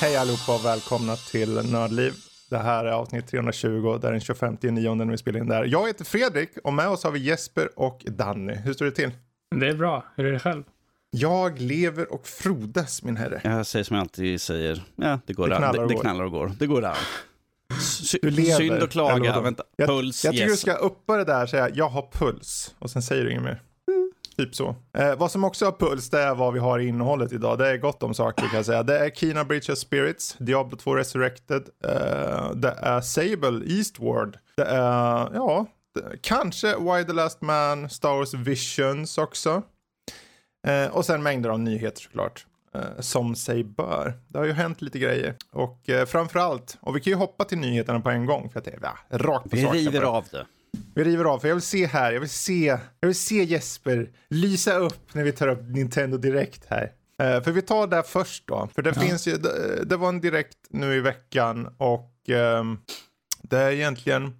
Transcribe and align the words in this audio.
Hej 0.00 0.16
allihopa 0.16 0.54
och 0.54 0.64
välkomna 0.64 1.16
till 1.16 1.48
Nördliv. 1.48 2.27
Det 2.48 2.58
här 2.58 2.84
är 2.84 2.90
avsnitt 2.92 3.26
320, 3.26 3.98
det 4.00 4.08
är 4.08 4.12
den 4.12 4.20
25 4.20 4.56
9 4.60 4.94
när 4.94 5.04
vi 5.06 5.18
spelar 5.18 5.40
in 5.40 5.46
det 5.48 5.54
här. 5.54 5.64
Jag 5.64 5.86
heter 5.86 6.04
Fredrik 6.04 6.50
och 6.64 6.72
med 6.72 6.88
oss 6.88 7.04
har 7.04 7.10
vi 7.10 7.18
Jesper 7.18 7.68
och 7.76 8.04
Danny. 8.06 8.54
Hur 8.54 8.72
står 8.72 8.84
det 8.84 8.90
till? 8.90 9.10
Det 9.56 9.68
är 9.68 9.74
bra. 9.74 10.04
Hur 10.16 10.26
är 10.26 10.32
det 10.32 10.38
själv? 10.38 10.62
Jag 11.10 11.60
lever 11.60 12.12
och 12.12 12.26
frodas 12.26 13.02
min 13.02 13.16
herre. 13.16 13.40
Jag 13.44 13.66
säger 13.66 13.84
som 13.84 13.96
jag 13.96 14.02
alltid 14.02 14.40
säger, 14.40 14.82
ja 14.96 15.20
det 15.26 15.32
går 15.32 15.48
Det 15.48 15.56
knallar 15.56 15.72
Det, 15.72 15.80
och 15.82 15.88
det 15.88 15.94
går. 15.94 16.00
knallar 16.00 16.24
och 16.24 16.30
går. 16.30 16.52
Det 16.58 16.66
går 16.66 16.84
an. 16.84 16.94
Du 18.22 18.30
lever. 18.30 18.52
Synd 18.52 18.72
Eller 18.72 18.86
klaga. 18.86 19.40
Vänta, 19.40 19.62
Jag, 19.76 19.88
puls, 19.88 20.24
jag 20.24 20.32
tycker 20.32 20.46
yes. 20.46 20.52
du 20.52 20.70
ska 20.70 20.74
uppa 20.74 21.16
det 21.16 21.24
där 21.24 21.42
och 21.42 21.48
säga 21.48 21.68
jag 21.74 21.88
har 21.88 22.08
puls 22.12 22.74
och 22.78 22.90
sen 22.90 23.02
säger 23.02 23.24
du 23.24 23.30
inget 23.30 23.42
mer. 23.42 23.62
Typ 24.38 24.54
så. 24.54 24.76
Eh, 24.98 25.16
vad 25.16 25.30
som 25.30 25.44
också 25.44 25.64
har 25.64 25.72
puls 25.72 26.10
det 26.10 26.20
är 26.20 26.34
vad 26.34 26.52
vi 26.52 26.58
har 26.58 26.78
i 26.78 26.86
innehållet 26.86 27.32
idag. 27.32 27.58
Det 27.58 27.68
är 27.68 27.76
gott 27.76 28.02
om 28.02 28.14
saker 28.14 28.46
kan 28.46 28.56
jag 28.56 28.66
säga. 28.66 28.82
Det 28.82 28.98
är 28.98 29.10
Kina 29.10 29.44
Breach 29.44 29.70
of 29.70 29.78
Spirits, 29.78 30.36
Diablo 30.38 30.76
2 30.76 30.96
Resurrected, 30.96 31.68
eh, 31.84 32.50
det 32.54 32.74
är 32.78 33.00
Sable 33.00 33.76
Eastward, 33.76 34.38
det 34.56 34.64
är 34.64 35.30
ja, 35.34 35.66
det, 35.94 36.18
kanske 36.22 36.76
Why 36.76 37.04
the 37.04 37.12
Last 37.12 37.40
Man, 37.40 37.90
Star 37.90 38.14
Wars 38.14 38.34
Visions 38.34 39.18
också. 39.18 39.62
Eh, 40.66 40.96
och 40.96 41.04
sen 41.04 41.22
mängder 41.22 41.50
av 41.50 41.60
nyheter 41.60 42.00
såklart. 42.00 42.46
Eh, 42.74 43.00
som 43.00 43.34
sig 43.34 43.64
bör. 43.64 44.14
Det 44.28 44.38
har 44.38 44.46
ju 44.46 44.52
hänt 44.52 44.82
lite 44.82 44.98
grejer. 44.98 45.34
Och 45.52 45.88
eh, 45.88 46.06
framförallt, 46.06 46.78
och 46.80 46.96
vi 46.96 47.00
kan 47.00 47.10
ju 47.10 47.16
hoppa 47.16 47.44
till 47.44 47.58
nyheterna 47.58 48.00
på 48.00 48.10
en 48.10 48.26
gång 48.26 48.50
för 48.50 48.58
att 48.58 48.64
det 48.64 48.70
är 48.70 48.78
ja, 48.82 49.18
rakt 49.18 49.50
på 49.50 49.56
Vi 49.56 49.66
river 49.66 50.02
av 50.02 50.24
det. 50.30 50.46
Vi 50.94 51.04
river 51.04 51.24
av, 51.24 51.38
för 51.38 51.48
jag 51.48 51.54
vill 51.54 51.62
se 51.62 51.86
här, 51.86 52.12
jag 52.12 52.20
vill 52.20 52.30
se, 52.30 52.78
jag 53.00 53.08
vill 53.08 53.18
se 53.18 53.44
Jesper 53.44 54.10
lysa 54.28 54.74
upp 54.74 55.14
när 55.14 55.24
vi 55.24 55.32
tar 55.32 55.48
upp 55.48 55.62
Nintendo 55.62 56.18
Direkt 56.18 56.64
här. 56.68 56.92
Eh, 57.22 57.42
för 57.42 57.52
vi 57.52 57.62
tar 57.62 57.86
där 57.86 58.02
först 58.02 58.46
då, 58.46 58.68
för 58.74 58.82
det 58.82 58.94
finns 58.94 59.28
ju, 59.28 59.36
det, 59.36 59.84
det 59.84 59.96
var 59.96 60.08
en 60.08 60.20
direkt 60.20 60.58
nu 60.70 60.94
i 60.94 61.00
veckan 61.00 61.74
och 61.78 62.14
ehm, 62.28 62.78
det 63.42 63.58
är 63.58 63.70
egentligen, 63.70 64.34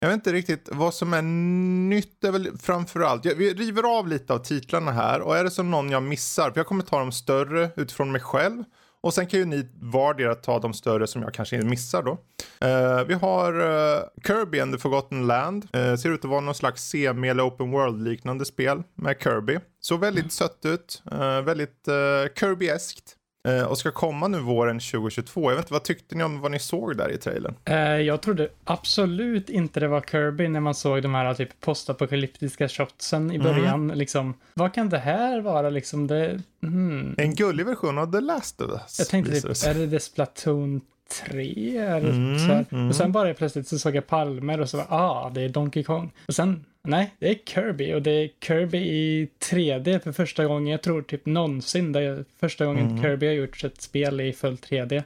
jag 0.00 0.08
vet 0.08 0.14
inte 0.14 0.32
riktigt 0.32 0.68
vad 0.72 0.94
som 0.94 1.14
är 1.14 1.22
nytt, 1.22 2.20
det 2.20 2.28
är 2.28 2.32
väl 2.32 2.58
framförallt, 2.58 3.24
jag, 3.24 3.34
vi 3.34 3.54
river 3.54 3.98
av 3.98 4.08
lite 4.08 4.32
av 4.32 4.38
titlarna 4.38 4.92
här 4.92 5.20
och 5.20 5.36
är 5.36 5.44
det 5.44 5.50
som 5.50 5.70
någon 5.70 5.90
jag 5.90 6.02
missar, 6.02 6.50
för 6.50 6.60
jag 6.60 6.66
kommer 6.66 6.84
ta 6.84 6.98
de 6.98 7.12
större 7.12 7.70
utifrån 7.76 8.12
mig 8.12 8.20
själv. 8.20 8.64
Och 9.04 9.14
sen 9.14 9.26
kan 9.26 9.40
ju 9.40 9.46
ni 9.46 9.68
vardera 9.80 10.34
ta 10.34 10.58
de 10.58 10.74
större 10.74 11.06
som 11.06 11.22
jag 11.22 11.34
kanske 11.34 11.62
missar 11.62 12.02
då. 12.02 12.18
Eh, 12.66 13.04
vi 13.04 13.14
har 13.14 13.60
eh, 13.60 14.02
Kirby 14.26 14.60
and 14.60 14.72
the 14.72 14.78
Forgotten 14.78 15.26
Land. 15.26 15.68
Eh, 15.72 15.94
ser 15.96 16.10
ut 16.10 16.24
att 16.24 16.30
vara 16.30 16.40
någon 16.40 16.54
slags 16.54 16.84
semi 16.88 17.28
eller 17.28 17.46
open 17.46 17.70
world 17.70 18.02
liknande 18.02 18.44
spel 18.44 18.82
med 18.94 19.16
Kirby. 19.22 19.58
Så 19.80 19.96
väldigt 19.96 20.32
sött 20.32 20.58
ut. 20.64 21.02
eh, 21.12 21.40
väldigt 21.40 21.88
uh, 21.88 21.94
Kirby-eskt. 22.34 23.13
Eh, 23.48 23.62
och 23.62 23.78
ska 23.78 23.90
komma 23.90 24.28
nu 24.28 24.38
våren 24.38 24.80
2022. 24.80 25.50
Jag 25.50 25.56
vet 25.56 25.64
inte, 25.64 25.72
vad 25.72 25.82
tyckte 25.82 26.14
ni 26.14 26.24
om 26.24 26.40
vad 26.40 26.50
ni 26.50 26.58
såg 26.58 26.96
där 26.96 27.12
i 27.12 27.18
trailern? 27.18 27.54
Eh, 27.64 27.76
jag 27.78 28.22
trodde 28.22 28.48
absolut 28.64 29.50
inte 29.50 29.80
det 29.80 29.88
var 29.88 30.00
Kirby 30.00 30.48
när 30.48 30.60
man 30.60 30.74
såg 30.74 31.02
de 31.02 31.14
här 31.14 31.34
typ 31.34 31.60
postapokalyptiska 31.60 32.68
shotsen 32.68 33.32
i 33.32 33.38
början. 33.38 33.88
Liksom, 33.88 34.34
vad 34.54 34.74
kan 34.74 34.88
det 34.88 34.98
här 34.98 35.40
vara 35.40 35.70
liksom? 35.70 36.06
Det, 36.06 36.40
hmm. 36.62 37.14
En 37.18 37.34
gullig 37.34 37.66
version 37.66 37.98
av 37.98 38.12
The 38.12 38.20
Last 38.20 38.60
of 38.60 38.70
Us. 38.70 38.98
Jag 38.98 39.08
tänkte 39.08 39.40
typ, 39.40 39.66
är 39.66 39.74
det 39.74 39.90
The 39.90 40.00
Splatoon 40.00 40.80
3? 41.26 41.76
Eller 41.76 42.10
Mm, 42.10 42.38
så 42.38 42.74
mm. 42.76 42.88
Och 42.88 42.96
sen 42.96 43.12
bara 43.12 43.34
plötsligt 43.34 43.68
så 43.68 43.78
såg 43.78 43.96
jag 43.96 44.06
palmer 44.06 44.60
och 44.60 44.70
så 44.70 44.76
var 44.76 44.86
ah, 44.88 45.30
det 45.34 45.42
är 45.42 45.48
Donkey 45.48 45.82
Kong. 45.82 46.12
Och 46.28 46.34
sen, 46.34 46.64
nej, 46.84 47.14
det 47.18 47.28
är 47.30 47.34
Kirby 47.46 47.92
och 47.94 48.02
det 48.02 48.10
är 48.10 48.30
Kirby 48.40 48.78
i 48.78 49.28
3D 49.50 49.98
för 49.98 50.12
första 50.12 50.44
gången, 50.44 50.66
jag 50.72 50.82
tror 50.82 51.02
typ 51.02 51.26
någonsin, 51.26 51.92
det 51.92 52.00
är 52.00 52.24
första 52.40 52.66
gången 52.66 52.86
Mm. 52.90 53.02
Kirby 53.02 53.26
har 53.26 53.32
gjort 53.34 53.64
ett 53.64 53.80
spel 53.80 54.20
i 54.20 54.32
full 54.32 54.56
3D. 54.56 55.02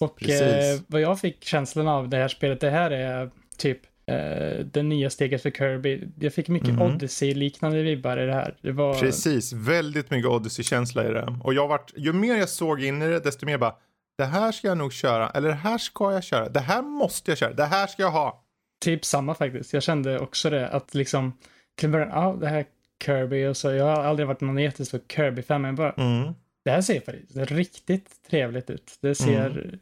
Och 0.00 0.28
eh, 0.28 0.80
vad 0.86 1.00
jag 1.00 1.20
fick 1.20 1.44
känslan 1.44 1.88
av 1.88 2.08
det 2.08 2.16
här 2.16 2.28
spelet, 2.28 2.60
det 2.60 2.70
här 2.70 2.90
är 2.90 3.30
typ 3.56 3.78
eh, 4.06 4.64
det 4.72 4.82
nya 4.82 5.10
steget 5.10 5.42
för 5.42 5.50
Kirby. 5.50 6.02
Jag 6.20 6.34
fick 6.34 6.48
mycket 6.48 6.68
Mhm. 6.68 6.82
Odyssey-liknande 6.82 7.82
vibbar 7.82 8.16
i 8.22 8.26
det 8.26 8.34
här. 8.34 8.56
Det 8.60 8.72
var... 8.72 8.94
Precis, 9.00 9.52
väldigt 9.52 10.10
mycket 10.10 10.30
Odyssey-känsla 10.30 11.08
i 11.08 11.12
det. 11.12 11.38
Och 11.42 11.54
jag 11.54 11.68
vart, 11.68 11.92
ju 11.96 12.12
mer 12.12 12.34
jag 12.36 12.48
såg 12.48 12.82
in 12.84 13.02
i 13.02 13.06
det, 13.06 13.20
desto 13.20 13.46
mer 13.46 13.58
bara, 13.58 13.74
det 14.18 14.24
här 14.24 14.52
ska 14.52 14.68
jag 14.68 14.78
nog 14.78 14.92
köra, 14.92 15.30
eller 15.30 15.48
det 15.48 15.54
här 15.54 15.78
ska 15.78 16.12
jag 16.12 16.24
köra, 16.24 16.48
det 16.48 16.60
här 16.60 16.82
måste 16.82 17.30
jag 17.30 17.38
köra, 17.38 17.52
det 17.52 17.64
här 17.64 17.86
ska 17.86 18.02
jag 18.02 18.10
ha. 18.10 18.44
Typ 18.80 19.04
samma 19.04 19.34
faktiskt. 19.34 19.72
Jag 19.72 19.82
kände 19.82 20.18
också 20.18 20.50
det, 20.50 20.68
att 20.68 20.94
liksom 20.94 21.32
till 21.74 21.88
början, 21.88 22.08
ja, 22.12 22.36
det 22.40 22.48
här 22.48 22.64
Kirby 23.04 23.46
och 23.46 23.56
så, 23.56 23.70
jag 23.70 23.84
har 23.84 24.02
aldrig 24.04 24.28
varit 24.28 24.40
någon 24.40 24.58
jättestor 24.58 25.00
Kirby-fan, 25.08 25.62
men 25.62 25.74
bara, 25.76 25.92
Mm. 25.92 26.32
det 26.64 26.70
här 26.70 26.80
ser 26.80 27.00
faktiskt 27.00 27.36
riktigt 27.50 28.10
trevligt 28.30 28.70
ut. 28.70 28.98
Det 29.00 29.14
ser, 29.14 29.78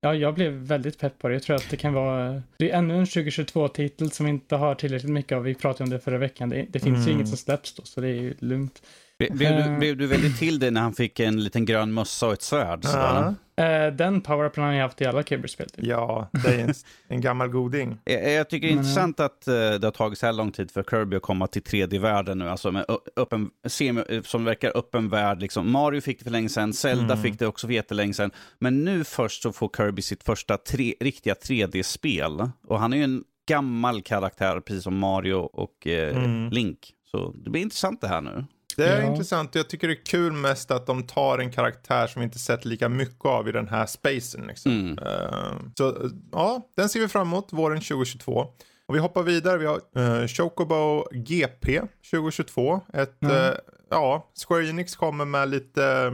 ja, 0.00 0.14
jag 0.14 0.34
blev 0.34 0.52
väldigt 0.52 0.98
pepp 0.98 1.18
på 1.18 1.28
det. 1.28 1.34
Jag 1.34 1.42
tror 1.42 1.56
att 1.56 1.70
det 1.70 1.76
kan 1.76 1.92
vara, 1.92 2.42
det 2.56 2.70
är 2.70 2.78
ännu 2.78 2.94
en 2.98 3.04
2022-titel 3.06 4.10
som 4.10 4.26
vi 4.26 4.30
inte 4.30 4.56
har 4.56 4.74
tillräckligt 4.74 5.12
mycket 5.12 5.36
av. 5.36 5.42
Vi 5.42 5.54
pratade 5.54 5.84
om 5.84 5.90
det 5.90 6.00
förra 6.00 6.18
veckan. 6.18 6.48
Det, 6.48 6.66
det 6.70 6.80
finns 6.80 6.98
ju 6.98 7.02
Mm. 7.02 7.14
inget 7.16 7.28
som 7.28 7.36
släpps 7.36 7.74
då, 7.74 7.82
så 7.84 8.00
det 8.00 8.08
är 8.08 8.14
ju 8.22 8.34
lugnt. 8.38 8.82
Blev, 9.30 9.36
blev, 9.38 9.52
Eh. 9.52 9.72
du, 9.72 9.78
blev 9.78 9.96
du 9.96 10.06
väldigt 10.06 10.38
till 10.38 10.58
det 10.58 10.70
när 10.70 10.80
han 10.80 10.92
fick 10.94 11.20
en 11.20 11.44
liten 11.44 11.64
grön 11.64 11.92
mössa 11.94 12.26
och 12.26 12.32
ett 12.32 12.42
svärd? 12.42 12.80
Ja. 12.84 13.34
Eh, 13.56 13.92
den 13.94 14.20
power-upen 14.22 14.64
har 14.64 14.72
jag 14.72 14.82
haft 14.82 15.00
i 15.00 15.06
alla 15.06 15.22
Kirby-spel. 15.22 15.68
Typ. 15.70 15.84
ja, 15.86 16.28
det 16.32 16.48
är 16.54 16.58
en, 16.58 16.74
en 17.08 17.20
gammal 17.20 17.48
goding. 17.48 17.98
Jag, 18.04 18.32
jag 18.32 18.50
tycker 18.50 18.66
det 18.66 18.72
är 18.72 18.76
Men, 18.76 18.84
intressant 18.84 19.20
att 19.20 19.48
eh, 19.48 19.54
det 19.54 19.84
har 19.84 19.90
tagit 19.90 20.18
så 20.18 20.26
här 20.26 20.32
lång 20.32 20.52
tid 20.52 20.70
för 20.70 20.82
Kirby 20.82 21.16
att 21.16 21.22
komma 21.22 21.46
till 21.46 21.62
3D-världen 21.62 22.38
nu. 22.38 22.48
Alltså 22.48 22.70
med 22.72 22.84
öppen, 23.16 23.50
semi, 23.66 24.02
som 24.24 24.44
verkar 24.44 24.76
öppen 24.76 25.08
värld. 25.08 25.40
Liksom. 25.40 25.70
Mario 25.72 26.00
fick 26.00 26.18
det 26.18 26.24
för 26.24 26.30
länge 26.30 26.48
sedan, 26.48 26.72
Zelda 26.72 27.04
Mm. 27.14 27.22
fick 27.22 27.38
det 27.38 27.46
också 27.46 27.66
för 27.66 27.74
jättelänge 27.74 28.14
sedan. 28.14 28.30
Men 28.58 28.84
nu 28.84 29.04
först 29.04 29.42
så 29.42 29.52
får 29.52 29.70
Kirby 29.76 30.02
sitt 30.02 30.22
första 30.22 30.56
tre, 30.56 30.94
riktiga 31.00 31.34
3D-spel. 31.34 32.48
Och 32.66 32.80
han 32.80 32.92
är 32.92 32.96
ju 32.96 33.04
en 33.04 33.24
gammal 33.48 34.02
karaktär, 34.02 34.60
precis 34.60 34.82
som 34.84 34.98
Mario 34.98 35.34
och 35.34 35.86
eh, 35.86 36.16
Mm. 36.16 36.50
Link. 36.50 36.78
Så 37.10 37.32
det 37.44 37.50
blir 37.50 37.62
intressant 37.62 38.00
det 38.00 38.08
här 38.08 38.20
nu. 38.20 38.44
Det 38.76 38.84
är 38.88 39.00
Ja. 39.02 39.06
intressant 39.10 39.50
och 39.50 39.56
jag 39.58 39.68
tycker 39.68 39.88
det 39.88 39.94
är 39.94 40.04
kul 40.04 40.32
mest 40.32 40.70
att 40.70 40.86
de 40.86 41.02
tar 41.06 41.38
en 41.38 41.50
karaktär 41.52 42.06
som 42.06 42.20
vi 42.20 42.24
inte 42.24 42.38
sett 42.38 42.64
lika 42.64 42.88
mycket 42.88 43.24
av 43.24 43.48
i 43.48 43.52
den 43.52 43.68
här 43.68 43.86
spacen. 43.86 44.46
Liksom. 44.48 44.72
Mm. 44.72 44.98
Eh, 44.98 45.52
så 45.78 45.88
eh, 45.88 46.10
ja, 46.32 46.68
den 46.76 46.88
ser 46.88 47.00
vi 47.00 47.08
fram 47.08 47.26
emot 47.26 47.48
våren 47.52 47.80
2022. 47.80 48.46
Och 48.86 48.94
vi 48.94 48.98
hoppar 48.98 49.22
vidare, 49.22 49.58
vi 49.58 49.66
har 49.66 49.80
uh, 49.98 50.26
Chocobo 50.26 51.06
GP 51.12 51.80
2022. 52.10 52.80
Ett, 52.92 53.22
Mm. 53.22 53.36
eh, 53.36 53.54
ja, 53.90 54.30
Square 54.46 54.68
Enix 54.68 54.96
kommer 54.96 55.24
med 55.24 55.48
lite 55.50 56.12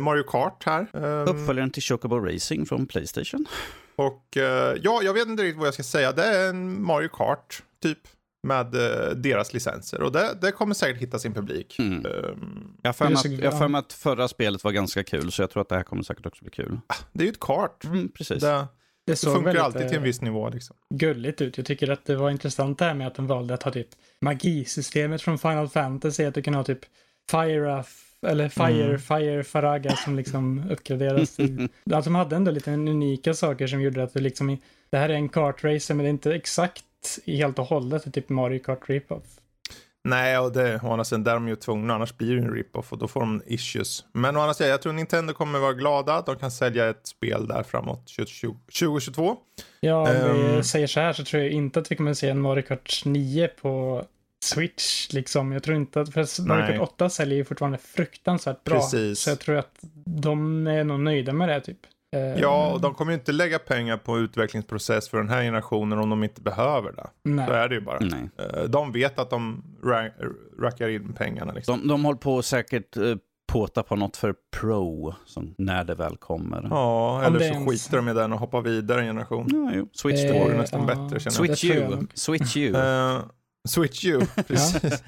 Mario 0.00 0.22
Kart 0.22 0.62
här. 0.66 0.86
Um, 0.92 1.28
Uppföljaren 1.28 1.70
till 1.70 1.82
Chocobo 1.82 2.16
Racing 2.18 2.68
från 2.68 2.86
Playstation. 2.86 3.46
och 3.96 4.22
ja, 4.82 5.00
jag 5.02 5.12
vet 5.14 5.28
inte 5.28 5.42
riktigt 5.42 5.58
vad 5.58 5.66
jag 5.66 5.74
ska 5.74 5.82
säga. 5.82 6.12
Det 6.12 6.24
är 6.24 6.48
en 6.48 6.82
Mario 6.82 7.08
Kart 7.08 7.62
typ 7.82 7.98
med 8.46 8.74
eh, 8.74 9.10
deras 9.16 9.54
licenser. 9.54 10.02
Och 10.02 10.12
det, 10.12 10.38
det 10.40 10.52
kommer 10.52 10.74
säkert 10.74 11.02
hitta 11.02 11.18
sin 11.18 11.34
publik. 11.34 11.76
Mm. 11.78 12.06
Ehm, 12.06 12.72
Jag 12.82 12.88
har 12.88 12.92
för 13.58 13.68
mig 13.68 13.78
att, 13.78 13.92
förra 13.92 14.28
spelet 14.28 14.64
var 14.64 14.72
ganska 14.72 15.04
kul, 15.04 15.32
så 15.32 15.42
jag 15.42 15.50
tror 15.50 15.60
att 15.62 15.68
det 15.68 15.76
här 15.76 15.82
kommer 15.82 16.02
säkert 16.02 16.26
också 16.26 16.44
bli 16.44 16.50
kul. 16.50 16.78
det 17.12 17.22
är 17.22 17.26
ju 17.26 17.30
ett 17.32 17.40
kart. 17.40 17.84
Mm, 17.84 18.08
precis. 18.08 18.42
Det, 18.42 18.48
Det 18.48 18.66
det 19.06 19.16
funkar 19.16 19.40
väldigt, 19.42 19.62
alltid 19.62 19.80
till 19.88 19.96
en 19.96 20.02
eh, 20.02 20.06
viss 20.06 20.20
nivå. 20.22 20.48
Liksom. 20.48 20.76
gulligt 20.94 21.40
ut. 21.40 21.56
Jag 21.56 21.66
tycker 21.66 21.90
att 21.90 22.04
det 22.04 22.16
var 22.16 22.30
intressant 22.30 22.78
det 22.78 22.84
här 22.84 22.94
med 22.94 23.06
att 23.06 23.14
de 23.14 23.26
valde 23.26 23.54
att 23.54 23.62
ha 23.62 23.72
typ 23.72 23.88
magisystemet 24.20 25.22
från 25.22 25.38
Final 25.38 25.68
Fantasy, 25.68 26.24
att 26.24 26.34
du 26.34 26.42
kan 26.42 26.54
ha 26.54 26.64
typ 26.64 26.80
Fire 27.30 27.84
eller 28.26 28.48
Fire, 28.48 28.84
Mm. 28.84 28.98
Fire 28.98 29.44
Faraga 29.44 29.96
som 29.96 30.16
liksom 30.16 30.64
uppgraderas. 30.70 31.36
till- 31.36 31.68
att 31.92 32.04
de 32.04 32.14
hade 32.14 32.36
ändå 32.36 32.50
lite 32.50 32.70
unika 32.72 33.34
saker 33.34 33.66
som 33.66 33.80
gjorde 33.82 34.02
att 34.02 34.14
det 34.14 34.20
liksom, 34.20 34.58
det 34.90 34.96
här 34.98 35.08
är 35.08 35.14
en 35.14 35.28
kartracer 35.28 35.94
men 35.94 36.04
det 36.04 36.08
är 36.08 36.10
inte 36.10 36.34
exakt 36.34 36.84
helt 37.26 37.58
och 37.58 37.64
hållet 37.66 38.14
typ 38.14 38.28
Mario 38.28 38.58
Kart 38.58 38.88
Rip-Off. 38.88 39.22
Nej, 40.04 40.38
och 40.38 40.52
det, 40.52 40.80
å 40.82 40.90
andra 40.92 41.04
sidan, 41.04 41.24
där 41.24 41.30
är 41.30 41.34
de 41.34 41.48
ju 41.48 41.56
tvungna, 41.56 41.94
annars 41.94 42.16
blir 42.16 42.36
det 42.36 42.42
en 42.42 42.54
rip-off 42.54 42.92
och 42.92 42.98
då 42.98 43.08
får 43.08 43.20
de 43.20 43.42
issues. 43.46 44.04
Men 44.12 44.36
å 44.36 44.40
andra 44.40 44.54
sidan, 44.54 44.70
jag 44.70 44.82
tror 44.82 44.92
Nintendo 44.92 45.32
kommer 45.32 45.58
vara 45.58 45.72
glada 45.72 46.14
att 46.14 46.26
de 46.26 46.36
kan 46.36 46.50
sälja 46.50 46.88
ett 46.88 47.06
spel 47.06 47.46
där 47.48 47.62
framåt 47.62 48.06
2020 48.16 48.56
2022. 48.80 49.36
Ja, 49.80 50.00
om 50.00 50.06
Ehm. 50.06 50.56
vi 50.56 50.62
säger 50.62 50.86
så 50.86 51.00
här 51.00 51.12
så 51.12 51.24
tror 51.24 51.42
jag 51.42 51.52
inte 51.52 51.80
att 51.80 51.90
vi 51.92 51.96
kommer 51.96 52.10
att 52.10 52.18
se 52.18 52.28
en 52.28 52.40
Mario 52.40 52.62
Kart 52.62 53.02
9 53.04 53.48
på 53.48 54.04
Switch 54.44 55.12
liksom. 55.12 55.52
Jag 55.52 55.62
tror 55.62 55.76
inte 55.76 56.00
att, 56.00 56.12
för 56.12 56.42
Mario. 56.46 56.78
Kart 56.78 56.88
8 56.88 57.10
säljer 57.10 57.36
ju 57.38 57.44
fortfarande 57.44 57.78
fruktansvärt 57.78 58.64
bra. 58.64 58.74
Precis. 58.76 59.20
Så 59.20 59.30
jag 59.30 59.38
tror 59.38 59.56
att 59.56 59.78
de 60.04 60.66
är 60.66 60.84
nog 60.84 61.00
nöjda 61.00 61.32
med 61.32 61.48
det 61.48 61.60
typ. 61.60 61.78
Eh, 62.16 62.40
Ja, 62.40 62.72
och 62.72 62.80
de 62.80 62.94
kommer 62.94 63.12
ju 63.12 63.18
inte 63.18 63.32
lägga 63.32 63.58
pengar 63.58 63.96
på 63.96 64.18
utvecklingsprocess 64.18 65.08
för 65.08 65.18
den 65.18 65.28
här 65.28 65.42
generationen 65.42 65.98
om 65.98 66.10
de 66.10 66.24
inte 66.24 66.40
behöver 66.40 66.92
det. 66.92 67.06
nej. 67.24 67.46
Så 67.46 67.52
är 67.52 67.68
det 67.68 67.74
ju 67.74 67.80
bara. 67.80 67.98
Nej. 68.00 68.30
Eh, 68.38 68.62
De 68.64 68.92
vet 68.92 69.18
att 69.18 69.30
de 69.30 69.64
ra- 69.82 70.12
rackar 70.60 70.88
in 70.88 71.12
pengarna 71.12 71.52
liksom. 71.52 71.78
De, 71.80 71.88
de 71.88 72.04
håller 72.04 72.18
på 72.18 72.42
säkert 72.42 72.96
eh, 72.96 73.14
påta 73.52 73.82
på 73.82 73.96
något 73.96 74.16
för 74.16 74.34
Pro, 74.60 75.14
som, 75.26 75.54
när 75.58 75.84
det 75.84 75.94
väl 75.94 76.16
kommer. 76.16 76.66
Ja, 76.70 77.22
eller 77.24 77.38
så 77.38 77.44
ens- 77.44 77.68
skiter 77.70 77.96
de 77.96 78.08
i 78.08 78.12
den 78.12 78.32
och 78.32 78.38
hoppar 78.38 78.60
vidare 78.62 79.00
en 79.00 79.06
generation. 79.06 79.46
Ja, 79.52 79.70
jo. 79.74 79.88
Switch 79.92 80.24
Eh, 80.24 80.32
Det 80.32 80.44
vore 80.44 80.56
nästan 80.58 80.80
ja. 80.80 80.86
bättre 80.86 81.20
känner. 81.20 81.30
Switch 81.36 81.64
you. 81.64 82.06
Switch 82.14 82.56
you. 82.56 82.76
Eh, 82.76 83.18
Switch 83.68 84.04
U, 84.04 84.20
precis. 84.46 85.02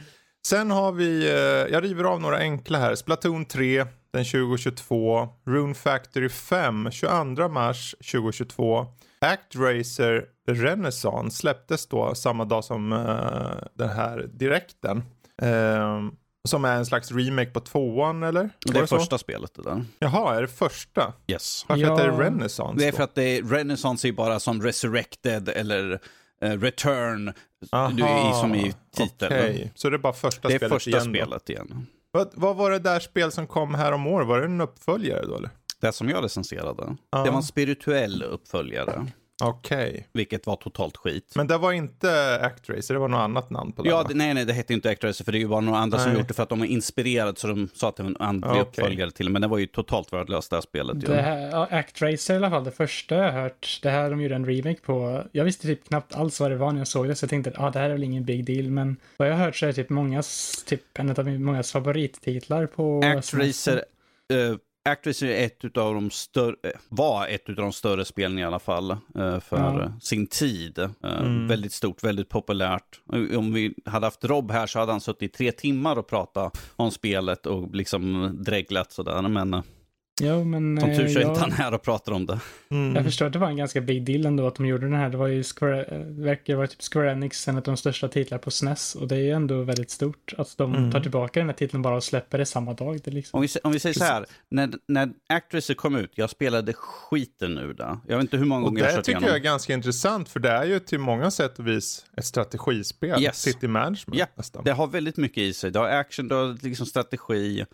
Sen 0.46 0.70
har 0.70 0.92
vi, 0.92 1.28
jag 1.72 1.84
river 1.84 2.04
av 2.04 2.20
några 2.20 2.36
enkla 2.38 2.78
här. 2.78 2.94
Splatoon 2.94 3.44
3 3.44 3.84
den 4.18 4.24
2022. 4.24 5.28
Rune 5.46 5.74
Factory 5.74 6.28
5 6.28 6.90
22 6.90 7.48
mars 7.48 7.94
2022. 8.12 8.86
ActRaiser 9.20 10.24
Renaissance 10.48 11.36
släpptes 11.36 11.86
då 11.86 12.14
samma 12.14 12.44
dag 12.44 12.64
som 12.64 12.92
eh, 12.92 13.68
den 13.74 13.88
här 13.88 14.26
direkten. 14.32 15.02
Eh, 15.42 16.00
som 16.48 16.64
är 16.64 16.76
en 16.76 16.86
slags 16.86 17.12
remake 17.12 17.50
på 17.50 17.60
tvåan 17.60 18.22
eller? 18.22 18.50
det 18.66 18.78
är 18.78 18.86
så? 18.86 18.98
första 18.98 19.18
spelet 19.18 19.54
det 19.54 19.62
där. 19.62 19.84
Jaha, 19.98 20.34
är 20.36 20.42
det 20.42 20.48
första? 20.48 21.12
Yes. 21.26 21.64
Varför 21.68 21.82
Ja. 21.84 21.92
heter 21.96 22.10
det 22.10 22.24
Renaissance 22.24 22.78
Det 22.78 22.88
är 22.88 22.92
för 22.92 23.02
att 23.02 23.14
det 23.14 23.22
är, 23.38 23.42
Renaissance 23.42 24.08
är 24.08 24.12
bara 24.12 24.40
som 24.40 24.62
Resurrected 24.62 25.48
eller 25.48 25.98
eh, 26.42 26.50
Return. 26.60 27.32
Du 27.96 28.04
är 28.04 28.30
i- 28.30 28.40
som 28.40 28.54
i 28.54 28.74
titeln. 28.96 29.32
Okej, 29.34 29.72
så 29.74 29.90
det 29.90 29.96
är 29.96 29.98
bara 29.98 30.12
första 30.12 30.48
Det 30.48 30.54
är 30.54 30.58
spelet 30.58 30.72
första 30.72 30.90
igen 30.90 31.02
spelet 31.04 31.50
igen. 31.50 31.86
Vad, 32.18 32.30
vad 32.34 32.56
var 32.56 32.70
det 32.70 32.78
där 32.78 33.00
spel 33.00 33.32
som 33.32 33.46
kom 33.46 33.74
här 33.74 33.92
om 33.92 34.06
år? 34.06 34.22
Var 34.22 34.38
det 34.38 34.44
en 34.44 34.60
uppföljare 34.60 35.26
då 35.26 35.36
eller? 35.36 35.50
Det 35.80 35.92
som 35.92 36.08
jag 36.08 36.24
recenserade. 36.24 36.96
Ja. 37.10 37.24
Det 37.24 37.30
var 37.30 37.36
en 37.36 37.42
spirituell 37.42 38.22
uppföljare, 38.22 39.06
Okej. 39.42 40.06
vilket 40.12 40.46
var 40.46 40.56
totalt 40.56 40.96
skit. 40.96 41.32
Men 41.36 41.46
det 41.46 41.58
var 41.58 41.72
inte 41.72 42.40
Actracer, 42.40 42.94
det 42.94 43.00
var 43.00 43.08
något 43.08 43.18
annat 43.18 43.50
namn 43.50 43.72
på 43.72 43.82
det 43.82 43.88
Ja, 43.88 44.04
det, 44.08 44.14
nej, 44.14 44.34
nej, 44.34 44.44
det 44.44 44.52
hette 44.52 44.74
inte 44.74 44.90
Actracer 44.90 45.24
för 45.24 45.32
det 45.32 45.38
är 45.38 45.40
ju 45.40 45.48
bara 45.48 45.60
några 45.60 45.78
andra 45.78 45.98
som 45.98 46.10
Nej. 46.10 46.18
gjort 46.18 46.28
det 46.28 46.34
för 46.34 46.42
att 46.42 46.48
de 46.48 46.58
var 46.58 46.66
inspirerade 46.66 47.38
så 47.38 47.46
de 47.46 47.68
sa 47.74 47.88
att 47.88 47.96
det 47.96 48.02
var 48.02 48.10
en 48.10 48.16
andlig 48.20 48.50
Okej. 48.50 48.62
uppföljare 48.62 49.10
till 49.10 49.30
Men 49.30 49.42
det 49.42 49.48
var 49.48 49.58
ju 49.58 49.66
totalt 49.66 50.12
värdelöst 50.12 50.50
det 50.50 50.56
här 50.56 50.60
spelet. 50.60 51.00
Det 51.00 51.22
här, 51.22 51.50
ja, 51.50 51.68
ActRaiser 51.70 52.34
i 52.34 52.36
alla 52.36 52.50
fall, 52.50 52.64
det 52.64 52.70
första 52.70 53.14
jag 53.14 53.32
hört, 53.32 53.80
det 53.82 53.90
här 53.90 54.10
de 54.10 54.20
gjorde 54.20 54.34
en 54.34 54.46
remake 54.46 54.80
på. 54.80 55.24
Jag 55.32 55.44
visste 55.44 55.66
typ 55.66 55.88
knappt 55.88 56.14
alls 56.14 56.40
vad 56.40 56.50
det 56.50 56.56
var 56.56 56.72
när 56.72 56.80
jag 56.80 56.88
såg 56.88 57.08
det, 57.08 57.14
så 57.14 57.24
jag 57.24 57.30
tänkte 57.30 57.50
att 57.50 57.58
ah, 57.58 57.70
det 57.70 57.78
här 57.78 57.88
är 57.88 57.92
väl 57.92 58.04
ingen 58.04 58.24
big 58.24 58.44
deal, 58.44 58.70
men 58.70 58.96
vad 59.16 59.28
jag 59.28 59.34
har 59.34 59.44
hört 59.44 59.56
så 59.56 59.66
är 59.66 59.68
det 59.68 59.74
typ 59.74 59.90
mångas, 59.90 60.62
typ 60.66 60.98
en 60.98 61.10
av 61.10 61.28
mångas 61.28 61.72
favorittitlar 61.72 62.66
på 62.66 63.00
Actracer, 63.04 63.84
uh, 64.32 64.56
Actracer 64.90 65.26
är 65.26 65.46
ett 65.46 65.64
utav 65.64 65.94
de 65.94 66.10
större, 66.10 66.56
eh, 66.62 66.70
var 66.88 67.26
ett 67.26 67.48
av 67.48 67.54
de 67.54 67.72
större 67.72 68.04
spelen 68.04 68.38
i 68.38 68.44
alla 68.44 68.58
fall 68.58 68.90
eh, 68.90 69.40
för 69.40 69.56
Ja. 69.56 69.82
eh, 69.82 69.90
sin 70.00 70.26
tid. 70.26 70.78
Mm. 71.02 71.48
Väldigt 71.48 71.72
stort, 71.72 72.04
väldigt 72.04 72.28
populärt. 72.28 73.00
Om 73.36 73.52
vi 73.52 73.74
hade 73.84 74.06
haft 74.06 74.24
Rob 74.24 74.50
här 74.50 74.66
så 74.66 74.78
hade 74.78 74.92
han 74.92 75.00
suttit 75.00 75.22
i 75.22 75.28
tre 75.36 75.52
timmar 75.52 75.98
och 75.98 76.06
pratat 76.08 76.60
om 76.76 76.90
spelet 76.90 77.46
och 77.46 77.74
liksom 77.74 78.30
dreglat 78.44 78.92
sådär. 78.92 79.22
Men 79.22 79.62
Jo, 80.20 80.44
men 80.44 80.80
som 80.80 80.88
tur 80.96 81.08
så 81.08 81.18
är 81.18 81.22
eh, 81.22 81.28
inte 81.28 81.40
han 81.40 81.52
här 81.52 81.74
och 81.74 81.82
pratar 81.82 82.12
om 82.12 82.26
det. 82.26 82.40
Mm. 82.70 82.94
jag 82.96 83.04
förstår 83.04 83.26
att 83.26 83.32
det 83.32 83.38
var 83.38 83.48
en 83.48 83.56
ganska 83.56 83.80
big 83.80 84.04
deal 84.04 84.26
ändå 84.26 84.46
att 84.46 84.54
de 84.54 84.66
gjorde 84.66 84.86
den 84.86 84.94
här. 84.94 85.08
Det 85.08 85.16
var 85.16 85.26
ju 85.26 85.42
Square, 85.44 85.84
eh, 85.84 85.98
verkar 86.00 86.56
vara 86.56 86.66
typ 86.66 86.82
Square 86.92 87.12
Enix, 87.12 87.48
en 87.48 87.56
av 87.56 87.62
de 87.62 87.76
största 87.76 88.08
titlarna 88.08 88.38
på 88.38 88.50
SNES, 88.50 88.94
och 88.94 89.08
det 89.08 89.14
är 89.16 89.20
ju 89.20 89.30
ändå 89.30 89.62
väldigt 89.62 89.90
stort 89.90 90.34
att 90.38 90.54
de 90.56 90.74
Mm. 90.74 90.90
tar 90.92 91.00
tillbaka 91.00 91.40
den 91.40 91.48
här 91.48 91.56
titeln 91.56 91.82
bara 91.82 91.96
och 91.96 92.04
släpper 92.04 92.38
det 92.38 92.46
samma 92.46 92.72
dag. 92.74 93.00
Det 93.04 93.10
liksom. 93.10 93.38
Om 93.38 93.42
vi, 93.42 93.60
om 93.64 93.72
vi 93.72 93.78
säger 93.80 93.94
så 93.94 94.04
här, 94.04 94.26
när, 94.48 94.70
när 94.88 95.10
Actracer 95.28 95.74
kom 95.74 95.96
ut, 95.96 96.10
jag 96.14 96.30
spelade 96.30 96.72
skiten 96.72 97.58
ur 97.58 97.74
det. 97.74 97.98
Jag 98.08 98.16
vet 98.16 98.24
inte 98.24 98.36
hur 98.36 98.44
många 98.44 98.60
Och 98.60 98.66
gånger 98.68 98.80
jag 98.80 98.88
det 98.88 98.92
har 98.92 98.96
kört 98.96 99.04
tycker 99.04 99.18
igenom. 99.18 99.28
jag 99.28 99.36
är 99.36 99.42
ganska 99.44 99.72
intressant 99.74 100.28
för 100.28 100.40
det 100.40 100.50
är 100.50 100.64
ju 100.64 100.78
till 100.78 100.98
många 100.98 101.30
sätt 101.30 101.58
och 101.58 101.66
vis 101.66 102.04
ett 102.16 102.24
strategispel. 102.24 103.22
Yes. 103.22 103.42
City 103.42 103.68
management 103.68 104.04
Ja, 104.18 104.26
nästan. 104.34 104.64
Det 104.64 104.70
har 104.72 104.86
väldigt 104.86 105.16
mycket 105.16 105.38
i 105.38 105.52
sig. 105.52 105.70
Det 105.70 105.78
har 105.78 105.88
action, 105.88 106.28
det 106.28 106.34
har 106.34 106.64
liksom 106.64 106.86
strategi. 106.86 107.64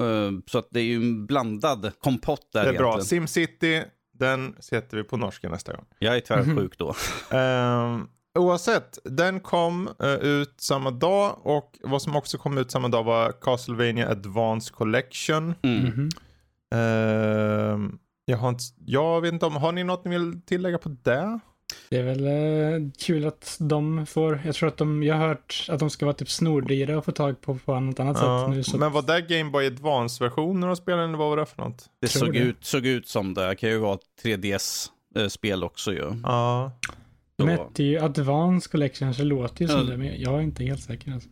Eh, 0.00 0.30
så 0.46 0.58
att 0.58 0.68
det 0.70 0.80
är 0.80 0.84
ju 0.84 0.96
en 0.96 1.26
blandad 1.26 1.92
kompott 2.00 2.48
där 2.52 2.64
det 2.64 2.68
är 2.70 2.78
bra. 2.78 2.92
egentligen. 2.92 3.28
SimCity, 3.28 3.82
den 4.14 4.54
sätter 4.60 4.96
vi 4.96 5.02
på 5.04 5.16
norska 5.16 5.48
nästa 5.48 5.72
gång. 5.72 5.84
Jag 5.98 6.16
är 6.16 6.20
tyvärr 6.20 6.42
Mhm. 6.44 6.56
sjuk 6.56 6.78
då. 6.78 6.94
Ehm, 7.36 8.08
oavsett, 8.38 8.98
den 9.04 9.40
kom 9.40 9.88
eh, 10.02 10.14
ut 10.14 10.54
samma 10.60 10.90
dag 10.90 11.38
och 11.46 11.78
vad 11.82 12.02
som 12.02 12.16
också 12.16 12.38
kom 12.38 12.58
ut 12.58 12.70
samma 12.70 12.88
dag 12.88 13.04
var 13.04 13.32
Castlevania 13.32 14.08
Advance 14.10 14.72
Collection. 14.72 15.54
Mm. 15.62 16.08
Ehm, 16.74 17.98
jag, 18.24 18.36
har 18.38 18.48
inte, 18.48 18.64
jag 18.86 19.20
vet 19.20 19.32
inte 19.32 19.46
om, 19.46 19.56
har 19.56 19.72
ni 19.72 19.84
något 19.84 20.04
ni 20.04 20.10
vill 20.18 20.40
tillägga 20.42 20.78
på 20.78 20.88
det? 21.02 21.38
Det 21.88 21.96
är 21.98 22.02
väl 22.02 22.26
eh, 22.26 22.90
kul 23.06 23.26
att 23.26 23.56
de 23.60 24.06
får, 24.06 24.40
jag 24.44 24.54
tror 24.54 24.68
att 24.68 24.76
de, 24.76 25.02
jag 25.02 25.14
har 25.14 25.28
hört 25.28 25.66
att 25.68 25.78
de 25.78 25.90
ska 25.90 26.06
vara 26.06 26.14
typ 26.14 26.30
snordyra 26.30 26.98
att 26.98 27.04
få 27.04 27.12
tag 27.12 27.40
på 27.40 27.54
på 27.54 27.80
något 27.80 28.00
annat 28.00 28.16
Ja, 28.20 28.44
sätt 28.46 28.56
nu. 28.56 28.62
Så 28.64 28.78
Men 28.78 28.92
var 28.92 29.02
det 29.02 29.20
Game 29.20 29.50
Boy 29.50 29.66
Advance-versioner 29.66 30.68
av 30.68 30.74
spelen 30.74 31.00
eller 31.08 31.18
vad 31.18 31.28
var 31.28 31.36
det 31.36 31.46
för 31.46 31.62
något? 31.62 31.84
Det 32.00 32.08
såg 32.08 32.32
det. 32.32 32.38
ut, 32.38 32.56
såg 32.64 32.86
ut 32.86 33.08
som 33.08 33.34
det. 33.34 33.48
Det 33.48 33.54
kan 33.56 33.70
ju 33.70 33.78
vara 33.78 33.98
3DS-spel 34.22 35.64
också 35.64 35.92
ju. 35.92 36.12
Ja. 36.22 36.72
de 37.36 37.48
hette 37.48 37.82
ju 37.82 37.98
Advance 37.98 38.68
Collection 38.70 39.14
så 39.14 39.22
det 39.22 39.28
låter 39.28 39.62
ju 39.62 39.68
som 39.68 39.78
Ja. 39.78 39.84
det, 39.84 39.96
men 39.96 40.20
jag 40.20 40.34
är 40.34 40.40
inte 40.40 40.64
helt 40.64 40.82
säker. 40.82 41.12
Alltså. 41.12 41.28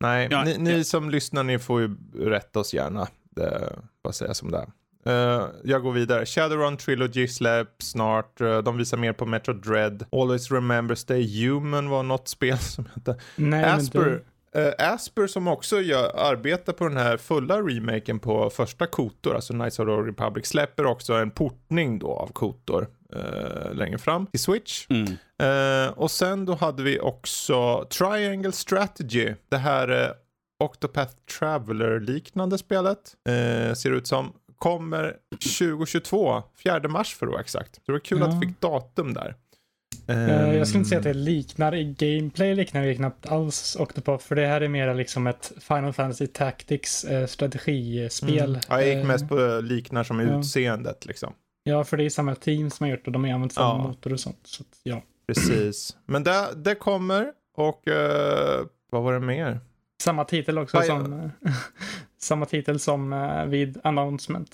Nej, 0.00 0.28
Ja, 0.30 0.44
ni, 0.44 0.58
ni 0.58 0.78
ja. 0.78 0.84
som 0.84 1.10
lyssnar 1.10 1.42
ni 1.42 1.58
får 1.58 1.80
ju 1.80 1.96
rätta 2.18 2.60
oss 2.60 2.74
gärna. 2.74 3.06
Det 3.30 3.72
bara 4.02 4.12
säga 4.12 4.34
som 4.34 4.50
det 4.50 4.58
är. 4.58 4.68
Eh, 5.08 5.46
jag 5.64 5.82
går 5.82 5.92
vidare. 5.92 6.26
Shadowrun 6.26 6.76
Trilogy 6.76 7.28
släpps 7.28 7.90
snart. 7.90 8.40
Eh, 8.40 8.58
de 8.58 8.76
visar 8.76 8.96
mer 8.96 9.12
på 9.12 9.26
Metro 9.26 9.54
Dread. 9.54 10.04
Always 10.12 10.50
Remember 10.50 10.94
Stay 10.94 11.46
Human 11.46 11.88
var 11.88 12.02
något 12.02 12.28
spel 12.28 12.58
som 12.58 12.86
hette. 12.94 13.16
Nej, 13.36 13.64
Asper. 13.64 14.22
eh, 14.54 14.92
Asper 14.92 15.26
som 15.26 15.48
också 15.48 15.80
gör, 15.80 16.32
arbetar 16.32 16.72
på 16.72 16.88
den 16.88 16.96
här 16.96 17.16
fulla 17.16 17.60
remaken 17.60 18.18
på 18.18 18.50
första 18.50 18.86
Kotor, 18.86 19.34
alltså 19.34 19.52
Knights 19.52 19.78
of 19.78 19.86
the 19.86 19.92
Republic, 19.92 20.46
släpper 20.46 20.86
också 20.86 21.12
en 21.12 21.30
portning 21.30 21.98
då 21.98 22.12
av 22.12 22.32
Kotor 22.32 22.88
längre 23.72 23.98
fram 23.98 24.26
till 24.26 24.40
Switch. 24.40 24.86
Mm. 24.90 25.92
Och 25.92 26.10
sen 26.10 26.44
då 26.44 26.54
hade 26.54 26.82
vi 26.82 27.00
också 27.00 27.84
Triangle 27.84 28.52
Strategy. 28.52 29.34
Det 29.48 29.56
här 29.56 30.14
Octopath 30.64 31.14
Traveler-liknande 31.38 32.58
spelet. 32.58 32.98
Eh, 33.28 33.74
ser 33.74 33.90
ut 33.90 34.06
som. 34.06 34.32
Kommer 34.58 35.16
2022, 35.58 36.42
4 36.64 36.88
mars 36.88 37.14
för 37.14 37.26
att 37.26 37.32
vara 37.32 37.40
exakt. 37.40 37.74
Så 37.74 37.80
det 37.86 37.92
var 37.92 37.98
kul 37.98 38.18
Ja. 38.18 38.26
att 38.28 38.34
vi 38.42 38.46
fick 38.46 38.60
datum 38.60 39.14
där. 39.14 39.34
Eh, 40.08 40.56
jag 40.56 40.66
skulle 40.68 40.78
inte 40.78 40.88
säga 40.88 41.00
att 41.00 41.06
Ehm, 41.06 41.12
det 41.12 41.18
liknar 41.18 41.74
i 41.74 41.84
gameplay, 41.98 42.54
liknar 42.54 42.82
det 42.82 42.94
knappt 42.94 43.26
alls 43.26 43.76
Octopath, 43.80 44.24
för 44.26 44.34
det 44.36 44.46
här 44.46 44.60
är 44.60 44.68
mer 44.68 44.94
liksom 44.94 45.26
ett 45.26 45.52
Final 45.60 45.92
Fantasy 45.92 46.26
Tactics 46.26 47.04
eh, 47.04 47.26
strategispel. 47.26 48.38
Mm. 48.50 48.60
Ja, 48.68 48.80
jag 48.80 48.88
gick 48.88 48.96
Eh, 48.98 49.04
mest 49.06 49.28
på 49.28 49.60
liknar 49.62 50.04
som 50.04 50.20
ja. 50.20 50.38
utseendet 50.40 51.06
liksom. 51.06 51.32
Ja, 51.62 51.84
för 51.84 51.96
det 51.96 52.04
är 52.04 52.10
samma 52.10 52.34
team 52.34 52.70
som 52.70 52.84
har 52.84 52.90
gjort 52.90 53.04
det 53.04 53.08
och 53.08 53.12
de 53.12 53.24
har 53.24 53.30
använt 53.30 53.52
samma 53.52 53.68
Ja. 53.82 53.88
motor 53.88 54.12
och 54.12 54.20
sånt. 54.20 54.40
Så 54.42 54.62
att, 54.62 54.78
ja. 54.82 55.02
Precis. 55.26 55.96
Men 56.06 56.24
det, 56.24 56.48
det 56.56 56.74
kommer 56.74 57.32
och 57.56 57.88
eh, 57.88 58.64
vad 58.90 59.02
var 59.02 59.12
det 59.12 59.20
mer? 59.20 59.60
Samma 60.02 60.24
titel 60.24 60.58
också 60.58 60.76
Bio- 60.80 60.86
som 60.86 61.30
samma 62.18 62.46
titel 62.46 62.80
som 62.80 63.12
eh, 63.12 63.44
vid 63.44 63.80
announcement. 63.84 64.50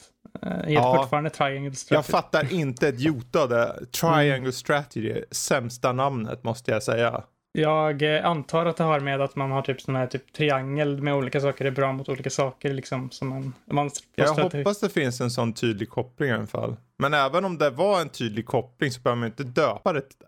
Uh, 0.47 0.51
heter 0.51 0.71
Ja. 0.73 0.97
fortfarande 0.97 1.31
Triangle 1.31 1.65
Jag 1.65 1.77
Strategy. 1.77 2.11
fattar 2.13 2.53
inte 2.53 2.89
ett 2.89 3.01
jota 3.01 3.47
det. 3.47 3.87
Triangle 4.01 4.53
Strategy, 4.53 5.23
sämsta 5.31 5.93
namnet 5.93 6.45
måste 6.45 6.71
jag 6.71 6.83
säga. 6.83 7.25
Jag 7.59 8.17
eh, 8.17 8.27
antar 8.27 8.67
att 8.67 8.77
det 8.77 8.85
har 8.85 9.01
med 9.01 9.21
att 9.21 9.37
man 9.37 9.51
har 9.51 9.63
typ 9.63 9.81
sån 9.81 9.97
här 9.97 10.07
typ 10.07 10.33
triangel 10.33 11.03
med 11.03 11.15
olika 11.15 11.41
saker 11.41 11.65
är 11.65 11.71
bra 11.71 11.93
mot 11.93 12.09
olika 12.09 12.31
saker 12.31 12.75
liksom 12.75 13.11
som 13.11 13.29
man... 13.29 13.55
man 13.71 13.91
Jag 14.15 14.35
hoppas 14.35 14.81
det 14.81 14.89
finns 14.89 15.21
en 15.21 15.31
sån 15.31 15.53
tydlig 15.53 15.89
koppling 15.91 16.29
i 16.31 16.33
alla 16.33 16.47
fall. 16.47 16.77
Men 16.99 17.15
även 17.15 17.45
om 17.45 17.59
det 17.59 17.71
var 17.71 18.01
en 18.01 18.09
tydlig 18.09 18.47
koppling 18.47 18.91
så 18.91 19.01
behöver 19.01 19.21
man 19.21 19.29
inte 19.29 19.45
döpa 19.45 19.93
det 19.93 20.01
till 20.01 20.19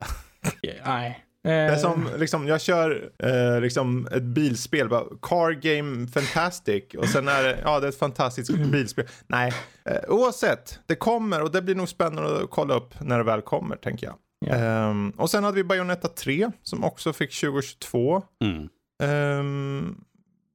det. 0.62 0.80
Nej. 0.86 1.25
Det 1.46 1.52
är 1.52 1.72
Eh, 1.72 1.78
som, 1.78 2.08
liksom, 2.16 2.46
jag 2.48 2.60
kör 2.60 3.10
eh, 3.18 3.60
liksom 3.60 4.08
ett 4.12 4.22
bilspel, 4.22 4.88
bara, 4.88 5.04
Car 5.22 5.50
Game 5.50 6.06
Fantastic 6.08 6.84
och 6.98 7.08
sen 7.08 7.28
är 7.28 7.42
det, 7.42 7.58
ja 7.64 7.80
det 7.80 7.86
är 7.86 7.88
ett 7.88 7.98
fantastiskt 7.98 8.54
bilspel. 8.58 9.06
Nej, 9.26 9.52
eh, 9.84 9.96
oavsett, 10.08 10.80
det 10.86 10.94
kommer 10.94 11.42
och 11.42 11.50
det 11.52 11.62
blir 11.62 11.74
nog 11.74 11.88
spännande 11.88 12.42
att 12.42 12.50
kolla 12.50 12.74
upp 12.74 13.00
när 13.00 13.18
det 13.18 13.24
väl 13.24 13.40
kommer 13.42 13.76
tänker 13.76 14.06
jag. 14.06 14.14
Ja. 14.38 14.54
Ehm, 14.54 15.10
och 15.10 15.30
sen 15.30 15.44
hade 15.44 15.56
vi 15.56 15.64
Bayonetta 15.64 16.08
3 16.08 16.50
som 16.62 16.84
också 16.84 17.12
fick 17.12 17.40
2022. 17.40 18.22
Mm. 18.44 18.68
Ehm, 19.02 19.96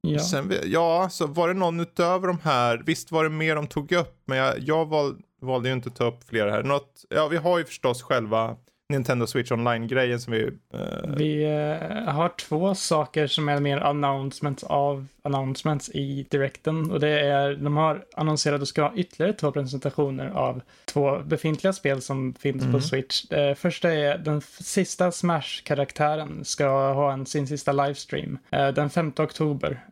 ja. 0.00 0.18
Sen, 0.20 0.48
vi- 0.48 0.72
ja, 0.72 1.08
så 1.10 1.26
var 1.26 1.48
det 1.48 1.54
någon 1.54 1.80
utöver 1.80 2.26
de 2.28 2.38
här, 2.42 2.82
visst 2.86 3.12
var 3.12 3.24
det 3.24 3.30
mer 3.30 3.54
de 3.56 3.66
tog 3.66 3.92
upp, 3.92 4.22
men 4.24 4.38
jag, 4.38 4.58
jag 4.58 4.86
val, 4.88 5.16
valde 5.40 5.68
ju 5.68 5.74
inte 5.74 5.88
att 5.88 5.96
ta 5.96 6.04
upp 6.08 6.28
fler 6.28 6.48
här. 6.48 6.62
Något, 6.62 7.04
ja, 7.08 7.28
vi 7.28 7.36
har 7.36 7.58
ju 7.58 7.64
förstås 7.64 8.02
själva 8.02 8.56
Nintendo 8.88 9.26
Switch 9.26 9.52
Online-grejen 9.52 10.20
som 10.20 10.32
vi... 10.32 10.44
Uh... 10.74 11.16
Vi 11.16 11.46
uh, 11.46 12.12
har 12.12 12.28
två 12.28 12.74
saker 12.74 13.26
som 13.26 13.48
är 13.48 13.60
mer 13.60 13.78
announcements 13.78 14.64
av 14.64 15.06
announcements 15.22 15.88
i 15.88 16.26
direkten. 16.30 16.90
Och 16.90 17.00
det 17.00 17.20
är, 17.20 17.54
de 17.54 17.76
har 17.76 18.04
annonserat 18.16 18.62
att 18.62 18.68
ska 18.68 18.82
ha 18.82 18.94
ytterligare 18.94 19.32
två 19.32 19.52
presentationer 19.52 20.28
av 20.28 20.62
två 20.84 21.18
befintliga 21.18 21.72
spel 21.72 22.02
som 22.02 22.34
finns 22.34 22.62
mm. 22.62 22.72
på 22.72 22.80
Switch. 22.80 23.22
Det 23.22 23.54
första 23.58 23.92
är 23.92 24.18
den 24.18 24.40
sista 24.40 25.10
Smash-karaktären 25.10 26.44
ska 26.44 26.92
ha 26.92 27.12
en, 27.12 27.26
sin 27.26 27.46
sista 27.46 27.72
livestream 27.72 28.38
uh, 28.56 28.68
den 28.68 28.90
5 28.90 29.12
oktober 29.18 29.84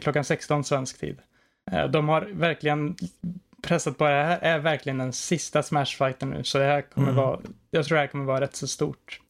klockan 0.00 0.24
16 0.24 0.64
svensk 0.64 1.00
tid. 1.00 1.18
De 1.90 2.08
har 2.08 2.28
verkligen 2.32 2.96
pressat 3.62 3.98
på 3.98 4.04
det 4.04 4.10
här 4.10 4.38
är 4.42 4.58
verkligen 4.58 4.98
den 4.98 5.12
sista 5.12 5.62
Smash-fighten 5.62 6.30
nu, 6.30 6.44
så 6.44 6.58
det 6.58 6.64
här 6.64 6.82
kommer 6.82 7.08
mm. 7.08 7.24
vara, 7.24 7.40
jag 7.70 7.84
tror 7.84 7.96
det 7.96 8.00
här 8.00 8.08
kommer 8.08 8.24
vara 8.24 8.40
rätt 8.40 8.56
så 8.56 8.68
stort. 8.68 9.20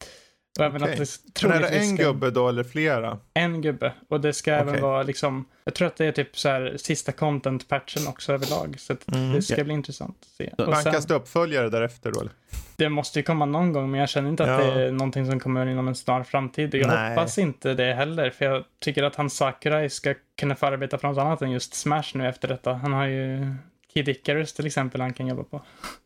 Och 0.59 0.65
även 0.65 0.83
okay. 0.83 0.93
att 0.93 0.99
det 1.33 1.47
Men 1.47 1.51
är 1.51 1.59
det 1.59 1.67
en 1.67 1.97
ska... 1.97 2.05
gubbe 2.05 2.31
då 2.31 2.49
eller 2.49 2.63
flera? 2.63 3.17
En 3.33 3.61
gubbe. 3.61 3.93
Och 4.09 4.21
det 4.21 4.33
ska 4.33 4.51
okay. 4.51 4.69
även 4.69 4.81
vara 4.81 5.03
liksom, 5.03 5.45
jag 5.63 5.73
tror 5.73 5.87
att 5.87 5.95
det 5.95 6.05
är 6.05 6.11
typ 6.11 6.37
så 6.37 6.49
här 6.49 6.77
sista 6.77 7.11
content-patchen 7.11 8.07
också 8.07 8.33
överlag. 8.33 8.75
Så 8.79 8.95
mm. 9.13 9.33
det 9.33 9.41
ska 9.41 9.53
yeah. 9.53 9.65
bli 9.65 9.73
intressant 9.73 10.17
att 10.19 10.27
se. 10.27 10.53
Rankas 10.57 11.05
det 11.05 11.13
uppföljare 11.13 11.69
därefter 11.69 12.11
då 12.11 12.19
eller? 12.19 12.31
Det 12.75 12.89
måste 12.89 13.19
ju 13.19 13.23
komma 13.23 13.45
någon 13.45 13.73
gång, 13.73 13.91
men 13.91 13.99
jag 13.99 14.09
känner 14.09 14.29
inte 14.29 14.43
att 14.43 14.65
ja. 14.65 14.71
det 14.71 14.83
är 14.83 14.91
någonting 14.91 15.25
som 15.25 15.39
kommer 15.39 15.65
inom 15.65 15.87
en 15.87 15.95
snar 15.95 16.23
framtid. 16.23 16.75
Jag 16.75 16.87
Nej. 16.87 17.09
hoppas 17.09 17.37
inte 17.37 17.73
det 17.73 17.93
heller, 17.93 18.29
för 18.29 18.45
jag 18.45 18.63
tycker 18.79 19.03
att 19.03 19.15
han 19.15 19.29
Sakurai 19.29 19.89
ska 19.89 20.13
kunna 20.39 20.55
förarbeta 20.55 20.97
för 20.97 21.07
något 21.07 21.17
annat 21.17 21.41
än 21.41 21.51
just 21.51 21.73
Smash 21.73 22.11
nu 22.13 22.27
efter 22.27 22.47
detta. 22.47 22.73
Han 22.73 22.93
har 22.93 23.05
ju 23.05 23.55
Kid 23.93 24.09
Icarus 24.09 24.53
till 24.53 24.65
exempel 24.65 25.01
han 25.01 25.13
kan 25.13 25.27
jobba 25.27 25.43
på. 25.43 25.61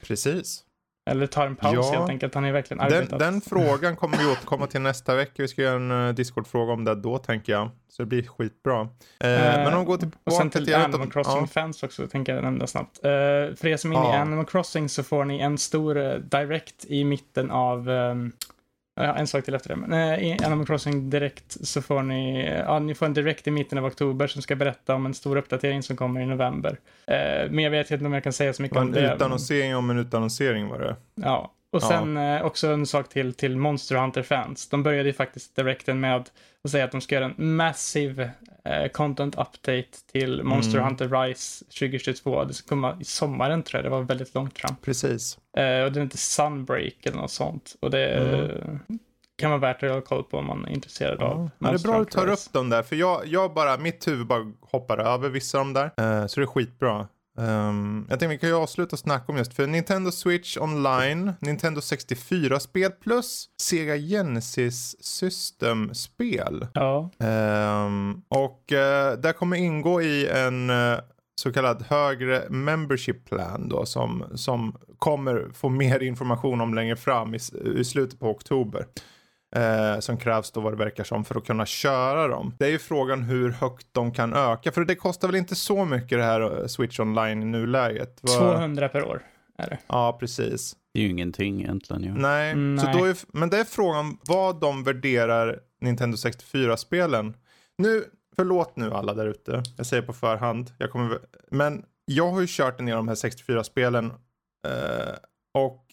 Precis. 0.08 0.63
Eller 1.10 1.27
tar 1.27 1.48
en 1.48 1.56
paus 1.56 1.74
ja, 1.74 2.00
helt 2.00 2.10
enkelt. 2.10 2.36
Han 2.36 2.46
är 2.46 2.51
verkligen 2.51 2.82
arbetat. 2.82 3.20
Den, 3.20 3.34
den 3.34 3.42
frågan 3.42 3.96
kommer 3.96 4.18
vi 4.18 4.25
återkomma 4.25 4.68
till 4.68 4.82
nästa 4.82 5.15
vecka. 5.15 5.34
Vi 5.38 5.48
ska 5.48 5.62
göra 5.62 5.75
en 5.75 5.92
uh, 5.92 6.13
Discord-fråga 6.13 6.74
om 6.74 6.84
det 6.84 6.96
då 6.96 7.18
tänker 7.18 7.54
jag. 7.54 7.70
Så 7.89 8.01
det 8.01 8.06
blir 8.06 8.24
skitbra. 8.24 8.82
Uh, 8.82 8.88
men 9.20 9.74
om 9.74 9.80
vi 9.80 9.86
går 9.86 9.98
tillbaka 9.98 10.20
och 10.24 10.34
sen 10.34 10.50
till, 10.50 10.65
till 10.65 10.75
Animal 10.75 11.12
Crossing-fans 11.12 11.82
ja. 11.82 11.86
också, 11.86 12.08
tänker 12.08 12.36
jag 12.36 12.44
nämna 12.44 12.68
snabbt. 12.68 12.98
Uh, 12.98 13.56
för 13.56 13.68
er 13.68 13.77
som 13.77 13.92
är 13.92 13.96
inne 13.96 14.06
ja. 14.06 14.15
i 14.15 14.18
Animal 14.18 14.46
Crossing 14.46 14.89
så 14.89 15.04
får 15.04 15.25
ni 15.25 15.39
en 15.39 15.58
stor 15.58 16.20
direct 16.20 16.86
i 16.86 17.04
mitten 17.04 17.51
av 17.51 17.89
um, 17.89 18.32
Ja, 18.96 19.16
en 19.16 19.28
sak 19.28 19.46
till 19.46 19.56
efter 19.56 19.70
det. 19.70 19.75
Men, 19.75 20.14
eh, 20.14 20.20
I 20.20 20.38
Animal 20.44 20.66
Crossing 20.66 21.10
direkt 21.10 21.68
så 21.68 21.82
får 21.82 22.04
ni, 22.04 22.50
ja, 22.50 22.80
ni 22.80 22.96
får 22.96 23.06
en 23.06 23.14
direkt 23.14 23.48
i 23.48 23.52
mitten 23.52 23.78
av 23.78 23.86
oktober 23.86 24.28
som 24.28 24.42
ska 24.42 24.56
berätta 24.56 24.96
om 24.96 25.06
en 25.06 25.14
stor 25.14 25.36
uppdatering 25.38 25.84
som 25.84 25.96
kommer 25.96 26.22
i 26.22 26.25
november. 26.25 26.78
Eh, 27.08 27.52
men 27.52 27.60
jag 27.60 27.72
vet 27.72 27.92
inte 27.92 28.06
om 28.06 28.14
jag 28.14 28.24
kan 28.24 28.34
säga 28.34 28.54
så 28.54 28.62
mycket 28.62 28.78
om 28.78 28.92
det. 28.92 29.08
En 29.08 29.16
utannonsering 29.16 29.75
om 29.75 29.90
en 29.90 29.98
utannonsering 29.98 30.68
var 30.68 30.80
det. 30.80 30.96
Ja, 31.16 31.52
och 31.72 31.84
sen 31.84 32.16
ja. 32.16 32.38
eh, 32.38 32.46
också 32.46 32.68
en 32.68 32.86
sak 32.86 33.10
till 33.10 33.34
till 33.34 33.58
Monster 33.58 33.96
Hunter-fans. 33.96 34.70
De 34.70 34.84
började 34.84 35.10
ju 35.10 35.14
faktiskt 35.14 35.56
direkten 35.56 36.00
med 36.00 36.16
att 36.16 36.32
säga 36.70 36.86
att 36.86 36.92
de 36.92 37.02
ska 37.02 37.16
göra 37.16 37.25
en 37.25 37.56
massiv 37.56 38.30
eh, 38.65 38.88
content 38.88 39.36
update 39.36 40.12
till 40.12 40.43
Monster 40.43 40.77
mm. 40.77 40.88
Hunter 40.88 41.10
Rise 41.10 41.65
2022. 41.65 42.43
Det 42.43 42.53
ska 42.53 42.67
komma 42.67 42.98
i 43.00 43.03
sommaren 43.03 43.63
tror 43.63 43.77
jag, 43.77 43.86
det 43.91 43.95
var 43.95 44.01
väldigt 44.01 44.36
långt 44.36 44.60
fram. 44.60 44.75
Precis. 44.81 45.38
Eh, 45.57 45.84
och 45.84 45.91
det 45.91 46.00
är 46.00 46.01
inte 46.01 46.17
Sunbreak 46.17 47.05
eller 47.05 47.17
något 47.17 47.31
sånt. 47.31 47.75
Och 47.79 47.91
det 47.91 48.05
mm. 48.07 48.79
kan 49.38 49.50
vara 49.50 49.60
värt 49.60 49.84
att 49.84 49.91
ha 49.91 50.01
koll 50.01 50.24
på 50.24 50.38
om 50.38 50.45
man 50.45 50.65
är 50.65 50.69
intresserad 50.69 51.17
ja. 51.19 51.25
av 51.25 51.50
ja, 51.60 51.67
Det 51.72 51.75
är 51.75 51.84
bra 51.84 52.01
att 52.01 52.07
du 52.07 52.12
tar 52.12 52.27
upp 52.27 52.53
dem 52.53 52.69
där, 52.69 52.84
för 52.84 52.95
jag, 52.95 53.27
jag 53.27 53.53
bara, 53.53 53.77
mitt 53.77 54.07
huvud 54.07 54.27
bara 54.27 54.51
hoppar 54.62 54.98
över 54.98 55.29
vissa 55.29 55.60
av 55.60 55.65
dem 55.65 55.74
där. 55.74 56.22
Eh, 56.22 56.27
så 56.27 56.39
det 56.39 56.43
är 56.43 56.48
skitbra. 56.48 57.07
Um, 57.38 58.06
jag 58.10 58.20
tänkte 58.20 58.27
vi 58.27 58.38
kan 58.38 58.50
ju 58.50 58.56
avsluta 58.56 58.98
snacka 58.98 59.32
om 59.32 59.38
just 59.38 59.54
för 59.54 59.68
Nintendo 59.68 60.12
Switch 60.12 60.58
online, 60.58 61.34
Nintendo 61.39 61.82
64-spel 61.82 62.92
plus 62.92 63.50
Sega 63.62 63.98
Genesis 63.98 65.06
System-spel. 65.06 66.68
Ja. 66.74 67.12
Um, 67.88 68.24
och 68.27 68.72
uh, 68.72 69.20
där 69.22 69.34
kommer 69.34 69.58
ingå 69.58 70.01
i 70.01 70.27
en 70.27 70.70
uh, 70.70 71.00
så 71.36 71.51
kallad 71.51 71.86
högre 71.89 72.50
membership 72.50 73.25
plan 73.25 73.70
då 73.70 73.86
som, 73.86 74.24
som 74.36 74.75
kommer 75.00 75.50
få 75.54 75.70
mer 75.70 76.04
information 76.04 76.62
om 76.62 76.74
längre 76.74 76.96
fram 76.96 77.36
i, 77.36 77.39
i 77.75 77.84
slutet 77.84 78.20
på 78.20 78.30
oktober 78.30 78.86
eh, 79.56 80.00
som 80.00 80.18
krävs 80.18 80.52
då 80.52 80.62
vad 80.62 80.74
det 80.74 80.78
verkar 80.78 81.04
som 81.04 81.26
för 81.26 81.38
att 81.38 81.46
kunna 81.46 81.66
köra 81.66 82.28
dem. 82.28 82.56
Det 82.60 82.66
är 82.66 82.70
ju 82.70 82.80
frågan 82.80 83.24
hur 83.24 83.52
högt 83.52 83.88
de 83.92 84.12
kan 84.12 84.34
öka, 84.34 84.72
för 84.72 84.86
det 84.86 84.96
kostar 84.96 85.28
väl 85.28 85.36
inte 85.36 85.56
så 85.56 85.86
mycket 85.86 86.18
det 86.18 86.24
här 86.24 86.62
eh, 86.62 86.68
Switch 86.68 87.00
online 87.00 87.42
i 87.42 87.46
nuläget? 87.46 88.22
200 88.38 88.90
per 88.90 89.04
år 89.06 89.22
är 89.58 89.70
det. 89.70 89.80
Ja, 89.88 90.18
precis. 90.20 90.76
Det 90.94 91.00
är 91.00 91.04
ju 91.04 91.10
ingenting 91.10 91.62
egentligen. 91.62 92.04
Ja. 92.04 92.14
Nej, 92.14 92.56
Nej. 92.56 92.86
Så 92.86 93.00
då 93.00 93.06
är, 93.06 93.18
men 93.28 93.50
det 93.50 93.58
är 93.58 93.64
frågan 93.64 94.18
vad 94.28 94.60
de 94.60 94.84
värderar 94.84 95.60
Nintendo 95.82 96.16
64-spelen. 96.16 97.34
Nu, 97.78 98.04
förlåt 98.36 98.76
nu 98.76 98.94
alla 98.94 99.14
där 99.14 99.26
ute, 99.26 99.64
jag 99.78 99.86
säger 99.86 100.04
på 100.04 100.14
förhand, 100.14 100.72
jag 100.78 100.92
kommer, 100.92 101.20
men 101.52 101.86
jag 102.06 102.32
har 102.32 102.42
ju 102.42 102.48
kört 102.50 102.80
en 102.80 102.86
del 102.86 102.96
av 102.96 103.06
de 103.06 103.08
här 103.08 103.16
64-spelen 103.16 104.06
eh, 104.68 105.16
och 105.54 105.85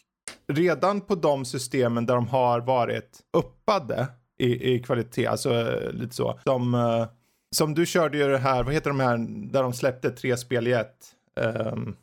redan 0.49 1.01
på 1.01 1.15
de 1.15 1.45
systemen 1.45 2.07
där 2.07 2.15
de 2.15 2.29
har 2.29 2.61
varit 2.61 3.21
uppade 3.33 4.07
i, 4.39 4.75
i 4.75 4.79
kvalitet, 4.79 5.27
alltså 5.27 5.55
eh, 5.55 5.93
lite 5.93 6.15
så. 6.15 6.39
De, 6.45 6.75
uh, 6.75 7.07
som 7.57 7.75
du 7.75 7.87
körde 7.87 8.19
ju 8.19 8.29
det 8.29 8.39
här, 8.39 8.63
vad 8.63 8.75
heter 8.75 8.91
de 8.91 9.01
här, 9.01 9.17
där 9.53 9.63
de 9.63 9.73
släppte 9.73 10.11
tre 10.11 10.37
spel 10.37 10.69
i 10.69 10.73
ett. 10.73 10.97
Um, 11.37 11.97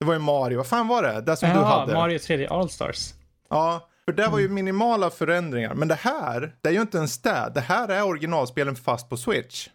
det 0.00 0.06
var 0.06 0.14
ju 0.14 0.20
Mario, 0.20 0.56
vad 0.56 0.66
fan 0.66 0.88
var 0.88 1.02
det? 1.02 1.20
Det 1.20 1.36
som 1.36 1.48
Jaha, 1.48 1.58
du 1.58 1.64
hade. 1.64 1.94
Mario 1.94 2.18
3D 2.18 2.48
All-Stars. 2.50 3.14
Ja, 3.48 3.88
för 4.04 4.12
det 4.12 4.28
var 4.28 4.38
ju 4.38 4.48
minimala 4.48 5.10
förändringar. 5.10 5.74
Men 5.74 5.88
det 5.88 5.94
här, 5.94 6.54
det 6.60 6.68
är 6.68 6.72
ju 6.72 6.80
inte 6.80 6.98
ens 6.98 7.22
det. 7.22 7.52
Det 7.54 7.60
här 7.60 7.88
är 7.88 8.06
originalspelen 8.06 8.76
fast 8.76 9.08
på 9.08 9.16
Switch. 9.16 9.68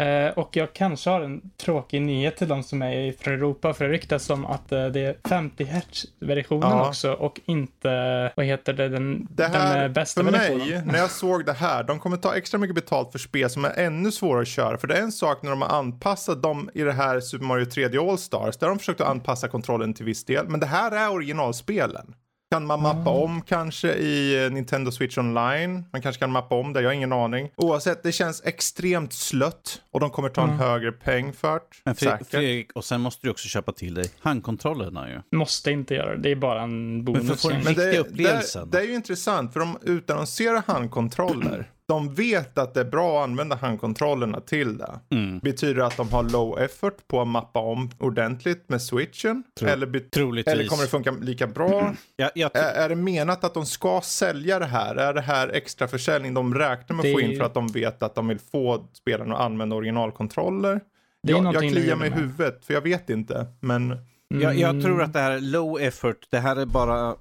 Uh, 0.00 0.38
och 0.38 0.56
jag 0.56 0.72
kanske 0.72 1.10
har 1.10 1.20
en 1.20 1.50
tråkig 1.56 2.02
nyhet 2.02 2.36
till 2.36 2.48
de 2.48 2.62
som 2.62 2.82
är 2.82 3.12
från 3.12 3.34
Europa, 3.34 3.74
för 3.74 3.84
det 3.84 3.90
ryktas 3.90 4.30
om 4.30 4.46
att 4.46 4.72
uh, 4.72 4.86
det 4.86 5.00
är 5.00 5.16
50 5.28 5.64
Hz-versionen 5.64 6.70
ja. 6.70 6.88
också 6.88 7.12
och 7.12 7.40
inte, 7.44 8.32
vad 8.36 8.46
heter 8.46 8.72
det, 8.72 8.88
den, 8.88 9.28
det 9.30 9.44
här, 9.44 9.82
den 9.82 9.92
bästa 9.92 10.24
för 10.24 10.30
versionen. 10.30 10.60
För 10.60 10.74
mig, 10.74 10.82
när 10.86 10.98
jag 10.98 11.10
såg 11.10 11.46
det 11.46 11.52
här, 11.52 11.82
de 11.82 11.98
kommer 11.98 12.16
ta 12.16 12.36
extra 12.36 12.58
mycket 12.58 12.74
betalt 12.74 13.12
för 13.12 13.18
spel 13.18 13.50
som 13.50 13.64
är 13.64 13.72
ännu 13.76 14.12
svårare 14.12 14.42
att 14.42 14.48
köra. 14.48 14.78
För 14.78 14.88
det 14.88 14.94
är 14.94 15.02
en 15.02 15.12
sak 15.12 15.42
när 15.42 15.50
de 15.50 15.62
har 15.62 15.78
anpassat 15.78 16.42
dem 16.42 16.70
i 16.74 16.82
det 16.82 16.92
här 16.92 17.20
Super 17.20 17.44
Mario 17.44 17.64
3D 17.64 18.10
All-Stars, 18.10 18.56
där 18.56 18.68
de 18.68 18.78
försökt 18.78 19.00
att 19.00 19.08
anpassa 19.08 19.48
kontrollen 19.48 19.94
till 19.94 20.04
viss 20.04 20.24
del. 20.24 20.48
Men 20.48 20.60
det 20.60 20.66
här 20.66 20.90
är 20.90 21.12
originalspelen. 21.12 22.14
Kan 22.54 22.66
man 22.66 22.82
mappa 22.82 23.10
mm. 23.10 23.22
om 23.22 23.42
kanske 23.42 23.94
i 23.94 24.48
Nintendo 24.52 24.90
Switch 24.90 25.18
Online? 25.18 25.84
Man 25.92 26.02
kanske 26.02 26.20
kan 26.20 26.30
mappa 26.30 26.54
om 26.54 26.72
det, 26.72 26.80
jag 26.80 26.88
har 26.88 26.94
ingen 26.94 27.12
aning. 27.12 27.50
Oavsett, 27.56 28.02
det 28.02 28.12
känns 28.12 28.42
extremt 28.44 29.12
slött 29.12 29.82
och 29.90 30.00
de 30.00 30.10
kommer 30.10 30.28
ta 30.28 30.42
en 30.42 30.48
mm. 30.48 30.60
högre 30.60 30.92
peng 30.92 31.32
för 31.32 31.60
det. 31.84 31.94
Fredrik, 31.94 32.72
och 32.74 32.84
sen 32.84 33.00
måste 33.00 33.26
du 33.26 33.30
också 33.30 33.48
köpa 33.48 33.72
till 33.72 33.94
dig 33.94 34.10
handkontrollerna 34.20 35.08
ju. 35.08 35.38
Måste 35.38 35.70
inte 35.70 35.94
göra 35.94 36.16
det, 36.16 36.22
det 36.22 36.30
är 36.30 36.36
bara 36.36 36.62
en 36.62 37.04
bonus. 37.04 37.22
Men, 37.22 37.26
för 37.26 37.34
att 37.34 37.40
få 37.40 37.48
den 37.48 37.62
riktiga 37.64 38.00
upplevelsen. 38.00 38.70
Det, 38.70 38.78
det 38.78 38.84
är 38.84 38.88
ju 38.88 38.94
intressant, 38.94 39.52
för 39.52 39.60
de 39.60 39.78
utannonserar 39.82 40.62
handkontroller 40.66 41.70
de 41.86 42.14
vet 42.14 42.58
att 42.58 42.74
det 42.74 42.80
är 42.80 42.84
bra 42.84 43.18
att 43.18 43.24
använda 43.24 43.56
handkontrollerna 43.56 44.40
till 44.40 44.78
det. 44.78 45.00
Mm. 45.10 45.38
Betyder 45.38 45.74
det 45.74 45.86
att 45.86 45.96
de 45.96 46.08
har 46.08 46.22
low 46.22 46.60
effort 46.60 47.08
på 47.08 47.20
att 47.20 47.28
mappa 47.28 47.60
om 47.60 47.90
ordentligt 47.98 48.68
med 48.68 48.82
switchen? 48.82 49.42
Tro 49.58 49.68
eller, 49.68 49.86
eller 49.86 50.66
kommer 50.66 50.82
det 50.82 50.88
funka 50.88 51.10
lika 51.10 51.46
bra? 51.46 51.80
Mm. 51.80 51.96
Ja, 52.16 52.50
är, 52.54 52.72
är, 52.72 52.88
det 52.88 52.94
menat 52.94 53.44
att 53.44 53.54
de 53.54 53.66
ska 53.66 54.00
sälja 54.00 54.58
det 54.58 54.66
här? 54.66 54.96
Är 54.96 55.14
det 55.14 55.20
här 55.20 55.48
extra 55.48 55.88
försäljning 55.88 56.34
de 56.34 56.54
räknar 56.54 56.96
med 56.96 57.06
att 57.06 57.12
få 57.12 57.20
in 57.20 57.36
för 57.36 57.44
att 57.44 57.54
de 57.54 57.66
vet 57.66 58.02
att 58.02 58.14
de 58.14 58.28
vill 58.28 58.38
få 58.38 58.88
spelarna 58.92 59.34
att 59.34 59.40
använda 59.40 59.76
originalkontroller? 59.76 60.80
Jag, 61.20 61.54
jag 61.54 61.72
kliar 61.72 61.96
mig 61.96 62.08
i 62.08 62.12
huvudet 62.12 62.64
för 62.64 62.74
jag 62.74 62.80
vet 62.80 63.10
inte. 63.10 63.46
Men... 63.60 63.98
Mm. 64.30 64.42
Jag, 64.42 64.56
jag, 64.56 64.82
tror 64.82 65.02
att 65.02 65.12
det 65.12 65.18
här 65.18 65.30
är 65.30 65.40
low 65.40 65.80
effort, 65.80 66.26
det 66.30 66.38
här 66.38 66.56
är 66.56 66.66
bara... 66.66 67.10
Uh... 67.10 67.16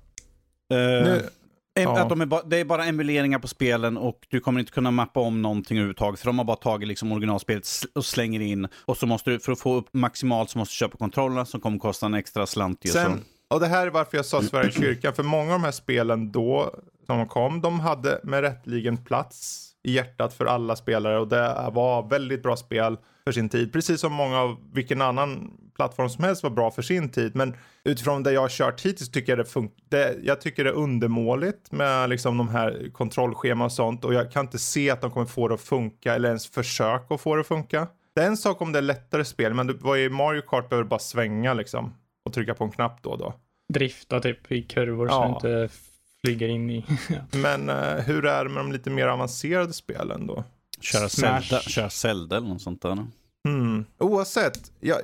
Nu, 0.70 1.22
Ja. 1.74 2.00
Att 2.00 2.10
de 2.10 2.22
är 2.22 2.26
ba, 2.26 2.42
det 2.42 2.58
är 2.58 2.66
bara 2.66 2.86
emuleringar 2.86 3.40
på 3.40 3.48
spelen 3.48 3.98
och 3.98 4.28
du 4.30 4.40
kommer 4.40 4.60
inte 4.60 4.72
kunna 4.72 4.92
mappa 4.92 5.20
om 5.20 5.42
någonting 5.42 5.78
överhuvudtaget. 5.78 6.20
För 6.20 6.28
de 6.28 6.38
har 6.38 6.46
bara 6.46 6.58
tagit 6.58 6.88
liksom 6.88 7.12
originalspelet 7.12 7.68
och 7.96 8.06
slänger 8.06 8.40
in. 8.40 8.68
Och 8.86 8.98
så 8.98 9.06
måste 9.06 9.30
du, 9.30 9.40
för 9.40 9.52
att 9.52 9.60
få 9.60 9.76
upp 9.76 9.90
maximalt 9.94 10.50
så 10.50 10.58
måste 10.58 10.74
du 10.74 10.76
köpa 10.76 10.98
kontrollerna 10.98 11.46
som 11.46 11.60
kommer 11.60 11.80
kosta 11.80 12.06
en 12.06 12.14
extra 12.14 12.46
slant. 12.46 12.90
Sen, 12.90 13.22
och 13.48 13.60
det 13.60 13.68
här 13.68 13.88
är 13.88 13.92
varför 13.92 14.18
jag 14.18 14.26
sa 14.26 14.42
Sverige 14.42 14.72
kyrkan. 14.72 15.14
För 15.14 15.24
många 15.24 15.54
av 15.54 15.60
de 15.60 15.64
här 15.64 15.72
spelen 15.72 16.32
då, 16.32 16.76
som 17.06 17.28
kom, 17.28 17.62
de 17.62 17.80
hade 17.80 18.20
med 18.24 18.42
rättligen 18.42 18.98
plats 18.98 19.70
i 19.84 19.92
hjärtat 19.92 20.34
för 20.34 20.46
alla 20.46 20.76
spelare. 20.76 21.20
Och 21.20 21.28
det 21.28 21.70
var 21.74 22.10
väldigt 22.10 22.44
bra 22.44 22.56
spel 22.56 22.98
för 23.24 23.32
sin 23.32 23.50
tid. 23.50 23.74
Precis 23.74 24.02
som 24.02 24.14
många 24.14 24.40
av 24.40 24.58
vilken 24.74 25.02
annan 25.02 25.58
plattform 25.76 26.10
som 26.10 26.24
helst 26.24 26.44
var 26.44 26.50
bra 26.50 26.72
för 26.72 26.82
sin 26.82 27.10
tid. 27.10 27.36
Men 27.36 27.56
utifrån 27.84 28.24
det 28.24 28.32
jag 28.32 28.42
har 28.42 28.50
kört 28.50 28.82
hittills 28.82 29.12
tycker 29.12 29.32
jag 29.32 29.40
det 29.40 29.46
funkar. 29.46 30.16
Jag 30.24 30.42
tycker 30.42 30.64
det 30.64 30.70
är 30.70 30.74
undermåligt 30.74 31.72
med 31.72 32.10
liksom 32.10 32.38
de 32.38 32.50
här 32.50 32.90
kontrollschema 32.94 33.66
och 33.66 33.72
sånt. 33.72 34.06
Och 34.06 34.14
jag 34.14 34.32
kan 34.32 34.46
inte 34.46 34.60
se 34.60 34.90
att 34.90 35.02
de 35.02 35.12
kommer 35.12 35.26
få 35.26 35.48
det 35.48 35.54
att 35.54 35.62
funka 35.62 36.16
eller 36.16 36.28
ens 36.30 36.48
försöka 36.48 37.14
att 37.14 37.22
få 37.22 37.36
det 37.36 37.42
att 37.42 37.48
funka. 37.48 37.88
Det 38.16 38.22
är 38.22 38.28
en 38.28 38.38
sak 38.38 38.62
om 38.62 38.72
det 38.72 38.80
är 38.80 38.84
lättare 38.84 39.26
spel, 39.26 39.54
men 39.54 39.80
var 39.80 39.98
i 39.98 40.10
Mario 40.10 40.42
Kart 40.42 40.70
behöver 40.70 40.90
bara 40.90 41.00
svänga 41.00 41.54
liksom 41.54 41.94
och 42.26 42.34
trycka 42.34 42.54
på 42.54 42.64
en 42.64 42.72
knapp 42.72 43.04
då 43.04 43.10
och 43.10 43.18
då. 43.18 43.34
Drifta 43.74 44.20
typ 44.20 44.52
i 44.52 44.62
kurvor 44.62 45.08
ja. 45.08 45.14
så 45.14 45.48
inte 45.48 45.74
flyger 46.26 46.48
in 46.48 46.70
i. 46.70 46.86
Men 47.32 47.70
uh, 47.70 48.00
hur 48.00 48.26
är 48.26 48.44
det 48.44 48.50
med 48.50 48.64
de 48.64 48.72
lite 48.72 48.90
mer 48.90 49.08
avancerade 49.08 49.74
spelen 49.74 50.28
då? 50.28 50.44
Köra 50.82 51.10
Zelda, 51.10 51.60
köra 51.60 51.90
Zelda 51.90 52.38
eller 52.38 52.48
något 52.48 52.62
sånt 52.62 52.82
där. 52.82 53.06
Mm. 53.48 53.86
Oavsett, 53.98 54.72
jag, 54.80 54.98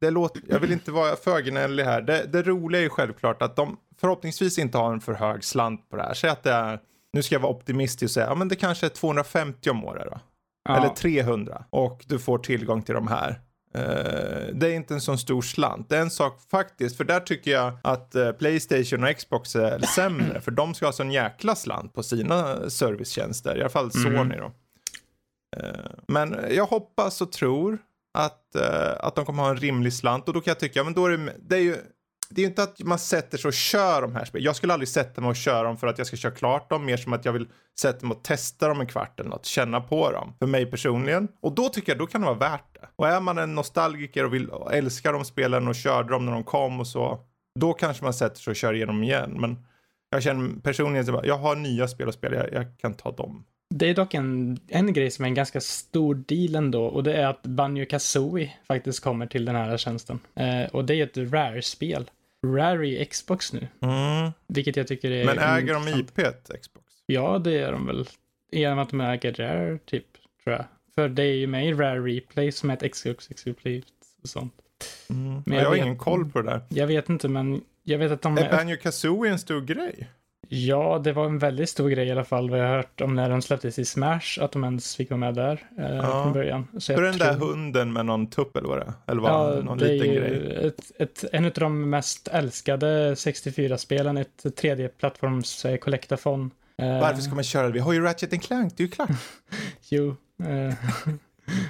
det 0.00 0.10
låter, 0.10 0.42
jag 0.48 0.60
vill 0.60 0.72
inte 0.72 0.90
vara 0.90 1.16
för 1.16 1.40
gnällig 1.40 1.84
här. 1.84 2.02
Det, 2.02 2.26
det 2.32 2.42
roliga 2.42 2.80
är 2.80 2.82
ju 2.82 2.90
självklart 2.90 3.42
att 3.42 3.56
de 3.56 3.76
förhoppningsvis 4.00 4.58
inte 4.58 4.78
har 4.78 4.92
en 4.92 5.00
för 5.00 5.14
hög 5.14 5.44
slant 5.44 5.88
på 5.90 5.96
det 5.96 6.02
här. 6.02 6.14
Säg 6.14 6.30
att 6.30 6.42
det 6.42 6.52
är, 6.52 6.80
nu 7.12 7.22
ska 7.22 7.34
jag 7.34 7.40
vara 7.40 7.52
optimistisk 7.52 8.04
och 8.04 8.10
säga, 8.10 8.26
ja 8.26 8.34
men 8.34 8.48
det 8.48 8.56
kanske 8.56 8.86
är 8.86 8.90
250 8.90 9.70
om 9.70 9.84
året 9.84 10.06
då. 10.10 10.20
Ja. 10.64 10.76
Eller 10.76 10.88
300 10.88 11.64
och 11.70 12.04
du 12.06 12.18
får 12.18 12.38
tillgång 12.38 12.82
till 12.82 12.94
de 12.94 13.08
här. 13.08 13.40
Uh, 13.78 14.54
det 14.54 14.66
är 14.66 14.70
inte 14.74 14.94
en 14.94 15.00
sån 15.00 15.18
stor 15.18 15.42
slant. 15.42 15.88
Det 15.88 15.96
är 15.96 16.00
en 16.00 16.10
sak 16.10 16.40
faktiskt, 16.50 16.96
för 16.96 17.04
där 17.04 17.20
tycker 17.20 17.50
jag 17.50 17.72
att 17.82 18.16
uh, 18.16 18.32
Playstation 18.32 19.04
och 19.04 19.16
Xbox 19.16 19.56
är 19.56 19.78
sämre. 19.94 20.40
För 20.40 20.50
de 20.50 20.74
ska 20.74 20.86
ha 20.86 20.92
sån 20.92 21.10
jäkla 21.10 21.54
slant 21.54 21.94
på 21.94 22.02
sina 22.02 22.70
servicetjänster. 22.70 23.56
I 23.56 23.60
alla 23.60 23.70
fall 23.70 23.90
mm. 23.94 24.16
Sony 24.16 24.36
då. 24.36 24.52
Uh, 25.62 25.90
men 26.08 26.36
jag 26.50 26.66
hoppas 26.66 27.20
och 27.20 27.32
tror 27.32 27.78
att, 28.14 28.56
att 29.00 29.16
de 29.16 29.24
kommer 29.24 29.42
ha 29.42 29.50
en 29.50 29.56
rimlig 29.56 29.92
slant. 29.92 30.28
Och 30.28 30.34
då 30.34 30.40
kan 30.40 30.50
jag 30.50 30.60
tycka, 30.60 30.84
men 30.84 30.94
då 30.94 31.06
är 31.06 31.10
det, 31.10 31.32
det 31.38 31.56
är 31.56 31.60
ju 31.60 31.76
det 32.34 32.40
är 32.40 32.42
ju 32.42 32.48
inte 32.48 32.62
att 32.62 32.80
man 32.80 32.98
sätter 32.98 33.38
sig 33.38 33.48
och 33.48 33.54
kör 33.54 34.02
de 34.02 34.14
här 34.14 34.24
spelen. 34.24 34.44
Jag 34.44 34.56
skulle 34.56 34.72
aldrig 34.72 34.88
sätta 34.88 35.20
mig 35.20 35.30
och 35.30 35.36
köra 35.36 35.62
dem 35.62 35.76
för 35.76 35.86
att 35.86 35.98
jag 35.98 36.06
ska 36.06 36.16
köra 36.16 36.32
klart 36.32 36.70
dem. 36.70 36.84
Mer 36.84 36.96
som 36.96 37.12
att 37.12 37.24
jag 37.24 37.32
vill 37.32 37.48
sätta 37.80 38.06
mig 38.06 38.16
och 38.16 38.24
testa 38.24 38.68
dem 38.68 38.80
en 38.80 38.86
kvart 38.86 39.20
eller 39.20 39.30
något. 39.30 39.46
Känna 39.46 39.80
på 39.80 40.12
dem. 40.12 40.34
För 40.38 40.46
mig 40.46 40.66
personligen. 40.66 41.28
Och 41.40 41.54
då 41.54 41.68
tycker 41.68 41.92
jag 41.92 41.98
då 41.98 42.06
kan 42.06 42.20
det 42.20 42.26
vara 42.26 42.38
värt 42.38 42.74
det. 42.74 42.88
Och 42.96 43.08
är 43.08 43.20
man 43.20 43.38
en 43.38 43.54
nostalgiker 43.54 44.24
och 44.24 44.34
vill 44.34 44.48
och 44.48 44.74
älskar 44.74 45.12
de 45.12 45.24
spelen 45.24 45.68
och 45.68 45.74
körde 45.74 46.08
dem 46.08 46.26
när 46.26 46.32
de 46.32 46.44
kom 46.44 46.80
och 46.80 46.86
så. 46.86 47.20
Då 47.60 47.72
kanske 47.72 48.04
man 48.04 48.14
sätter 48.14 48.40
sig 48.40 48.50
och 48.50 48.56
kör 48.56 48.74
igenom 48.74 49.02
igen. 49.02 49.36
Men 49.40 49.66
jag 50.10 50.22
känner 50.22 50.60
personligen 50.60 51.14
att 51.14 51.26
jag 51.26 51.38
har 51.38 51.56
nya 51.56 51.88
spel 51.88 52.08
att 52.08 52.14
spela. 52.14 52.36
Jag, 52.36 52.52
jag 52.52 52.78
kan 52.78 52.94
ta 52.94 53.12
dem. 53.12 53.44
Det 53.74 53.90
är 53.90 53.94
dock 53.94 54.14
en, 54.14 54.58
en 54.68 54.92
grej 54.92 55.10
som 55.10 55.24
är 55.24 55.28
en 55.28 55.34
ganska 55.34 55.60
stor 55.60 56.14
deal 56.14 56.54
ändå 56.54 56.84
och 56.84 57.02
det 57.02 57.14
är 57.14 57.26
att 57.26 57.42
Banjo 57.42 57.86
Kazooie 57.86 58.52
faktiskt 58.68 59.00
kommer 59.00 59.26
till 59.26 59.44
den 59.44 59.56
här 59.56 59.76
tjänsten. 59.76 60.20
Eh, 60.34 60.64
och 60.72 60.84
det 60.84 60.94
är 60.94 61.04
ett 61.04 61.32
Rare-spel. 61.32 62.10
Rare 62.46 62.86
i 62.86 63.04
Xbox 63.04 63.52
nu. 63.52 63.68
Mm. 63.80 64.32
Vilket 64.46 64.76
jag 64.76 64.88
tycker 64.88 65.10
är 65.10 65.24
Men 65.24 65.38
äger 65.38 65.74
de 65.74 65.88
IP 65.88 66.36
Xbox? 66.62 66.86
Ja, 67.06 67.38
det 67.38 67.58
är 67.58 67.72
de 67.72 67.86
väl. 67.86 68.06
Med 68.52 68.78
att 68.78 68.90
de 68.90 69.00
äger 69.00 69.32
Rare, 69.32 69.78
typ, 69.78 70.06
tror 70.44 70.56
jag. 70.56 70.64
För 70.94 71.08
det 71.08 71.22
är 71.22 71.34
ju 71.34 71.46
med 71.46 71.68
i 71.68 71.72
Rare 71.72 72.00
Replay 72.00 72.52
som 72.52 72.70
är 72.70 72.74
ett 72.74 72.92
Xbox 72.92 73.30
Exclusive 73.30 73.82
och 74.22 74.28
sånt. 74.28 74.54
Mm. 75.10 75.42
Men 75.46 75.56
jag, 75.56 75.62
jag 75.62 75.68
har 75.68 75.76
vet, 75.76 75.84
ingen 75.84 75.98
koll 75.98 76.30
på 76.30 76.42
det 76.42 76.50
där. 76.50 76.60
Jag 76.68 76.86
vet 76.86 77.08
inte, 77.08 77.28
men 77.28 77.62
jag 77.82 77.98
vet 77.98 78.12
att 78.12 78.22
de... 78.22 78.38
Är 78.38 78.50
Banjo 78.50 78.76
Kazooie 78.76 79.32
en 79.32 79.38
stor 79.38 79.60
grej? 79.60 80.08
Ja, 80.54 81.00
det 81.04 81.12
var 81.12 81.26
en 81.26 81.38
väldigt 81.38 81.68
stor 81.68 81.88
grej 81.88 82.08
i 82.08 82.10
alla 82.10 82.24
fall 82.24 82.50
vad 82.50 82.60
jag 82.60 82.66
har 82.66 82.76
hört 82.76 83.00
om 83.00 83.14
när 83.14 83.30
de 83.30 83.42
släpptes 83.42 83.78
i 83.78 83.84
Smash, 83.84 84.38
att 84.40 84.52
de 84.52 84.64
ens 84.64 84.96
fick 84.96 85.10
vara 85.10 85.20
med 85.20 85.34
där 85.34 85.66
eh, 85.78 85.96
ja. 85.96 86.22
från 86.22 86.32
början. 86.32 86.68
Så 86.78 86.94
För 86.94 87.02
den 87.02 87.18
tror... 87.18 87.26
där 87.26 87.34
hunden 87.34 87.92
med 87.92 88.06
någon 88.06 88.26
tupp 88.26 88.56
eller 88.56 88.68
vad 88.68 88.78
det? 88.78 88.92
Eller 89.06 89.22
var 89.22 89.54
ja, 89.54 89.62
någon 89.62 89.78
det 89.78 89.84
liten 89.84 90.10
är 90.10 90.14
grej? 90.14 90.66
Ett, 90.66 90.92
ett, 90.98 91.24
en 91.32 91.44
av 91.44 91.50
de 91.50 91.90
mest 91.90 92.28
älskade 92.28 93.14
64-spelen, 93.14 94.16
ett 94.16 94.44
3D-plattforms 94.44 95.64
eh, 95.64 95.76
collectathon. 95.76 96.50
Eh, 96.76 97.00
Varför 97.00 97.22
ska 97.22 97.34
man 97.34 97.44
köra 97.44 97.66
det? 97.66 97.72
Vi 97.72 97.80
har 97.80 97.92
ju 97.92 98.02
Ratchet 98.02 98.42
Clank, 98.42 98.76
det 98.76 98.82
är 98.82 98.86
ju 98.86 98.90
klart. 98.90 99.10
jo. 99.88 100.16
Eh. 100.44 100.74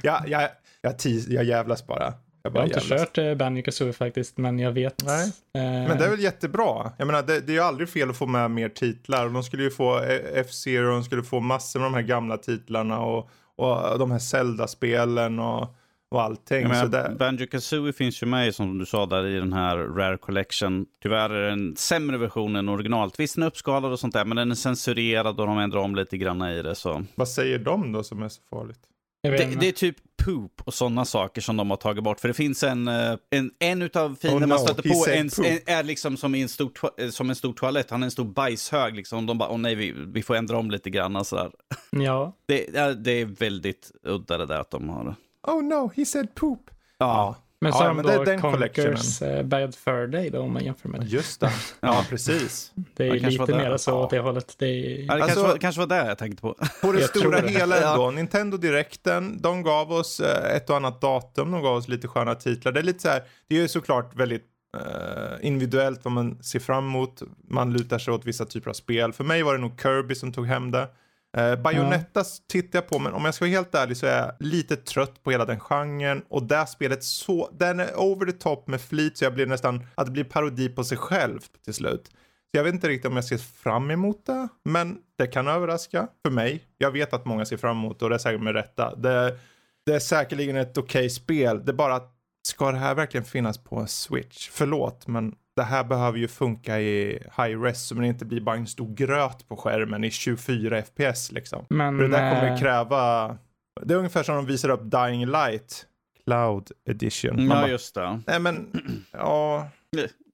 ja, 0.03 0.25
jag, 0.27 0.49
jag, 0.81 0.95
jag 1.29 1.45
jävlas 1.45 1.87
bara. 1.87 2.15
Jag, 2.43 2.55
jag 2.55 2.61
har 2.61 2.67
inte 2.67 2.81
kört 2.81 3.19
eh, 3.19 3.35
Banjo 3.35 3.63
Kazooie 3.63 3.93
faktiskt, 3.93 4.39
men 4.39 4.59
jag 4.59 4.73
vet. 4.73 5.05
Nej. 5.07 5.27
Eh... 5.27 5.63
Men 5.63 5.99
det 5.99 6.05
är 6.05 6.11
väl 6.11 6.21
jättebra. 6.21 6.93
Jag 6.97 7.07
menar, 7.07 7.23
det, 7.23 7.41
det 7.41 7.53
är 7.53 7.55
ju 7.55 7.63
aldrig 7.63 7.89
fel 7.89 8.11
att 8.11 8.17
få 8.17 8.27
med 8.27 8.51
mer 8.51 8.69
titlar. 8.69 9.29
De 9.29 9.43
skulle 9.43 9.63
ju 9.63 9.71
få 9.71 9.99
F-Zero, 10.35 10.91
de 10.91 11.05
skulle 11.05 11.23
få 11.23 11.41
massor 11.41 11.81
med 11.81 11.87
de 11.87 11.95
här 11.95 12.03
gamla 12.03 12.37
titlarna 12.37 13.01
och, 13.01 13.31
och 13.57 13.99
de 13.99 14.11
här 14.11 14.19
Zelda-spelen 14.19 15.39
och, 15.39 15.75
och 16.11 16.23
allting. 16.23 16.69
Men, 16.69 16.91
det... 16.91 17.17
Banjo 17.19 17.47
Kazooie 17.47 17.93
finns 17.93 18.23
ju 18.23 18.27
med 18.27 18.55
som 18.55 18.79
du 18.79 18.87
sa 18.87 19.07
där 19.07 19.27
i 19.27 19.35
den 19.35 19.53
här 19.53 19.77
Rare 19.77 20.17
Collection. 20.17 20.87
Tyvärr 21.03 21.31
är 21.31 21.47
det 21.47 21.53
en 21.53 21.77
sämre 21.77 22.19
version 22.19 22.57
än 22.57 22.69
originalet. 22.69 23.21
Visst 23.21 23.35
den 23.35 23.43
är 23.43 23.47
uppskalad 23.47 23.93
och 23.93 24.01
sånt 24.01 24.15
där, 24.15 24.25
men 24.25 24.37
den 24.37 24.51
är 24.51 24.55
censurerad 24.55 25.41
och 25.41 25.47
de 25.47 25.59
ändrar 25.59 25.81
om 25.81 25.95
lite 25.95 26.17
grann 26.17 26.43
i 26.43 26.63
det. 26.63 26.75
Så. 26.75 27.05
Vad 27.15 27.29
säger 27.29 27.59
de 27.59 27.93
då 27.93 28.03
som 28.03 28.23
är 28.23 28.29
så 28.29 28.43
farligt? 28.51 28.81
Det, 29.23 29.61
det, 29.61 29.69
är 29.69 29.73
typ 29.73 29.97
poop 30.25 30.63
och 30.65 30.75
sådana 30.75 31.05
saker 31.05 31.41
som 31.41 31.57
de 31.57 31.71
har 31.71 31.77
tagit 31.77 32.05
bort. 32.05 32.21
För 32.21 32.29
det 32.29 32.35
finns 32.35 32.63
en, 32.63 32.89
eh, 32.89 33.15
en, 33.31 33.51
en 33.59 33.83
utav 33.83 34.17
fienden 34.21 34.43
oh 34.43 34.49
no, 34.49 34.55
man 34.55 34.59
stöter 34.59 34.83
på 34.83 35.11
en, 35.11 35.53
en, 35.53 35.59
är 35.67 35.83
liksom 35.83 36.17
som, 36.17 36.35
en 36.35 36.49
stor, 36.49 36.73
eh, 36.99 37.09
som 37.09 37.31
en 37.31 37.37
stor 37.37 37.53
toalett. 37.53 37.91
Han 37.91 38.03
är 38.03 38.05
en 38.05 38.11
stor 38.11 38.25
bajshög 38.25 38.97
liksom. 38.97 39.27
De 39.27 39.39
bara, 39.39 39.49
åh 39.49 39.57
oh, 39.57 39.61
nej, 39.61 39.75
vi, 39.75 39.93
vi 39.93 40.23
får 40.23 40.37
ändra 40.37 40.59
om 40.59 40.71
lite 40.71 40.91
grann. 40.91 41.25
Sådär. 41.25 41.51
Ja. 41.91 42.37
Det, 42.47 42.95
det 43.05 43.13
är 43.13 43.25
väldigt 43.25 43.93
udda 44.03 44.39
det 44.39 44.47
där 44.47 44.61
att 44.61 44.71
de 44.71 44.89
har. 44.89 45.15
Oh 45.47 45.65
no, 45.65 45.91
he 45.97 46.05
said 46.05 46.35
poop. 46.35 46.71
Ja. 46.99 47.37
Men 47.63 47.73
ja, 47.75 47.93
men 47.93 48.05
då 48.05 48.25
det, 48.25 48.39
Conkers 48.39 49.23
uh, 49.23 49.43
Bad 49.43 49.75
Fur 49.75 50.07
Day 50.07 50.31
då 50.31 50.41
om 50.41 50.53
man 50.53 50.65
jämför 50.65 50.89
med 50.89 51.01
det. 51.01 51.07
Just 51.07 51.41
det, 51.41 51.53
ja 51.81 52.05
precis. 52.09 52.73
Det 52.97 53.09
är 53.09 53.21
lite 53.21 53.55
mer 53.57 53.77
så 53.77 53.99
åt 53.99 54.11
det 54.11 54.19
hållet. 54.19 54.55
Det, 54.59 54.67
är... 54.67 55.07
ja, 55.07 55.17
det 55.17 55.23
alltså, 55.23 55.27
kanske, 55.27 55.53
var, 55.53 55.59
kanske 55.59 55.81
var 55.81 55.87
det 55.87 55.97
jag 55.97 56.19
tänkte 56.19 56.43
på. 56.43 56.55
På 56.83 56.93
det 56.93 57.03
stora 57.03 57.39
hela 57.39 57.93
ändå, 57.93 58.11
Nintendo 58.11 58.57
Directen, 58.57 59.43
de 59.43 59.63
gav 59.63 59.93
oss 59.93 60.21
uh, 60.21 60.27
ett 60.57 60.71
och 60.71 60.77
annat 60.77 61.01
datum, 61.01 61.51
de 61.51 61.63
gav 61.63 61.77
oss 61.77 61.89
lite 61.89 62.09
sköna 62.09 62.35
titlar. 62.35 62.73
Det 62.73 62.81
är 62.81 62.85
lite 62.85 63.03
så 63.03 63.09
här, 63.09 63.23
det 63.49 63.57
är 63.57 63.61
ju 63.61 63.69
såklart 63.69 64.17
väldigt 64.17 64.47
uh, 64.77 65.47
individuellt 65.47 66.05
vad 66.05 66.13
man 66.13 66.43
ser 66.43 66.61
fram 66.61 66.85
emot. 66.85 67.23
Man 67.49 67.73
lutar 67.73 67.99
sig 67.99 68.15
åt 68.15 68.25
vissa 68.25 68.45
typer 68.45 68.71
av 68.71 68.75
spel. 68.75 69.13
För 69.13 69.25
mig 69.25 69.43
var 69.43 69.55
det 69.55 69.61
nog 69.61 69.81
Kirby 69.83 70.15
som 70.15 70.33
tog 70.33 70.47
hem 70.47 70.71
det. 70.71 70.89
Eh, 71.37 71.57
Bayonetta 71.57 72.21
ja. 72.21 72.25
tittar 72.49 72.79
jag 72.79 72.89
på, 72.89 72.99
men 72.99 73.13
om 73.13 73.25
jag 73.25 73.35
ska 73.35 73.45
vara 73.45 73.51
helt 73.51 73.75
ärlig 73.75 73.97
så 73.97 74.07
är 74.07 74.19
jag 74.19 74.33
lite 74.41 74.77
trött 74.77 75.23
på 75.23 75.31
hela 75.31 75.45
den 75.45 75.61
genren. 75.61 76.23
Och 76.29 76.43
det 76.43 76.67
spelet 76.67 77.05
så, 77.05 77.51
den 77.53 77.81
är 77.81 78.01
over 78.01 78.27
the 78.27 78.33
top 78.33 78.67
med 78.67 78.81
flit 78.81 79.19
så 79.19 79.25
jag 79.25 79.35
blir 79.35 79.47
nästan, 79.47 79.87
att 79.95 80.07
det 80.07 80.13
blir 80.13 80.25
parodi 80.25 80.69
på 80.69 80.85
sig 80.85 80.99
själv 80.99 81.41
till 81.65 81.75
slut. 81.75 82.07
Så 82.53 82.59
jag 82.59 82.65
vet 82.65 82.75
inte 82.75 82.89
riktigt 82.89 83.11
om 83.11 83.17
jag 83.17 83.25
ser 83.25 83.39
fram 83.39 83.91
emot 83.91 84.27
det, 84.27 84.49
men 84.65 84.99
det 85.19 85.27
kan 85.27 85.49
överraska 85.49 86.09
för 86.25 86.31
mig. 86.31 86.65
Jag 86.79 86.91
vet 86.91 87.13
att 87.13 87.25
många 87.25 87.45
ser 87.45 87.57
fram 87.57 87.77
emot 87.77 87.99
det 87.99 88.05
och 88.05 88.11
det 88.11 88.17
är 88.17 88.19
säkert 88.19 88.43
med 88.43 88.55
rätta. 88.55 88.95
Det, 88.97 89.39
det 89.87 89.95
är 89.95 89.99
säkerligen 89.99 90.57
ett 90.57 90.79
okej 90.79 91.01
okay 91.01 91.11
spel. 91.11 91.65
Det 91.65 91.73
är 91.73 91.77
bara 91.77 91.95
att 91.95 92.13
ska 92.49 92.73
det 92.73 92.79
här 92.79 92.95
verkligen 92.95 93.25
finnas 93.25 93.59
på 93.59 93.77
en 93.77 93.89
switch? 93.89 94.49
Förlåt, 94.53 95.07
men 95.07 95.35
det 95.57 95.63
här 95.63 95.85
behöver 95.85 96.19
ju 96.19 96.29
funka 96.29 96.81
i 96.81 97.13
high 97.37 97.63
res 97.63 97.87
så 97.87 97.95
det 97.95 98.07
inte 98.07 98.25
blir 98.25 98.41
bara 98.41 98.57
en 98.57 98.67
stor 98.67 98.95
gröt 98.95 99.49
på 99.49 99.57
skärmen 99.57 100.05
i 100.05 100.11
24 100.11 100.83
fps 100.83 101.33
liksom. 101.33 101.67
Men, 101.71 101.99
För 101.99 102.03
det 102.03 102.11
där 102.11 102.35
kommer 102.35 102.53
äh... 102.53 102.59
kräva, 102.59 103.37
det 103.83 103.95
är 103.95 103.99
ungefär 103.99 104.23
som 104.23 104.37
de 104.37 104.47
visar 104.47 104.69
upp 104.69 104.91
Dying 104.91 105.27
Light 105.27 105.87
Cloud 106.25 106.71
Edition. 106.89 107.37
Man 107.37 107.57
ja, 107.57 107.63
bara, 107.63 107.71
just 107.71 107.95
det. 107.95 108.21
Nej 108.27 108.41
men, 108.41 108.83
ja. 109.13 109.69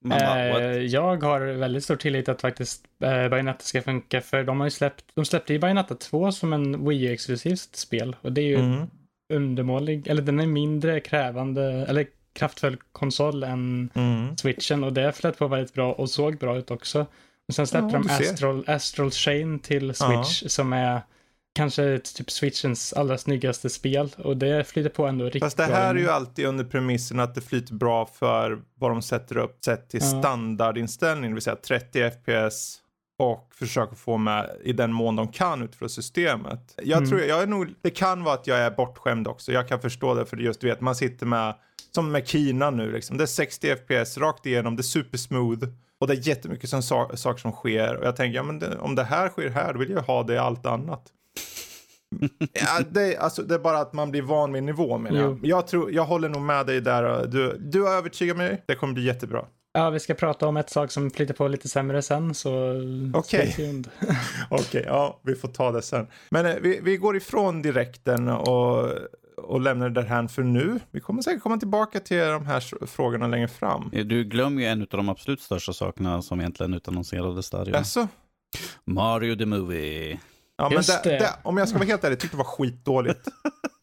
Bara, 0.01 0.59
eh, 0.59 0.77
jag 0.77 1.23
har 1.23 1.39
väldigt 1.39 1.83
stor 1.83 1.95
tillit 1.95 2.29
att 2.29 2.41
faktiskt 2.41 2.85
eh, 3.03 3.29
Bayonetta 3.29 3.63
ska 3.63 3.81
funka 3.81 4.21
för 4.21 4.43
de 4.43 4.59
har 4.59 4.67
ju 4.67 4.71
släppt, 4.71 5.05
de 5.13 5.25
släppte 5.25 5.53
ju 5.53 5.59
Bayonetta 5.59 5.95
2 5.95 6.31
som 6.31 6.53
en 6.53 6.89
Wii 6.89 7.13
exklusivt 7.13 7.75
spel 7.75 8.15
och 8.21 8.33
det 8.33 8.41
är 8.41 8.47
ju 8.47 8.55
mm. 8.55 8.87
undermålig, 9.33 10.07
eller 10.07 10.21
den 10.21 10.39
är 10.39 10.47
mindre 10.47 10.99
krävande, 10.99 11.63
eller 11.63 12.07
kraftfull 12.33 12.77
konsol 12.91 13.43
än 13.43 13.89
mm. 13.93 14.37
switchen 14.37 14.83
och 14.83 14.93
det 14.93 15.11
flöt 15.11 15.37
på 15.37 15.47
väldigt 15.47 15.73
bra 15.73 15.93
och 15.93 16.09
såg 16.09 16.37
bra 16.37 16.57
ut 16.57 16.71
också. 16.71 17.05
Och 17.47 17.55
sen 17.55 17.67
släppte 17.67 17.95
ja, 17.95 18.03
de 18.03 18.29
Astral, 18.29 18.63
Astral 18.67 19.11
Chain 19.11 19.59
till 19.59 19.93
Switch 19.95 20.43
ja. 20.43 20.49
som 20.49 20.73
är 20.73 21.01
kanske 21.55 21.99
typ 21.99 22.31
Switchens 22.31 22.93
allra 22.93 23.17
snyggaste 23.17 23.69
spel 23.69 24.15
och 24.17 24.37
det 24.37 24.63
flyter 24.63 24.89
på 24.89 25.07
ändå 25.07 25.25
riktigt 25.25 25.41
bra. 25.41 25.45
Fast 25.45 25.57
det 25.57 25.63
här 25.63 25.93
bra. 25.93 26.01
är 26.01 26.05
ju 26.05 26.09
alltid 26.09 26.45
under 26.45 26.63
premissen 26.63 27.19
att 27.19 27.35
det 27.35 27.41
flyter 27.41 27.73
bra 27.73 28.05
för 28.05 28.61
vad 28.75 28.91
de 28.91 29.01
sätter 29.01 29.37
upp 29.37 29.63
sett 29.65 29.89
till 29.89 29.99
ja. 30.03 30.19
standardinställning, 30.19 31.31
det 31.31 31.33
vill 31.33 31.43
säga 31.43 31.55
30 31.55 32.11
FPS 32.11 32.81
och 33.19 33.49
försöker 33.53 33.95
få 33.95 34.17
med 34.17 34.49
i 34.63 34.73
den 34.73 34.93
mån 34.93 35.15
de 35.15 35.27
kan 35.27 35.61
utifrån 35.61 35.89
systemet. 35.89 36.73
Jag 36.77 36.97
mm. 36.97 37.09
tror, 37.09 37.21
jag 37.21 37.43
är 37.43 37.47
nog, 37.47 37.73
det 37.81 37.89
kan 37.89 38.23
vara 38.23 38.35
att 38.35 38.47
jag 38.47 38.59
är 38.59 38.71
bortskämd 38.71 39.27
också. 39.27 39.51
Jag 39.51 39.67
kan 39.67 39.81
förstå 39.81 40.13
det 40.13 40.25
för 40.25 40.37
just 40.37 40.61
du 40.61 40.67
vet, 40.67 40.81
man 40.81 40.95
sitter 40.95 41.25
med 41.25 41.55
som 41.91 42.11
med 42.11 42.27
Kina 42.27 42.69
nu 42.69 42.91
liksom. 42.91 43.17
Det 43.17 43.23
är 43.23 43.25
60 43.25 43.75
FPS 43.75 44.17
rakt 44.17 44.45
igenom, 44.45 44.75
det 44.75 44.81
är 44.81 44.83
supersmooth. 44.83 45.67
Och 45.99 46.07
det 46.07 46.13
är 46.13 46.27
jättemycket 46.27 46.69
som, 46.69 46.81
saker 46.81 47.37
som 47.37 47.51
sker. 47.51 47.95
Och 47.95 48.05
jag 48.05 48.15
tänker, 48.15 48.35
ja, 48.35 48.43
men 48.43 48.59
det, 48.59 48.77
om 48.77 48.95
det 48.95 49.03
här 49.03 49.29
sker 49.29 49.49
här, 49.49 49.73
då 49.73 49.79
vill 49.79 49.89
jag 49.89 50.01
ha 50.01 50.23
det 50.23 50.33
i 50.33 50.37
allt 50.37 50.65
annat. 50.65 51.03
ja, 52.53 52.79
det, 52.91 53.17
alltså, 53.17 53.43
det 53.43 53.55
är 53.55 53.59
bara 53.59 53.77
att 53.77 53.93
man 53.93 54.11
blir 54.11 54.21
van 54.21 54.53
vid 54.53 54.63
nivån 54.63 55.03
menar 55.03 55.19
jag. 55.19 55.39
Jag, 55.43 55.67
tror, 55.67 55.91
jag 55.91 56.05
håller 56.05 56.29
nog 56.29 56.41
med 56.41 56.65
dig 56.65 56.81
där. 56.81 57.27
Du, 57.27 57.57
du 57.59 57.81
har 57.81 57.91
övertygat 57.91 58.37
mig. 58.37 58.63
Det 58.65 58.75
kommer 58.75 58.93
bli 58.93 59.03
jättebra. 59.03 59.45
Ja, 59.71 59.89
vi 59.89 59.99
ska 59.99 60.13
prata 60.13 60.47
om 60.47 60.57
ett 60.57 60.69
sak 60.69 60.91
som 60.91 61.09
flyter 61.09 61.33
på 61.33 61.47
lite 61.47 61.67
sämre 61.67 62.01
sen, 62.01 62.33
så 62.33 62.81
Okej, 63.13 63.49
okay. 63.53 63.83
okay, 64.49 64.83
ja, 64.85 65.19
vi 65.23 65.35
får 65.35 65.47
ta 65.47 65.71
det 65.71 65.81
sen. 65.81 66.07
Men 66.29 66.45
eh, 66.45 66.55
vi, 66.61 66.79
vi 66.83 66.97
går 66.97 67.17
ifrån 67.17 67.61
direkten 67.61 68.27
och 68.27 68.89
och 69.39 69.61
lämnar 69.61 69.89
det 69.89 70.03
här 70.03 70.27
för 70.27 70.43
nu. 70.43 70.79
Vi 70.91 70.99
kommer 70.99 71.21
säkert 71.21 71.43
komma 71.43 71.57
tillbaka 71.57 71.99
till 71.99 72.17
de 72.17 72.45
här 72.45 72.85
frågorna 72.85 73.27
längre 73.27 73.47
fram. 73.47 73.89
Du 73.91 74.23
glömmer 74.23 74.61
ju 74.61 74.67
en 74.67 74.81
av 74.81 74.87
de 74.89 75.09
absolut 75.09 75.41
största 75.41 75.73
sakerna 75.73 76.21
som 76.21 76.39
egentligen 76.39 76.73
utannonserades 76.73 77.49
där. 77.49 77.75
Alltså? 77.75 78.07
Mario 78.85 79.35
the 79.35 79.45
Movie. 79.45 80.19
Ja, 80.57 80.69
men 80.69 80.77
det, 80.77 81.01
det. 81.03 81.09
det, 81.09 81.33
om 81.43 81.57
jag 81.57 81.69
ska 81.69 81.77
vara 81.77 81.87
helt 81.87 82.03
ärlig, 82.03 82.19
tyckte 82.19 82.37
det 82.37 82.43
var 82.43 82.45
skitdåligt. 82.45 83.27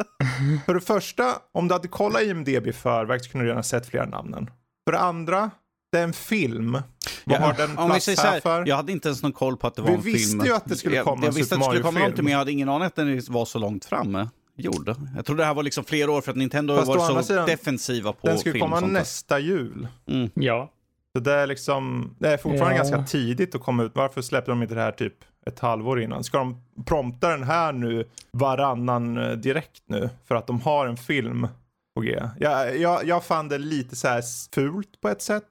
För 0.66 0.74
det 0.74 0.80
första, 0.80 1.38
om 1.52 1.68
du 1.68 1.74
hade 1.74 1.88
kollat 1.88 2.22
IMDB 2.22 2.66
i 2.66 2.72
förväg 2.72 3.24
så 3.24 3.30
kunde 3.30 3.46
du 3.46 3.50
redan 3.50 3.64
sett 3.64 3.86
flera 3.86 4.06
namnen. 4.06 4.50
För 4.84 4.92
det 4.92 4.98
andra, 4.98 5.50
det 5.92 5.98
är 5.98 6.04
en 6.04 6.12
film. 6.12 6.78
Vad 7.24 7.40
har 7.40 7.54
den 7.54 7.78
om 7.78 7.84
vi 7.84 7.90
plats 7.90 8.04
säger 8.04 8.16
så 8.16 8.22
här 8.22 8.32
här, 8.32 8.40
för? 8.40 8.66
jag 8.66 8.76
hade 8.76 8.92
inte 8.92 9.08
ens 9.08 9.22
någon 9.22 9.32
koll 9.32 9.56
på 9.56 9.66
att 9.66 9.74
det 9.74 9.82
var 9.82 9.88
Vi 9.88 9.94
en 9.94 10.02
film. 10.02 10.14
visste 10.14 10.46
ju 10.46 10.54
att 10.54 10.64
det 10.64 10.76
skulle 10.76 11.02
komma 11.02 11.10
jag, 11.10 11.18
en 11.18 11.24
jag 11.24 11.32
visste 11.32 11.54
Super 11.54 11.66
att 11.66 11.70
det 11.70 11.76
skulle 11.76 11.82
komma 11.82 11.98
någonting, 11.98 12.24
men 12.24 12.30
jag 12.32 12.38
hade 12.38 12.52
ingen 12.52 12.68
aning 12.68 12.86
att 12.86 12.96
den 12.96 13.22
var 13.28 13.44
så 13.44 13.58
långt 13.58 13.84
framme. 13.84 14.28
Gjorde. 14.56 14.94
Jag 15.16 15.24
trodde 15.26 15.42
det 15.42 15.46
här 15.46 15.54
var 15.54 15.62
liksom 15.62 15.84
flera 15.84 16.10
år 16.12 16.20
för 16.20 16.30
att 16.30 16.36
Nintendo 16.36 16.74
har 16.74 16.84
Fast 16.84 16.90
andra 17.10 17.22
så 17.22 17.26
sidan, 17.28 17.46
defensiva 17.46 18.12
på 18.12 18.26
Den 18.26 18.38
film 18.38 18.54
och 18.56 18.60
komma 18.68 18.80
sånt 18.80 18.92
där. 18.92 19.00
nästa 19.00 19.38
jul. 19.38 19.88
Mm. 20.08 20.30
Ja. 20.34 20.72
Så 21.16 21.20
det 21.20 21.32
är 21.32 21.46
liksom, 21.46 22.14
det 22.18 22.28
är 22.32 22.36
fortfarande 22.36 22.76
Ja. 22.76 22.82
ganska 22.82 23.04
tidigt 23.04 23.54
att 23.54 23.60
komma 23.60 23.82
ut. 23.82 23.92
Varför 23.94 24.22
släpper 24.22 24.52
de 24.52 24.62
inte 24.62 24.74
det 24.74 24.80
här 24.80 24.92
typ 24.92 25.14
ett 25.46 25.58
halvår 25.60 26.00
innan? 26.00 26.24
Ska 26.24 26.38
de 26.38 26.62
prompta 26.86 27.28
den 27.28 27.42
här 27.42 27.72
nu 27.72 28.04
varannan 28.30 29.16
eh, 29.18 29.32
direkt 29.32 29.82
nu? 29.86 30.10
För 30.24 30.34
att 30.34 30.46
de 30.46 30.60
har 30.60 30.86
en 30.86 30.96
film 30.96 31.48
på 31.94 32.00
G. 32.02 32.22
Jag, 32.40 32.78
jag, 32.78 33.04
jag 33.06 33.24
fann 33.24 33.48
det 33.48 33.58
lite 33.58 33.96
så 33.96 34.08
här 34.08 34.22
fult 34.54 35.00
på 35.00 35.08
ett 35.08 35.22
sätt. 35.22 35.48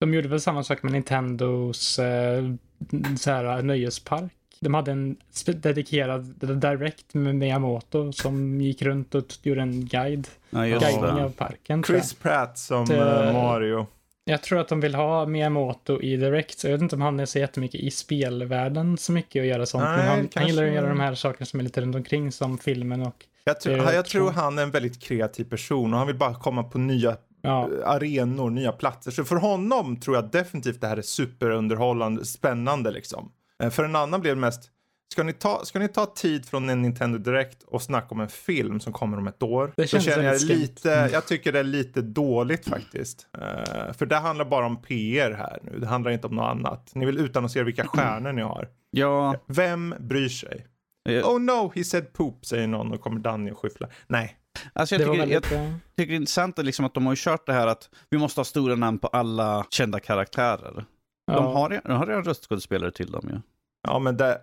De 0.00 0.14
gjorde 0.14 0.28
väl 0.28 0.40
samma 0.40 0.64
sak 0.64 0.82
med 0.82 0.92
Nintendos 0.92 1.98
eh, 1.98 2.44
så 3.18 3.30
här, 3.30 3.62
nöjespark. 3.62 4.32
De 4.60 4.74
hade 4.74 4.92
en 4.92 5.16
dedikerad 5.46 6.22
direct 6.60 7.14
med 7.14 7.34
Miyamoto 7.34 8.12
som 8.12 8.60
gick 8.60 8.82
runt 8.82 9.14
och 9.14 9.24
gjorde 9.42 9.60
en 9.60 9.86
guide. 9.86 10.28
Ja, 10.50 10.66
just 10.66 10.86
Guidning 10.86 11.16
det. 11.16 11.24
av 11.24 11.30
parken. 11.30 11.82
Chris 11.84 12.14
Pratt 12.14 12.58
som 12.58 12.84
Det- 12.86 13.26
eh, 13.26 13.32
Mario. 13.32 13.86
Jag 14.24 14.42
tror 14.42 14.60
att 14.60 14.68
de 14.68 14.80
vill 14.80 14.94
ha 14.94 15.26
Miyamoto 15.26 16.02
i 16.02 16.16
Direct, 16.16 16.58
så 16.58 16.66
jag 16.66 16.72
vet 16.72 16.82
inte 16.82 16.94
om 16.96 17.02
han 17.02 17.20
är 17.20 17.26
så 17.26 17.38
jättemycket 17.38 17.80
i 17.80 17.90
spelvärlden 17.90 18.98
så 18.98 19.12
mycket 19.12 19.40
att 19.40 19.46
göra 19.46 19.66
sånt. 19.66 19.84
Nej, 19.84 19.96
men 19.98 20.06
han, 20.06 20.28
han 20.34 20.46
gillar 20.46 20.64
att 20.66 20.72
göra 20.74 20.88
de 20.88 21.00
här 21.00 21.14
sakerna 21.14 21.46
som 21.46 21.60
är 21.60 21.64
lite 21.64 21.80
runt 21.80 21.96
omkring 21.96 22.32
som 22.32 22.58
filmen 22.58 23.02
och 23.02 23.24
Jag, 23.44 23.60
tror, 23.60 23.74
är 23.74 23.92
jag 23.92 24.04
tror 24.06 24.20
tror- 24.30 24.32
han 24.32 24.58
är 24.58 24.62
en 24.62 24.70
väldigt 24.70 25.00
kreativ 25.02 25.44
person 25.44 25.92
och 25.92 25.98
han 25.98 26.06
vill 26.06 26.16
bara 26.16 26.34
komma 26.34 26.62
på 26.62 26.78
nya 26.78 27.16
ja. 27.42 27.68
eh, 27.82 27.88
arenor, 27.90 28.50
nya 28.50 28.72
platser. 28.72 29.10
Så 29.10 29.24
för 29.24 29.36
honom 29.36 29.96
tror 30.00 30.16
jag 30.16 30.30
definitivt 30.30 30.80
det 30.80 30.86
här 30.86 30.96
är 30.96 31.02
superunderhållande, 31.02 32.24
spännande 32.24 32.90
liksom. 32.90 33.30
Eh, 33.62 33.70
För 33.70 33.84
en 33.84 33.96
annan 33.96 34.20
blev 34.20 34.34
det 34.36 34.40
mest, 34.40 34.70
ska 35.12 35.22
ni, 35.22 35.32
ta, 35.32 35.64
ska 35.64 35.78
ni 35.78 35.88
ta 35.88 36.06
tid 36.06 36.46
från 36.46 36.68
en 36.68 36.82
Nintendo 36.82 37.18
Direct 37.18 37.62
och 37.62 37.82
snacka 37.82 38.06
om 38.10 38.20
en 38.20 38.28
film 38.28 38.80
som 38.80 38.92
kommer 38.92 39.18
om 39.18 39.26
ett 39.26 39.42
år? 39.42 39.72
Det 39.76 39.82
Då 39.82 39.86
känns 39.86 40.04
känner 40.04 40.24
jag 40.24 40.42
lite, 40.42 40.94
Mm. 40.98 41.12
jag 41.12 41.26
tycker 41.26 41.52
det 41.52 41.58
är 41.58 41.64
lite 41.64 42.00
dåligt 42.02 42.68
faktiskt. 42.68 43.26
Eh, 43.38 43.92
för 43.92 44.06
det 44.06 44.16
handlar 44.16 44.44
bara 44.44 44.66
om 44.66 44.82
PR 44.82 45.30
här 45.32 45.58
nu, 45.62 45.78
det 45.78 45.86
handlar 45.86 46.10
inte 46.10 46.26
om 46.26 46.34
något 46.34 46.50
annat. 46.50 46.90
Ni 46.94 47.06
vill 47.06 47.18
utannonsera 47.18 47.64
vilka 47.64 47.86
stjärnor 47.86 48.32
ni 48.32 48.42
har. 48.42 48.68
Ja, 48.90 49.34
Vem 49.46 49.94
bryr 50.00 50.28
sig? 50.28 50.66
eh, 51.08 51.24
Oh 51.28 51.40
no, 51.40 51.72
he 51.74 51.84
said 51.84 52.12
poop, 52.12 52.46
säger 52.46 52.66
någon 52.66 52.92
och 52.92 53.00
kommer 53.00 53.20
Danny 53.20 53.50
och 53.50 53.58
skyfflar. 53.58 53.90
Nej. 54.06 54.36
alltså 54.72 54.94
jag 54.94 55.00
Det 55.02 55.12
tycker, 55.12 55.26
jag 55.32 55.42
tycker 55.42 55.60
det 55.96 56.02
är 56.02 56.16
intressant 56.16 56.58
att 56.58 56.64
liksom 56.64 56.84
att 56.84 56.94
de 56.94 57.06
har 57.06 57.12
ju 57.12 57.16
kört 57.18 57.46
det 57.46 57.52
här 57.52 57.66
att 57.66 57.90
vi 58.10 58.18
måste 58.18 58.40
ha 58.40 58.44
stora 58.44 58.74
namn 58.74 58.98
på 58.98 59.06
alla 59.08 59.66
kända 59.70 60.00
karaktärer. 60.00 60.84
De 61.28 61.44
Ja. 61.44 61.52
har, 61.52 61.80
de 61.84 61.92
har 61.92 62.06
redan 62.06 62.24
röstskådespelare 62.24 62.90
till 62.90 63.10
dem 63.10 63.28
ju. 63.32 63.40
Ja, 63.88 63.98
men 63.98 64.16
det... 64.16 64.40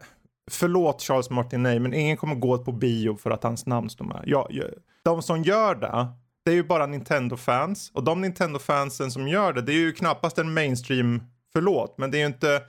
Förlåt 0.52 1.02
Charles 1.02 1.30
Martinet, 1.30 1.82
men 1.82 1.94
ingen 1.94 2.18
kommer 2.18 2.36
gå 2.36 2.58
på 2.58 2.72
bio 2.72 3.16
för 3.18 3.32
att 3.32 3.44
hans 3.44 3.66
namn 3.66 3.90
står 3.90 4.06
med. 4.06 4.24
Jag, 4.26 4.48
jag, 4.50 4.66
de 5.04 5.22
som 5.22 5.44
gör 5.44 5.76
det, 5.76 6.08
det 6.46 6.52
är 6.52 6.56
ju 6.56 6.64
bara 6.64 6.86
Nintendo-fans. 6.86 7.92
Och 7.94 8.04
de 8.04 8.22
Nintendo-fansen 8.22 9.12
som 9.12 9.28
gör 9.28 9.54
det, 9.54 9.62
det 9.62 9.72
är 9.72 9.78
ju 9.80 9.92
knappast 9.92 10.38
en 10.38 10.54
mainstream, 10.54 11.24
förlåt, 11.54 11.98
men 11.98 12.12
det 12.12 12.18
är 12.18 12.20
ju 12.20 12.26
inte... 12.26 12.62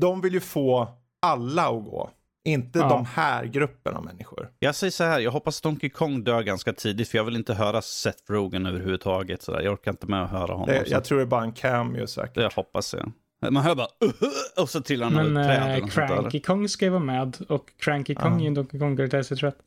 De 0.00 0.20
vill 0.20 0.32
ju 0.34 0.40
få 0.40 0.88
alla 1.22 1.62
att 1.68 1.84
gå. 1.84 2.10
Inte 2.44 2.78
Ja. 2.78 2.88
de 2.88 3.04
här 3.04 3.44
grupperna 3.44 3.98
av 3.98 4.04
människor. 4.04 4.50
Jag 4.58 4.74
säger 4.74 4.90
så 4.90 5.04
här, 5.04 5.20
jag 5.20 5.30
hoppas 5.30 5.58
att 5.58 5.62
Donkey 5.62 5.90
Kong 5.90 6.24
dör 6.24 6.42
ganska 6.42 6.72
tidigt 6.72 7.08
för 7.08 7.18
jag 7.18 7.24
vill 7.24 7.36
inte 7.36 7.54
höra 7.54 7.82
Seth 7.82 8.18
Rogen 8.32 8.66
överhuvudtaget. 8.66 9.42
Så 9.42 9.52
där. 9.52 9.60
Jag 9.60 9.72
orkar 9.72 9.90
inte 9.90 10.06
med 10.06 10.22
att 10.24 10.30
höra 10.30 10.52
honom. 10.52 10.66
Det, 10.66 10.84
så. 10.86 10.92
jag 10.92 11.04
tror 11.04 11.18
det 11.18 11.24
är 11.24 11.26
bara 11.26 11.42
en 11.42 11.52
cameo 11.52 12.06
säkert. 12.06 12.34
Det 12.34 12.54
hoppas 12.54 12.94
jag. 12.94 13.12
Man 13.50 13.56
hör 13.62 13.74
bara 13.74 13.86
"Uh-huh", 14.04 14.60
och 14.62 14.68
så 14.68 14.80
trillar 14.80 15.10
han 15.10 15.32
Men 15.32 15.44
träd. 15.46 15.70
äh, 15.74 15.80
sånt 15.80 15.94
där. 15.94 16.06
Cranky 16.06 16.40
Kong 16.40 16.68
ska 16.68 16.84
ju 16.84 16.90
vara 16.90 17.02
med 17.02 17.36
och 17.48 17.70
Cranky 17.78 18.14
Kong 18.14 18.32
Ja. 18.32 18.36
är 18.38 18.40
ju 18.40 18.46
en 18.46 18.54
Donkey 18.54 18.80
Kong-karaktär 18.80 19.22
så 19.22 19.32
jag 19.32 19.38
tror 19.38 19.48
att 19.48 19.60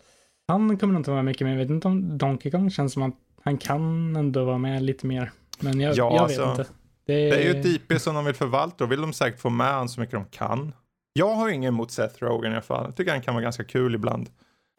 han 0.47 0.77
kommer 0.77 0.97
inte 0.97 1.09
vara 1.11 1.23
med 1.23 1.31
mycket 1.31 1.41
men 1.47 1.51
jag 1.51 1.59
vet 1.59 1.69
inte 1.69 1.87
om 1.87 2.17
Donkey 2.17 2.51
Kong 2.51 2.71
känns 2.71 2.93
som 2.93 3.03
att 3.03 3.15
han 3.43 3.57
kan 3.57 4.15
ändå 4.15 4.45
vara 4.45 4.57
med 4.57 4.83
lite 4.83 5.07
mer. 5.07 5.31
Men 5.59 5.79
jag, 5.79 5.95
Ja, 5.95 6.15
jag 6.15 6.27
vet 6.27 6.39
alltså, 6.39 6.61
inte. 6.61 6.65
Det 7.05 7.13
är 7.29 7.53
ju 7.53 7.59
ett 7.59 7.65
IP 7.65 8.01
som 8.01 8.15
de 8.15 8.25
vill 8.25 8.35
förvalta 8.35 8.83
och 8.83 8.91
vill 8.91 9.01
de 9.01 9.13
säkert 9.13 9.39
få 9.39 9.49
med 9.49 9.67
han 9.73 9.89
så 9.89 9.99
mycket 9.99 10.13
de 10.15 10.25
kan. 10.25 10.73
Jag 11.13 11.35
har 11.35 11.49
ingen 11.49 11.67
emot 11.73 11.91
Seth 11.91 12.23
Rogen 12.23 12.51
i 12.51 12.55
alla 12.55 12.61
fall. 12.61 12.85
Jag 12.85 12.95
tycker 12.95 13.11
han 13.11 13.21
kan 13.21 13.33
vara 13.33 13.43
ganska 13.43 13.63
kul 13.63 13.95
ibland. 13.95 14.29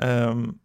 Ehm, 0.03 0.59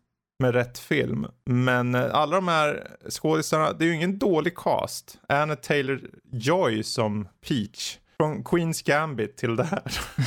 med 0.44 0.54
rätt 0.54 0.80
film. 0.80 1.26
Men 1.46 1.96
eh, 1.96 2.16
alla 2.16 2.36
de 2.36 2.48
här 2.48 2.88
skådisarna, 3.10 3.74
det 3.74 3.86
är 3.86 3.88
ju 3.88 3.96
ingen 3.96 4.20
dålig 4.20 4.56
cast. 4.58 5.20
Anna 5.30 5.56
Taylor-Joy 5.56 6.84
som 6.84 7.28
Peach. 7.48 7.98
Från 8.20 8.44
Queens 8.44 8.82
Gambit 8.82 9.38
till 9.38 9.56
det 9.56 9.64
här. 9.64 9.82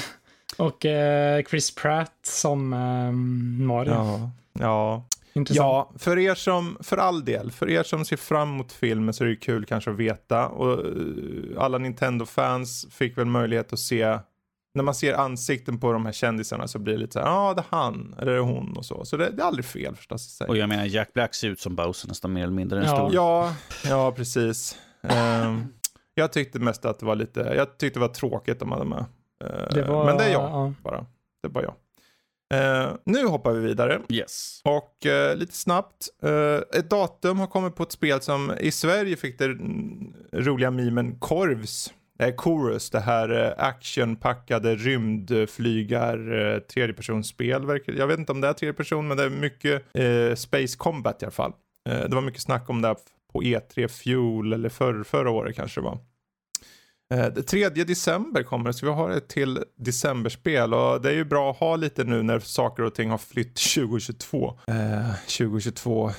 Och 0.59 0.87
eh, 0.87 1.43
Chris 1.45 1.75
Pratt 1.75 2.15
som 2.23 2.73
ehm, 2.73 3.67
Mario. 3.67 3.91
Ja, 3.93 4.31
ja. 4.53 5.05
Intressant. 5.35 5.67
Ja, 5.67 5.93
för 5.99 6.19
er 6.19 6.35
som, 6.35 6.77
för 6.81 6.97
all 6.97 7.25
del, 7.25 7.53
för 7.53 7.71
er 7.71 7.83
som 7.83 8.05
ser 8.05 8.17
fram 8.17 8.49
emot 8.49 8.73
filmen 8.73 9.15
så 9.15 9.25
är 9.25 9.29
det 9.29 9.37
kul 9.37 9.65
kanske 9.65 9.91
att 9.91 9.97
veta. 9.97 10.49
Och 10.49 10.73
eh, 10.87 10.93
alla 11.59 11.79
Nintendo-fans 11.79 12.87
fick 12.91 13.19
väl 13.19 13.27
möjlighet 13.27 13.73
att 13.73 13.79
se, 13.79 14.19
när 14.75 14.83
man 14.83 14.95
ser 14.95 15.15
ansikten 15.15 15.81
på 15.81 15.93
de 15.93 16.07
här 16.07 16.13
kändisarna 16.13 16.69
så 16.69 16.79
blir 16.79 16.95
det 16.95 17.01
lite 17.01 17.13
så 17.13 17.19
här, 17.19 17.27
ja 17.27 17.51
ah, 17.51 17.55
det 17.55 17.61
är 17.61 17.77
han, 17.77 18.15
eller 18.19 18.33
det 18.33 18.39
är 18.39 18.43
hon 18.43 18.77
och 18.77 18.85
så. 18.85 19.05
Så 19.05 19.17
det, 19.17 19.31
det 19.31 19.43
är 19.43 19.47
aldrig 19.47 19.65
fel 19.65 19.97
förstås. 19.97 20.27
att 20.27 20.31
säga. 20.33 20.49
Och 20.49 20.57
jag 20.57 20.69
menar, 20.69 20.85
Jack 20.85 21.13
Black 21.13 21.35
ser 21.35 21.49
ut 21.49 21.61
som 21.61 21.77
Bowser 21.77 22.09
nästan 22.09 22.33
mer 22.33 22.43
eller 22.43 22.53
mindre. 22.53 22.79
En 22.79 22.85
Ja. 22.85 22.97
stor. 22.97 23.15
Ja, 23.15 23.55
ja 23.89 24.13
precis. 24.13 24.79
Ehm, 25.03 25.67
jag 26.15 26.33
tyckte 26.33 26.59
mest 26.59 26.85
att 26.85 26.99
det 26.99 27.07
var 27.07 27.17
lite, 27.17 27.41
jag 27.41 27.79
tyckte 27.79 27.99
det 27.99 28.07
var 28.07 28.15
tråkigt 28.15 28.59
de 28.59 28.73
hade 28.73 28.85
med. 28.85 29.05
Eh, 29.45 29.75
Det 29.75 29.83
var, 29.83 30.05
men 30.07 30.17
det 30.19 30.25
är 30.25 30.33
jag 30.33 30.43
ja. 30.43 30.73
bara. 30.83 31.07
Det 31.43 31.49
är 31.49 31.51
bara 31.51 31.65
jag. 31.65 31.75
Eh, 32.55 32.93
nu 33.05 33.27
hoppar 33.27 33.53
vi 33.53 33.61
vidare. 33.61 34.01
Yes. 34.09 34.61
Och 34.65 35.07
eh, 35.07 35.37
lite 35.37 35.55
snabbt, 35.55 36.09
eh, 36.23 36.79
ett 36.79 36.91
datum 36.91 37.39
har 37.39 37.47
kommit 37.47 37.75
på 37.77 37.83
ett 37.83 37.93
spel 37.93 38.21
som 38.21 38.53
i 38.61 38.71
Sverige 38.71 39.17
fick 39.17 39.39
det 39.39 39.45
mm, 39.45 40.15
roliga 40.33 40.71
mimen 40.71 41.19
Korvs. 41.19 41.93
Eh, 42.19 42.35
Chorus, 42.37 42.91
det 42.91 43.01
här 43.01 43.55
actionpackade 43.59 44.75
rymdflygar 44.75 46.61
tredjepersonsspel. 46.61 47.67
verkar- 47.67 47.93
Jag 47.93 48.07
vet 48.07 48.19
inte 48.19 48.33
om 48.33 48.41
det 48.41 48.49
är 48.49 48.53
tredjeperson 48.53 49.09
men 49.09 49.17
det 49.17 49.23
är 49.25 49.31
mycket 49.31 49.83
Space 50.39 50.77
Combat 50.79 51.23
i 51.23 51.25
alla 51.25 51.33
fall. 51.33 51.53
Det 51.85 52.15
var 52.15 52.23
mycket 52.23 52.43
snack 52.43 52.71
om 52.71 52.83
det 52.83 52.89
på 53.33 53.43
E3 53.43 53.89
Fuel 53.89 54.53
eller 54.53 54.69
för, 54.69 55.03
förra 55.05 55.31
året 55.31 55.57
kanske 55.57 55.81
det 55.81 55.85
var. 55.85 55.99
Eh, 57.15 57.33
Det 57.35 57.43
3 57.43 57.69
december 57.69 58.43
kommer 58.43 58.65
det, 58.65 58.73
så 58.75 58.87
vi 58.87 58.93
har 58.93 59.11
ett 59.11 59.29
till 59.29 59.65
decemberspel 59.79 60.75
och 60.75 61.01
det 61.03 61.09
är 61.11 61.15
ju 61.15 61.25
bra 61.25 61.51
att 61.51 61.57
ha 61.57 61.77
lite 61.77 62.05
nu 62.05 62.23
när 62.23 62.39
saker 62.39 62.83
och 62.83 62.95
ting 62.95 63.11
har 63.11 63.19
flytt 63.19 63.55
2022. 63.75 64.59
Eh, 64.67 65.15
2022. 65.39 66.11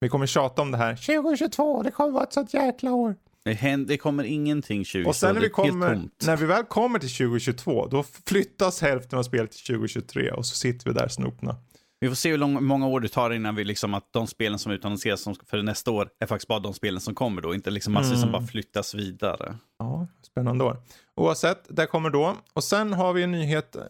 Vi 0.00 0.08
kommer 0.08 0.26
tjata 0.26 0.62
om 0.62 0.70
det 0.70 0.78
här. 0.78 0.96
2022, 0.96 1.82
det 1.82 1.90
kommer 1.90 2.10
vara 2.10 2.24
ett 2.24 2.32
sånt 2.32 2.54
jäkla 2.54 2.92
år. 2.92 3.16
Det, 3.44 3.52
händer, 3.52 3.88
det 3.88 3.96
kommer 3.96 4.24
ingenting 4.24 4.78
2022. 4.84 5.08
Och 5.08 5.16
sen 5.16 5.34
när 5.34 5.42
vi, 5.42 5.48
kommer, 5.48 6.02
när 6.26 6.36
vi 6.36 6.46
väl 6.46 6.64
kommer 6.64 6.98
till 6.98 7.10
2022, 7.10 7.86
då 7.86 8.04
flyttas 8.26 8.80
hälften 8.82 9.18
av 9.18 9.22
spelet 9.22 9.50
till 9.52 9.74
2023 9.74 10.30
och 10.30 10.46
så 10.46 10.54
sitter 10.56 10.86
vi 10.86 10.92
där 10.92 11.08
snopna. 11.08 11.56
Vi 12.02 12.08
får 12.08 12.14
se 12.14 12.30
hur 12.30 12.38
lång, 12.38 12.64
många 12.64 12.86
år 12.86 13.00
det 13.00 13.08
tar 13.08 13.30
innan 13.30 13.54
vi 13.54 13.64
liksom 13.64 13.94
att 13.94 14.12
de 14.12 14.26
spelen 14.26 14.58
som 14.58 14.72
utannonseras 14.72 15.20
som 15.20 15.34
för 15.46 15.62
nästa 15.62 15.90
år 15.90 16.08
är 16.20 16.26
faktiskt 16.26 16.48
bara 16.48 16.58
de 16.58 16.74
spelen 16.74 17.00
som 17.00 17.14
kommer 17.14 17.42
då. 17.42 17.54
Inte 17.54 17.70
liksom 17.70 17.92
massor 17.92 18.14
som 18.14 18.28
Mm. 18.28 18.32
bara 18.32 18.46
flyttas 18.46 18.94
vidare. 18.94 19.56
Ja, 19.78 20.06
spännande 20.26 20.64
år. 20.64 20.76
Oavsett, 21.16 21.62
det 21.68 21.86
kommer 21.86 22.10
då. 22.10 22.36
Och 22.52 22.64
sen 22.64 22.92
har 22.92 23.12
vi 23.12 23.22
en 23.22 23.30
nyhet 23.32 23.76
eh, 23.76 23.82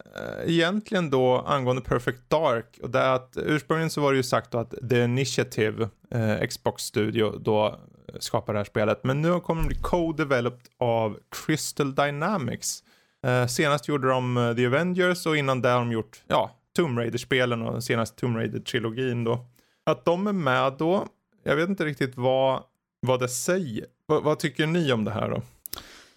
egentligen 0.45 1.09
då 1.09 1.37
angående 1.47 1.81
Perfect 1.81 2.29
Dark. 2.29 2.79
Och 2.83 2.89
det 2.89 2.99
är 2.99 3.13
att 3.15 3.37
ursprungligen 3.37 3.89
så 3.89 4.01
var 4.01 4.11
det 4.11 4.17
ju 4.17 4.23
sagt 4.23 4.51
då 4.51 4.57
att 4.57 4.73
The 4.89 5.03
Initiative, 5.03 5.89
eh, 6.11 6.47
Xbox 6.47 6.83
Studio, 6.83 7.37
då 7.39 7.67
eh, 7.67 7.75
skapar 8.19 8.53
det 8.53 8.59
här 8.59 8.63
spelet. 8.65 9.03
Men 9.03 9.21
nu 9.21 9.39
kommer 9.39 9.61
det 9.61 9.67
bli 9.67 9.77
co-developed 9.77 10.67
av 10.79 11.17
Crystal 11.45 11.95
Dynamics. 11.95 12.83
Eh, 13.25 13.47
senast 13.47 13.87
gjorde 13.87 14.07
de 14.09 14.37
eh, 14.37 14.55
The 14.55 14.65
Avengers 14.65 15.25
och 15.25 15.37
innan 15.37 15.61
det 15.61 15.69
har 15.69 15.79
de 15.79 15.91
gjort, 15.91 16.21
ja, 16.27 16.51
Tomb 16.75 16.97
Raider-spelen 16.99 17.61
och 17.61 17.71
den 17.73 17.81
senaste 17.81 18.19
Tomb 18.21 18.37
Raider-trilogin 18.37 19.23
då. 19.23 19.45
Att 19.83 20.05
de 20.05 20.27
är 20.27 20.33
med 20.33 20.73
då, 20.79 21.07
jag 21.43 21.55
vet 21.55 21.69
inte 21.69 21.85
riktigt 21.85 22.17
vad, 22.17 22.63
vad 22.99 23.19
det 23.19 23.29
säger. 23.29 23.85
Vad, 24.05 24.23
vad 24.23 24.39
tycker 24.39 24.67
ni 24.67 24.91
om 24.91 25.03
det 25.05 25.11
här 25.11 25.29
då? 25.29 25.41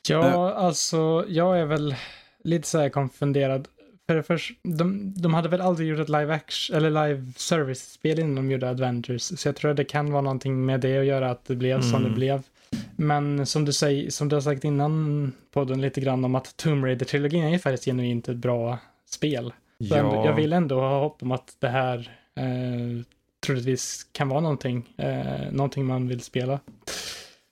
Ja, 0.08 0.52
alltså 0.54 1.24
jag 1.28 1.58
är 1.60 1.64
väl 1.64 1.94
lite 2.44 2.68
så 2.68 2.78
här 2.78 2.88
konfunderad. 2.88 3.68
För 4.06 4.14
det 4.14 4.22
först, 4.22 4.52
de, 4.62 5.14
de 5.16 5.34
hade 5.34 5.48
väl 5.48 5.60
aldrig 5.60 5.88
gjort 5.88 5.98
ett 5.98 6.08
live 6.08 6.34
action 6.34 6.76
eller 6.76 6.90
live 7.08 7.32
service-spel 7.36 8.18
innan 8.18 8.34
de 8.34 8.50
gjorde 8.50 8.68
Adventures. 8.70 9.40
Så 9.40 9.48
jag 9.48 9.56
tror 9.56 9.70
att 9.70 9.76
det 9.76 9.84
kan 9.84 10.12
vara 10.12 10.22
någonting 10.22 10.66
med 10.66 10.80
det 10.80 10.98
att 10.98 11.04
göra 11.06 11.30
att 11.30 11.44
det 11.44 11.56
blev 11.56 11.80
som 11.80 11.94
Mm. 11.94 12.02
det 12.02 12.10
blev. 12.14 12.42
Men 12.96 13.46
som 13.46 13.64
du, 13.64 13.72
säger, 13.72 14.10
som 14.10 14.28
du 14.28 14.36
har 14.36 14.40
sagt 14.40 14.64
innan 14.64 15.32
podden 15.52 15.80
lite 15.80 16.00
grann 16.00 16.24
om 16.24 16.34
att 16.34 16.56
Tomb 16.56 16.84
Raider-trilogin 16.84 17.54
är 17.54 17.58
faktiskt 17.58 17.84
genuint 17.84 18.28
ett 18.28 18.36
bra 18.36 18.78
spel. 19.10 19.52
Ja. 19.78 20.24
jag 20.26 20.34
vill 20.34 20.52
ändå 20.52 20.80
ha 20.80 21.00
hopp 21.00 21.22
om 21.22 21.32
att 21.32 21.56
det 21.58 21.68
här 21.68 22.18
eh, 22.36 23.04
troligtvis 23.46 24.06
kan 24.12 24.28
vara 24.28 24.40
någonting, 24.40 24.94
eh, 24.98 25.52
någonting 25.52 25.86
man 25.86 26.08
vill 26.08 26.20
spela. 26.20 26.60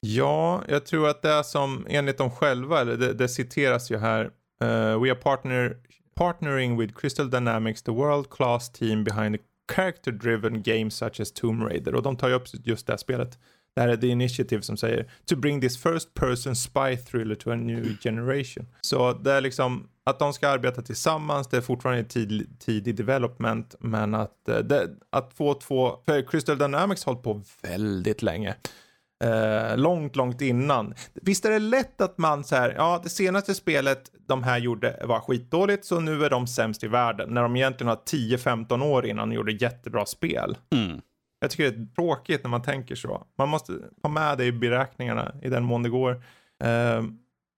Ja, 0.00 0.62
jag 0.68 0.86
tror 0.86 1.08
att 1.08 1.22
det 1.22 1.30
är 1.30 1.42
som 1.42 1.86
enligt 1.88 2.18
dem 2.18 2.30
själva, 2.30 2.80
eller 2.80 2.96
det, 2.96 3.12
det 3.12 3.28
citeras 3.28 3.90
ju 3.90 3.98
här. 3.98 4.24
Uh, 4.64 5.02
we 5.02 5.10
are 5.10 5.14
partner, 5.14 5.76
partnering 6.14 6.76
with 6.78 6.94
Crystal 6.94 7.30
Dynamics, 7.30 7.82
the 7.82 7.90
world 7.90 8.30
class 8.30 8.72
team 8.72 9.04
behind 9.04 9.34
the 9.34 9.42
character 9.74 10.12
driven 10.12 10.62
games 10.62 10.94
such 10.94 11.20
as 11.20 11.32
Tomb 11.32 11.62
Raider. 11.62 11.94
Och 11.94 12.02
de 12.02 12.16
tar 12.16 12.28
ju 12.28 12.34
upp 12.34 12.44
just 12.64 12.86
det 12.86 12.92
här 12.92 12.98
spelet. 12.98 13.38
Det 13.74 13.80
här 13.80 13.88
är 13.88 13.96
The 13.96 14.06
Initiative 14.06 14.62
som 14.62 14.76
säger 14.76 15.06
to 15.24 15.36
bring 15.36 15.60
this 15.60 15.82
first 15.82 16.14
person 16.14 16.56
spy 16.56 16.96
thriller 16.96 17.34
to 17.34 17.50
a 17.50 17.56
new 17.56 17.96
generation. 18.02 18.66
Så 18.80 19.12
det 19.12 19.32
är 19.32 19.40
liksom 19.40 19.88
att 20.04 20.18
de 20.18 20.32
ska 20.32 20.48
arbeta 20.48 20.82
tillsammans, 20.82 21.48
det 21.48 21.56
är 21.56 21.60
fortfarande 21.60 22.04
tid, 22.04 22.60
tidig 22.60 22.96
development, 22.96 23.74
men 23.80 24.14
att, 24.14 24.48
eh, 24.48 24.58
det, 24.58 24.90
att 25.10 25.34
få 25.34 25.54
två, 25.54 25.98
för 26.06 26.22
Crystal 26.22 26.58
Dynamics 26.58 27.04
har 27.04 27.12
hållit 27.12 27.24
på 27.24 27.42
väldigt 27.62 28.22
länge. 28.22 28.54
Eh, 29.24 29.76
långt, 29.76 30.16
långt 30.16 30.40
innan. 30.40 30.94
Visst 31.14 31.44
är 31.44 31.50
det 31.50 31.58
lätt 31.58 32.00
att 32.00 32.18
man 32.18 32.44
så 32.44 32.56
här, 32.56 32.74
ja, 32.76 33.00
det 33.02 33.08
senaste 33.08 33.54
spelet 33.54 34.10
de 34.26 34.42
här 34.42 34.58
gjorde 34.58 35.02
var 35.04 35.20
skitdåligt, 35.20 35.84
så 35.84 36.00
nu 36.00 36.24
är 36.24 36.30
de 36.30 36.46
sämst 36.46 36.84
i 36.84 36.88
världen. 36.88 37.34
När 37.34 37.42
de 37.42 37.56
egentligen 37.56 37.88
har 37.88 37.96
10-15 37.96 38.82
år 38.82 39.06
innan 39.06 39.28
de 39.28 39.34
gjorde 39.34 39.52
jättebra 39.52 40.06
spel. 40.06 40.56
Mm. 40.74 41.00
Jag 41.40 41.50
tycker 41.50 41.70
det 41.70 41.82
är 41.82 41.94
tråkigt 41.94 42.42
när 42.42 42.50
man 42.50 42.62
tänker 42.62 42.94
så. 42.94 43.26
Man 43.38 43.48
måste 43.48 43.72
ha 44.02 44.10
med 44.10 44.38
det 44.38 44.44
i 44.44 44.52
beräkningarna 44.52 45.34
i 45.42 45.48
den 45.48 45.64
mån 45.64 45.82
det 45.82 45.88
går. 45.88 46.12
Uh, 46.64 47.02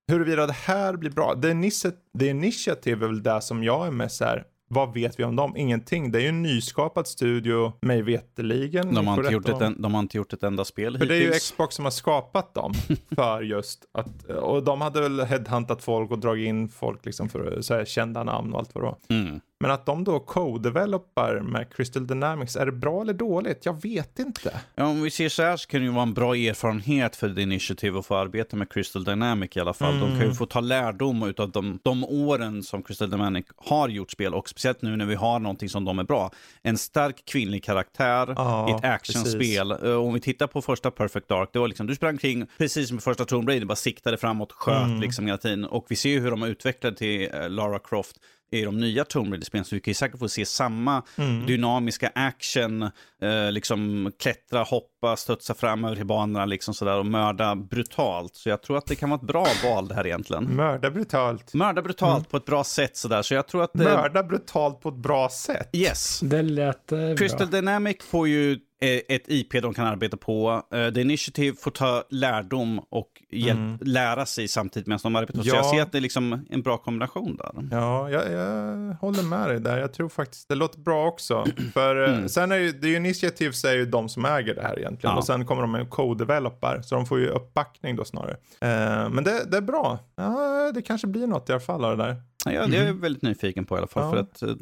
huruvida 0.08 0.46
det 0.46 0.52
här 0.52 0.96
blir 0.96 1.10
bra. 1.10 1.34
The, 1.42 1.50
Initiative, 1.50 2.00
the 2.18 2.28
Initiative 2.28 3.06
är 3.06 3.08
väl 3.08 3.22
det 3.22 3.40
som 3.40 3.64
jag 3.64 3.86
är 3.86 3.90
mest 3.90 4.16
så 4.16 4.24
här, 4.24 4.44
vad 4.68 4.94
vet 4.94 5.20
vi 5.20 5.24
om 5.24 5.36
dem? 5.36 5.56
Ingenting. 5.56 6.12
Det 6.12 6.18
är 6.18 6.22
ju 6.22 6.28
en 6.28 6.42
nyskapad 6.42 7.06
studio, 7.06 7.72
mig 7.80 8.02
veterligen. 8.02 8.94
De 8.94 9.06
har, 9.06 9.18
inte 9.18 9.32
gjort 9.32 9.48
ett, 9.48 9.60
en, 9.60 9.82
de 9.82 9.94
har 9.94 10.00
inte 10.00 10.16
gjort 10.16 10.32
ett 10.32 10.42
enda 10.42 10.64
spel 10.64 10.98
För 10.98 11.04
hittills. 11.04 11.20
det 11.20 11.28
är 11.28 11.32
ju 11.34 11.38
Xbox 11.38 11.74
som 11.74 11.84
har 11.84 11.92
skapat 11.92 12.54
dem. 12.54 12.72
för 13.14 13.42
just 13.42 13.84
att, 13.92 14.24
och 14.24 14.62
de 14.62 14.80
hade 14.80 15.00
väl 15.00 15.20
headhuntat 15.20 15.82
folk 15.82 16.10
och 16.10 16.18
dragit 16.18 16.48
in 16.48 16.68
folk 16.68 17.06
liksom 17.06 17.28
för 17.28 17.60
så 17.60 17.74
här, 17.74 17.84
kända 17.84 18.24
namn 18.24 18.52
och 18.52 18.58
allt 18.58 18.74
vad 18.74 18.84
det 18.84 18.86
var. 18.86 18.96
Mm. 19.08 19.40
Men 19.64 19.70
att 19.70 19.86
de 19.86 20.04
då 20.04 20.20
co-developar 20.20 21.40
med 21.40 21.74
Crystal 21.74 22.06
Dynamics, 22.06 22.56
är 22.56 22.66
det 22.66 22.72
bra 22.72 23.02
eller 23.02 23.12
dåligt? 23.12 23.66
Jag 23.66 23.82
vet 23.82 24.18
inte. 24.18 24.60
Ja, 24.74 24.86
om 24.86 25.02
vi 25.02 25.10
ser 25.10 25.28
så 25.28 25.42
här 25.42 25.56
så 25.56 25.68
kan 25.68 25.80
det 25.80 25.86
ju 25.86 25.92
vara 25.92 26.02
en 26.02 26.14
bra 26.14 26.36
erfarenhet 26.36 27.16
för 27.16 27.34
The 27.34 27.42
Initiative 27.42 27.98
att 27.98 28.06
få 28.06 28.16
arbeta 28.16 28.56
med 28.56 28.72
Crystal 28.72 29.04
Dynamics 29.04 29.56
i 29.56 29.60
alla 29.60 29.74
fall. 29.74 29.94
Mm. 29.94 30.00
De 30.00 30.06
kan 30.06 30.18
ju 30.18 30.24
mm. 30.24 30.34
få 30.34 30.46
ta 30.46 30.60
lärdom 30.60 31.34
av 31.38 31.50
de, 31.50 31.78
de 31.82 32.04
åren 32.04 32.62
som 32.62 32.82
Crystal 32.82 33.10
Dynamics 33.10 33.50
har 33.56 33.88
gjort 33.88 34.10
spel 34.10 34.34
och 34.34 34.48
speciellt 34.48 34.82
nu 34.82 34.96
när 34.96 35.06
vi 35.06 35.14
har 35.14 35.38
någonting 35.38 35.68
som 35.68 35.84
de 35.84 35.98
är 35.98 36.04
bra. 36.04 36.30
En 36.62 36.78
stark 36.78 37.22
kvinnlig 37.24 37.64
karaktär 37.64 38.34
ja, 38.36 38.68
i 38.68 38.72
ett 38.72 38.84
actionspel. 38.84 39.70
Eh, 39.70 39.94
om 39.94 40.14
vi 40.14 40.20
tittar 40.20 40.46
på 40.46 40.62
första 40.62 40.90
Perfect 40.90 41.28
Dark, 41.28 41.48
det 41.52 41.58
var 41.58 41.68
liksom, 41.68 41.86
du 41.86 41.94
sprang 41.94 42.18
kring 42.18 42.46
precis 42.58 42.88
som 42.88 42.98
i 42.98 43.00
första 43.00 43.24
Tomb 43.24 43.48
Raider, 43.48 43.66
bara 43.66 43.76
siktade 43.76 44.16
framåt, 44.16 44.52
sköt 44.52 44.86
mm. 44.86 45.00
liksom 45.00 45.26
hela 45.26 45.38
tiden. 45.38 45.64
Och 45.64 45.86
vi 45.88 45.96
ser 45.96 46.10
ju 46.10 46.20
hur 46.20 46.30
de 46.30 46.42
har 46.42 46.48
utvecklat 46.48 46.96
till 46.96 47.28
eh, 47.34 47.50
Lara 47.50 47.78
Croft 47.78 48.16
i 48.58 48.64
de 48.64 48.80
nya 48.80 49.04
Tomb 49.04 49.32
Raider-spelen. 49.32 49.64
Så 49.64 49.74
vi 49.74 49.80
kan 49.80 49.90
ju 49.90 49.94
säkert 49.94 50.18
få 50.18 50.28
se 50.28 50.46
samma 50.46 51.02
mm. 51.16 51.46
dynamiska 51.46 52.12
action, 52.14 52.82
eh, 52.82 53.50
liksom 53.50 54.12
klättra, 54.18 54.62
hoppa, 54.62 54.93
studsa 55.16 55.54
fram 55.54 55.84
över 55.84 55.96
till 55.96 56.06
banorna 56.06 56.44
liksom 56.44 56.74
sådär 56.74 56.98
och 56.98 57.06
mörda 57.06 57.54
brutalt. 57.54 58.34
Så 58.34 58.48
jag 58.48 58.62
tror 58.62 58.78
att 58.78 58.86
det 58.86 58.96
kan 58.96 59.10
vara 59.10 59.20
ett 59.20 59.26
bra 59.26 59.46
val 59.64 59.88
det 59.88 59.94
här 59.94 60.06
egentligen. 60.06 60.56
Mörda 60.56 60.90
brutalt. 60.90 61.54
Mörda 61.54 61.82
brutalt 61.82 62.18
mm. 62.18 62.24
på 62.24 62.36
ett 62.36 62.44
bra 62.44 62.64
sätt 62.64 62.96
sådär. 62.96 63.22
Så 63.22 63.34
jag 63.34 63.48
tror 63.48 63.62
att... 63.62 63.80
Eh, 63.80 63.84
mörda 63.84 64.22
brutalt 64.22 64.80
på 64.80 64.88
ett 64.88 64.94
bra 64.94 65.28
sätt? 65.28 65.70
Yes. 65.72 66.20
Det 66.20 66.42
lät 66.42 66.92
eh, 66.92 66.98
Crystal. 67.16 67.50
Dynamic 67.50 67.96
får 68.02 68.28
ju 68.28 68.58
Eh, 68.84 69.00
ett 69.08 69.22
IP 69.26 69.62
de 69.62 69.74
kan 69.74 69.86
arbeta 69.86 70.16
på. 70.16 70.62
Uh, 70.74 70.90
The 70.90 71.00
Initiative 71.00 71.56
får 71.56 71.70
ta 71.70 72.04
lärdom 72.10 72.78
och 72.90 73.08
hjälp, 73.30 73.58
mm. 73.58 73.78
lära 73.80 74.26
sig 74.26 74.48
samtidigt 74.48 74.86
medan 74.86 75.00
de 75.02 75.16
arbetar. 75.16 75.40
Ja. 75.44 75.50
Så 75.50 75.56
jag 75.56 75.66
ser 75.66 75.82
att 75.82 75.92
det 75.92 75.98
är 75.98 76.02
liksom 76.02 76.46
en 76.50 76.62
bra 76.62 76.78
kombination 76.78 77.36
där. 77.36 77.68
Ja, 77.70 78.10
jag, 78.10 78.32
jag 78.32 78.94
håller 78.94 79.22
med 79.22 79.48
dig 79.48 79.60
där. 79.60 79.78
Jag 79.78 79.92
tror 79.92 80.08
faktiskt 80.08 80.48
det 80.48 80.54
låter 80.54 80.78
bra 80.78 81.06
också. 81.06 81.44
För 81.72 82.08
eh, 82.08 82.14
mm. 82.14 82.28
sen 82.28 82.52
är 82.52 82.56
ju 82.56 82.72
The 82.72 82.94
Initiative 82.94 83.52
är 83.68 83.74
ju 83.74 83.86
de 83.86 84.08
som 84.08 84.24
äger 84.24 84.54
det 84.54 84.62
här 84.62 84.78
egentligen. 84.78 84.93
Ja. 85.00 85.16
Och 85.16 85.24
sen 85.24 85.46
kommer 85.46 85.62
de 85.62 85.72
med 85.72 85.90
co-developar. 85.90 86.82
Så 86.82 86.94
de 86.94 87.06
får 87.06 87.18
ju 87.18 87.28
uppbackning 87.28 87.96
då 87.96 88.04
snarare. 88.04 88.32
Uh, 88.32 89.10
men 89.10 89.24
det, 89.24 89.50
det, 89.50 89.56
är 89.56 89.62
bra. 89.62 89.98
Ja, 90.16 90.72
det 90.74 90.82
kanske 90.82 91.06
blir 91.06 91.26
något 91.26 91.48
i 91.48 91.52
alla 91.52 91.60
fall 91.60 91.84
av 91.84 91.96
det 91.96 92.04
där. 92.04 92.16
Ja, 92.44 92.50
det 92.66 92.76
är 92.76 92.80
jag 92.80 92.88
mm. 92.88 93.00
väldigt 93.00 93.22
nyfiken 93.22 93.64
på 93.64 93.74
i 93.74 93.78
alla 93.78 93.86
fall. 93.86 94.04
Ja. 94.04 94.10
För 94.10 94.50
att 94.50 94.58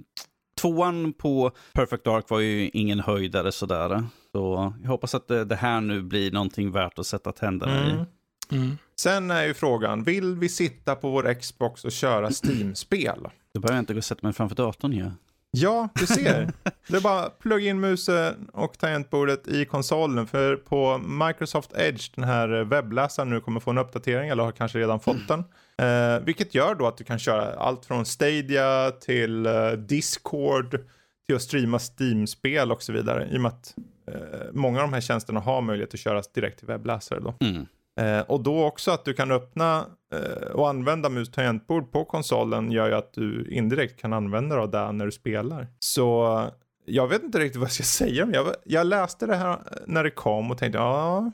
Tvåan 0.61 1.13
på 1.13 1.51
Perfect 1.73 2.05
Dark 2.05 2.31
var 2.31 2.41
ju 2.41 2.69
ingen 2.69 3.01
höjdare 3.01 3.53
sådär. 3.53 4.05
Så 4.33 4.73
jag 4.83 4.89
hoppas 4.89 5.15
att 5.15 5.29
det, 5.29 5.45
det 5.45 5.57
här 5.57 5.81
nu 5.81 6.03
blir 6.03 6.33
någonting 6.33 6.71
värt 6.71 6.99
att 6.99 7.07
sätta 7.07 7.33
tänderna 7.33 7.85
mm. 7.85 8.05
i. 8.51 8.57
Mm. 8.57 8.79
Sen 8.97 9.31
är 9.31 9.45
ju 9.45 9.55
frågan, 9.55 10.03
vill 10.03 10.37
vi 10.37 10.49
sitta 10.49 10.95
på 10.95 11.11
vår 11.11 11.35
Xbox 11.35 11.85
och 11.85 11.93
köra 11.93 12.31
Steam-spel? 12.45 13.29
Då 13.55 13.61
behöver 13.61 13.77
jag 13.77 13.83
inte 13.83 13.95
gå 13.95 13.99
och 13.99 14.05
sätta 14.05 14.27
mig 14.27 14.33
framför 14.33 14.57
datorn 14.57 14.93
ju. 14.93 15.01
Ja. 15.01 15.11
Ja, 15.57 15.89
du 15.95 16.07
ser. 16.07 16.53
Det 16.89 16.97
är 16.97 17.01
bara 17.01 17.31
plugga 17.31 17.71
in 17.71 17.81
musen 17.81 18.49
och 18.53 18.79
tangentbordet 18.79 19.49
i 19.49 19.65
konsolen. 19.65 20.27
För 20.27 20.57
på 20.57 20.99
Microsoft 20.99 21.73
Edge, 21.77 22.11
den 22.15 22.25
här 22.25 22.49
webbläsaren 22.49 23.31
nu 23.31 23.41
kommer 23.41 23.61
få 23.61 23.71
en 23.71 23.79
uppdatering, 23.79 24.29
eller 24.29 24.43
har 24.43 24.53
kanske 24.53 24.79
redan 24.79 25.01
fått 25.01 25.29
den. 25.29 25.45
Eh, 25.79 26.21
vilket 26.25 26.55
gör 26.55 26.75
då 26.75 26.87
att 26.87 26.97
du 26.97 27.05
kan 27.05 27.19
köra 27.19 27.55
allt 27.55 27.87
från 27.87 28.07
Stadia 28.07 28.91
till 28.91 29.47
eh, 29.47 29.71
Discord 29.73 30.81
till 31.27 31.37
att 31.37 31.43
streama 31.43 31.79
Steam-spel 31.79 32.73
och 32.73 32.83
så 32.83 32.93
vidare. 32.93 33.29
I 33.33 33.37
och 33.37 33.41
med 33.41 33.49
att 33.49 33.75
eh, 34.09 34.15
många 34.53 34.79
av 34.79 34.89
de 34.89 34.93
här 34.93 35.01
tjänsterna 35.01 35.41
har 35.41 35.63
möjlighet 35.63 35.95
att 35.95 36.01
köras 36.01 36.33
direkt 36.33 36.59
till 36.59 36.69
webbläsare 36.69 37.21
då. 37.21 37.35
Mm. 37.41 37.67
Eh, 38.01 38.21
och 38.21 38.43
då 38.43 38.65
också 38.65 38.91
att 38.91 39.05
du 39.05 39.15
kan 39.15 39.31
öppna 39.31 39.87
eh, 40.15 40.51
och 40.51 40.69
använda 40.69 41.09
mus 41.09 41.31
tangentbord 41.31 41.93
på 41.93 42.05
konsolen 42.05 42.73
gör 42.73 42.89
ju 42.89 42.95
att 42.95 43.13
du 43.13 43.49
indirekt 43.51 44.01
kan 44.01 44.13
använda 44.13 44.57
det 44.57 44.67
där 44.67 44.93
när 44.93 45.05
du 45.05 45.13
spelar. 45.13 45.67
Så 45.79 46.41
jag 46.85 47.09
vet 47.09 47.23
inte 47.23 47.39
riktigt 47.39 47.61
vad 47.61 47.67
jag 47.67 47.73
ska 47.73 47.83
säga. 48.05 48.29
Jag, 48.33 48.47
jag 48.65 48.87
läste 48.87 49.27
det 49.27 49.37
här 49.37 49.53
eh, 49.53 49.59
när 49.87 50.05
det 50.05 50.11
kom 50.11 50.51
och 50.51 50.59
tänkte 50.59 50.79
ja. 50.79 51.31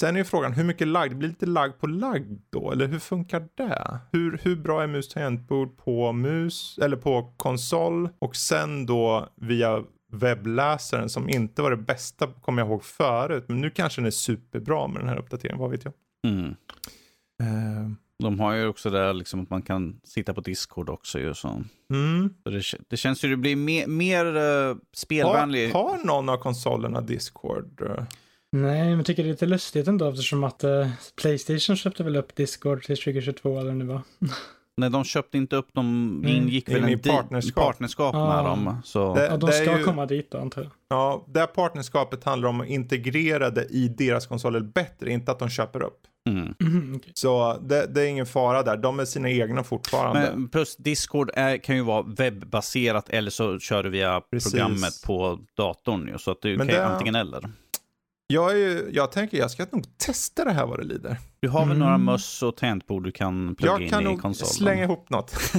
Sen 0.00 0.14
är 0.14 0.18
ju 0.18 0.24
frågan 0.24 0.52
hur 0.52 0.64
mycket 0.64 0.88
lagg, 0.88 1.10
det 1.10 1.16
blir 1.16 1.28
lite 1.28 1.46
lagg 1.46 1.78
på 1.80 1.86
lagg 1.86 2.40
då, 2.50 2.72
eller 2.72 2.86
hur 2.86 2.98
funkar 2.98 3.48
det? 3.54 3.98
Hur, 4.12 4.40
hur 4.42 4.56
bra 4.56 4.82
är 4.82 4.86
mus 4.86 5.08
tangentbord 5.08 5.76
på 5.76 6.12
mus, 6.12 6.78
eller 6.82 6.96
på 6.96 7.32
konsol 7.36 8.08
och 8.18 8.36
sen 8.36 8.86
då 8.86 9.28
via 9.34 9.84
webbläsaren 10.12 11.08
som 11.08 11.28
inte 11.28 11.62
var 11.62 11.70
det 11.70 11.76
bästa, 11.76 12.26
kommer 12.26 12.62
jag 12.62 12.68
ihåg 12.68 12.84
förut. 12.84 13.44
Men 13.48 13.60
nu 13.60 13.70
kanske 13.70 14.00
den 14.00 14.06
är 14.06 14.10
superbra 14.10 14.86
med 14.86 15.00
den 15.00 15.08
här 15.08 15.18
uppdateringen, 15.18 15.60
vad 15.60 15.70
vet 15.70 15.84
jag. 15.84 15.92
Mm. 16.26 16.48
Uh. 17.42 17.92
De 18.18 18.40
har 18.40 18.54
ju 18.54 18.66
också 18.66 18.90
det 18.90 19.12
liksom 19.12 19.42
att 19.42 19.50
man 19.50 19.62
kan 19.62 20.00
sitta 20.04 20.34
på 20.34 20.40
Discord 20.40 20.88
också 20.88 21.18
ju. 21.18 21.34
Så. 21.34 21.62
Mm. 21.90 22.34
så 22.44 22.50
det, 22.50 22.62
det, 22.88 22.96
känns 22.96 23.24
ju 23.24 23.28
att 23.28 23.32
det 23.32 23.36
blir 23.36 23.56
mer, 23.56 23.86
mer 23.86 24.36
uh, 24.36 24.76
spelvänlig. 24.92 25.72
Har, 25.72 25.90
har 25.90 26.04
någon 26.04 26.28
av 26.28 26.36
konsolerna 26.36 27.00
Discord? 27.00 27.82
Nej, 28.52 28.84
men 28.84 28.96
jag 28.96 29.06
tycker 29.06 29.22
det 29.22 29.28
är 29.28 29.30
lite 29.30 29.46
lustigt 29.46 29.88
ändå 29.88 30.08
eftersom 30.08 30.44
att 30.44 30.64
uh, 30.64 30.88
Playstation 31.20 31.76
köpte 31.76 32.04
väl 32.04 32.16
upp 32.16 32.36
Discord 32.36 32.82
till 32.82 32.96
2022 32.96 33.58
eller 33.58 33.74
nu 33.74 33.84
var. 33.84 34.02
Nej, 34.76 34.90
de 34.90 35.04
köpte 35.04 35.36
inte 35.38 35.56
upp 35.56 35.74
dem. 35.74 35.86
Mm. 36.24 36.36
ingick 36.36 36.68
väl 36.68 36.76
In 36.76 36.84
en 36.84 36.98
partnerskap, 36.98 37.64
partnerskap 37.64 38.14
med 38.14 38.22
ah. 38.22 38.42
dem. 38.42 38.76
Så. 38.84 39.14
Det, 39.14 39.26
ja, 39.26 39.36
de 39.36 39.52
ska 39.52 39.78
ju, 39.78 39.84
komma 39.84 40.06
dit 40.06 40.30
då, 40.30 40.38
antar 40.38 40.62
jag. 40.62 40.70
Ja, 40.88 41.26
det 41.28 41.46
partnerskapet 41.46 42.24
handlar 42.24 42.48
om 42.48 42.60
att 42.60 42.68
integrera 42.68 43.50
det 43.50 43.64
i 43.64 43.88
deras 43.88 44.26
konsoler 44.26 44.60
bättre, 44.60 45.10
inte 45.10 45.32
att 45.32 45.38
de 45.38 45.48
köper 45.48 45.82
upp. 45.82 46.00
Mm. 46.28 46.54
Mm, 46.60 46.96
okay. 46.96 47.12
Så 47.14 47.58
det, 47.62 47.86
det, 47.86 48.02
är 48.02 48.06
ingen 48.06 48.26
fara 48.26 48.62
där. 48.62 48.76
De 48.76 49.00
är 49.00 49.04
sina 49.04 49.30
egna 49.30 49.64
fortfarande. 49.64 50.32
Men 50.34 50.48
plus 50.48 50.76
Discord 50.76 51.30
är, 51.34 51.56
kan 51.56 51.76
ju 51.76 51.82
vara 51.82 52.02
webbaserat 52.02 53.08
eller 53.08 53.30
så 53.30 53.58
kör 53.58 53.82
du 53.82 53.90
via 53.90 54.20
Precis. 54.20 54.52
programmet 54.52 55.02
på 55.06 55.38
datorn. 55.56 56.08
Ju, 56.08 56.18
så 56.18 56.30
att 56.30 56.42
du 56.42 56.56
Men 56.56 56.68
kan 56.68 56.76
det, 56.76 56.86
antingen 56.86 57.14
eller. 57.14 57.50
Jag, 58.28 58.50
är 58.50 58.56
ju, 58.56 58.90
jag 58.92 59.12
tänker 59.12 59.38
jag 59.38 59.50
ska 59.50 59.66
nog 59.70 59.98
testa 59.98 60.44
det 60.44 60.52
här 60.52 60.66
vad 60.66 60.78
det 60.78 60.84
lider. 60.84 61.18
Du 61.40 61.48
har 61.48 61.60
väl 61.60 61.68
mm. 61.68 61.78
några 61.78 61.98
möss 61.98 62.42
och 62.42 62.56
tangentbord 62.56 63.04
du 63.04 63.12
kan 63.12 63.54
plugga 63.54 63.76
in 63.76 63.82
i 63.82 63.88
konsolen? 63.90 64.10
Jag 64.12 64.20
kan 64.20 64.30
nog 64.30 64.36
slänga 64.36 64.84
ihop 64.84 65.10
något. 65.10 65.34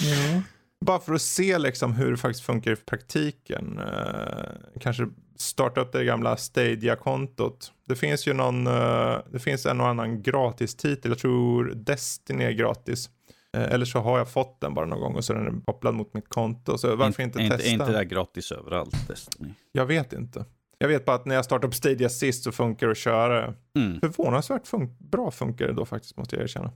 ja. 0.00 0.42
Bara 0.86 0.98
för 0.98 1.14
att 1.14 1.22
se 1.22 1.58
liksom 1.58 1.92
hur 1.92 2.10
det 2.10 2.16
faktiskt 2.16 2.44
funkar 2.44 2.72
i 2.72 2.76
praktiken. 2.76 3.78
Uh, 3.78 4.80
kanske 4.80 5.08
starta 5.36 5.80
upp 5.80 5.92
det 5.92 6.04
gamla 6.04 6.36
Stadia-kontot. 6.36 7.72
Det 7.88 7.96
finns 7.96 8.26
ju 8.26 8.32
någon, 8.32 8.66
uh, 8.66 9.18
det 9.32 9.38
finns 9.38 9.66
en 9.66 9.80
och 9.80 9.88
annan 9.88 10.22
gratis-titel. 10.22 11.10
Jag 11.10 11.18
tror 11.18 11.64
Destiny 11.74 12.44
är 12.44 12.52
gratis. 12.52 13.10
Uh, 13.56 13.62
eller 13.62 13.84
så 13.84 13.98
har 13.98 14.18
jag 14.18 14.30
fått 14.30 14.60
den 14.60 14.74
bara 14.74 14.86
någon 14.86 15.00
gång 15.00 15.14
och 15.14 15.24
så 15.24 15.32
är 15.32 15.36
den 15.36 15.60
kopplad 15.60 15.94
mot 15.94 16.14
mitt 16.14 16.28
konto. 16.28 16.78
Så 16.78 16.96
varför 16.96 17.22
In, 17.22 17.28
inte, 17.28 17.42
inte 17.42 17.56
testa? 17.56 17.70
Är 17.70 17.72
inte 17.72 17.92
det 17.92 18.04
gratis 18.04 18.52
överallt, 18.52 19.08
Destiny? 19.08 19.50
Jag 19.72 19.86
vet 19.86 20.12
inte. 20.12 20.44
Jag 20.78 20.88
vet 20.88 21.04
bara 21.04 21.16
att 21.16 21.26
när 21.26 21.34
jag 21.34 21.44
startade 21.44 21.66
upp 21.66 21.74
Stadia 21.74 22.08
sist 22.08 22.44
så 22.44 22.52
funkar 22.52 22.86
det 22.86 22.92
att 22.92 22.98
köra. 22.98 23.54
Mm. 23.76 24.00
Förvånansvärt 24.00 24.66
fun 24.66 24.96
bra 24.98 25.30
funkar 25.30 25.66
det 25.66 25.72
då 25.72 25.84
faktiskt 25.84 26.16
måste 26.16 26.36
jag 26.36 26.42
erkänna. 26.42 26.72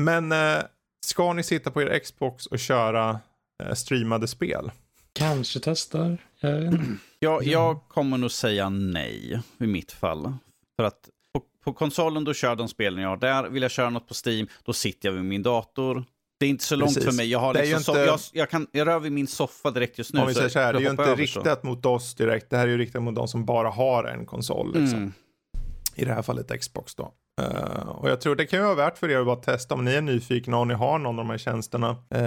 Men 0.00 0.32
eh, 0.32 0.58
ska 1.06 1.32
ni 1.32 1.42
sitta 1.42 1.70
på 1.70 1.82
er 1.82 1.98
Xbox 1.98 2.46
och 2.46 2.58
köra 2.58 3.20
eh, 3.62 3.74
streamade 3.74 4.28
spel? 4.28 4.70
Kanske 5.12 5.60
testar. 5.60 6.18
Jag. 6.40 6.78
Jag, 7.18 7.44
jag 7.44 7.88
kommer 7.88 8.18
nog 8.18 8.30
säga 8.30 8.68
nej 8.68 9.40
i 9.58 9.66
mitt 9.66 9.92
fall. 9.92 10.34
För 10.76 10.84
att 10.84 11.08
på, 11.34 11.42
på 11.64 11.72
konsolen 11.72 12.24
då 12.24 12.34
kör 12.34 12.56
de 12.56 12.68
spelen 12.68 13.02
jag 13.02 13.08
har 13.08 13.16
där. 13.16 13.48
Vill 13.48 13.62
jag 13.62 13.70
köra 13.70 13.90
något 13.90 14.08
på 14.08 14.14
Steam, 14.26 14.46
då 14.64 14.72
sitter 14.72 15.08
jag 15.08 15.14
vid 15.14 15.24
min 15.24 15.42
dator. 15.42 16.04
Det 16.38 16.46
är 16.46 16.50
inte 16.50 16.64
så 16.64 16.76
långt 16.76 16.94
Precis. 16.94 17.10
för 17.10 17.16
mig. 17.16 17.30
Jag, 17.30 17.38
har 17.38 17.54
liksom 17.54 17.94
inte- 17.94 18.04
jag, 18.04 18.20
jag, 18.32 18.50
kan, 18.50 18.66
jag 18.72 18.86
rör 18.86 19.00
vid 19.00 19.12
min 19.12 19.26
soffa 19.26 19.70
direkt 19.70 19.98
just 19.98 20.14
nu. 20.14 20.20
Om 20.20 20.26
vi 20.26 20.34
säger 20.34 20.48
så 20.48 20.58
här, 20.58 20.72
det 20.72 20.78
är 20.78 20.82
ju 20.82 20.90
inte 20.90 21.02
över 21.02 21.26
så. 21.26 21.40
riktat 21.40 21.62
mot 21.62 21.86
oss 21.86 22.14
direkt. 22.14 22.50
Det 22.50 22.56
här 22.56 22.64
är 22.64 22.70
ju 22.70 22.78
riktat 22.78 23.02
mot 23.02 23.14
de 23.14 23.28
som 23.28 23.44
bara 23.44 23.70
har 23.70 24.04
en 24.04 24.26
konsol. 24.26 24.80
Liksom. 24.80 24.98
Mm. 24.98 25.12
I 25.94 26.04
det 26.04 26.12
här 26.12 26.22
fallet 26.22 26.60
Xbox 26.60 26.94
då. 26.94 27.12
Eh, 27.40 27.88
och 27.88 28.10
jag 28.10 28.20
tror 28.20 28.36
det 28.36 28.46
kan 28.46 28.58
ju 28.58 28.64
vara 28.64 28.74
värt 28.74 28.98
för 28.98 29.10
er 29.10 29.18
att 29.18 29.26
bara 29.26 29.36
testa 29.36 29.74
om 29.74 29.84
ni 29.84 29.94
är 29.94 30.00
nyfikna 30.00 30.58
och 30.58 30.66
ni 30.66 30.74
har 30.74 30.98
någon 30.98 31.18
av 31.18 31.24
de 31.24 31.30
här 31.30 31.38
tjänsterna. 31.38 31.96
Eh, 32.10 32.20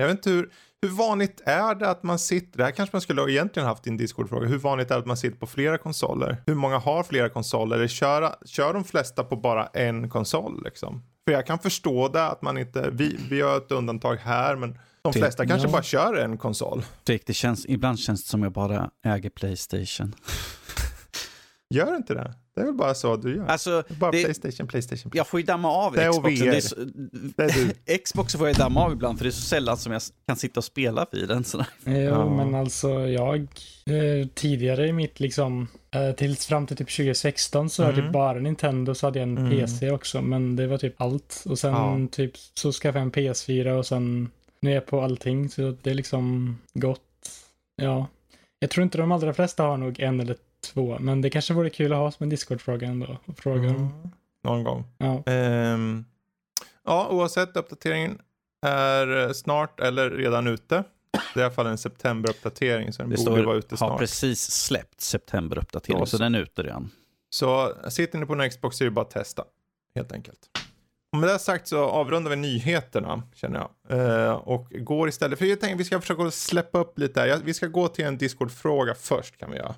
jag 0.00 0.06
vet 0.06 0.10
inte 0.10 0.30
hur, 0.30 0.50
hur 0.82 0.88
vanligt 0.90 1.40
är 1.44 1.74
det 1.74 1.90
att 1.90 2.02
man 2.02 2.18
sitter, 2.18 2.58
det 2.58 2.64
här 2.64 2.70
kanske 2.70 2.94
man 2.96 3.00
skulle 3.00 3.32
egentligen 3.32 3.66
haft 3.68 3.86
i 3.86 3.90
en 3.90 3.96
Discord-fråga, 3.96 4.46
hur 4.48 4.58
vanligt 4.58 4.90
är 4.90 4.94
det 4.94 5.00
att 5.00 5.06
man 5.06 5.16
sitter 5.16 5.36
på 5.38 5.46
flera 5.46 5.78
konsoler? 5.78 6.36
Hur 6.46 6.54
många 6.54 6.78
har 6.78 7.02
flera 7.02 7.28
konsoler? 7.28 7.76
Eller 7.76 7.88
kör, 7.88 8.34
kör 8.46 8.72
de 8.74 8.84
flesta 8.84 9.24
på 9.24 9.36
bara 9.36 9.66
en 9.66 10.10
konsol 10.10 10.62
liksom? 10.64 11.02
För 11.28 11.32
jag 11.32 11.46
kan 11.46 11.58
förstå 11.58 12.08
det 12.08 12.26
att 12.26 12.42
man 12.42 12.58
inte, 12.58 12.90
vi, 12.92 13.16
vi 13.30 13.36
gör 13.36 13.56
ett 13.56 13.72
undantag 13.72 14.16
här 14.16 14.56
men 14.56 14.78
de 15.02 15.12
Det- 15.12 15.18
flesta 15.18 15.46
kanske 15.46 15.68
ja. 15.68 15.72
bara 15.72 15.82
kör 15.82 16.14
en 16.16 16.38
konsol. 16.38 16.82
Fredrik, 17.06 17.26
det 17.26 17.34
känns, 17.34 17.66
ibland 17.68 17.98
känns 17.98 18.22
det 18.24 18.28
som 18.30 18.42
jag 18.42 18.52
bara 18.52 18.90
äger 19.04 19.30
Playstation. 19.30 20.14
Gör 21.74 21.96
inte 21.96 22.14
det? 22.14 22.34
Det 22.54 22.60
är 22.60 22.64
väl 22.64 22.74
bara 22.74 22.94
så 22.94 23.16
du 23.16 23.36
gör. 23.36 23.46
Alltså, 23.46 23.82
bara 23.98 24.10
det- 24.10 24.24
Playstation, 24.24 24.66
Playstation. 24.66 25.12
jag 25.14 25.26
får 25.26 25.40
ju 25.40 25.46
damma 25.46 25.68
av 25.68 25.92
Det 25.92 26.08
Xboxen. 26.10 26.46
Det 26.50 26.56
är 26.56 26.60
så, 26.60 26.74
Det 27.36 27.42
är 27.42 27.74
du. 27.86 27.98
Xbox 28.04 28.34
får 28.36 28.46
jag 28.48 28.56
damma 28.56 28.84
av 28.84 28.92
ibland 28.92 29.18
för 29.18 29.24
det 29.24 29.28
är 29.28 29.32
så 29.32 29.40
sällan 29.40 29.76
som 29.76 29.92
jag 29.92 30.02
kan 30.26 30.36
sitta 30.36 30.60
och 30.60 30.64
spela 30.64 31.06
vid 31.12 31.28
den. 31.28 31.44
Sådär. 31.44 31.66
Jo, 31.84 31.92
Ja. 31.92 32.30
men 32.36 32.54
alltså 32.54 32.90
jag 32.90 33.40
eh, 33.86 34.26
tidigare 34.34 34.86
i 34.86 34.92
mitt 34.92 35.20
liksom 35.20 35.66
eh, 35.94 36.12
tills 36.12 36.46
fram 36.46 36.66
till 36.66 36.76
typ 36.76 36.90
2016 36.96 37.70
så 37.70 37.82
hade 37.82 37.92
Mm. 37.94 38.04
jag 38.04 38.12
bara 38.12 38.38
Nintendo 38.38 38.94
så 38.94 39.06
hade 39.06 39.18
jag 39.18 39.28
en 39.28 39.38
Mm. 39.38 39.50
PC 39.50 39.90
också 39.90 40.22
men 40.22 40.56
det 40.56 40.66
var 40.66 40.78
typ 40.78 41.00
allt 41.00 41.42
och 41.48 41.58
sen 41.58 41.72
Ja. 41.72 42.08
typ 42.12 42.32
så 42.36 42.72
skaffade 42.72 42.98
jag 42.98 43.04
en 43.04 43.12
PS4 43.34 43.70
och 43.70 43.86
sen 43.86 44.30
nu 44.62 44.70
är 44.70 44.74
jag 44.74 44.86
på 44.86 45.00
allting 45.00 45.48
så 45.48 45.76
det 45.82 45.90
är 45.90 45.94
liksom 45.94 46.56
gott. 46.74 47.00
Ja, 47.82 48.06
jag 48.58 48.70
tror 48.70 48.82
inte 48.84 48.98
de 48.98 49.12
allra 49.12 49.34
flesta 49.34 49.62
har 49.62 49.76
nog 49.76 50.00
en 50.00 50.20
eller 50.20 50.36
två 50.60 50.98
men 51.00 51.20
det 51.20 51.30
kanske 51.30 51.54
vore 51.54 51.70
kul 51.70 51.92
att 51.92 51.98
ha 51.98 52.10
som 52.10 52.24
en 52.24 52.30
Discord-fråga 52.30 52.86
ändå. 52.88 53.16
och 53.26 53.38
Fråga 53.38 53.68
Mm. 53.68 53.76
om. 53.82 54.10
Någon 54.44 54.64
gång. 54.64 54.84
Ja. 54.98 55.22
Ehm, 55.26 56.04
ja, 56.84 57.08
oavsett, 57.10 57.56
uppdateringen 57.56 58.18
är 58.66 59.32
snart 59.32 59.80
eller 59.80 60.10
redan 60.10 60.46
ute. 60.46 60.84
Det 61.34 61.40
är 61.40 61.42
i 61.42 61.44
alla 61.44 61.54
fall 61.54 61.66
en 61.66 61.78
septemberuppdatering 61.78 62.92
så 62.92 63.02
den 63.02 63.10
Det 63.10 63.16
borde 63.16 63.30
står, 63.36 63.44
vara 63.44 63.56
ute 63.56 63.72
har 63.72 63.76
snart. 63.76 63.98
precis 63.98 64.40
släppt 64.50 65.00
septemberuppdatering, 65.00 66.06
så 66.06 66.18
den 66.18 66.34
är 66.34 66.40
ute 66.40 66.62
redan. 66.62 66.90
Så 67.30 67.74
sitter 67.90 68.18
ni 68.18 68.26
på 68.26 68.32
en 68.34 68.50
Xbox 68.50 68.76
så 68.76 68.84
är 68.84 68.86
det 68.86 68.90
bara 68.90 69.00
att 69.04 69.10
testa. 69.10 69.44
Helt 69.94 70.12
enkelt. 70.12 70.38
Med 71.16 71.28
det 71.28 71.38
sagt 71.38 71.68
så 71.68 71.84
avrundar 71.84 72.30
vi 72.30 72.36
nyheterna 72.36 73.22
känner 73.34 73.68
jag. 73.88 73.98
Eh, 74.26 74.32
och 74.32 74.66
går 74.70 75.08
istället, 75.08 75.38
för 75.38 75.46
jag 75.46 75.60
tänker 75.60 75.76
vi 75.78 75.84
ska 75.84 76.00
försöka 76.00 76.30
släppa 76.30 76.78
upp 76.78 76.98
lite 76.98 77.20
här. 77.20 77.40
Vi 77.44 77.54
ska 77.54 77.66
gå 77.66 77.88
till 77.88 78.04
en 78.04 78.18
Discord-fråga 78.18 78.94
först 78.94 79.36
kan 79.36 79.50
vi 79.50 79.56
göra. 79.56 79.74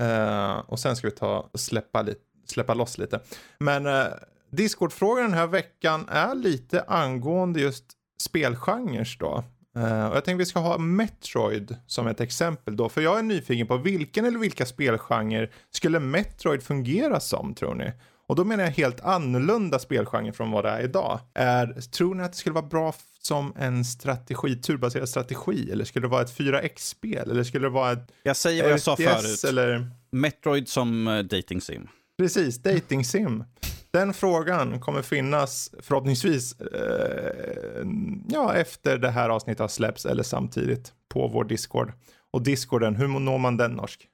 Uh, 0.00 0.58
och 0.58 0.78
sen 0.78 0.96
ska 0.96 1.06
vi 1.06 1.14
ta 1.14 1.48
och 1.52 1.60
släppa, 1.60 2.02
lite, 2.02 2.20
släppa 2.46 2.74
loss 2.74 2.98
lite. 2.98 3.20
Men 3.58 3.86
uh, 3.86 4.06
Discord-frågan 4.50 5.24
den 5.24 5.34
här 5.34 5.46
veckan 5.46 6.08
är 6.08 6.34
lite 6.34 6.82
angående 6.82 7.60
just 7.60 7.84
spelgenrer 8.20 9.16
då. 9.18 9.44
Uh, 9.76 10.06
och 10.06 10.16
jag 10.16 10.24
tänkte 10.24 10.34
vi 10.34 10.46
ska 10.46 10.60
ha 10.60 10.78
Metroid 10.78 11.76
som 11.86 12.06
ett 12.06 12.20
exempel 12.20 12.76
då. 12.76 12.88
För 12.88 13.00
jag 13.00 13.18
är 13.18 13.22
nyfiken 13.22 13.66
på 13.66 13.76
vilken 13.76 14.24
eller 14.24 14.38
vilka 14.38 14.66
spelgenrer 14.66 15.50
skulle 15.70 16.00
Metroid 16.00 16.62
fungera 16.62 17.20
som 17.20 17.54
tror 17.54 17.74
ni? 17.74 17.92
Och 18.28 18.36
då 18.36 18.44
menar 18.44 18.64
jag 18.64 18.70
helt 18.70 19.00
annorlunda 19.00 19.78
spelgenre 19.78 20.32
från 20.32 20.50
vad 20.50 20.64
det 20.64 20.70
är 20.70 20.80
idag. 20.80 21.20
Är, 21.34 21.80
tror 21.80 22.14
ni 22.14 22.22
att 22.22 22.32
det 22.32 22.38
skulle 22.38 22.54
vara 22.54 22.66
bra 22.66 22.94
som 23.22 23.52
en 23.56 23.84
strategi, 23.84 24.56
turbaserad 24.56 25.08
strategi? 25.08 25.70
Eller 25.72 25.84
skulle 25.84 26.04
det 26.04 26.10
vara 26.10 26.22
ett 26.22 26.38
4X-spel? 26.38 27.30
Eller 27.30 27.44
skulle 27.44 27.66
det 27.66 27.70
vara 27.70 27.92
ett 27.92 28.12
Jag 28.22 28.36
säger 28.36 28.62
vad 28.62 28.72
jag 28.72 28.80
sa 28.80 28.96
förut. 28.96 29.44
Eller... 29.48 29.90
Metroid 30.10 30.68
som 30.68 31.08
uh, 31.08 31.24
dating 31.24 31.60
sim. 31.60 31.88
Precis, 32.18 32.62
dating 32.62 33.04
sim. 33.04 33.44
Den 33.90 34.14
frågan 34.14 34.80
kommer 34.80 35.02
finnas 35.02 35.70
förhoppningsvis 35.80 36.60
eh, 36.60 37.86
ja, 38.28 38.54
efter 38.54 38.98
det 38.98 39.10
här 39.10 39.28
avsnittet 39.28 39.60
har 39.60 39.68
släppts 39.68 40.06
eller 40.06 40.22
samtidigt 40.22 40.92
på 41.08 41.28
vår 41.28 41.44
Discord. 41.44 41.92
Och 42.30 42.42
Discorden, 42.42 42.96
hur 42.96 43.08
når 43.08 43.38
man 43.38 43.56
den 43.56 43.72
norsk? 43.72 44.08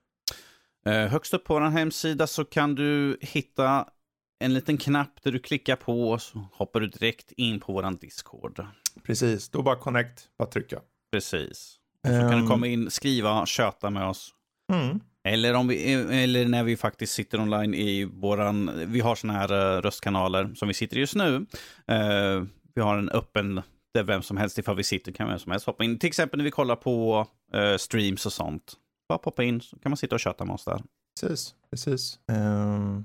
Eh, 0.87 1.07
högst 1.07 1.35
upp 1.35 1.45
på 1.45 1.55
vår 1.55 1.61
hemsida 1.61 2.27
så 2.27 2.45
kan 2.45 2.75
du 2.75 3.19
hitta 3.21 3.87
en 4.39 4.55
liten 4.55 4.77
knapp 4.77 5.23
där 5.23 5.33
du 5.33 5.39
klickar 5.39 5.77
på 5.77 6.11
och 6.11 6.23
så 6.23 6.49
hoppar 6.53 6.81
du 6.81 6.87
direkt 6.87 7.33
in 7.33 7.61
på 7.61 7.73
våran 7.73 7.97
Discord. 7.97 8.67
Precis, 9.03 9.49
då 9.49 9.63
bara 9.63 9.77
connect, 9.77 10.29
bara 10.39 10.49
trycka. 10.49 10.81
Precis. 11.13 11.77
Och 12.03 12.09
så 12.15 12.21
kan 12.21 12.33
Ehm. 12.33 12.41
du 12.43 12.47
komma 12.47 12.67
in, 12.67 12.91
skriva, 12.91 13.47
köta 13.47 13.91
med 13.91 14.09
oss. 14.09 14.35
Mm. 14.73 15.01
Eller, 15.29 15.55
om 15.55 15.69
vi, 15.69 15.93
eller 15.93 16.49
när 16.49 16.63
vi 16.65 16.77
faktiskt 16.77 17.13
sitter 17.13 17.41
online 17.41 17.75
i 17.75 18.05
våran, 18.05 18.71
vi 18.87 19.01
har 19.01 19.15
såna 19.15 19.33
här 19.33 19.77
eh, 19.77 19.81
röstkanaler 19.83 20.55
som 20.55 20.69
vi 20.69 20.75
sitter 20.75 20.97
i 20.97 21.01
just 21.01 21.15
nu. 21.15 21.47
Eh, 21.87 22.43
vi 22.75 22.81
har 22.83 22.99
en 22.99 23.11
öppen, 23.11 23.63
där 23.95 24.03
vem 24.03 24.23
som 24.23 24.37
helst, 24.37 24.59
ifall 24.59 24.77
vi 24.77 24.85
sitter 24.85 25.13
kan 25.13 25.29
vem 25.29 25.39
som 25.39 25.53
helst 25.53 25.67
hoppa 25.67 25.85
in. 25.85 25.99
Till 25.99 26.07
exempel 26.09 26.39
när 26.39 26.45
vi 26.45 26.51
kollar 26.51 26.77
på 26.77 27.27
eh, 27.55 27.77
streams 27.77 28.27
och 28.27 28.33
sånt. 28.33 28.73
Bara 29.09 29.19
poppa 29.19 29.45
in 29.45 29.61
så 29.61 29.79
kan 29.79 29.91
man 29.91 29.97
sitta 29.97 30.15
och 30.15 30.21
köta 30.21 30.45
med 30.45 30.55
oss 30.55 30.65
där. 30.65 30.83
Precis, 31.21 31.55
precis. 31.71 32.19
Ehm, 32.33 33.05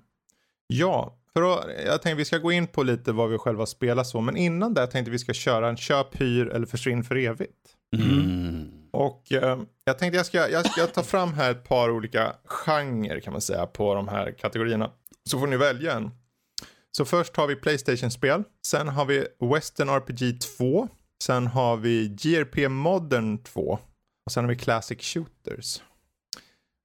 ja, 0.74 1.18
för 1.34 1.54
att, 1.54 1.66
jag 1.86 2.02
tänkte 2.02 2.16
vi 2.16 2.26
ska 2.26 2.38
gå 2.38 2.52
in 2.52 2.68
på 2.68 2.84
lite 2.84 3.12
vad 3.12 3.30
vi 3.30 3.38
själva 3.38 3.66
spelar 3.66 4.04
så, 4.04 4.22
men 4.22 4.38
innan 4.38 4.74
det 4.74 4.88
tänkte 4.88 5.12
vi 5.12 5.20
ska 5.20 5.34
köra 5.34 5.70
en 5.70 5.78
köp, 5.78 6.22
hyr 6.22 6.48
eller 6.48 6.66
försvinn 6.66 7.04
för 7.04 7.16
evigt. 7.16 7.58
Mm. 7.98 8.72
Och 8.92 9.32
eh, 9.32 9.60
jag 9.84 9.98
tänkte 10.00 10.18
jag 10.18 10.26
ska, 10.26 10.50
jag 10.50 10.72
ska 10.72 10.88
ta 10.88 11.04
fram 11.04 11.34
här 11.34 11.52
ett 11.52 11.64
par 11.64 11.92
olika 11.92 12.36
genrer 12.46 13.20
kan 13.20 13.34
man 13.34 13.42
säga 13.42 13.66
på 13.66 13.96
de 13.96 14.08
här 14.08 14.32
kategorierna. 14.32 14.92
Så 15.30 15.40
får 15.40 15.48
ni 15.48 15.58
välja 15.58 15.94
en. 15.94 16.12
Så 16.92 17.06
först 17.06 17.36
har 17.36 17.48
vi 17.48 17.56
Playstation-spel. 17.56 18.44
Sen 18.68 18.88
har 18.88 19.06
vi 19.06 19.28
Western 19.54 19.90
RPG 19.90 20.42
2. 20.58 20.88
Sen 21.24 21.48
har 21.48 21.78
vi 21.78 22.16
JRP 22.20 22.70
Modern 22.70 23.44
2. 23.44 23.80
Och 24.26 24.32
sen 24.32 24.44
har 24.44 24.50
vi 24.50 24.56
Classic 24.56 25.02
Shooters. 25.02 25.82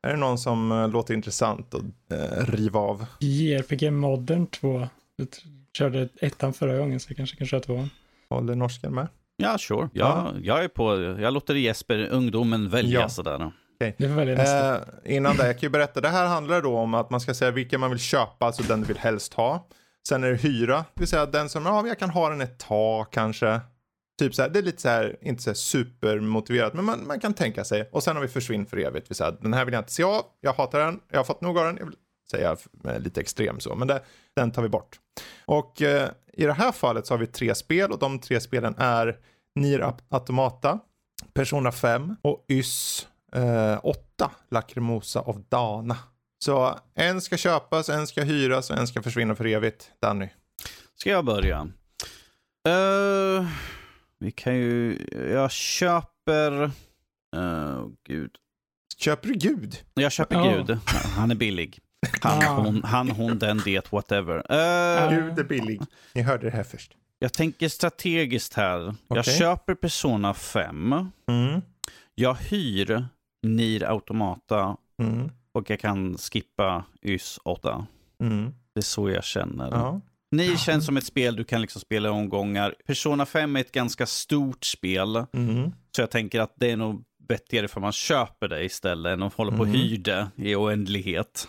Är 0.04 0.10
det 0.10 0.16
någon 0.16 0.38
som 0.38 0.72
eh, 0.72 0.88
låter 0.88 1.14
intressant 1.14 1.74
att 1.74 1.82
eh, 2.12 2.44
riva 2.46 2.80
av? 2.80 3.06
JRPG 3.20 3.90
Modern 3.92 4.46
2. 4.46 4.88
Jag 5.16 5.28
körde 5.76 6.08
ettan 6.20 6.52
förra 6.52 6.78
gången 6.78 7.00
så 7.00 7.10
jag 7.10 7.16
kanske 7.16 7.36
kan 7.36 7.46
köra 7.46 7.60
tvåan. 7.60 7.90
Håller 8.30 8.54
norsken 8.54 8.94
med? 8.94 9.08
Ja, 9.36 9.58
sure. 9.58 9.88
Ja. 9.92 10.32
Jag, 10.34 10.44
jag 10.44 10.64
är 10.64 10.68
på, 10.68 11.16
jag 11.20 11.32
låter 11.34 11.54
Jesper, 11.54 12.08
ungdomen, 12.10 12.68
välja 12.68 13.00
Ja. 13.00 13.08
sådär. 13.08 13.52
Välja 13.98 14.34
nästa. 14.36 14.74
Eh, 14.76 15.16
innan 15.16 15.36
det, 15.36 15.46
jag 15.46 15.54
kan 15.60 15.66
ju 15.66 15.70
berätta. 15.70 16.00
Det 16.00 16.08
här 16.08 16.26
handlar 16.26 16.62
då 16.62 16.76
om 16.78 16.94
att 16.94 17.10
man 17.10 17.20
ska 17.20 17.34
säga 17.34 17.50
vilken 17.50 17.80
man 17.80 17.90
vill 17.90 17.98
köpa, 17.98 18.46
alltså 18.46 18.62
den 18.62 18.80
du 18.80 18.86
vill 18.86 18.98
helst 18.98 19.34
ha. 19.34 19.66
Sen 20.08 20.24
är 20.24 20.30
det 20.30 20.36
hyra, 20.36 20.76
det 20.76 21.00
vill 21.00 21.08
säga 21.08 21.26
den 21.26 21.48
som, 21.48 21.66
ja 21.66 21.86
jag 21.86 21.98
kan 21.98 22.10
ha 22.10 22.28
den 22.28 22.40
ett 22.40 22.58
tag 22.58 23.06
kanske. 23.10 23.60
Typ 24.18 24.34
så 24.34 24.42
här, 24.42 24.48
det 24.48 24.58
är 24.58 24.62
lite 24.62 24.82
så 24.82 24.88
här, 24.88 25.16
inte 25.20 25.42
så 25.42 25.50
här 25.50 25.54
supermotiverat, 25.54 26.74
men 26.74 26.84
man, 26.84 27.06
man 27.06 27.20
kan 27.20 27.34
tänka 27.34 27.64
sig. 27.64 27.88
Och 27.92 28.02
sen 28.02 28.16
har 28.16 28.22
vi 28.22 28.28
försvinn 28.28 28.66
för 28.66 28.76
evigt, 28.76 29.10
Vi 29.10 29.14
säger, 29.14 29.36
den 29.40 29.54
här 29.54 29.64
vill 29.64 29.74
jag 29.74 29.80
inte 29.80 29.92
se 29.92 30.02
av, 30.02 30.24
jag 30.40 30.52
hatar 30.52 30.78
den, 30.78 31.00
jag 31.10 31.18
har 31.18 31.24
fått 31.24 31.40
nog 31.40 31.58
av 31.58 31.66
den, 31.66 31.76
jag 31.76 31.86
vill 31.86 31.96
säga 32.30 32.56
lite 32.98 33.20
extrem 33.20 33.60
så, 33.60 33.74
men 33.74 33.88
det, 33.88 34.02
den 34.36 34.50
tar 34.50 34.62
vi 34.62 34.68
bort. 34.68 35.00
Och 35.44 35.82
eh, 35.82 36.10
i 36.32 36.44
det 36.44 36.52
här 36.52 36.72
fallet 36.72 37.06
så 37.06 37.14
har 37.14 37.18
vi 37.18 37.26
tre 37.26 37.54
spel 37.54 37.92
och 37.92 37.98
de 37.98 38.18
tre 38.18 38.40
spelen 38.40 38.74
är 38.78 39.18
Nier 39.54 39.94
Automata, 40.08 40.80
Persona 41.32 41.72
5 41.72 42.16
och 42.22 42.44
Ys 42.48 43.06
eh, 43.34 43.78
8, 43.82 44.30
Lacrimosa 44.50 45.20
of 45.20 45.36
Dana. 45.48 45.96
Så 46.44 46.78
en 46.94 47.20
ska 47.20 47.36
köpas, 47.36 47.88
en 47.88 48.06
ska 48.06 48.22
hyras 48.22 48.70
och 48.70 48.76
en 48.76 48.86
ska 48.86 49.02
försvinna 49.02 49.34
för 49.34 49.46
evigt. 49.46 49.90
Danny. 50.02 50.28
Ska 50.94 51.10
jag 51.10 51.24
börja? 51.24 51.68
Uh 52.68 53.33
vi 54.24 54.30
kan 54.30 54.54
ju, 54.56 54.98
jag 55.32 55.50
köper, 55.50 56.62
uh, 57.36 57.86
gud. 58.06 58.30
Köper 58.98 59.28
du 59.28 59.34
Gud? 59.34 59.76
Jag 59.94 60.12
köper 60.12 60.34
Ja. 60.36 60.56
Gud. 60.56 60.78
Han 61.16 61.30
är 61.30 61.34
billig. 61.34 61.78
Han, 62.20 62.64
hon, 62.64 62.84
han, 62.84 63.10
hon, 63.10 63.38
den, 63.38 63.60
det, 63.64 63.92
whatever. 63.92 64.36
Eh, 64.36 65.10
Gud 65.10 65.38
är 65.38 65.44
billig. 65.44 65.80
Ni 66.14 66.22
hörde 66.22 66.46
det 66.50 66.56
här 66.56 66.62
först. 66.64 66.92
jag 67.18 67.32
tänker 67.32 67.68
strategiskt 67.68 68.54
här. 68.54 68.78
Jag 69.08 69.18
Okej. 69.18 69.38
köper 69.38 69.74
Persona 69.74 70.34
5. 70.34 70.92
Mm. 71.28 71.60
Jag 72.14 72.34
hyr 72.34 73.06
Nier 73.42 73.82
Automata. 73.90 74.76
Mm. 75.02 75.30
och 75.52 75.70
jag 75.70 75.80
kan 75.80 76.18
skippa 76.18 76.84
YS 77.02 77.38
8. 77.44 77.86
Mm. 78.20 78.54
Det 78.74 78.80
är 78.80 78.82
så 78.82 79.10
jag 79.10 79.24
känner. 79.24 79.70
Ja. 79.70 80.00
Ni 80.36 80.56
känns 80.56 80.86
som 80.86 80.96
ett 80.96 81.04
spel 81.04 81.36
du 81.36 81.44
kan 81.44 81.60
liksom 81.60 81.80
spela 81.80 82.08
i 82.08 82.12
omgångar. 82.12 82.74
Persona 82.86 83.26
5 83.26 83.56
är 83.56 83.60
ett 83.60 83.72
ganska 83.72 84.06
stort 84.06 84.64
spel. 84.64 85.24
Mm. 85.32 85.70
Så 85.96 86.02
jag 86.02 86.10
tänker 86.10 86.40
att 86.40 86.54
det 86.60 86.70
är 86.70 86.76
nog 86.76 87.02
vettigare 87.28 87.68
för 87.68 87.80
man 87.80 87.92
köper 87.92 88.48
det 88.48 88.64
istället 88.64 89.12
än 89.12 89.22
att 89.22 89.34
hålla 89.34 89.52
på 89.52 89.58
och 89.58 89.66
Mm. 89.68 89.80
hyr 89.80 89.98
det 89.98 90.26
i 90.36 90.54
oändlighet. 90.54 91.48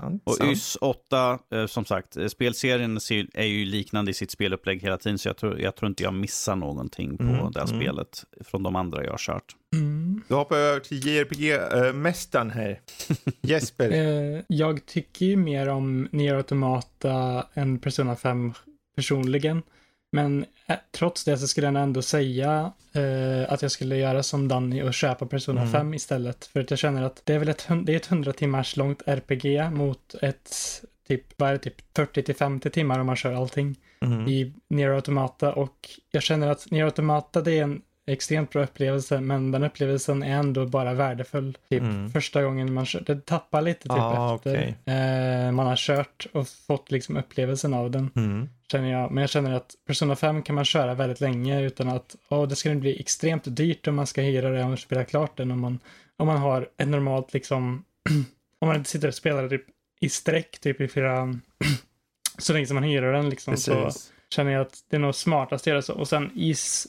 Sant, 0.00 0.22
Och 0.26 0.34
sant. 0.34 0.52
YS 0.52 0.76
8, 0.80 1.38
eh, 1.54 1.66
som 1.66 1.84
sagt, 1.84 2.16
eh, 2.16 2.26
spelserien 2.26 3.00
ser- 3.00 3.26
är 3.34 3.44
ju 3.44 3.64
liknande 3.64 4.10
i 4.10 4.14
sitt 4.14 4.30
spelupplägg 4.30 4.82
hela 4.82 4.98
tiden, 4.98 5.18
så 5.18 5.28
jag 5.28 5.36
tror, 5.36 5.60
jag 5.60 5.76
tror 5.76 5.88
inte 5.88 6.02
jag 6.02 6.14
missar 6.14 6.56
någonting 6.56 7.16
på 7.18 7.24
Mm, 7.24 7.52
det 7.52 7.60
här 7.60 7.66
mm. 7.68 7.80
spelet 7.80 8.24
från 8.44 8.62
de 8.62 8.76
andra 8.76 9.04
jag 9.04 9.10
har 9.10 9.18
kört. 9.18 9.56
Mm. 9.74 10.22
Då 10.28 10.34
hoppar 10.34 10.56
jag 10.56 10.68
över 10.70 10.80
till 10.80 10.98
JRPG-mästaren 11.06 12.50
här. 12.50 12.80
Jesper. 13.42 13.90
Eh, 13.92 14.42
jag 14.48 14.86
tycker 14.86 15.26
ju 15.26 15.36
mer 15.36 15.68
om 15.68 16.08
Nier 16.12 16.34
Automata 16.34 17.46
än 17.54 17.78
Persona 17.78 18.16
5 18.16 18.52
personligen. 18.96 19.62
Men 20.12 20.44
eh, 20.66 20.76
trots 20.90 21.24
det 21.24 21.38
så 21.38 21.48
skulle 21.48 21.66
jag 21.66 21.76
ändå 21.76 22.02
säga 22.02 22.72
eh, 22.92 23.52
att 23.52 23.62
jag 23.62 23.70
skulle 23.70 23.96
göra 23.96 24.22
som 24.22 24.48
Danny 24.48 24.82
och 24.82 24.94
köpa 24.94 25.26
Persona 25.26 25.60
Mm. 25.60 25.72
5 25.72 25.94
istället. 25.94 26.46
För 26.46 26.60
att 26.60 26.70
jag 26.70 26.78
känner 26.78 27.02
att 27.02 27.20
det 27.24 27.34
är 27.34 27.38
väl 27.38 27.48
ett, 27.48 27.66
det 27.84 27.92
är 27.92 27.96
ett 27.96 28.10
100 28.10 28.32
timmars 28.32 28.76
långt 28.76 29.02
RPG 29.06 29.72
mot 29.72 30.14
ett 30.22 30.50
typ, 31.08 31.22
vad 31.36 31.48
är 31.48 31.52
det, 31.52 31.58
typ 31.58 31.96
40 31.96 32.22
till 32.22 32.34
50 32.36 32.70
timmar 32.70 32.98
om 32.98 33.06
man 33.06 33.16
kör 33.16 33.32
allting 33.32 33.76
Mm. 34.00 34.28
i 34.28 34.52
Nier 34.68 34.90
Automata 34.90 35.52
och 35.52 35.88
jag 36.10 36.22
känner 36.22 36.48
att 36.48 36.70
Nier 36.70 36.84
Automata 36.84 37.40
det 37.40 37.58
är 37.58 37.62
en 37.62 37.82
extremt 38.06 38.50
bra 38.50 38.62
upplevelse 38.62 39.20
men 39.20 39.50
den 39.50 39.64
upplevelsen 39.64 40.22
är 40.22 40.36
ändå 40.38 40.66
bara 40.66 40.94
värdefull 40.94 41.56
typ 41.70 41.80
Mm. 41.82 42.10
första 42.10 42.42
gången 42.42 42.72
man 42.72 42.86
kör. 42.86 43.00
Det 43.00 43.26
tappar 43.26 43.62
lite 43.62 43.82
typ 43.82 43.92
Ah, 43.92 44.34
efter 44.34 44.50
okej. 44.54 44.74
eh, 44.96 45.52
man 45.52 45.66
har 45.66 45.76
kört 45.76 46.26
och 46.32 46.48
fått 46.48 46.90
liksom 46.90 47.16
upplevelsen 47.16 47.74
av 47.74 47.90
den 47.90 48.10
Mm. 48.16 48.48
känner 48.72 48.92
jag. 48.92 49.10
Men 49.10 49.20
jag 49.20 49.30
känner 49.30 49.52
att 49.52 49.74
Persona 49.86 50.16
5 50.16 50.42
kan 50.42 50.54
man 50.54 50.64
köra 50.64 50.94
väldigt 50.94 51.20
länge 51.20 51.62
utan 51.62 51.88
att 51.88 52.16
åh, 52.28 52.48
det 52.48 52.56
skulle 52.56 52.74
bli 52.74 53.00
extremt 53.00 53.56
dyrt 53.56 53.86
om 53.88 53.94
man 53.96 54.06
ska 54.06 54.20
hyra 54.22 54.50
det 54.50 54.64
och 54.64 54.78
spela 54.78 55.04
klart 55.04 55.36
den 55.36 55.50
om 55.50 55.60
man, 55.60 55.78
om 56.16 56.26
man 56.26 56.36
har 56.38 56.68
ett 56.76 56.88
normalt 56.88 57.32
liksom 57.32 57.84
om 58.60 58.68
man 58.68 58.76
inte 58.76 58.90
sitter 58.90 59.08
och 59.08 59.14
spelar 59.14 59.48
typ 59.48 59.64
i 60.00 60.08
sträck 60.08 60.58
typ 60.58 60.80
i 60.80 60.88
flera 60.88 61.38
så 62.38 62.52
länge 62.52 62.66
som 62.66 62.74
man 62.74 62.84
hyrar 62.84 63.12
den 63.12 63.30
liksom 63.30 63.56
så 63.56 63.84
Precis. 63.84 64.12
känner 64.30 64.52
jag 64.52 64.60
att 64.62 64.78
det 64.90 64.96
är 64.96 65.00
nog 65.00 65.14
smartast 65.14 65.62
att 65.62 65.66
göra 65.66 65.82
så. 65.82 65.94
Och 65.94 66.08
sen 66.08 66.30
Is, 66.34 66.86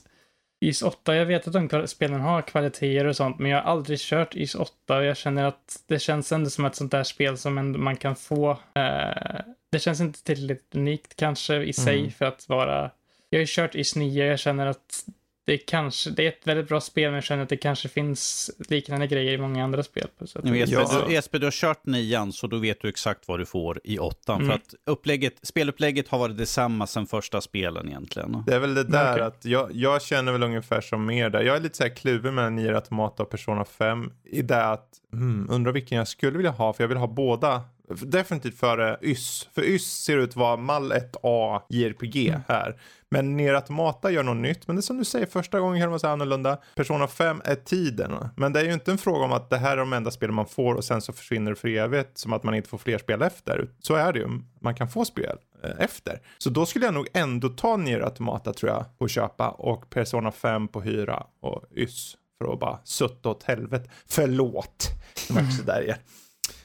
Is 0.60 0.82
8, 0.82 1.16
jag 1.16 1.26
vet 1.26 1.48
att 1.48 1.70
de 1.70 1.88
spelen 1.88 2.22
har 2.22 2.42
kvaliteter 2.42 3.06
och 3.06 3.16
sånt, 3.16 3.40
men 3.40 3.52
jag 3.52 3.62
har 3.62 3.72
aldrig 3.72 4.00
kört 4.00 4.36
Is 4.36 4.56
8 4.56 4.98
och 4.98 5.04
jag 5.04 5.18
känner 5.18 5.44
att 5.44 5.84
det 5.88 6.00
känns 6.00 6.32
ändå 6.32 6.50
som 6.50 6.66
ett 6.66 6.76
sånt 6.76 6.92
där 6.92 7.04
spel 7.04 7.38
som 7.38 7.76
man 7.84 7.98
kan 7.98 8.16
få. 8.16 8.52
Eh, 8.52 9.42
det 9.72 9.80
känns 9.80 10.02
inte 10.02 10.24
tillräckligt 10.24 10.76
unikt 10.76 11.16
kanske 11.16 11.56
i 11.64 11.74
sig 11.74 12.00
Mm. 12.00 12.12
för 12.12 12.26
att 12.26 12.50
vara... 12.50 12.92
Jag 13.30 13.38
har 13.38 13.42
ju 13.42 13.46
kört 13.50 13.76
Is 13.76 13.96
9, 13.96 14.26
jag 14.26 14.40
känner 14.40 14.66
att 14.66 15.04
det 15.48 15.58
kanske, 15.58 16.10
det 16.10 16.24
är 16.24 16.28
ett 16.30 16.48
väldigt 16.48 16.68
bra 16.68 16.82
spel, 16.82 17.06
men 17.06 17.14
jag 17.14 17.24
känner 17.24 17.44
att 17.44 17.50
det 17.50 17.58
kanske 17.58 17.90
finns 17.90 18.52
liknande 18.70 19.08
grejer 19.08 19.34
i 19.34 19.38
många 19.38 19.64
andra 19.64 19.84
spel. 19.84 20.08
På 20.20 20.28
sätt 20.28 20.36
och 20.38 20.44
Men 20.44 20.54
vis. 20.54 20.70
Jesper, 20.70 20.98
Ja. 21.00 21.06
du, 21.08 21.14
Jesper, 21.14 21.40
du 21.40 21.46
har 21.46 21.52
kört 21.52 21.86
nian, 21.86 22.34
så 22.34 22.48
då 22.48 22.58
vet 22.58 22.82
du 22.82 22.90
exakt 22.90 23.28
vad 23.28 23.40
du 23.40 23.46
får 23.46 23.80
i 23.84 24.00
åttan. 24.00 24.36
Mm. 24.36 24.48
För 24.48 24.56
att 24.56 24.74
upplägget, 24.86 25.34
spelupplägget 25.42 26.08
har 26.08 26.20
varit 26.20 26.38
detsamma 26.38 26.88
sedan 26.88 27.08
första 27.08 27.42
spelen 27.42 27.88
egentligen. 27.88 28.44
Det 28.48 28.56
är 28.56 28.60
väl 28.60 28.74
det 28.74 28.84
där 28.84 29.14
Okej. 29.14 29.24
att 29.26 29.46
jag, 29.46 29.70
jag 29.74 30.02
känner 30.02 30.32
väl 30.32 30.44
ungefär 30.44 30.82
som 30.82 31.06
mer 31.06 31.30
där. 31.30 31.42
Jag 31.42 31.56
är 31.56 31.60
lite 31.62 31.78
så 31.78 31.84
här 31.84 31.96
kluven 31.96 32.36
mellan 32.36 32.56
Nier 32.56 32.74
Automata 32.74 33.24
och 33.24 33.30
Persona 33.30 33.66
5 33.66 34.12
i 34.26 34.42
det 34.42 34.66
att 34.66 34.90
mm, 35.14 35.48
undrar 35.50 35.72
vilken 35.72 35.98
jag 35.98 36.08
skulle 36.08 36.38
vilja 36.38 36.52
ha 36.52 36.74
för 36.74 36.84
jag 36.84 36.88
vill 36.88 36.98
ha 36.98 37.08
båda. 37.08 37.62
Definitivt 38.02 38.60
före 38.60 38.98
YS. 39.02 39.48
För 39.56 39.62
YS 39.64 40.04
ser 40.04 40.18
ut 40.18 40.30
att 40.30 40.36
vara 40.36 40.58
mall 40.58 40.92
1A 40.92 41.62
JRPG 41.70 42.28
Mm. 42.30 42.42
här. 42.48 42.76
Men 43.10 43.38
Nier 43.38 43.54
Automata 43.54 44.12
gör 44.12 44.24
något 44.24 44.38
nytt. 44.38 44.68
Men 44.68 44.76
det 44.76 44.80
är 44.80 44.82
som 44.82 44.98
du 44.98 45.06
säger, 45.06 45.26
första 45.26 45.60
gången 45.60 45.80
kan 45.80 45.88
det 45.88 45.90
vara 45.90 46.00
så 46.00 46.08
annorlunda. 46.08 46.58
Persona 46.76 47.08
5 47.08 47.42
är 47.46 47.56
tiden. 47.56 48.14
Men 48.36 48.54
det 48.54 48.60
är 48.60 48.64
ju 48.64 48.74
inte 48.74 48.92
en 48.92 48.98
fråga 48.98 49.26
om 49.26 49.32
att 49.32 49.50
det 49.50 49.58
här 49.58 49.72
är 49.72 49.78
de 49.78 49.94
enda 49.94 50.12
spel 50.12 50.32
man 50.32 50.46
får 50.46 50.76
och 50.76 50.84
sen 50.84 51.02
så 51.02 51.14
försvinner 51.14 51.52
det 51.52 51.56
för 51.56 51.68
evigt. 51.68 52.18
Som 52.18 52.34
att 52.34 52.44
man 52.44 52.56
inte 52.56 52.70
får 52.70 52.78
fler 52.78 52.98
spel 52.98 53.22
efter. 53.22 53.70
Så 53.80 53.96
är 53.96 54.14
det 54.14 54.20
ju. 54.20 54.28
Man 54.62 54.76
kan 54.76 54.90
få 54.90 55.06
spel 55.06 55.38
eh, 55.64 55.72
efter. 55.80 56.22
Så 56.38 56.50
då 56.50 56.66
skulle 56.66 56.86
jag 56.86 56.94
nog 56.94 57.08
ändå 57.14 57.50
ta 57.50 57.78
Nier 57.78 58.00
Automata 58.00 58.54
tror 58.54 58.72
jag 58.72 58.98
på 58.98 59.08
köpa 59.08 59.50
och 59.50 59.90
Persona 59.90 60.32
5 60.32 60.68
på 60.68 60.82
hyra 60.82 61.24
och 61.42 61.64
YS 61.76 62.16
för 62.38 62.54
att 62.54 62.60
bara 62.60 62.80
sutta 62.84 63.30
åt 63.30 63.44
helvete. 63.44 63.90
Förlåt. 64.06 64.90
Det 65.28 65.34
var 65.34 65.42
också 65.42 65.64
där 65.64 65.82
igen. 65.82 65.98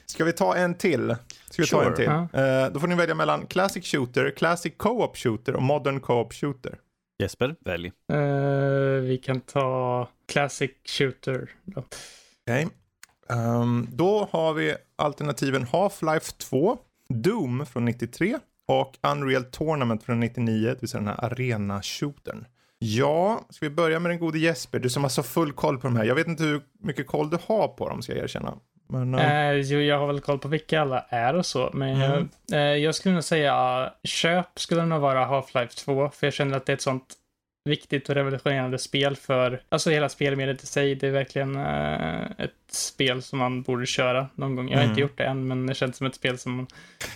Ska 0.05 0.25
vi 0.25 0.33
ta 0.33 0.55
en 0.55 0.75
till? 0.75 1.15
Ska 1.53 1.61
vi 1.61 1.67
ta 1.67 1.77
Sure. 1.83 1.87
en 1.89 1.95
till? 2.29 2.39
Eh, 2.39 2.73
då 2.73 2.79
får 2.79 2.87
ni 2.87 2.95
välja 2.95 3.15
mellan 3.15 3.45
Classic 3.45 3.85
Shooter, 3.91 4.31
Classic 4.37 4.73
Co-op 4.77 5.17
Shooter 5.17 5.55
och 5.55 5.61
Modern 5.63 5.99
Co-op 5.99 6.33
Shooter. 6.33 6.77
Jesper, 7.19 7.55
välj. 7.65 7.91
Eh, 8.13 8.19
vi 9.01 9.17
kan 9.23 9.41
ta 9.41 10.09
Classic 10.31 10.71
Shooter. 10.85 11.49
Då. 11.63 11.83
Okej. 12.47 12.67
Ehm, 13.29 13.87
då 13.91 14.27
har 14.31 14.53
vi 14.53 14.75
alternativen 14.95 15.65
Half-Life 15.65 16.37
2, 16.37 16.77
Doom 17.09 17.65
från 17.65 17.85
93 17.85 18.37
och 18.67 18.97
Unreal 19.11 19.43
Tournament 19.43 20.03
från 20.03 20.19
99, 20.19 20.67
det 20.69 20.81
vill 20.81 20.89
säga 20.89 21.01
den 21.01 21.07
här 21.07 21.23
arena-shootern. 21.31 22.45
Ja, 22.79 23.45
ska 23.49 23.65
vi 23.65 23.75
börja 23.75 23.99
med 23.99 24.11
den 24.11 24.19
gode 24.19 24.39
Jesper? 24.39 24.79
Du 24.79 24.89
som 24.89 25.03
har 25.03 25.09
så 25.09 25.23
full 25.23 25.51
koll 25.53 25.77
på 25.77 25.87
de 25.87 25.95
här. 25.95 26.03
Jag 26.05 26.15
vet 26.15 26.27
inte 26.27 26.43
hur 26.43 26.61
mycket 26.79 27.07
koll 27.07 27.29
du 27.29 27.37
har 27.47 27.67
på 27.67 27.89
dem, 27.89 28.01
ska 28.01 28.13
jag 28.15 28.23
erkänna. 28.23 28.57
Men, 28.99 29.15
Eh, 29.15 29.51
jo, 29.53 29.79
jag 29.79 29.99
har 29.99 30.07
väl 30.07 30.19
koll 30.21 30.39
på 30.39 30.47
vilka 30.47 30.81
alla 30.81 31.05
är 31.09 31.33
och 31.35 31.45
så, 31.45 31.69
men 31.73 32.01
Mm. 32.01 32.29
jag, 32.49 32.59
eh, 32.59 32.77
jag 32.77 32.95
skulle 32.95 33.13
nog 33.13 33.23
säga 33.23 33.83
uh, 33.83 33.89
köp 34.03 34.59
skulle 34.59 34.81
det 34.81 34.87
nog 34.87 35.01
vara 35.01 35.25
Half-Life 35.25 35.83
2, 35.85 36.09
för 36.09 36.27
jag 36.27 36.33
känner 36.33 36.57
att 36.57 36.65
det 36.65 36.71
är 36.71 36.75
ett 36.75 36.81
sånt 36.81 37.13
viktigt 37.69 38.09
och 38.09 38.15
revolutionerande 38.15 38.77
spel 38.77 39.15
för, 39.15 39.61
alltså 39.69 39.89
hela 39.89 40.09
spelmediet 40.09 40.63
i 40.63 40.65
sig, 40.65 40.95
det 40.95 41.07
är 41.07 41.11
verkligen 41.11 41.55
eh, 41.55 42.21
ett 42.37 42.53
spel 42.71 43.21
som 43.21 43.39
man 43.39 43.61
borde 43.61 43.85
köra 43.85 44.27
någon 44.35 44.55
gång. 44.55 44.69
Jag 44.69 44.77
har 44.77 44.83
Mm. 44.83 44.89
inte 44.91 45.01
gjort 45.01 45.17
det 45.17 45.23
än, 45.23 45.47
men 45.47 45.67
det 45.67 45.73
känns 45.75 45.97
som 45.97 46.07
ett 46.07 46.15
spel 46.15 46.37
som 46.37 46.55
man, 46.55 46.67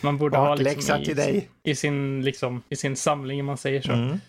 man 0.02 0.18
borde 0.18 0.38
ha 0.38 0.56
liksom, 0.56 1.02
i, 1.02 1.48
i, 1.64 1.76
sin, 1.76 2.22
liksom, 2.26 2.64
i 2.70 2.76
sin 2.76 2.96
samling, 2.96 3.40
om 3.40 3.46
man 3.46 3.58
säger 3.58 3.82
så. 3.82 3.92
Mm. 3.92 4.20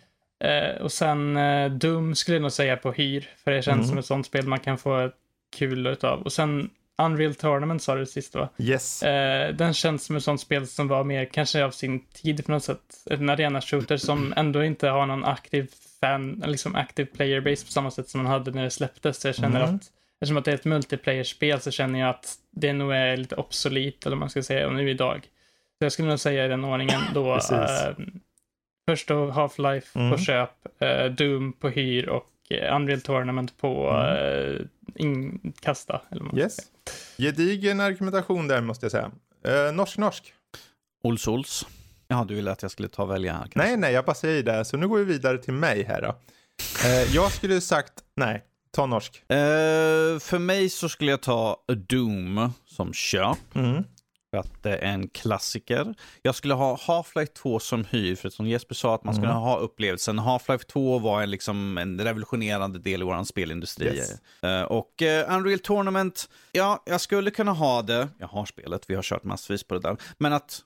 Eh, 0.45 0.83
och 0.83 0.93
sen 0.93 1.37
eh, 1.37 1.71
Doom 1.71 2.15
skulle 2.15 2.35
jag 2.35 2.43
nog 2.43 2.53
säga 2.53 2.77
på 2.77 2.93
hyr, 2.93 3.29
för 3.45 3.51
det 3.51 3.63
känns 3.63 3.77
Mm. 3.79 3.89
som 3.89 3.99
ett 3.99 4.07
sånt 4.07 4.27
spel 4.27 4.47
man 4.47 4.61
kan 4.61 4.79
få 4.79 5.11
kul 5.57 5.87
utav. 5.87 6.23
Och 6.23 6.33
sen 6.33 6.71
Unreal 7.03 7.35
Tournament 7.35 7.83
sa 7.83 7.95
du 7.95 8.07
sist 8.07 8.35
va? 8.35 8.49
Yes. 8.59 9.03
Eh, 9.03 9.55
den 9.55 9.75
känns 9.75 10.05
som 10.05 10.17
ett 10.17 10.25
sånt 10.25 10.41
spel 10.41 10.67
som 10.67 10.89
var 10.89 11.05
mer 11.05 11.25
kanske 11.25 11.65
av 11.65 11.71
sin 11.71 12.01
tid 12.01 12.47
på 12.47 12.53
något 12.53 12.65
sätt. 12.65 13.05
En 13.11 13.29
arena-shooter 13.31 13.97
som 13.97 14.35
ändå 14.37 14.65
inte 14.65 14.89
har 14.89 15.07
någon 15.07 15.25
aktiv 15.25 15.71
fan, 16.01 16.43
liksom 16.47 16.75
aktiv 16.77 17.05
player 17.05 17.41
base 17.41 17.67
på 17.67 17.73
samma 17.73 17.91
sätt 17.91 18.09
som 18.09 18.23
man 18.23 18.33
hade 18.33 18.51
när 18.51 18.63
det 18.65 18.71
släpptes. 18.71 19.21
Så 19.21 19.29
jag 19.29 19.35
känner 19.37 19.61
Mm. 19.63 19.75
att 19.75 19.83
eftersom 20.21 20.37
att 20.37 20.45
det 20.45 20.51
är 20.51 20.55
ett 20.55 20.65
multiplayer-spel 20.65 21.61
så 21.61 21.71
känner 21.71 22.01
jag 22.01 22.09
att 22.09 22.35
det 22.51 22.73
nog 22.73 22.93
är 22.93 23.17
lite 23.17 23.35
obsolet 23.37 24.07
eller 24.07 24.17
vad 24.17 24.21
man 24.21 24.31
ska 24.31 24.43
säga 24.43 24.71
nu 24.71 24.91
idag. 24.91 25.21
Så 25.79 25.85
jag 25.85 25.93
skulle 25.93 26.09
nog 26.09 26.21
säga 26.21 26.45
i 26.45 26.49
den 26.49 26.65
ordningen 26.65 27.01
då. 27.15 27.35
Eh, 27.35 27.95
först 28.89 29.09
då 29.09 29.31
Half-Life 29.31 29.97
Mm. 29.99 30.13
på 30.13 30.19
köp, 30.19 30.51
eh, 30.79 31.05
Doom 31.05 31.53
på 31.53 31.69
hyr 31.69 32.09
och 32.09 32.27
eh, 32.51 32.77
Unreal 32.77 33.01
Tournament 33.01 33.59
på 33.59 33.91
Mm. 33.91 34.69
Eh, 34.99 35.05
inkasta. 35.07 36.03
Eller 36.11 36.25
vad 36.25 36.39
Yes. 36.39 36.57
säga. 36.57 36.67
Gedigen 37.19 37.81
argumentation 37.81 38.49
där 38.49 38.61
måste 38.61 38.85
jag 38.85 38.91
säga. 38.93 39.11
Uh, 39.49 39.73
Norsk-norsk. 39.75 40.33
Ols 41.03 41.29
Ols. 41.29 41.67
Ja, 42.09 42.25
du 42.29 42.35
ville 42.35 42.51
att 42.53 42.63
jag 42.63 42.71
skulle 42.71 42.89
ta 42.89 43.03
och 43.03 43.11
välja 43.11 43.33
kanske. 43.39 43.59
Nej, 43.59 43.77
nej, 43.77 43.93
jag 43.93 44.05
bara 44.05 44.15
säger 44.15 44.43
det. 44.43 44.65
Så 44.65 44.77
nu 44.77 44.89
går 44.89 44.99
vi 44.99 45.05
vidare 45.05 45.39
till 45.39 45.53
mig 45.55 45.85
här 45.85 46.03
då. 46.03 46.17
Eh, 46.89 47.15
jag 47.15 47.33
skulle 47.33 47.61
sagt, 47.61 47.93
nej, 48.17 48.45
ta 48.71 48.87
norsk. 48.87 49.23
Eh, 49.29 49.37
för 50.19 50.39
mig 50.39 50.69
så 50.69 50.89
skulle 50.89 51.11
jag 51.11 51.21
ta 51.23 51.57
Doom 51.89 52.53
som 52.67 52.93
köp. 52.93 53.39
Mm. 53.55 53.85
Att 54.37 54.63
det 54.63 54.77
är 54.77 54.93
en 54.93 55.09
klassiker. 55.09 55.95
Jag 56.23 56.35
skulle 56.35 56.55
ha 56.55 56.77
Half-Life 56.77 57.33
2 57.33 57.59
som 57.59 57.85
hyr, 57.85 58.15
för 58.17 58.31
som 58.31 58.47
Jesper 58.47 58.75
sa 58.75 58.95
att 58.95 59.05
man 59.05 59.15
skulle 59.15 59.29
Mm. 59.31 59.43
ha 59.43 59.59
upplevelsen. 59.59 60.19
Half-Life 60.19 60.65
2 60.67 60.99
var 60.99 61.23
en, 61.23 61.31
liksom, 61.31 61.79
en 61.79 62.01
revolutionerande 62.01 62.79
del 62.79 63.01
i 63.03 63.05
vår 63.05 63.25
spelindustri. 63.25 63.87
Yes. 63.97 64.11
Eh, 64.43 64.63
och 64.63 65.03
eh, 65.03 65.37
Unreal 65.37 65.59
Tournament, 65.59 66.29
ja, 66.53 66.83
jag 66.87 67.01
skulle 67.01 67.31
kunna 67.31 67.53
ha 67.53 67.83
det. 67.83 68.09
Jag 68.19 68.29
har 68.29 68.45
spelet, 68.47 68.83
vi 68.91 68.95
har 68.95 69.03
kört 69.03 69.25
massvis 69.25 69.65
på 69.65 69.75
det 69.75 69.81
där. 69.81 69.97
Men 70.19 70.33
att 70.33 70.61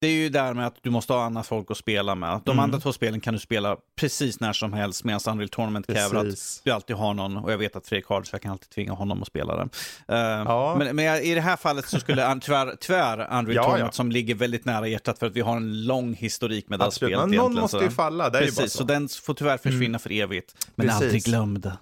det 0.00 0.06
är 0.08 0.12
ju 0.12 0.28
där 0.28 0.54
med 0.54 0.66
att 0.66 0.76
du 0.82 0.90
måste 0.90 1.12
ha 1.12 1.24
annat 1.24 1.46
folk 1.46 1.70
att 1.70 1.76
spela 1.76 2.14
med. 2.14 2.40
De 2.44 2.50
Mm. 2.50 2.64
andra 2.64 2.80
två 2.80 2.92
spelen 2.92 3.20
kan 3.20 3.34
du 3.34 3.40
spela 3.40 3.76
precis 4.00 4.40
när 4.40 4.52
som 4.52 4.72
helst, 4.72 5.04
medan 5.04 5.20
Unreal 5.26 5.48
Tournament 5.48 5.86
kräver 5.86 6.16
att 6.16 6.24
Precis. 6.24 6.60
du 6.64 6.70
alltid 6.70 6.96
har 6.96 7.14
någon, 7.14 7.36
och 7.36 7.52
jag 7.52 7.58
vet 7.58 7.76
att 7.76 7.86
Fredrik 7.86 8.06
har 8.06 8.20
det, 8.20 8.26
så 8.26 8.34
jag 8.34 8.42
kan 8.42 8.50
alltid 8.52 8.70
tvinga 8.70 8.92
honom 8.92 9.22
att 9.22 9.28
spela 9.28 9.56
det. 9.56 9.68
Eh, 10.08 10.18
Ja. 10.18 10.76
Men, 10.78 10.96
men 10.96 11.22
i 11.22 11.34
det 11.34 11.40
här 11.40 11.56
fallet 11.56 11.88
så 11.88 12.00
skulle 12.00 12.40
tyvärr, 12.40 12.76
tyvärr 12.80 13.18
Unreal 13.18 13.54
Ja, 13.54 13.62
Tournament, 13.62 13.82
ja. 13.86 13.92
som 13.92 14.12
ligger 14.12 14.34
väldigt 14.34 14.64
nära 14.64 14.88
hjärtat 14.88 15.18
för 15.18 15.26
att 15.26 15.32
vi 15.36 15.40
har 15.40 15.56
en 15.56 15.86
lång 15.86 16.14
historik 16.14 16.68
med 16.68 16.78
det 16.78 16.82
här 16.82 16.88
Absolut, 16.88 17.12
spelet 17.12 17.28
men 17.28 17.36
någon 17.38 17.54
måste 17.54 17.76
ju 17.78 17.90
falla. 17.90 18.30
Det 18.30 18.38
är 18.38 18.42
ju 18.42 18.46
bara 18.50 18.54
Precis, 18.54 18.72
så. 18.72 18.78
så 18.78 18.84
den 18.84 19.08
får 19.08 19.34
tyvärr 19.34 19.56
försvinna 19.58 19.98
för 19.98 20.12
evigt. 20.12 20.68
Men 20.74 20.86
Precis. 20.86 21.02
aldrig 21.02 21.22
glömd. 21.24 21.72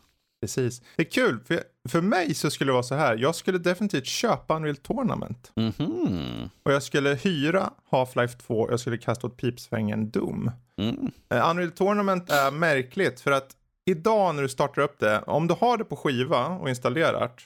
Precis. 0.46 0.82
Det 0.96 1.02
är 1.02 1.10
kul, 1.10 1.40
för, 1.44 1.62
för 1.88 2.00
mig 2.00 2.34
så 2.34 2.50
skulle 2.50 2.68
det 2.68 2.72
vara 2.72 2.82
så 2.82 2.94
här. 2.94 3.16
Jag 3.16 3.34
skulle 3.34 3.58
definitivt 3.58 4.06
köpa 4.06 4.56
Unreal 4.56 4.76
Tournament. 4.76 5.52
Mm 5.56 5.72
-hmm. 5.72 6.50
Och 6.62 6.72
jag 6.72 6.82
skulle 6.82 7.14
hyra 7.14 7.70
Half-Life 7.90 8.38
2 8.46 8.60
och 8.60 8.72
jag 8.72 8.80
skulle 8.80 8.98
kasta 8.98 9.26
åt 9.26 9.36
pipsvängen 9.36 10.10
Doom. 10.10 10.50
Mm. 10.76 11.10
Uh, 11.34 11.50
Unreal 11.50 11.70
Tournament 11.70 12.30
är 12.30 12.50
märkligt 12.50 13.20
för 13.20 13.30
att 13.30 13.56
idag 13.84 14.34
när 14.34 14.42
du 14.42 14.48
startar 14.48 14.82
upp 14.82 14.98
det, 14.98 15.22
om 15.26 15.46
du 15.46 15.54
har 15.54 15.78
det 15.78 15.84
på 15.84 15.96
skiva 15.96 16.46
och 16.46 16.68
installerat, 16.68 17.40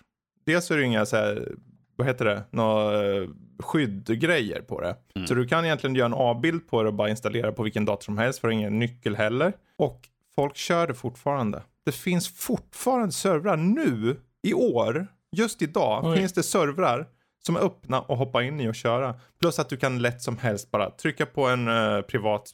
dels 0.47 0.71
är 0.71 0.77
det 0.77 0.85
inga 0.85 1.07
så 1.07 1.17
här, 1.17 1.53
vad 1.97 2.07
heter 2.07 2.25
det, 2.25 2.43
några 2.51 3.03
uh, 3.03 3.29
skyddgrejer 3.59 4.61
på 4.61 4.81
det. 4.81 4.97
Mm. 5.15 5.27
Så 5.27 5.35
du 5.35 5.47
kan 5.47 5.65
egentligen 5.65 5.97
göra 5.97 6.07
en 6.07 6.15
avbild 6.15 6.69
på 6.69 6.83
det 6.83 6.89
och 6.89 6.95
bara 6.95 7.11
installera 7.11 7.53
på 7.53 7.63
vilken 7.63 7.85
dator 7.85 8.05
som 8.05 8.19
helst, 8.19 8.39
för 8.39 8.51
ingen 8.51 8.79
nyckel 8.79 9.17
heller. 9.17 9.53
Och 9.77 10.09
folk 10.35 10.57
kör 10.57 10.87
det 10.87 10.95
fortfarande. 10.95 11.63
Det 11.91 11.97
finns 11.97 12.29
fortfarande 12.29 13.13
servrar 13.13 13.57
nu, 13.57 14.21
i 14.43 14.55
år, 14.55 15.07
just 15.37 15.63
idag, 15.63 16.05
Oj. 16.05 16.17
finns 16.17 16.33
det 16.33 16.43
servrar 16.43 17.09
som 17.47 17.57
är 17.57 17.61
öppna 17.61 18.01
och 18.01 18.17
hoppa 18.17 18.43
in 18.43 18.61
i 18.61 18.69
och 18.69 18.75
köra. 18.75 19.15
Plus 19.41 19.59
att 19.59 19.69
du 19.69 19.77
kan 19.77 19.99
lätt 19.99 20.23
som 20.23 20.39
helst 20.39 20.71
bara 20.71 20.91
trycka 20.91 21.27
på 21.27 21.47
en 21.47 21.69
uh, 21.69 22.03
privat 22.03 22.51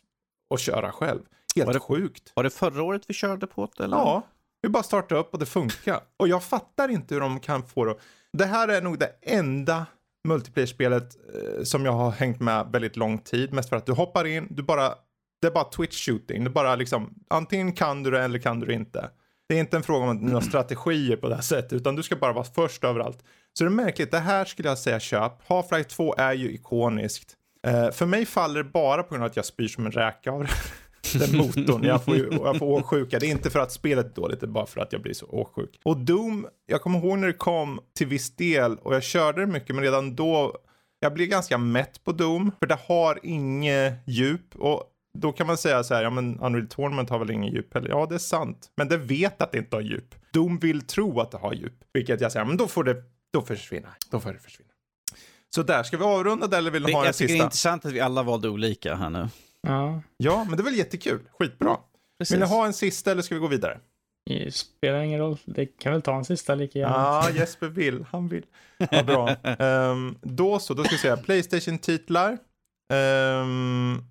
och 0.51 0.59
köra 0.59 0.93
själv. 0.93 1.21
Helt 1.57 1.67
var 1.67 1.75
det, 1.75 1.81
sjukt. 1.81 2.33
Var 2.35 2.45
det 2.45 2.51
förra 2.51 2.83
året 2.83 3.03
vi 3.09 3.15
körde 3.15 3.47
på 3.47 3.69
det? 3.77 3.85
Eller? 3.85 3.97
Ja, 3.97 4.23
vi 4.63 4.69
bara 4.69 4.83
startade 4.83 5.21
upp 5.21 5.33
och 5.33 5.39
det 5.39 5.47
funkar. 5.47 6.01
Och 6.17 6.29
jag 6.29 6.43
fattar 6.43 6.89
inte 6.89 7.15
hur 7.15 7.21
de 7.21 7.41
kan 7.41 7.63
få 7.63 7.85
det. 7.85 7.95
Det 8.33 8.47
här 8.47 8.69
är 8.69 8.83
nog 8.83 8.99
det 8.99 9.13
enda 9.23 9.87
multiplayer-spelet 10.29 11.17
eh, 11.35 11.63
som 11.63 11.85
jag 11.85 11.93
har 11.93 12.11
hängt 12.11 12.41
med 12.41 12.67
väldigt 12.73 12.97
lång 12.97 13.19
tid. 13.19 13.53
Mest 13.53 13.69
för 13.69 13.77
att 13.77 13.87
du 13.87 13.93
hoppar 13.93 14.25
in, 14.25 14.47
du 14.51 14.63
bara, 14.63 14.95
det 15.41 15.47
är 15.47 15.51
bara 15.51 15.65
twitch 15.65 16.07
shooting. 16.07 16.45
Det 16.45 16.49
är 16.49 16.53
bara 16.53 16.77
liksom, 16.77 17.15
antingen 17.31 17.73
kan 17.73 18.03
du 18.03 18.11
det 18.11 18.23
eller 18.23 18.39
kan 18.39 18.61
du 18.61 18.67
det 18.67 18.75
inte. 18.75 19.11
Det 19.49 19.55
är 19.55 19.61
inte 19.61 19.77
en 19.77 19.83
fråga 19.83 20.07
om 20.07 20.17
några 20.17 20.41
strategier 20.41 21.17
på 21.17 21.29
det 21.29 21.35
här 21.35 21.43
sättet, 21.43 21.73
utan 21.73 21.97
du 21.97 22.03
ska 22.03 22.17
bara 22.17 22.33
vara 22.33 22.45
först 22.45 22.85
överallt. 22.85 23.19
Så 23.53 23.65
det 23.65 23.69
är 23.69 23.73
märkligt, 23.73 24.11
det 24.11 24.19
här 24.19 24.45
skulle 24.45 24.69
jag 24.69 24.79
säga 24.79 25.01
köp. 25.01 25.33
Half-Life 25.49 25.83
2 25.83 26.15
är 26.19 26.33
ju 26.33 26.51
ikoniskt. 26.51 27.35
Eh, 27.67 27.91
för 27.91 28.07
mig 28.07 28.27
faller 28.27 28.63
det 28.63 28.71
bara 28.71 29.03
på 29.03 29.09
grund 29.09 29.25
av 29.25 29.31
att 29.31 29.37
jag 29.37 29.45
spyr 29.45 29.69
som 29.69 29.87
en 29.87 29.93
räka 29.93 30.33
av. 30.33 30.47
Den 31.15 31.37
motorn, 31.37 31.85
jag 31.85 32.05
får, 32.05 32.17
jag 32.17 32.59
får 32.59 32.67
åksjuka. 32.67 33.19
Det 33.19 33.27
är 33.27 33.31
inte 33.31 33.51
för 33.51 33.59
att 33.59 33.73
spelet 33.73 34.07
är 34.07 34.21
dåligt, 34.21 34.41
det 34.41 34.47
är 34.47 34.49
bara 34.49 34.67
för 34.67 34.81
att 34.81 34.93
jag 34.93 35.03
blir 35.03 35.15
så 35.15 35.27
åksjuk. 35.27 35.81
Och 35.83 35.97
Doom, 35.97 36.47
jag 36.67 36.83
kommer 36.83 36.99
ihåg 36.99 37.19
när 37.19 37.27
det 37.27 37.33
kom 37.33 37.81
till 37.97 38.07
viss 38.07 38.37
del 38.37 38.77
och 38.77 38.95
jag 38.95 39.03
körde 39.03 39.41
det 39.41 39.47
mycket, 39.47 39.75
men 39.75 39.85
redan 39.85 40.17
då, 40.17 40.57
jag 41.01 41.15
blev 41.15 41.29
ganska 41.29 41.59
mätt 41.59 42.05
på 42.05 42.13
Doom, 42.13 42.53
för 42.59 42.67
det 42.67 42.79
har 42.87 43.19
inget 43.23 43.95
djup. 44.07 44.57
Och 44.57 44.83
då 45.21 45.33
kan 45.33 45.47
man 45.47 45.57
säga 45.57 45.85
så 45.85 45.95
här, 45.95 46.03
ja 46.03 46.11
men 46.11 46.41
Unreal 46.41 46.67
Tournament 46.69 47.11
har 47.11 47.19
väl 47.19 47.31
ingen 47.31 47.53
djup 47.53 47.75
heller? 47.75 47.89
Ja, 47.89 48.07
det 48.07 48.15
är 48.15 48.19
sant. 48.19 48.71
Men 48.77 48.89
det 48.89 48.97
vet 48.97 49.43
att 49.43 49.53
det 49.53 49.59
inte 49.59 49.77
har 49.77 49.81
djup. 49.81 50.15
Doom 50.33 50.59
vill 50.59 50.81
tro 50.81 51.21
att 51.21 51.31
det 51.31 51.39
har 51.39 51.53
djup. 51.53 51.75
Vilket 51.93 52.21
jag 52.21 52.33
säger, 52.33 52.47
men 52.47 52.57
då 52.57 52.69
får 52.69 52.85
det, 52.85 53.03
då 53.33 53.43
försvinna. 53.43 53.89
Då 54.11 54.21
får 54.21 54.33
det 54.33 54.39
försvinna. 54.39 54.71
Så 55.55 55.63
där, 55.63 55.83
ska 55.83 55.97
vi 55.97 56.05
avrunda 56.05 56.47
det 56.47 56.57
eller 56.57 56.71
vill 56.71 56.83
du 56.83 56.93
ha 56.93 57.07
en 57.07 57.13
sista? 57.13 57.25
Jag 57.25 57.29
tycker 57.29 57.39
det 57.39 57.43
är 57.43 57.45
intressant 57.45 57.85
att 57.85 57.93
vi 57.93 58.01
alla 58.01 58.23
valde 58.23 58.49
olika 58.49 58.95
här 58.95 59.11
nu. 59.11 59.29
Ja. 59.63 60.03
Ja, 60.17 60.45
men 60.45 60.57
det 60.57 60.63
är 60.63 60.65
väl 60.65 60.77
jättekul. 60.77 61.21
Skitbra. 61.39 61.77
Precis. 62.19 62.35
Vill 62.35 62.41
ni 62.41 62.47
ha 62.47 62.67
en 62.67 62.73
sista 62.73 63.11
eller 63.11 63.23
ska 63.23 63.35
vi 63.35 63.41
gå 63.41 63.47
vidare? 63.47 63.79
Det 64.27 64.55
spelar 64.55 65.01
ingen 65.01 65.21
roll. 65.21 65.39
Det 65.45 65.67
kan 65.67 65.93
väl 65.93 66.03
ta 66.03 66.17
en 66.17 66.25
sista 66.25 66.55
lika 66.55 66.79
gärna. 66.79 66.95
Ja, 66.95 67.31
Jesper 67.31 67.67
vill. 67.67 68.05
Han 68.11 68.29
vill. 68.29 68.45
Ja, 68.91 69.03
bra. 69.03 69.37
Um, 69.91 70.19
då 70.23 70.59
så, 70.59 70.75
då 70.75 70.85
ska 70.85 70.93
vi 70.93 70.99
säga 70.99 71.17
Playstation-titlar. 71.17 72.39
Um, 72.93 74.05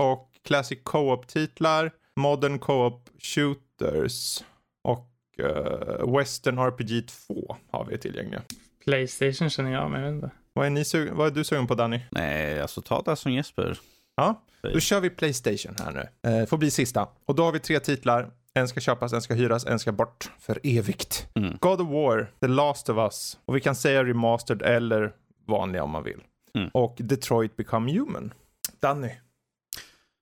och 0.00 0.30
Classic 0.44 0.78
Co-op-titlar. 0.82 1.90
Modern 2.16 2.58
Co-op 2.58 3.08
Shooters. 3.18 4.44
Och 4.82 5.10
uh, 5.42 6.16
Western 6.16 6.58
RPG 6.58 7.08
2 7.08 7.56
har 7.70 7.84
vi 7.84 7.98
tillgängliga. 7.98 8.42
Playstation 8.84 9.50
känner 9.50 9.72
jag, 9.72 9.90
men 9.90 10.00
jag 10.00 10.12
vet 10.12 10.14
inte. 10.14 10.30
Vad 10.52 10.66
är, 10.66 10.70
ni 10.70 10.84
vad 11.12 11.26
är 11.26 11.30
du 11.30 11.44
sugen 11.44 11.66
på 11.66 11.74
Danny? 11.74 12.00
Nej, 12.10 12.60
alltså 12.60 12.82
ta 12.82 13.02
det 13.02 13.16
som 13.16 13.32
Jesper. 13.32 13.78
Ja, 14.14 14.42
då 14.62 14.80
kör 14.80 15.00
vi 15.00 15.10
Playstation 15.10 15.74
här 15.78 15.92
nu. 15.92 16.30
Eh, 16.30 16.46
får 16.46 16.58
bli 16.58 16.70
sista. 16.70 17.08
Och 17.24 17.34
då 17.34 17.44
har 17.44 17.52
vi 17.52 17.58
tre 17.58 17.80
titlar. 17.80 18.30
En 18.54 18.68
ska 18.68 18.80
köpas, 18.80 19.12
en 19.12 19.22
ska 19.22 19.34
hyras, 19.34 19.66
en 19.66 19.78
ska 19.78 19.92
bort 19.92 20.30
för 20.38 20.60
evigt. 20.62 21.28
Mm. 21.34 21.56
God 21.60 21.80
of 21.80 21.88
War, 21.88 22.32
The 22.40 22.46
Last 22.46 22.88
of 22.88 22.96
Us. 22.96 23.38
Och 23.44 23.56
vi 23.56 23.60
kan 23.60 23.74
säga 23.74 24.04
remastered 24.04 24.62
eller 24.62 25.12
vanliga 25.46 25.82
om 25.82 25.90
man 25.90 26.02
vill. 26.02 26.20
Mm. 26.54 26.70
Och 26.72 26.96
Detroit 26.98 27.56
Become 27.56 27.92
Human. 27.92 28.34
Danny? 28.80 29.10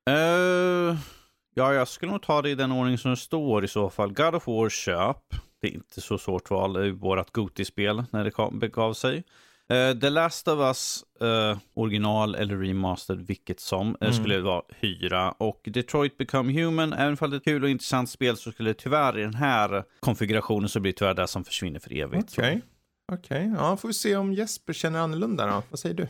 Uh, 0.09 0.97
ja, 1.55 1.75
jag 1.75 1.89
skulle 1.89 2.13
nog 2.13 2.23
ta 2.23 2.43
det 2.43 2.51
i 2.51 2.55
den 2.55 2.73
ordning 2.73 2.99
som 2.99 3.11
det 3.11 3.17
står 3.17 3.65
i 3.65 3.69
så 3.69 3.91
fall. 3.91 4.13
God 4.13 4.35
of 4.35 4.47
War 4.47 4.69
köp. 4.69 5.35
Det 5.61 5.69
är 5.69 5.73
inte 5.73 6.01
så 6.01 6.19
svårt 6.19 6.51
val. 6.51 6.73
Det 6.73 6.87
är 6.87 6.91
vårt 6.91 7.33
Goti-spel 7.33 8.05
när 8.11 8.25
det 8.25 8.59
begav 8.59 8.93
sig. 8.95 9.25
Uh, 9.73 10.01
The 10.01 10.11
Last 10.11 10.49
of 10.49 10.59
Us, 10.59 11.05
uh, 11.23 11.59
original 11.75 12.35
eller 12.35 12.57
remastered, 12.57 13.27
vilket 13.27 13.61
som, 13.61 13.97
mm. 14.01 14.13
skulle 14.13 14.41
vara 14.41 14.63
hyra. 14.81 15.31
Och 15.31 15.61
Detroit 15.65 16.19
Become 16.19 16.63
Human, 16.63 16.93
även 16.93 17.17
om 17.21 17.31
det 17.31 17.37
är 17.37 17.39
ett 17.39 17.45
kul 17.45 17.65
och 17.65 17.71
intressant 17.71 18.11
spel 18.11 18.37
så 18.37 18.53
skulle 18.53 18.71
det 18.71 18.75
tyvärr 18.75 19.19
i 19.19 19.23
den 19.23 19.35
här 19.35 19.85
konfigurationen 20.01 20.69
så 20.69 20.81
blir 20.81 20.93
det 20.93 20.99
tyvärr 20.99 21.15
det 21.15 21.27
som 21.27 21.45
försvinner 21.45 21.81
för 21.81 21.93
evigt. 21.93 22.39
Okay. 22.39 22.61
Okej, 23.13 23.47
okay. 23.47 23.51
ja, 23.59 23.77
får 23.77 23.89
vi 23.89 23.95
se 23.95 24.17
om 24.17 24.33
Jesper 24.33 24.73
känner 24.73 25.01
annorlunda 25.01 25.47
då. 25.47 25.63
Vad 25.71 25.79
säger 25.79 25.95
du? 25.95 26.09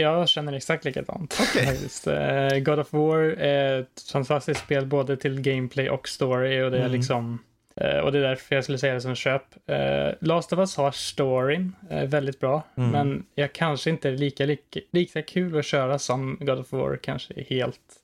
Jag 0.00 0.28
känner 0.28 0.52
exakt 0.52 0.84
likadant. 0.84 1.40
Okay. 1.40 1.76
uh, 2.14 2.58
God 2.58 2.78
of 2.78 2.92
War 2.92 3.18
är 3.38 3.80
ett 3.80 4.02
fantastiskt 4.12 4.60
spel 4.60 4.86
både 4.86 5.16
till 5.16 5.40
gameplay 5.40 5.90
och 5.90 6.08
story 6.08 6.62
och 6.62 6.70
det 6.70 6.76
är 6.76 6.80
mm. 6.80 6.92
liksom 6.92 7.38
uh, 7.80 7.98
och 7.98 8.12
det 8.12 8.18
är 8.18 8.22
därför 8.22 8.54
jag 8.54 8.64
skulle 8.64 8.78
säga 8.78 8.94
det 8.94 9.00
som 9.00 9.14
köp. 9.14 9.42
Uh, 9.70 10.14
Last 10.20 10.52
of 10.52 10.58
Us 10.58 10.76
har 10.76 10.90
storyn 10.90 11.76
väldigt 12.06 12.40
bra, 12.40 12.62
mm. 12.76 12.90
men 12.90 13.24
jag 13.34 13.52
kanske 13.52 13.90
inte 13.90 14.08
är 14.08 14.16
lika, 14.16 14.46
lika, 14.46 14.80
lika 14.90 15.22
kul 15.22 15.58
att 15.58 15.64
köra 15.64 15.98
som 15.98 16.38
God 16.40 16.58
of 16.58 16.72
War 16.72 16.96
kanske 16.96 17.44
helt 17.48 17.97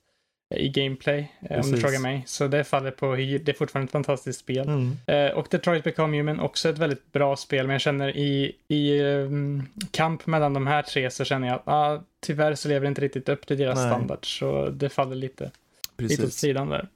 i 0.49 0.69
gameplay, 0.69 1.31
Precis. 1.47 1.65
om 1.65 1.71
du 1.71 1.81
frågar 1.81 1.99
mig. 1.99 2.23
Så 2.27 2.47
det 2.47 2.63
faller 2.63 2.91
på, 2.91 3.15
det 3.15 3.49
är 3.49 3.53
fortfarande 3.53 3.85
ett 3.85 3.91
fantastiskt 3.91 4.39
spel. 4.39 4.67
Mm. 4.69 4.97
Eh, 5.07 5.37
och 5.37 5.47
Detroit 5.51 5.83
Become 5.83 6.17
Human, 6.17 6.39
också 6.39 6.69
ett 6.69 6.77
väldigt 6.77 7.11
bra 7.11 7.35
spel, 7.35 7.67
men 7.67 7.73
jag 7.73 7.81
känner 7.81 8.17
i, 8.17 8.55
i 8.67 9.01
um, 9.01 9.67
kamp 9.91 10.25
mellan 10.25 10.53
de 10.53 10.67
här 10.67 10.81
tre 10.81 11.11
så 11.11 11.23
känner 11.23 11.47
jag 11.47 11.55
att 11.55 11.67
ah, 11.67 12.03
tyvärr 12.19 12.55
så 12.55 12.67
lever 12.67 12.81
det 12.81 12.87
inte 12.87 13.01
riktigt 13.01 13.29
upp 13.29 13.47
till 13.47 13.57
deras 13.57 13.79
Nej. 13.79 13.87
standard, 13.87 14.39
så 14.39 14.69
det 14.69 14.89
faller 14.89 15.15
lite, 15.15 15.51
lite 15.97 16.25
åt 16.25 16.33
sidan 16.33 16.69
där. 16.69 16.87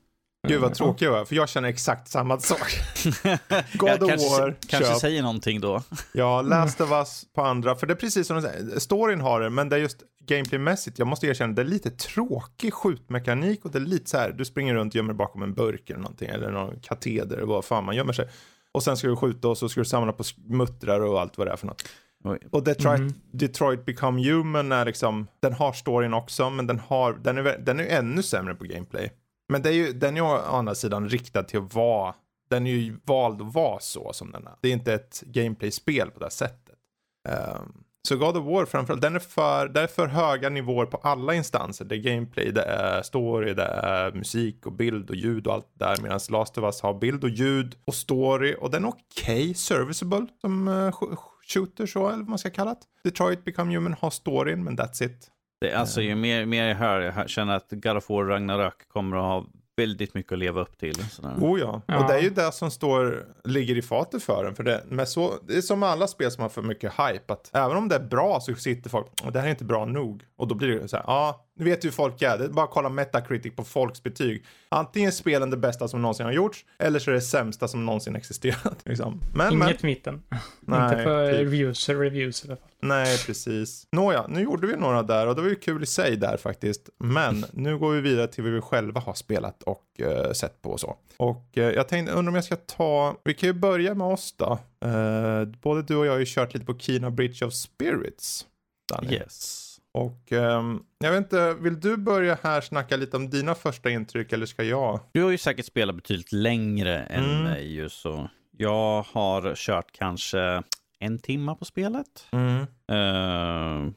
Gud 0.48 0.62
vad 0.62 0.74
tråkig 0.74 1.06
jag 1.06 1.20
är, 1.20 1.26
för 1.26 1.36
jag 1.36 1.50
känner 1.50 1.70
exakt 1.70 2.08
samma 2.08 2.40
sak. 2.40 2.60
God 3.74 4.04
of 4.04 4.10
kanske, 4.10 4.30
War, 4.30 4.56
Kanske 4.68 4.90
köp. 4.92 5.00
säger 5.00 5.22
någonting 5.22 5.62
då. 5.62 5.84
ja, 6.14 6.42
Last 6.42 6.82
of 6.82 6.92
Us 6.92 7.26
på 7.36 7.42
andra, 7.42 7.76
för 7.76 7.88
det 7.88 7.94
är 7.94 7.96
precis 7.96 8.28
som 8.28 8.36
du 8.36 8.42
säger, 8.42 8.80
storyn 8.80 9.22
har 9.22 9.42
det, 9.42 9.50
men 9.50 9.70
det 9.70 9.76
är 9.76 9.80
just 9.80 10.04
gameplaymässigt, 10.26 11.00
jag 11.00 11.08
måste 11.08 11.28
erkänna, 11.28 11.54
det 11.54 11.62
är 11.62 11.66
lite 11.66 11.90
tråkig 11.90 12.74
skjutmekanik 12.74 13.66
och 13.66 13.72
det 13.72 13.78
är 13.78 13.82
lite 13.82 14.10
så 14.10 14.18
här, 14.18 14.32
du 14.32 14.46
springer 14.46 14.76
runt 14.76 14.92
och 14.92 14.96
gömmer 14.96 15.14
bakom 15.14 15.44
en 15.44 15.54
burk 15.54 15.90
eller 15.90 16.02
någonting, 16.02 16.30
eller 16.30 16.52
någon 16.52 16.80
kateder, 16.80 17.38
eller 17.38 17.48
vad 17.48 17.66
fan 17.66 17.86
man 17.86 17.96
gömmer 17.96 18.14
sig. 18.14 18.30
Och 18.72 18.84
sen 18.84 18.98
ska 18.98 19.08
du 19.08 19.16
skjuta 19.16 19.48
och 19.48 19.58
så 19.58 19.70
ska 19.70 19.82
du 19.82 19.86
samla 19.86 20.14
på 20.14 20.24
muttrar 20.48 21.00
och 21.00 21.22
allt 21.22 21.38
vad 21.38 21.48
det 21.48 21.52
är 21.52 21.58
för 21.58 21.68
något. 21.68 21.84
Oj. 22.24 22.40
Och 22.52 22.64
Detroit, 22.64 23.00
mm. 23.00 23.14
Detroit 23.32 23.86
Become 23.86 24.30
Human 24.30 24.72
är 24.72 24.86
liksom, 24.86 25.28
den 25.40 25.54
har 25.54 25.74
storyn 25.74 26.14
också, 26.14 26.50
men 26.50 26.68
den, 26.68 26.80
har, 26.80 27.14
den, 27.14 27.38
är, 27.38 27.58
den 27.58 27.80
är 27.80 27.86
ännu 27.86 28.24
sämre 28.24 28.56
på 28.56 28.64
gameplay. 28.64 29.12
Men 29.50 29.62
det 29.62 29.70
är 29.70 29.74
ju, 29.74 29.94
den 29.94 30.14
är 30.14 30.22
ju 30.22 30.28
å 30.28 30.38
andra 30.38 30.76
sidan 30.76 31.10
riktad 31.10 31.44
till 31.44 31.60
att 31.60 31.74
vara, 31.74 32.16
den 32.50 32.68
är 32.68 32.72
ju 32.72 32.98
vald 33.04 33.42
att 33.42 33.54
vara 33.54 33.80
så 33.80 34.14
som 34.14 34.32
den 34.32 34.48
är. 34.48 34.54
Det 34.62 34.68
är 34.68 34.74
inte 34.74 34.94
ett 34.94 35.22
gameplay-spel 35.26 36.12
på 36.12 36.20
det 36.20 36.30
sättet. 36.30 36.76
Um, 37.30 37.84
så 38.08 38.18
God 38.18 38.38
of 38.38 38.46
War 38.46 38.66
framförallt, 38.66 39.02
den 39.02 39.16
är 39.16 39.20
för, 39.20 39.68
det 39.68 39.82
är 39.82 39.88
för 39.88 40.08
höga 40.08 40.50
nivåer 40.50 40.86
på 40.86 40.98
alla 40.98 41.34
instanser. 41.34 41.86
Det 41.86 41.96
är 41.96 42.00
gameplay, 42.14 42.52
det 42.52 42.64
är 42.64 43.02
story, 43.02 43.54
det 43.54 43.66
är 43.66 44.12
musik 44.12 44.66
och 44.66 44.72
bild 44.72 45.10
och 45.10 45.16
ljud 45.16 45.48
och 45.48 45.54
allt 45.54 45.72
där. 45.74 45.98
Medan 46.02 46.20
Last 46.30 46.58
of 46.58 46.64
Us 46.64 46.82
har 46.82 46.94
bild 46.94 47.24
och 47.24 47.30
ljud 47.30 47.76
och 47.86 47.96
story 47.96 48.56
och 48.60 48.72
den 48.72 48.84
är 48.84 48.90
okej, 48.90 49.42
okay, 49.42 49.54
serviceable 49.54 50.28
som 50.42 50.68
uh, 50.68 50.94
shooter 51.48 51.86
så, 51.86 52.08
eller 52.08 52.18
vad 52.18 52.30
man 52.30 52.40
ska 52.40 52.50
kalla 52.50 52.74
det. 52.74 53.10
Detroit 53.10 53.46
Become 53.46 53.76
Human 53.76 53.96
har 54.00 54.10
storyn, 54.10 54.64
men 54.64 54.78
that's 54.78 55.04
it. 55.04 55.32
Det, 55.62 55.74
alltså 55.74 56.02
ju 56.02 56.16
mer, 56.16 56.46
mer 56.46 56.68
jag 56.68 56.76
hör, 56.76 57.02
jag 57.02 57.30
känner 57.30 57.56
att 57.56 57.68
God 57.72 57.98
of 57.98 58.10
War 58.10 58.24
Ragnarök 58.24 58.88
kommer 58.88 59.18
att 59.18 59.24
ha 59.24 59.46
väldigt 59.78 60.14
mycket 60.14 60.32
att 60.32 60.40
leva 60.40 60.62
upp 60.62 60.78
till. 60.78 61.10
Sådär. 61.10 61.36
Oh 61.40 61.60
ja. 61.60 61.82
ja. 61.86 62.00
och 62.00 62.08
det 62.08 62.14
är 62.14 62.22
ju 62.22 62.30
det 62.30 62.52
som 62.52 62.72
står, 62.72 63.26
ligger 63.44 63.78
i 63.78 63.82
fatet 63.82 64.24
för 64.24 64.44
den. 64.44 64.56
För 64.56 64.64
det, 64.64 64.84
med 64.88 65.08
så, 65.08 65.34
det 65.48 65.58
är 65.58 65.62
som 65.62 65.80
med 65.80 65.90
alla 65.90 66.08
spel 66.08 66.32
som 66.32 66.42
har 66.42 66.50
för 66.50 66.62
mycket 66.62 66.92
hype, 66.92 67.34
att 67.34 67.50
även 67.54 67.78
om 67.78 67.88
det 67.88 67.96
är 67.96 68.04
bra 68.04 68.40
så 68.40 68.56
sitter 68.56 68.90
folk, 68.90 69.08
och 69.24 69.32
det 69.32 69.40
här 69.40 69.48
är 69.48 69.52
inte 69.52 69.66
bra 69.66 69.86
nog. 69.86 70.24
Och 70.36 70.48
då 70.48 70.56
blir 70.56 70.68
det 70.68 70.88
så 70.88 70.98
här, 70.98 71.04
ja, 71.08 71.46
ni 71.60 71.66
vet 71.66 71.86
ju 71.86 71.88
hur 71.88 71.94
folk 71.94 72.22
är. 72.22 72.38
Det 72.38 72.46
är 72.46 72.50
bara 72.50 72.66
att 72.66 72.72
kolla 72.72 72.90
Metacritic 72.90 73.56
på 73.56 73.64
folks 73.64 74.04
betyg. 74.04 74.46
Antingen 74.70 75.08
är 75.08 75.12
spelen 75.12 75.50
det 75.50 75.58
bästa 75.58 75.88
som 75.88 76.02
någonsin 76.02 76.26
har 76.26 76.34
gjorts, 76.34 76.66
eller 76.78 77.00
så 77.00 77.12
är 77.12 77.16
det 77.16 77.22
sämsta 77.22 77.68
som 77.68 77.86
någonsin 77.86 78.16
existerat. 78.16 78.78
Liksom. 78.86 79.22
Men, 79.34 79.54
Inget 79.54 79.82
men... 79.82 79.90
mitten. 79.90 80.24
Nej, 80.60 80.84
Inte 80.84 81.04
för 81.04 81.32
typ. 81.32 81.40
reviews, 81.40 81.90
reviews 81.90 82.46
i 82.46 82.48
alla 82.48 82.56
fall. 82.56 82.66
Nej, 82.82 83.18
precis. 83.26 83.88
Nåja, 83.92 84.28
nu 84.28 84.42
gjorde 84.42 84.68
vi 84.68 84.76
några 84.76 85.04
där 85.04 85.28
och 85.28 85.36
det 85.36 85.42
var 85.42 85.50
ju 85.50 85.56
kul 85.56 85.84
i 85.84 85.86
sig 85.86 86.18
där 86.18 86.38
faktiskt. 86.38 86.90
Men 86.98 87.46
nu 87.52 87.78
går 87.78 87.92
vi 87.92 88.02
vidare 88.02 88.28
till 88.28 88.44
vad 88.44 88.54
vi 88.54 88.62
själva 88.62 89.00
har 89.00 89.14
spelat 89.14 89.64
och 89.64 89.86
uh, 90.02 90.32
sett 90.32 90.62
på 90.62 90.72
och 90.72 90.80
så. 90.80 90.98
Och 91.18 91.46
uh, 91.58 91.64
jag 91.64 91.88
tänkte, 91.88 92.14
undrar 92.14 92.32
om 92.32 92.36
jag 92.36 92.44
ska 92.44 92.56
ta, 92.56 93.16
vi 93.24 93.34
kan 93.34 93.48
ju 93.48 93.54
börja 93.54 93.96
med 93.96 94.08
oss 94.08 94.36
då. 94.38 94.60
Uh, 94.86 95.44
både 95.62 95.82
du 95.82 95.96
och 95.96 96.06
jag 96.06 96.12
har 96.12 96.20
ju 96.20 96.26
kört 96.28 96.54
lite 96.54 96.66
på 96.66 96.78
Kina 96.80 97.12
Bridge 97.12 97.46
of 97.46 97.54
Spirits. 97.54 98.46
Danny. 98.90 99.14
Yes. 99.14 99.69
Och 99.92 100.32
um, 100.32 100.84
jag 101.00 101.12
vet 101.12 101.18
inte, 101.18 101.54
vill 101.54 101.80
du 101.80 101.98
börja 101.98 102.38
här 102.44 102.62
snacka 102.62 102.98
lite 102.98 103.18
om 103.18 103.30
dina 103.30 103.56
första 103.56 103.90
intryck 103.90 104.34
eller 104.34 104.46
ska 104.46 104.64
jag? 104.64 105.00
Du 105.12 105.24
har 105.24 105.32
ju 105.32 105.38
säkert 105.38 105.66
spelat 105.66 105.96
betydligt 105.96 106.32
längre 106.32 107.04
än 107.04 107.24
mm. 107.24 107.44
mig 107.44 107.74
ju 107.74 107.90
så. 107.90 108.30
Jag 108.58 109.02
har 109.02 109.56
kört 109.56 109.92
kanske 109.92 110.64
en 111.00 111.20
timma 111.20 111.56
på 111.56 111.66
spelet. 111.66 112.28
Mm. 112.32 112.60
Uh, 112.92 113.92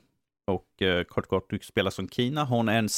och 0.47 0.83
uh, 0.83 1.03
kort 1.03 1.29
kort, 1.29 1.51
du 1.51 1.59
spelar 1.59 1.91
som 1.91 2.09
Kina. 2.09 2.45
Hon 2.45 2.69
är 2.69 2.79
en, 2.79 2.89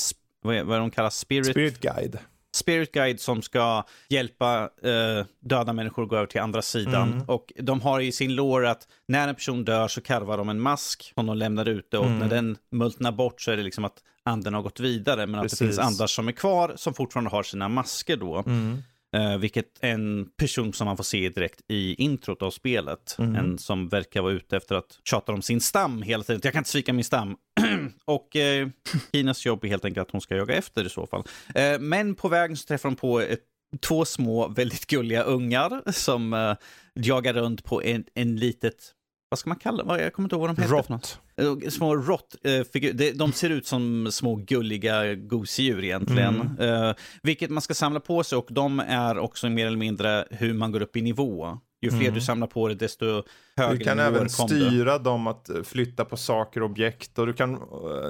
vad 0.43 0.57
är, 0.57 0.65
vad 0.65 0.77
är 0.77 0.81
hon 0.81 0.91
kallar, 0.91 1.11
spirit? 1.11 1.47
Spirit 1.47 1.81
guide 1.81 2.19
spirit 2.55 2.93
guide 2.93 3.21
som 3.21 3.43
ska 3.43 3.85
hjälpa 4.09 4.71
eh, 4.83 5.27
döda 5.41 5.73
människor 5.73 6.03
att 6.03 6.09
gå 6.09 6.17
över 6.17 6.27
till 6.27 6.41
andra 6.41 6.63
sidan. 6.63 7.13
Mm. 7.13 7.29
Och 7.29 7.53
de 7.57 7.81
har 7.81 8.01
i 8.01 8.13
sin 8.13 8.35
lår 8.35 8.67
att 8.67 8.89
när 9.09 9.29
en 9.29 9.35
person 9.35 9.65
dör 9.65 9.89
så 9.89 10.01
karvar 10.01 10.39
de 10.39 10.49
en 10.49 10.61
mask 10.61 11.13
som 11.15 11.27
de 11.27 11.37
lämnar 11.37 11.69
ute 11.69 11.99
och 11.99 12.07
mm. 12.07 12.19
när 12.19 12.29
den 12.29 12.57
multnar 12.71 13.13
bort 13.13 13.41
så 13.41 13.51
är 13.51 13.57
det 13.57 13.63
liksom 13.63 13.85
att 13.85 13.99
anden 14.23 14.55
har 14.55 14.63
gått 14.63 14.81
vidare 14.81 15.27
men 15.27 15.43
Precis. 15.43 15.61
att 15.63 15.67
det 15.67 15.73
finns 15.73 15.79
andra 15.79 16.09
som 16.09 16.29
är 16.29 16.33
kvar 16.33 16.73
som 16.77 16.95
fortfarande 16.95 17.31
har 17.31 17.43
sina 17.43 17.69
masker 17.69 18.17
då. 18.17 18.43
Mm. 18.47 18.83
Uh, 19.15 19.37
vilket 19.37 19.67
en 19.81 20.29
person 20.37 20.73
som 20.73 20.85
man 20.85 20.97
får 20.97 21.05
se 21.05 21.29
direkt 21.29 21.61
i 21.69 21.95
introt 21.95 22.43
av 22.43 22.51
spelet. 22.51 23.17
Mm. 23.19 23.37
En 23.37 23.59
som 23.59 23.89
verkar 23.89 24.23
vara 24.23 24.33
ute 24.33 24.57
efter 24.57 24.75
att 24.75 24.99
tjata 25.05 25.33
om 25.33 25.43
sin 25.43 25.61
stam 25.61 26.03
hela 26.03 26.25
tiden. 26.25 26.41
Jag 26.45 26.53
kan 26.53 26.61
inte 26.61 26.71
svika 26.71 26.93
min 26.93 27.05
stam. 27.05 27.37
och 28.05 28.37
uh, 28.37 28.69
Kinas 29.13 29.47
jobb 29.47 29.65
är 29.65 29.69
helt 29.69 29.85
enkelt 29.85 30.09
att 30.09 30.13
hon 30.13 30.21
ska 30.21 30.37
jaga 30.37 30.55
efter 30.55 30.87
i 30.87 30.89
så 30.89 31.07
fall. 31.07 31.25
Uh, 31.49 31.81
men 31.81 32.15
på 32.15 32.29
vägen 32.29 32.57
så 32.57 32.67
träffar 32.67 32.89
de 32.89 32.97
på 32.97 33.21
ett, 33.21 33.41
två 33.81 34.05
små 34.05 34.49
väldigt 34.49 34.87
gulliga 34.87 35.23
ungar 35.23 35.93
som 35.93 36.57
jagar 36.95 37.33
runt 37.35 37.65
på 37.65 37.83
en, 37.83 38.05
en 38.15 38.37
litet 38.37 38.95
vad 39.35 39.39
ska 39.39 39.51
man 39.51 39.59
kalla 39.59 39.85
det? 39.85 40.03
Jag 40.03 40.13
kommer 40.13 40.27
inte 40.27 40.37
ihåg 40.37 40.41
vad 40.41 40.57
de 40.57 40.63
heter. 40.63 40.75
Rott. 40.75 41.19
Eh, 41.37 41.71
små 41.71 41.97
råttfigurer. 41.97 43.07
Eh, 43.07 43.15
de 43.15 43.33
ser 43.33 43.51
ut 43.51 43.67
som 43.67 44.09
små 44.13 44.35
gulliga 44.35 45.15
gosedjur 45.15 45.85
egentligen. 45.85 46.41
Mm. 46.41 46.85
Uh, 46.89 46.95
vilket 47.23 47.51
man 47.51 47.63
ska 47.63 47.75
samla 47.75 48.01
på 48.01 48.25
sig 48.25 48.39
och 48.39 48.47
de 48.51 48.81
är 48.81 49.19
också 49.19 49.49
mer 49.49 49.67
eller 49.67 49.77
mindre 49.77 50.25
hur 50.31 50.55
man 50.55 50.73
går 50.73 50.83
upp 50.83 50.97
i 50.97 51.03
nivå. 51.03 51.59
Ju 51.83 51.91
fler 51.91 52.01
mm. 52.01 52.15
du 52.15 52.21
samlar 52.21 52.47
på 52.47 52.69
dig 52.69 52.77
desto 52.77 53.23
högre 53.57 53.79
Du 53.79 53.85
kan 53.85 53.99
även 53.99 54.31
styra 54.31 54.99
du. 54.99 55.05
dem 55.05 55.27
att 55.27 55.51
flytta 55.65 56.05
på 56.05 56.17
saker 56.17 56.63
och 56.63 56.71
objekt. 56.71 57.19
Och 57.19 57.27
du 57.27 57.33
kan, 57.33 57.53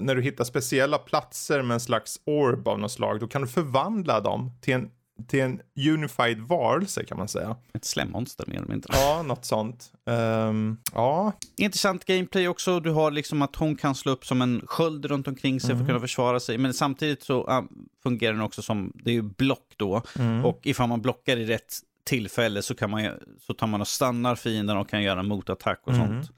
när 0.01 0.14
du 0.14 0.22
hittar 0.22 0.45
speciella 0.45 0.99
platser 0.99 1.62
med 1.62 1.75
en 1.75 1.81
slags 1.81 2.20
orb 2.27 2.68
av 2.68 2.79
något 2.79 2.93
slag, 2.93 3.20
då 3.20 3.27
kan 3.27 3.43
du 3.43 3.49
förvandla 3.49 4.20
dem 4.20 4.51
till 4.61 4.75
en 4.75 4.91
till 5.29 5.41
en 5.41 5.61
unified 5.89 6.41
varelse 6.41 7.05
kan 7.05 7.19
man 7.19 7.29
säga. 7.29 7.57
Ett 7.75 7.85
slemmonster 7.85 8.45
mer 8.47 8.57
eller 8.57 8.69
mindre. 8.69 8.91
Ja, 8.93 9.23
något 9.23 9.45
sånt. 9.45 9.93
Um, 10.07 10.79
ja. 10.93 11.33
Intressant 11.57 12.05
gameplay 12.05 12.49
också. 12.49 12.81
Du 12.81 12.91
har 12.91 13.11
liksom 13.11 13.43
att 13.43 13.57
hon 13.57 13.77
kan 13.77 13.95
slå 13.95 14.12
upp 14.12 14.27
som 14.27 14.43
en 14.43 14.62
sköld 14.67 15.05
runt 15.05 15.29
omkring 15.29 15.61
sig 15.61 15.71
mm. 15.71 15.77
för 15.77 15.83
att 15.83 15.89
mm. 15.89 15.89
kunna 15.89 16.01
försvara 16.01 16.41
sig. 16.41 16.59
Men 16.59 16.75
samtidigt 16.75 17.23
så 17.23 17.51
uh, 17.51 17.62
fungerar 18.03 18.33
den 18.33 18.43
också 18.43 18.62
som, 18.62 18.93
det 18.95 19.11
är 19.11 19.15
ju 19.15 19.23
block 19.23 19.75
då. 19.77 20.03
Mm. 20.19 20.45
Och 20.45 20.61
ifall 20.62 20.89
man 20.89 21.03
blockar 21.03 21.37
i 21.37 21.45
rätt 21.45 21.75
tillfälle 22.05 22.62
så, 22.62 22.75
kan 22.75 22.91
man, 22.91 23.11
så 23.41 23.55
tar 23.55 23.67
man 23.67 23.81
och 23.81 23.89
stannar 23.89 24.35
fienden 24.35 24.77
och 24.77 24.89
kan 24.89 25.03
göra 25.03 25.21
en 25.21 25.29
motattack 25.29 25.81
och 25.85 25.93
mm. 25.93 26.07
sånt. 26.07 26.31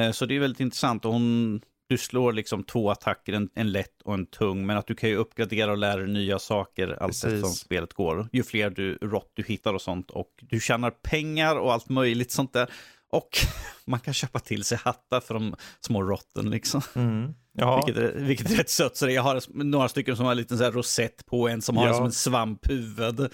Uh, 0.00 0.12
så 0.12 0.26
det 0.26 0.36
är 0.36 0.40
väldigt 0.40 0.60
intressant. 0.60 1.04
Och 1.04 1.12
hon 1.12 1.60
du 1.88 1.98
slår 1.98 2.32
liksom 2.32 2.64
två 2.64 2.90
attacker, 2.90 3.32
en, 3.32 3.48
en, 3.54 3.72
lätt 3.72 4.02
och 4.04 4.14
en 4.14 4.26
tung, 4.26 4.66
men 4.66 4.76
att 4.76 4.86
du 4.86 4.94
kan 4.94 5.10
ju 5.10 5.16
uppgradera 5.16 5.70
och 5.70 5.78
lära 5.78 5.96
dig 5.96 6.08
nya 6.08 6.38
saker 6.38 7.02
allt 7.02 7.16
som 7.16 7.42
spelet 7.42 7.94
går. 7.94 8.28
Ju 8.32 8.42
fler 8.42 8.70
du, 8.70 8.98
rott 9.02 9.32
du 9.34 9.42
hittar 9.42 9.74
och 9.74 9.82
sånt 9.82 10.10
och 10.10 10.30
du 10.40 10.60
tjänar 10.60 10.90
pengar 10.90 11.56
och 11.56 11.72
allt 11.72 11.88
möjligt 11.88 12.32
sånt 12.32 12.52
där. 12.52 12.70
Och 13.10 13.28
man 13.84 14.00
kan 14.00 14.14
köpa 14.14 14.38
till 14.38 14.64
sig 14.64 14.78
hattar 14.78 15.20
för 15.20 15.34
de 15.34 15.54
små 15.80 16.02
rotten 16.02 16.50
liksom. 16.50 16.80
Mm. 16.94 17.34
Ja. 17.52 17.82
Vilket, 17.86 18.02
är, 18.02 18.12
vilket 18.18 18.50
är 18.50 18.56
rätt 18.56 18.70
sött. 18.70 18.96
Så 18.96 19.10
jag 19.10 19.22
har 19.22 19.42
några 19.64 19.88
stycken 19.88 20.16
som 20.16 20.24
har 20.24 20.32
en 20.32 20.38
liten 20.38 20.58
så 20.58 20.64
här 20.64 20.72
rosett 20.72 21.26
på 21.26 21.48
en 21.48 21.62
som 21.62 21.76
ja. 21.76 21.82
har 21.86 21.94
som 21.94 22.04
en 22.04 22.12
svamphuvud. 22.12 23.20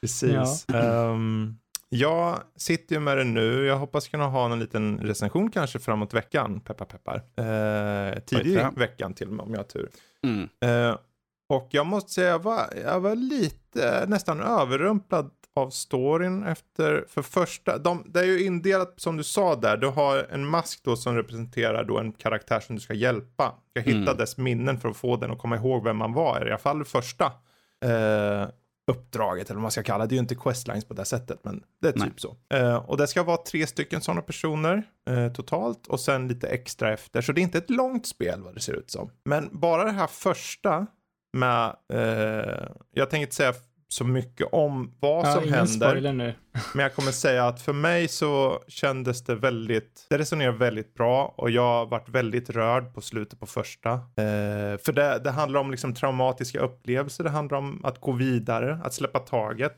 Precis. 0.00 0.64
Ja. 0.68 1.08
Um, 1.10 1.58
jag 1.94 2.40
sitter 2.56 2.94
ju 2.94 3.00
med 3.00 3.18
det 3.18 3.24
nu. 3.24 3.66
Jag 3.66 3.78
hoppas 3.78 4.08
kunna 4.08 4.26
ha 4.26 4.48
någon 4.48 4.60
liten 4.60 4.98
recension 4.98 5.50
kanske 5.50 5.78
framåt 5.78 6.14
veckan. 6.14 6.60
Peppar 6.60 6.84
peppar. 6.84 7.16
Eh, 7.16 8.18
tidig 8.18 8.58
veckan 8.76 9.14
till 9.14 9.28
och 9.28 9.32
med 9.32 9.44
om 9.44 9.50
jag 9.50 9.58
har 9.58 9.64
tur. 9.64 9.90
Mm. 10.22 10.48
Eh, 10.60 10.96
och 11.48 11.68
jag 11.70 11.86
måste 11.86 12.12
säga 12.12 12.28
jag 12.28 12.42
var, 12.42 12.66
jag 12.84 13.00
var 13.00 13.14
lite 13.14 14.04
nästan 14.08 14.40
överrumplad 14.40 15.30
av 15.56 15.70
storyn 15.70 16.44
efter, 16.44 17.04
för 17.08 17.22
första, 17.22 17.78
de, 17.78 18.04
det 18.06 18.20
är 18.20 18.24
ju 18.24 18.44
indelat 18.44 18.94
som 18.96 19.16
du 19.16 19.24
sa 19.24 19.56
där, 19.56 19.76
du 19.76 19.86
har 19.86 20.26
en 20.30 20.46
mask 20.46 20.84
då 20.84 20.96
som 20.96 21.16
representerar 21.16 21.84
då 21.84 21.98
en 21.98 22.12
karaktär 22.12 22.60
som 22.60 22.74
du 22.76 22.80
ska 22.80 22.94
hjälpa. 22.94 23.54
Du 23.72 23.80
ska 23.80 23.90
hitta 23.90 24.10
mm. 24.10 24.16
dess 24.16 24.36
minnen 24.36 24.80
för 24.80 24.88
att 24.88 24.96
få 24.96 25.16
den 25.16 25.30
att 25.30 25.38
komma 25.38 25.56
ihåg 25.56 25.84
vem 25.84 25.96
man 25.96 26.12
var, 26.12 26.46
i 26.46 26.50
alla 26.50 26.58
fall 26.58 26.84
första. 26.84 27.24
Eh, 27.84 28.48
uppdraget 28.86 29.50
eller 29.50 29.54
vad 29.54 29.62
man 29.62 29.70
ska 29.70 29.82
kalla 29.82 30.04
det. 30.04 30.08
Det 30.08 30.12
är 30.12 30.16
ju 30.16 30.20
inte 30.20 30.34
questlines 30.34 30.84
på 30.84 30.94
det 30.94 31.04
sättet 31.04 31.38
men 31.42 31.64
det 31.82 31.88
är 31.88 31.92
typ 31.92 32.02
Nej. 32.02 32.12
så. 32.16 32.36
Uh, 32.54 32.74
och 32.74 32.96
det 32.96 33.06
ska 33.06 33.22
vara 33.22 33.36
tre 33.36 33.66
stycken 33.66 34.00
sådana 34.00 34.22
personer 34.22 34.82
uh, 35.10 35.32
totalt 35.32 35.86
och 35.86 36.00
sen 36.00 36.28
lite 36.28 36.48
extra 36.48 36.92
efter. 36.92 37.20
Så 37.20 37.32
det 37.32 37.40
är 37.40 37.42
inte 37.42 37.58
ett 37.58 37.70
långt 37.70 38.06
spel 38.06 38.42
vad 38.42 38.54
det 38.54 38.60
ser 38.60 38.72
ut 38.72 38.90
som. 38.90 39.10
Men 39.24 39.48
bara 39.52 39.84
det 39.84 39.90
här 39.90 40.06
första 40.06 40.86
med, 41.32 41.76
uh, 41.92 42.68
jag 42.90 43.10
tänker 43.10 43.22
inte 43.22 43.34
säga 43.34 43.54
så 43.94 44.04
mycket 44.04 44.46
om 44.52 44.94
vad 45.00 45.26
ja, 45.26 45.32
som 45.32 45.52
händer. 45.52 46.36
Men 46.74 46.82
jag 46.82 46.94
kommer 46.94 47.12
säga 47.12 47.46
att 47.46 47.62
för 47.62 47.72
mig 47.72 48.08
så 48.08 48.62
kändes 48.68 49.24
det 49.24 49.34
väldigt, 49.34 50.06
det 50.10 50.18
resonerar 50.18 50.52
väldigt 50.52 50.94
bra 50.94 51.34
och 51.36 51.50
jag 51.50 51.86
varit 51.86 52.08
väldigt 52.08 52.50
rörd 52.50 52.94
på 52.94 53.00
slutet 53.00 53.40
på 53.40 53.46
första. 53.46 53.90
Eh, 53.92 54.78
för 54.84 54.92
det, 54.92 55.20
det 55.24 55.30
handlar 55.30 55.60
om 55.60 55.70
liksom 55.70 55.94
traumatiska 55.94 56.60
upplevelser, 56.60 57.24
det 57.24 57.30
handlar 57.30 57.58
om 57.58 57.80
att 57.84 58.00
gå 58.00 58.12
vidare, 58.12 58.80
att 58.84 58.94
släppa 58.94 59.18
taget. 59.18 59.76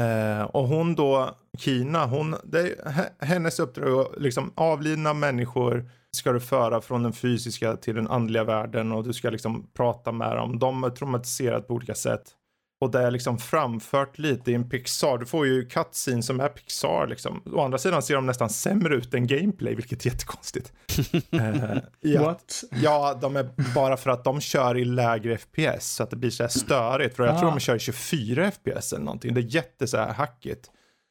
Eh, 0.00 0.42
och 0.42 0.68
hon 0.68 0.94
då, 0.94 1.38
Kina, 1.58 2.06
hon, 2.06 2.36
det, 2.44 2.74
hennes 3.18 3.60
uppdrag 3.60 4.00
att 4.00 4.22
liksom 4.22 4.52
avlidna 4.54 5.14
människor 5.14 5.90
ska 6.16 6.32
du 6.32 6.40
föra 6.40 6.80
från 6.80 7.02
den 7.02 7.12
fysiska 7.12 7.76
till 7.76 7.94
den 7.94 8.08
andliga 8.08 8.44
världen 8.44 8.92
och 8.92 9.04
du 9.04 9.12
ska 9.12 9.30
liksom 9.30 9.70
prata 9.76 10.12
med 10.12 10.36
dem. 10.36 10.58
De 10.58 10.84
är 10.84 10.90
traumatiserade 10.90 11.62
på 11.62 11.74
olika 11.74 11.94
sätt. 11.94 12.36
Och 12.80 12.90
det 12.90 13.00
är 13.00 13.10
liksom 13.10 13.38
framfört 13.38 14.18
lite 14.18 14.50
i 14.50 14.54
en 14.54 14.68
Pixar. 14.68 15.18
Du 15.18 15.26
får 15.26 15.46
ju 15.46 15.66
cutscene 15.66 16.22
som 16.22 16.40
är 16.40 16.48
Pixar 16.48 17.06
liksom. 17.06 17.42
Å 17.54 17.60
andra 17.60 17.78
sidan 17.78 18.02
ser 18.02 18.14
de 18.14 18.26
nästan 18.26 18.50
sämre 18.50 18.94
ut 18.94 19.14
än 19.14 19.26
gameplay, 19.26 19.74
vilket 19.74 20.06
är 20.06 20.10
jättekonstigt. 20.10 20.72
uh, 21.34 21.76
ja, 22.00 22.22
What? 22.22 22.64
Ja, 22.82 23.18
de 23.20 23.36
är 23.36 23.50
bara 23.74 23.96
för 23.96 24.10
att 24.10 24.24
de 24.24 24.40
kör 24.40 24.78
i 24.78 24.84
lägre 24.84 25.38
FPS 25.38 25.94
så 25.94 26.02
att 26.02 26.10
det 26.10 26.16
blir 26.16 26.30
så 26.30 26.42
här 26.42 26.50
störigt. 26.50 27.16
För 27.16 27.24
jag 27.24 27.34
ah. 27.34 27.38
tror 27.38 27.50
de 27.50 27.60
kör 27.60 27.76
i 27.76 27.78
24 27.78 28.50
FPS 28.50 28.92
eller 28.92 29.04
någonting. 29.04 29.34
Det 29.34 29.40
är 29.40 29.54
jätte 29.54 29.86
så 29.86 29.96
här 29.96 30.12
hackigt. 30.12 30.70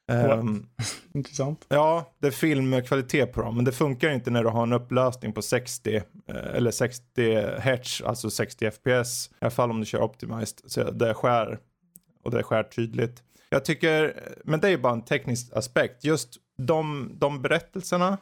Um, 0.09 0.65
Intressant. 1.13 1.65
Ja, 1.69 2.13
det 2.19 2.27
är 2.27 2.31
filmkvalitet 2.31 3.33
på 3.33 3.41
dem, 3.41 3.55
men 3.55 3.65
det 3.65 3.71
funkar 3.71 4.09
inte 4.09 4.31
när 4.31 4.43
du 4.43 4.49
har 4.49 4.63
en 4.63 4.73
upplösning 4.73 5.33
på 5.33 5.41
60 5.41 5.95
eh, 5.95 6.03
eller 6.35 6.71
60 6.71 7.41
Hz, 7.59 8.01
alltså 8.01 8.29
60 8.29 8.71
FPS. 8.71 9.29
I 9.31 9.35
alla 9.39 9.51
fall 9.51 9.69
om 9.69 9.79
du 9.79 9.85
kör 9.85 10.01
optimized, 10.01 10.59
så 10.65 10.91
det 10.91 11.13
skär 11.13 11.59
och 12.23 12.31
det 12.31 12.43
skär 12.43 12.63
tydligt. 12.63 13.23
Jag 13.49 13.65
tycker, 13.65 14.23
men 14.43 14.59
det 14.59 14.67
är 14.67 14.71
ju 14.71 14.77
bara 14.77 14.93
en 14.93 15.05
teknisk 15.05 15.53
aspekt. 15.53 16.03
Just 16.03 16.37
de, 16.57 17.11
de 17.19 17.41
berättelserna, 17.41 18.17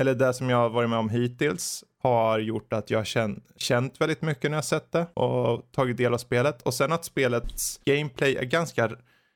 eller 0.00 0.14
det 0.14 0.34
som 0.34 0.50
jag 0.50 0.56
har 0.56 0.70
varit 0.70 0.90
med 0.90 0.98
om 0.98 1.10
hittills, 1.10 1.84
har 2.02 2.38
gjort 2.38 2.72
att 2.72 2.90
jag 2.90 2.98
har 2.98 3.04
känt, 3.04 3.44
känt 3.56 4.00
väldigt 4.00 4.22
mycket 4.22 4.50
när 4.50 4.58
jag 4.58 4.64
sett 4.64 4.92
det 4.92 5.06
och 5.14 5.72
tagit 5.72 5.96
del 5.96 6.14
av 6.14 6.18
spelet. 6.18 6.62
Och 6.62 6.74
sen 6.74 6.92
att 6.92 7.04
spelets 7.04 7.80
gameplay 7.84 8.36
är 8.36 8.44
ganska, 8.44 8.88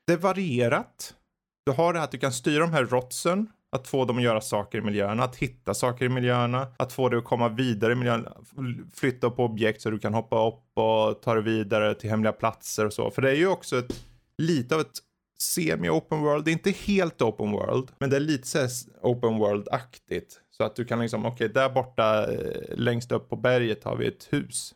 det 0.07 0.13
är 0.13 0.17
varierat. 0.17 1.13
Du 1.67 1.73
har 1.73 1.93
det 1.93 1.99
här 1.99 2.03
att 2.03 2.11
du 2.11 2.17
kan 2.17 2.31
styra 2.31 2.59
de 2.59 2.73
här 2.73 2.85
rotsen, 2.85 3.47
att 3.71 3.87
få 3.87 4.05
dem 4.05 4.17
att 4.17 4.23
göra 4.23 4.41
saker 4.41 4.77
i 4.77 4.81
miljöerna, 4.81 5.23
att 5.23 5.35
hitta 5.35 5.73
saker 5.73 6.05
i 6.05 6.09
miljöerna, 6.09 6.67
att 6.77 6.93
få 6.93 7.09
det 7.09 7.17
att 7.17 7.23
komma 7.23 7.49
vidare 7.49 7.91
i 7.91 7.95
miljön, 7.95 8.27
flytta 8.93 9.29
på 9.29 9.45
objekt 9.45 9.81
så 9.81 9.89
du 9.89 9.99
kan 9.99 10.13
hoppa 10.13 10.47
upp 10.47 10.77
och 10.77 11.21
ta 11.21 11.33
dig 11.33 11.43
vidare 11.43 11.95
till 11.95 12.09
hemliga 12.09 12.33
platser 12.33 12.85
och 12.85 12.93
så. 12.93 13.11
För 13.11 13.21
det 13.21 13.29
är 13.29 13.35
ju 13.35 13.47
också 13.47 13.77
ett, 13.77 14.03
lite 14.37 14.75
av 14.75 14.81
ett 14.81 14.99
semi-open 15.39 16.21
world, 16.21 16.45
det 16.45 16.51
är 16.51 16.53
inte 16.53 16.71
helt 16.71 17.21
open 17.21 17.51
world, 17.51 17.91
men 17.99 18.09
det 18.09 18.15
är 18.15 18.19
lite 18.19 18.47
så 18.47 18.67
open 19.01 19.37
world-aktigt. 19.37 20.39
Så 20.57 20.63
att 20.63 20.75
du 20.75 20.85
kan 20.85 20.99
liksom, 20.99 21.25
okej 21.25 21.35
okay, 21.35 21.47
där 21.47 21.69
borta 21.69 22.31
eh, 22.31 22.77
längst 22.77 23.11
upp 23.11 23.29
på 23.29 23.35
berget 23.35 23.83
har 23.83 23.95
vi 23.95 24.07
ett 24.07 24.27
hus. 24.31 24.75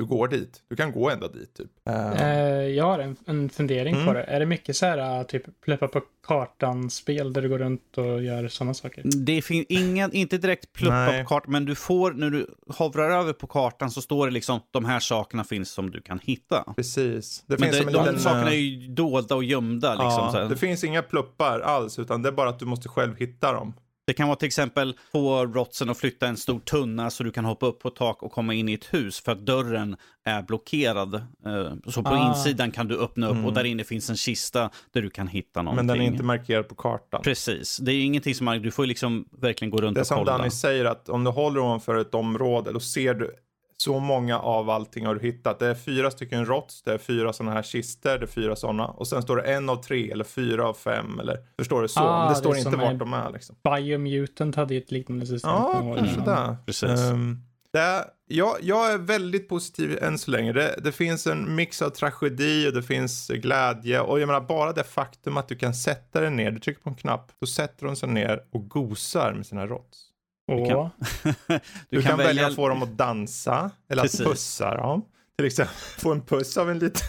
Du 0.00 0.06
går 0.06 0.28
dit. 0.28 0.62
Du 0.68 0.76
kan 0.76 0.92
gå 0.92 1.10
ända 1.10 1.28
dit 1.28 1.54
typ. 1.54 1.70
Uh, 1.88 2.66
jag 2.68 2.84
har 2.84 2.98
en, 2.98 3.16
en 3.26 3.50
fundering 3.50 3.94
mm. 3.94 4.06
på 4.06 4.12
det. 4.12 4.22
Är 4.22 4.40
det 4.40 4.46
mycket 4.46 4.76
så 4.76 4.86
här 4.86 5.24
typ 5.24 5.60
pluppa 5.60 5.88
på 5.88 6.02
kartan-spel 6.26 7.32
där 7.32 7.42
du 7.42 7.48
går 7.48 7.58
runt 7.58 7.98
och 7.98 8.22
gör 8.22 8.48
sådana 8.48 8.74
saker? 8.74 9.02
Det 9.26 9.42
finns 9.42 9.66
ingen, 9.68 10.12
inte 10.12 10.38
direkt 10.38 10.72
pluppa 10.72 11.06
på 11.06 11.28
kartan, 11.28 11.52
men 11.52 11.64
du 11.64 11.74
får, 11.74 12.12
när 12.12 12.30
du 12.30 12.46
hovrar 12.68 13.10
över 13.10 13.32
på 13.32 13.46
kartan 13.46 13.90
så 13.90 14.02
står 14.02 14.26
det 14.26 14.32
liksom 14.32 14.60
de 14.70 14.84
här 14.84 15.00
sakerna 15.00 15.44
finns 15.44 15.70
som 15.70 15.90
du 15.90 16.00
kan 16.00 16.20
hitta. 16.22 16.64
Precis. 16.76 17.44
Det 17.46 17.60
men 17.60 17.72
finns 17.72 17.86
det, 17.86 17.92
de 17.92 18.04
liten, 18.04 18.20
sakerna 18.20 18.50
är 18.50 18.56
ju 18.56 18.88
dolda 18.88 19.34
och 19.34 19.44
gömda. 19.44 19.90
Liksom, 19.90 20.40
ja, 20.40 20.48
det 20.48 20.56
finns 20.56 20.84
inga 20.84 21.02
pluppar 21.02 21.60
alls, 21.60 21.98
utan 21.98 22.22
det 22.22 22.28
är 22.28 22.32
bara 22.32 22.48
att 22.48 22.58
du 22.58 22.66
måste 22.66 22.88
själv 22.88 23.16
hitta 23.16 23.52
dem. 23.52 23.74
Det 24.10 24.14
kan 24.14 24.28
vara 24.28 24.36
till 24.36 24.46
exempel 24.46 24.96
få 25.12 25.46
rotsen 25.46 25.90
att 25.90 25.98
flytta 25.98 26.26
en 26.26 26.36
stor 26.36 26.60
tunna 26.60 27.10
så 27.10 27.24
du 27.24 27.30
kan 27.30 27.44
hoppa 27.44 27.66
upp 27.66 27.80
på 27.80 27.90
tak 27.90 28.22
och 28.22 28.32
komma 28.32 28.54
in 28.54 28.68
i 28.68 28.72
ett 28.72 28.94
hus 28.94 29.20
för 29.20 29.32
att 29.32 29.46
dörren 29.46 29.96
är 30.24 30.42
blockerad. 30.42 31.14
Eh, 31.14 31.90
så 31.90 32.02
på 32.02 32.10
ah. 32.10 32.28
insidan 32.28 32.70
kan 32.70 32.88
du 32.88 32.98
öppna 32.98 33.26
upp 33.26 33.32
mm. 33.32 33.44
och 33.44 33.52
där 33.52 33.64
inne 33.64 33.84
finns 33.84 34.10
en 34.10 34.16
kista 34.16 34.70
där 34.92 35.02
du 35.02 35.10
kan 35.10 35.28
hitta 35.28 35.62
någonting. 35.62 35.86
Men 35.86 35.96
den 35.96 36.06
är 36.06 36.10
inte 36.10 36.22
markerad 36.22 36.68
på 36.68 36.74
kartan. 36.74 37.22
Precis, 37.22 37.76
det 37.76 37.92
är 37.92 38.04
ingenting 38.04 38.34
som 38.34 38.44
man, 38.44 38.62
du 38.62 38.70
får 38.70 38.86
liksom 38.86 39.24
verkligen 39.40 39.70
gå 39.70 39.80
runt 39.80 39.98
och 39.98 40.06
kolla. 40.06 40.24
Det 40.24 40.30
är 40.30 40.32
som 40.32 40.38
Danny 40.38 40.50
säger 40.50 40.84
att 40.84 41.08
om 41.08 41.24
du 41.24 41.30
håller 41.30 41.60
ovanför 41.60 41.96
ett 41.96 42.14
område 42.14 42.72
då 42.72 42.80
ser 42.80 43.14
du 43.14 43.34
så 43.80 44.00
många 44.00 44.38
av 44.38 44.70
allting 44.70 45.06
har 45.06 45.14
du 45.14 45.20
hittat. 45.20 45.58
Det 45.58 45.66
är 45.66 45.74
fyra 45.74 46.10
stycken 46.10 46.46
rots, 46.46 46.82
det 46.82 46.92
är 46.92 46.98
fyra 46.98 47.32
sådana 47.32 47.52
här 47.52 47.62
kister, 47.62 48.18
det 48.18 48.24
är 48.24 48.26
fyra 48.26 48.56
sådana. 48.56 48.86
Och 48.86 49.06
sen 49.08 49.22
står 49.22 49.36
det 49.36 49.42
en 49.42 49.68
av 49.68 49.76
tre 49.76 50.10
eller 50.10 50.24
fyra 50.24 50.68
av 50.68 50.74
fem 50.74 51.20
eller 51.20 51.38
förstår 51.58 51.82
du 51.82 51.88
så? 51.88 52.00
Ah, 52.00 52.24
Men 52.24 52.28
det 52.28 52.34
står 52.34 52.54
det 52.54 52.58
inte 52.58 52.76
vart 52.76 52.98
de 52.98 53.12
är 53.12 53.30
liksom. 53.30 53.56
Biomutant 53.64 54.56
hade 54.56 54.74
ju 54.74 54.80
ett 54.80 54.90
liknande 54.90 55.26
system. 55.26 55.50
Ja, 55.50 55.94
kanske 55.96 56.20
det. 56.20 56.56
Precis. 56.66 57.00
Um, 57.10 57.42
det, 57.72 58.04
jag, 58.26 58.56
jag 58.60 58.92
är 58.92 58.98
väldigt 58.98 59.48
positiv 59.48 59.98
än 60.02 60.18
så 60.18 60.30
länge. 60.30 60.52
Det, 60.52 60.80
det, 60.82 60.92
finns 60.92 61.26
en 61.26 61.54
mix 61.54 61.82
av 61.82 61.90
tragedi 61.90 62.68
och 62.68 62.72
det 62.72 62.82
finns 62.82 63.28
glädje. 63.28 64.00
Och 64.00 64.20
jag 64.20 64.26
menar 64.26 64.40
bara 64.40 64.72
det 64.72 64.84
faktum 64.84 65.36
att 65.36 65.48
du 65.48 65.56
kan 65.56 65.74
sätta 65.74 66.20
dig 66.20 66.30
ner, 66.30 66.50
du 66.50 66.58
trycker 66.58 66.82
på 66.82 66.90
en 66.90 66.96
knapp, 66.96 67.32
då 67.40 67.46
sätter 67.46 67.86
de 67.86 67.96
sig 67.96 68.08
ner 68.08 68.44
och 68.50 68.68
gosar 68.68 69.32
med 69.32 69.46
sina 69.46 69.66
rots. 69.66 70.09
Du 70.56 70.66
kan, 70.66 70.90
du, 71.46 71.60
du 71.90 72.02
kan, 72.02 72.10
kan 72.10 72.18
välja 72.18 72.46
att 72.46 72.54
få 72.54 72.68
dem 72.68 72.82
att 72.82 72.98
dansa 72.98 73.70
eller 73.88 74.02
Precis. 74.02 74.20
att 74.20 74.26
pussa 74.26 74.76
dem. 74.76 75.04
Till 75.36 75.46
exempel 75.46 75.74
få 75.98 76.12
en 76.12 76.22
puss 76.22 76.56
av 76.56 76.70
en 76.70 76.78
liten... 76.78 77.06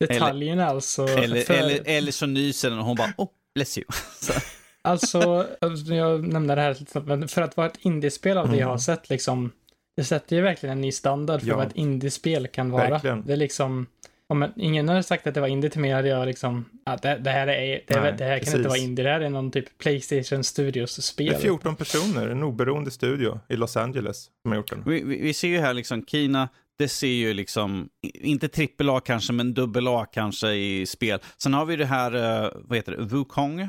Detaljerna 0.00 0.66
alltså. 0.66 1.08
Eller, 1.08 1.40
för... 1.40 1.54
eller, 1.54 1.82
eller 1.84 2.12
så 2.12 2.26
nyser 2.26 2.70
den 2.70 2.78
och 2.78 2.84
hon 2.84 2.96
bara 2.96 3.12
oh, 3.16 3.28
bless 3.54 3.78
you. 3.78 3.86
alltså, 4.82 5.46
jag 5.84 6.28
nämnde 6.28 6.54
det 6.54 6.60
här 6.60 7.00
men 7.06 7.28
för 7.28 7.42
att 7.42 7.56
vara 7.56 7.66
ett 7.66 7.78
indiespel 7.80 8.38
av 8.38 8.50
det 8.50 8.56
jag 8.56 8.66
har 8.66 8.72
mm. 8.72 8.78
sett 8.78 9.10
liksom. 9.10 9.50
Det 9.96 10.04
sätter 10.04 10.36
ju 10.36 10.42
verkligen 10.42 10.72
en 10.72 10.80
ny 10.80 10.92
standard 10.92 11.40
för 11.40 11.48
ja. 11.48 11.56
vad 11.56 11.66
ett 11.66 11.76
indiespel 11.76 12.48
kan 12.48 12.70
vara. 12.70 12.90
Verkligen. 12.90 13.26
Det 13.26 13.32
är 13.32 13.36
liksom 13.36 13.86
om 14.32 14.52
ingen 14.56 14.88
hade 14.88 15.02
sagt 15.02 15.26
att 15.26 15.34
det 15.34 15.40
var 15.40 15.48
indie 15.48 15.70
till 15.70 15.80
mig 15.80 15.90
hade 15.90 16.08
jag 16.08 16.26
liksom, 16.26 16.64
att 16.86 17.02
det, 17.02 17.18
det, 17.18 17.30
här 17.30 17.46
är, 17.46 17.84
det, 17.86 18.00
Nej, 18.00 18.14
det 18.18 18.24
här 18.24 18.38
kan 18.38 18.56
inte 18.56 18.68
vara 18.68 18.78
indie, 18.78 19.04
det 19.04 19.10
här 19.10 19.20
är 19.20 19.30
någon 19.30 19.50
typ 19.50 19.78
Playstation 19.78 20.44
Studios-spel. 20.44 21.26
Det 21.26 21.34
är 21.34 21.38
14 21.38 21.76
personer, 21.76 22.28
en 22.28 22.42
oberoende 22.42 22.90
studio 22.90 23.40
i 23.48 23.56
Los 23.56 23.76
Angeles 23.76 24.30
som 24.42 24.50
har 24.50 24.56
gjort 24.56 24.70
den. 24.70 24.82
Vi, 24.86 25.02
vi, 25.04 25.22
vi 25.22 25.34
ser 25.34 25.48
ju 25.48 25.58
här 25.58 25.74
liksom 25.74 26.04
Kina, 26.06 26.48
det 26.78 26.88
ser 26.88 27.06
ju 27.06 27.34
liksom, 27.34 27.88
inte 28.14 28.48
trippel 28.48 28.90
A 28.90 29.00
kanske, 29.00 29.32
men 29.32 29.54
dubbel 29.54 29.88
A 29.88 30.06
kanske 30.12 30.52
i 30.52 30.86
spel. 30.86 31.18
Sen 31.38 31.54
har 31.54 31.64
vi 31.64 31.76
det 31.76 31.86
här, 31.86 32.14
uh, 32.44 32.50
vad 32.54 32.78
heter 32.78 32.92
det, 32.92 33.02
Wukong 33.02 33.68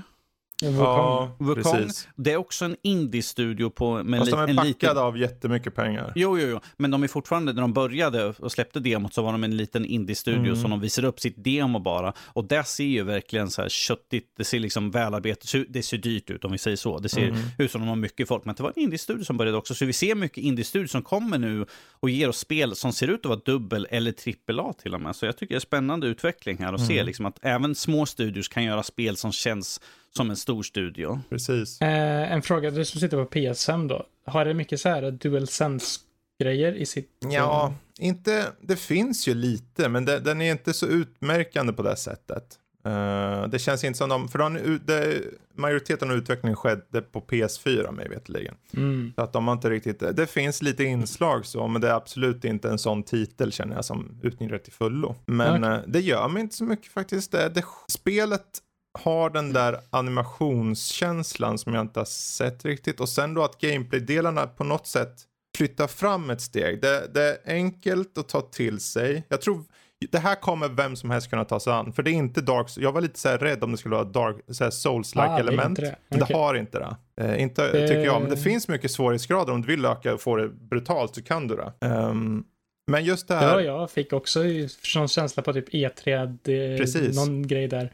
Ja, 0.63 1.35
precis. 1.55 2.07
Det 2.15 2.31
är 2.31 2.37
också 2.37 2.65
en 2.65 2.75
indie-studio 2.81 3.69
på... 3.69 4.03
Med 4.03 4.19
Fast 4.19 4.31
de 4.31 4.39
är 4.39 4.47
packade 4.47 4.67
liten... 4.67 4.97
av 4.97 5.17
jättemycket 5.17 5.75
pengar. 5.75 6.13
Jo, 6.15 6.39
jo, 6.39 6.47
jo. 6.47 6.59
Men 6.77 6.91
de 6.91 7.03
är 7.03 7.07
fortfarande, 7.07 7.53
när 7.53 7.61
de 7.61 7.73
började 7.73 8.25
och 8.25 8.51
släppte 8.51 8.79
demot 8.79 9.13
så 9.13 9.21
var 9.21 9.31
de 9.31 9.43
en 9.43 9.57
liten 9.57 9.85
indie-studio 9.85 10.39
mm. 10.39 10.55
som 10.55 10.69
de 10.69 10.79
visade 10.79 11.07
upp 11.07 11.19
sitt 11.19 11.43
demo 11.43 11.79
bara. 11.79 12.13
Och 12.19 12.45
det 12.45 12.63
ser 12.63 12.83
ju 12.83 13.03
verkligen 13.03 13.51
så 13.51 13.61
här 13.61 13.69
köttigt, 13.69 14.33
det 14.37 14.43
ser 14.43 14.59
liksom 14.59 14.91
välarbetat 14.91 15.53
det 15.69 15.83
ser 15.83 15.97
dyrt 15.97 16.29
ut 16.29 16.45
om 16.45 16.51
vi 16.51 16.57
säger 16.57 16.77
så. 16.77 16.99
Det 16.99 17.09
ser 17.09 17.27
mm. 17.27 17.41
ut 17.57 17.71
som 17.71 17.81
de 17.81 17.87
har 17.87 17.95
mycket 17.95 18.27
folk. 18.27 18.45
Men 18.45 18.55
det 18.55 18.63
var 18.63 18.73
en 18.75 18.83
indie-studio 18.83 19.23
som 19.23 19.37
började 19.37 19.57
också. 19.57 19.75
Så 19.75 19.85
vi 19.85 19.93
ser 19.93 20.15
mycket 20.15 20.37
indie-studio 20.37 20.87
som 20.87 21.01
kommer 21.01 21.37
nu 21.37 21.65
och 21.99 22.09
ger 22.09 22.29
oss 22.29 22.37
spel 22.37 22.75
som 22.75 22.93
ser 22.93 23.07
ut 23.07 23.19
att 23.19 23.25
vara 23.25 23.39
dubbel 23.45 23.87
eller 23.89 24.11
trippel 24.11 24.59
A 24.59 24.73
till 24.81 24.93
och 24.93 25.01
med. 25.01 25.15
Så 25.15 25.25
jag 25.25 25.37
tycker 25.37 25.55
det 25.55 25.57
är 25.57 25.59
spännande 25.59 26.07
utveckling 26.07 26.57
här 26.57 26.73
och 26.73 26.79
mm. 26.79 26.87
se 26.87 27.03
liksom 27.03 27.25
att 27.25 27.39
även 27.41 27.75
små 27.75 28.05
studios 28.05 28.47
kan 28.47 28.63
göra 28.63 28.83
spel 28.83 29.17
som 29.17 29.31
känns 29.31 29.81
som 30.17 30.29
en 30.29 30.35
stor 30.35 30.63
studio. 30.63 31.19
Precis. 31.29 31.81
Eh, 31.81 32.31
en 32.31 32.41
fråga, 32.41 32.71
du 32.71 32.85
som 32.85 32.99
sitter 33.01 33.25
på 33.25 33.29
PS5 33.31 33.87
då. 33.87 34.05
Har 34.25 34.45
det 34.45 34.53
mycket 34.53 34.79
så 34.79 34.89
här 34.89 35.11
dual 35.11 35.47
sense 35.47 35.99
grejer 36.43 36.73
i 36.73 36.85
sitt... 36.85 37.09
Ja, 37.19 37.73
inte, 37.99 38.47
det 38.61 38.75
finns 38.75 39.27
ju 39.27 39.33
lite, 39.33 39.89
men 39.89 40.05
det, 40.05 40.19
den 40.19 40.41
är 40.41 40.51
inte 40.51 40.73
så 40.73 40.85
utmärkande 40.85 41.73
på 41.73 41.83
det 41.83 41.95
sättet. 41.95 42.59
Uh, 42.87 43.47
det 43.47 43.59
känns 43.59 43.83
inte 43.83 43.97
som 43.97 44.09
de, 44.09 44.27
för 44.27 44.39
de, 44.39 44.79
det, 44.85 45.21
majoriteten 45.55 46.11
av 46.11 46.17
utvecklingen 46.17 46.55
skedde 46.55 47.01
på 47.01 47.21
PS4 47.21 47.91
mig 47.91 48.09
veterligen. 48.09 48.55
Mm. 48.73 49.13
Så 49.15 49.21
att 49.21 49.33
de 49.33 49.47
har 49.47 49.53
inte 49.53 49.69
riktigt, 49.69 49.99
det 49.99 50.27
finns 50.27 50.61
lite 50.61 50.83
inslag 50.83 51.45
så, 51.45 51.67
men 51.67 51.81
det 51.81 51.87
är 51.87 51.93
absolut 51.93 52.45
inte 52.45 52.69
en 52.69 52.77
sån 52.77 53.03
titel 53.03 53.51
känner 53.51 53.75
jag 53.75 53.85
som 53.85 54.19
utnyttjar 54.23 54.57
till 54.57 54.73
fullo. 54.73 55.15
Men 55.25 55.63
okay. 55.63 55.77
uh, 55.77 55.83
det 55.87 55.99
gör 55.99 56.27
mig 56.27 56.41
inte 56.41 56.55
så 56.55 56.63
mycket 56.63 56.91
faktiskt. 56.91 57.31
Det, 57.31 57.49
det, 57.49 57.65
spelet 57.87 58.59
har 58.99 59.29
den 59.29 59.53
där 59.53 59.79
animationskänslan 59.89 61.57
som 61.57 61.73
jag 61.73 61.81
inte 61.81 61.99
har 61.99 62.05
sett 62.05 62.65
riktigt. 62.65 62.99
Och 62.99 63.09
sen 63.09 63.33
då 63.33 63.43
att 63.43 63.61
gameplay-delarna 63.61 64.47
på 64.47 64.63
något 64.63 64.87
sätt 64.87 65.13
flyttar 65.57 65.87
fram 65.87 66.29
ett 66.29 66.41
steg. 66.41 66.81
Det, 66.81 67.13
det, 67.13 67.21
är 67.23 67.37
enkelt 67.53 68.17
att 68.17 68.29
ta 68.29 68.41
till 68.41 68.79
sig. 68.79 69.23
Jag 69.29 69.41
tror 69.41 69.63
det 70.11 70.17
här 70.17 70.35
kommer 70.35 70.69
vem 70.69 70.95
som 70.95 71.11
helst 71.11 71.29
kunna 71.29 71.45
ta 71.45 71.59
sig 71.59 71.73
an. 71.73 71.93
För 71.93 72.03
det 72.03 72.11
är 72.11 72.13
inte 72.13 72.41
Dark 72.41 72.67
Jag 72.77 72.91
var 72.91 73.01
lite 73.01 73.19
så 73.19 73.29
rädd 73.29 73.63
om 73.63 73.71
det 73.71 73.77
skulle 73.77 73.95
vara 73.95 74.05
Dark 74.05 74.35
Souls-like 74.47 75.29
ah, 75.29 75.39
element. 75.39 75.75
Det, 75.75 75.81
det. 75.81 76.15
Okay. 76.15 76.27
det, 76.27 76.33
har 76.33 76.55
inte 76.55 76.79
det. 76.79 76.95
Eh, 77.23 77.41
inte 77.41 77.71
det... 77.71 77.87
tycker 77.87 78.05
jag. 78.05 78.21
Men 78.21 78.31
det 78.31 78.37
finns 78.37 78.67
mycket 78.67 78.91
svårighetsgrader. 78.91 79.53
Om 79.53 79.61
du 79.61 79.67
vill 79.67 79.85
öka 79.85 80.13
och 80.13 80.21
få 80.21 80.35
det 80.35 80.49
brutalt 80.49 81.15
så 81.15 81.23
kan 81.23 81.47
du 81.47 81.55
det. 81.55 81.87
Um, 81.87 82.45
men 82.91 83.05
just 83.05 83.27
det 83.27 83.35
här. 83.35 83.59
Ja, 83.59 83.61
jag 83.61 83.91
fick 83.91 84.13
också 84.13 84.43
sån 84.83 85.07
känsla 85.07 85.43
på 85.43 85.53
typ 85.53 85.69
E3, 85.69 86.37
det, 86.43 87.15
någon 87.15 87.47
grej 87.47 87.67
där. 87.67 87.91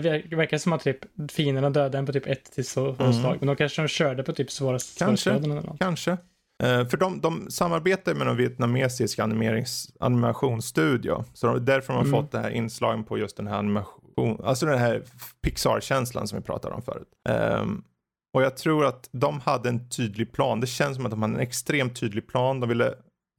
Det 0.00 0.36
verkar 0.36 0.58
som 0.58 0.72
att 0.72 0.82
typ 0.82 0.98
fienderna 1.30 1.70
dödade 1.70 1.98
en 1.98 2.06
på 2.06 2.12
typ 2.12 2.26
ett 2.26 2.52
till 2.52 2.66
så 2.66 2.94
mm. 2.98 3.12
slag. 3.12 3.36
Men 3.40 3.46
då 3.46 3.56
kanske 3.56 3.82
de 3.82 3.88
körde 3.88 4.22
på 4.22 4.32
typ 4.32 4.50
svårast 4.50 4.98
Kanske, 4.98 5.40
kanske. 5.78 6.10
Uh, 6.10 6.88
för 6.88 6.96
de, 6.96 7.20
de 7.20 7.50
samarbetar 7.50 8.14
med 8.14 8.28
en 8.28 8.36
vietnamesisk 8.36 9.18
animationsstudio. 10.00 11.24
Så 11.34 11.54
är 11.54 11.60
därför 11.60 11.92
de 11.92 11.96
har 11.96 12.04
mm. 12.04 12.22
fått 12.22 12.32
det 12.32 12.38
här 12.38 12.50
inslagen 12.50 13.04
på 13.04 13.18
just 13.18 13.36
den 13.36 13.46
här 13.46 13.58
animation, 13.58 14.40
alltså 14.44 14.66
den 14.66 14.78
här 14.78 15.02
Pixar-känslan 15.42 16.28
som 16.28 16.38
vi 16.38 16.44
pratade 16.44 16.74
om 16.74 16.82
förut. 16.82 17.08
Um, 17.60 17.84
och 18.34 18.42
jag 18.42 18.56
tror 18.56 18.86
att 18.86 19.08
de 19.12 19.40
hade 19.40 19.68
en 19.68 19.88
tydlig 19.88 20.32
plan. 20.32 20.60
Det 20.60 20.66
känns 20.66 20.96
som 20.96 21.06
att 21.06 21.10
de 21.10 21.22
hade 21.22 21.34
en 21.34 21.40
extremt 21.40 22.00
tydlig 22.00 22.26
plan. 22.28 22.60
De 22.60 22.68
ville 22.68 22.94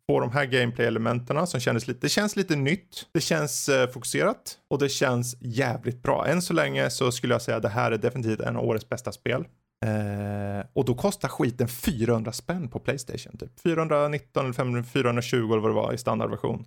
på 0.08 0.20
de 0.20 0.32
här 0.32 0.46
gameplay-elementen 0.46 1.48
som 1.48 1.60
kändes 1.60 1.88
lite, 1.88 2.00
det 2.02 2.10
känns 2.10 2.36
lite 2.36 2.56
nytt. 2.56 3.08
Det 3.12 3.22
känns 3.22 3.70
eh, 3.70 3.90
fokuserat 3.90 4.58
och 4.70 4.80
det 4.80 4.90
känns 4.90 5.38
jävligt 5.40 6.04
bra. 6.04 6.28
Än 6.28 6.42
så 6.42 6.54
länge 6.54 6.90
så 6.90 7.12
skulle 7.12 7.34
jag 7.34 7.42
säga 7.42 7.58
att 7.58 7.64
det 7.64 7.70
här 7.70 7.92
är 7.92 7.98
definitivt 7.98 8.40
en 8.40 8.56
av 8.56 8.66
årets 8.66 8.90
bästa 8.90 9.12
spel. 9.12 9.46
Eh, 9.86 10.66
och 10.74 10.86
då 10.86 10.96
kostar 10.96 11.30
skiten 11.30 11.68
400 11.68 12.32
spänn 12.32 12.68
på 12.68 12.80
Playstation. 12.80 13.38
Typ 13.38 13.60
419 13.64 14.46
eller 14.46 14.54
500, 14.54 14.84
420 14.84 15.36
eller 15.36 15.58
vad 15.58 15.72
det 15.72 15.76
var 15.76 15.94
i 15.94 15.98
standardversion. 15.98 16.66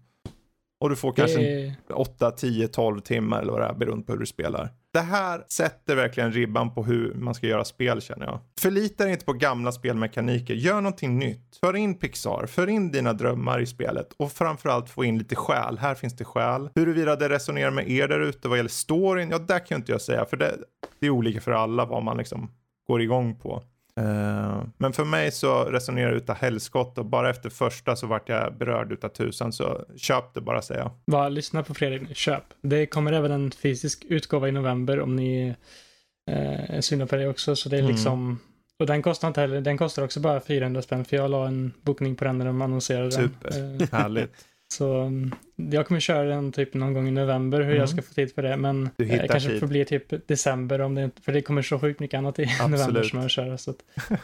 Och 0.81 0.91
du 0.91 0.97
får 0.97 1.13
kanske 1.13 1.39
det... 1.39 1.95
8, 1.95 2.31
10, 2.31 2.69
12 2.69 3.01
timmar 3.01 3.43
eller 3.43 3.53
vad 3.53 3.61
det 3.61 3.67
är 3.67 3.75
beroende 3.75 4.05
på 4.05 4.13
hur 4.13 4.21
du 4.21 4.27
spelar. 4.27 4.69
Det 4.93 5.01
här 5.01 5.45
sätter 5.49 5.97
verkligen 5.97 6.33
ribban 6.33 6.75
på 6.75 6.85
hur 6.85 7.15
man 7.15 7.35
ska 7.35 7.47
göra 7.47 7.65
spel 7.65 8.01
känner 8.01 8.27
jag. 8.27 8.41
Förlita 8.61 9.05
dig 9.05 9.13
inte 9.13 9.25
på 9.25 9.33
gamla 9.33 9.73
spelmekaniker. 9.73 10.55
Gör 10.55 10.75
någonting 10.75 11.19
nytt. 11.19 11.57
För 11.61 11.77
in 11.77 11.99
Pixar. 11.99 12.47
För 12.47 12.67
in 12.67 12.93
dina 12.93 13.13
drömmar 13.13 13.61
i 13.61 13.67
spelet. 13.67 14.13
Och 14.17 14.33
framförallt 14.33 14.91
få 14.91 15.05
in 15.05 15.19
lite 15.19 15.37
själ. 15.37 15.79
Här 15.79 15.95
finns 15.95 16.17
det 16.17 16.25
själ. 16.25 16.71
Huruvida 16.75 17.17
det 17.17 17.29
resonerar 17.29 17.71
med 17.71 17.91
er 17.91 18.09
där 18.09 18.21
ute 18.21 18.49
vad 18.49 18.59
gäller 18.59 18.71
storyn. 18.71 19.31
Ja, 19.31 19.39
där 19.39 19.67
kan 19.67 19.79
inte 19.79 19.93
jag 19.93 20.01
säga. 20.01 20.25
För 20.25 20.37
det, 20.37 20.57
det 21.01 21.07
är 21.07 21.11
olika 21.11 21.41
för 21.41 21.53
alla 21.53 21.85
vad 21.85 22.03
man 22.03 22.17
liksom 22.17 22.51
går 22.87 23.03
igång 23.03 23.39
på. 23.39 23.63
Uh, 24.01 24.65
men 24.79 24.93
för 24.93 25.05
mig 25.05 25.33
så 25.33 25.65
resonerar 25.65 26.11
det 26.11 26.17
utav 26.17 26.37
helskott 26.37 26.99
och 26.99 27.07
bara 27.07 27.31
efter 27.31 27.51
första 27.51 27.97
så 27.97 28.07
vart 28.07 28.29
jag 28.29 28.55
berörd 28.55 28.93
utav 28.93 29.09
tusan 29.09 29.53
så 29.53 29.85
köp 29.97 30.35
det 30.35 30.41
bara 30.41 30.63
säger 30.63 30.81
jag. 30.81 30.91
Va, 31.05 31.29
lyssna 31.29 31.63
på 31.63 31.75
Fredrik, 31.75 32.17
köp. 32.17 32.45
Det 32.63 32.87
kommer 32.87 33.13
även 33.13 33.33
en 33.33 33.51
fysisk 33.51 34.05
utgåva 34.09 34.49
i 34.49 34.53
november 34.53 35.01
om 35.01 35.17
ni 35.17 35.49
uh, 36.31 36.75
är 36.77 36.81
sugna 36.81 37.07
på 37.07 37.17
det 37.17 37.29
också 37.29 37.57
så 37.57 37.69
det 37.69 37.77
är 37.77 37.81
mm. 37.81 37.93
liksom 37.93 38.39
och 38.79 38.87
den 38.87 39.03
kostar 39.03 39.29
inte 39.29 39.41
heller, 39.41 39.61
den 39.61 39.79
kostar 39.79 40.03
också 40.03 40.21
bara 40.21 40.41
400 40.41 40.83
spänn 40.83 41.05
för 41.05 41.17
jag 41.17 41.31
la 41.31 41.47
en 41.47 41.73
bokning 41.83 42.17
på 42.17 42.25
den 42.25 42.39
när 42.39 42.45
de 42.45 42.63
annonserade 42.63 43.13
Super, 43.13 43.51
den. 43.51 43.89
härligt. 43.93 44.47
Så 44.73 44.95
mm, 45.01 45.35
jag 45.57 45.87
kommer 45.87 46.01
köra 46.01 46.23
den 46.29 46.53
typ 46.53 46.75
någon 46.75 46.95
gång 46.95 47.09
i 47.09 47.11
november 47.11 47.59
hur 47.59 47.67
Mm. 47.67 47.79
jag 47.79 47.89
ska 47.89 48.03
få 48.03 48.15
tid 48.15 48.35
för 48.35 48.43
det. 48.43 48.57
Men 48.57 48.91
Du 48.97 49.11
eh, 49.11 49.27
kanske 49.27 49.49
tid. 49.51 49.61
får 49.61 49.67
bli 49.67 49.85
typ 49.85 50.29
december 50.29 50.81
om 50.81 50.95
det 50.95 51.05
inte, 51.05 51.23
för 51.23 51.33
det 51.33 51.43
kommer 51.43 51.63
så 51.63 51.79
sjukt 51.79 52.01
mycket 52.01 52.19
annat 52.19 52.39
i 52.39 52.43
november 52.61 52.79
Absolut. 52.79 53.07
som 53.09 53.17
jag 53.17 53.23
vill 53.25 53.31
köra. 53.31 53.59
Så 53.59 53.71
att, 53.71 53.77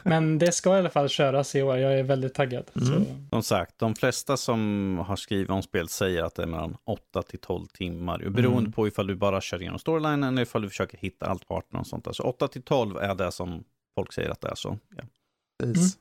men 0.03 0.38
det 0.38 0.53
ska 0.53 0.76
i 0.76 0.78
alla 0.78 0.90
fall 0.90 1.09
köras 1.09 1.55
i 1.55 1.62
år. 1.62 1.76
Jag 1.78 1.99
är 1.99 2.03
väldigt 2.03 2.34
taggad. 2.34 2.64
Mm. 2.80 2.88
Så, 2.88 3.05
Som 3.30 3.42
sagt, 3.42 3.78
de 3.78 3.94
flesta 3.94 4.36
som 4.36 4.99
har 5.07 5.16
skrivit 5.16 5.51
om 5.51 5.62
spelet 5.62 5.90
säger 5.90 6.22
att 6.22 6.34
det 6.34 6.42
är 6.42 6.47
mellan 6.47 6.76
8 6.84 7.22
till 7.22 7.38
12 7.38 7.66
timmar. 7.66 8.18
Beroende 8.18 8.59
Mm. 8.59 8.72
på 8.72 8.88
ifall 8.88 9.07
du 9.07 9.14
bara 9.14 9.40
kör 9.40 9.61
igenom 9.61 9.78
storylinen 9.78 10.24
eller 10.24 10.42
ifall 10.42 10.62
du 10.62 10.68
försöker 10.68 10.99
hitta 10.99 11.26
allt 11.26 11.49
partner 11.49 11.80
och 11.80 11.86
sånt 11.86 12.05
där. 12.05 12.12
Så 12.12 12.22
8 12.22 12.49
till 12.49 12.62
12 12.62 12.97
är 12.97 13.14
det 13.14 13.32
som 13.32 13.64
folk 13.94 14.12
säger 14.12 14.30
att 14.30 14.40
det 14.40 14.49
är 14.49 14.55
så. 14.55 14.78
Ja. 14.97 15.03
Precis. 15.62 15.99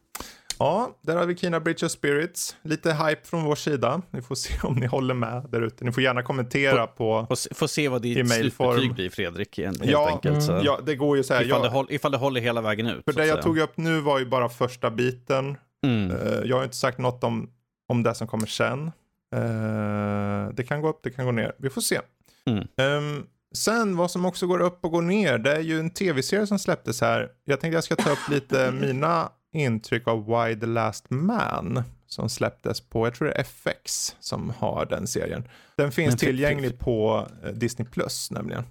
Ja, 0.60 0.96
där 1.02 1.16
har 1.16 1.26
vi 1.26 1.36
Kina 1.36 1.60
Bridge 1.60 1.86
of 1.86 1.92
Spirits. 1.92 2.56
Lite 2.62 2.94
hype 2.94 3.22
från 3.28 3.44
vår 3.44 3.56
sida. 3.56 4.02
Ni 4.12 4.22
får 4.22 4.36
se 4.36 4.54
om 4.64 4.76
ni 4.76 4.86
håller 4.86 5.14
med 5.14 5.46
där 5.50 5.62
ute. 5.62 5.86
Ni 5.86 5.92
får 5.92 6.04
gärna 6.04 6.24
kommentera 6.24 6.88
på... 6.88 7.26
Får, 7.30 7.54
får 7.54 7.68
se 7.68 7.88
vad 7.90 8.02
ditt 8.02 8.32
slutbetyg 8.34 8.94
blir 8.94 9.10
Fredrik, 9.10 9.58
helt 9.58 9.86
Ja, 9.86 10.10
enkelt. 10.10 10.44
Så. 10.44 10.62
Ja, 10.64 10.80
det 10.86 10.96
går 10.96 11.18
ju 11.18 11.24
så 11.24 11.34
här. 11.34 11.44
ifall, 11.46 11.62
det 11.62 11.68
Jag, 11.68 11.72
håll, 11.72 11.88
ifall 11.90 12.12
det 12.12 12.18
håller 12.18 12.42
hela 12.42 12.62
vägen 12.62 12.88
ut. 12.88 13.04
för 13.06 13.14
det 13.14 13.26
jag 13.26 13.42
tog 13.42 13.60
upp 13.60 13.78
nu 13.78 14.00
var 14.00 14.20
ju 14.20 14.26
bara 14.26 14.50
första 14.50 14.90
biten. 14.92 15.58
Mm. 15.86 16.12
Eh, 16.12 16.40
Jag 16.46 16.58
har 16.58 16.64
inte 16.64 16.76
sagt 16.76 16.98
något 16.98 17.24
om, 17.24 17.50
om 17.90 18.04
det 18.04 18.16
som 18.16 18.28
kommer 18.28 18.48
sen. 18.48 18.92
Eh, 19.36 20.54
det 20.54 20.64
kan 20.64 20.82
gå 20.82 20.90
upp, 20.90 21.00
det 21.04 21.10
kan 21.12 21.26
gå 21.26 21.32
ner. 21.32 21.52
Vi 21.58 21.70
får 21.70 21.82
se. 21.82 22.00
Mm. 22.50 22.68
Ehm, 22.78 23.24
sen 23.56 23.98
vad 23.98 24.12
som 24.12 24.26
också 24.26 24.48
går 24.48 24.60
upp 24.62 24.86
och 24.86 24.92
går 24.92 25.02
ner, 25.02 25.38
det 25.38 25.52
är 25.56 25.60
ju 25.60 25.80
en 25.80 25.90
tv-serie 25.90 26.48
som 26.48 26.60
släpptes 26.60 27.02
här. 27.02 27.30
Jag 27.46 27.60
tänkte 27.62 27.76
jag 27.76 27.84
ska 27.84 27.96
ta 27.96 28.10
upp 28.12 28.30
lite 28.32 28.72
mina 28.82 29.30
intryck 29.56 30.08
av 30.08 30.26
Why 30.26 30.60
the 30.60 30.66
Last 30.66 31.10
Man. 31.10 31.84
Som 32.08 32.30
släpptes 32.30 32.82
på, 32.82 33.08
jag 33.08 33.16
tror 33.16 33.28
det 33.28 33.34
är 33.34 33.42
FX 33.42 34.16
som 34.20 34.50
har 34.50 34.86
den 34.86 35.08
serien. 35.08 35.48
Den 35.78 35.92
finns 35.92 36.12
Men 36.12 36.18
tillgänglig 36.18 36.80
på 36.80 37.28
eh, 37.44 37.50
Disney 37.50 37.88
Plus 37.88 38.32
nämligen. 38.32 38.64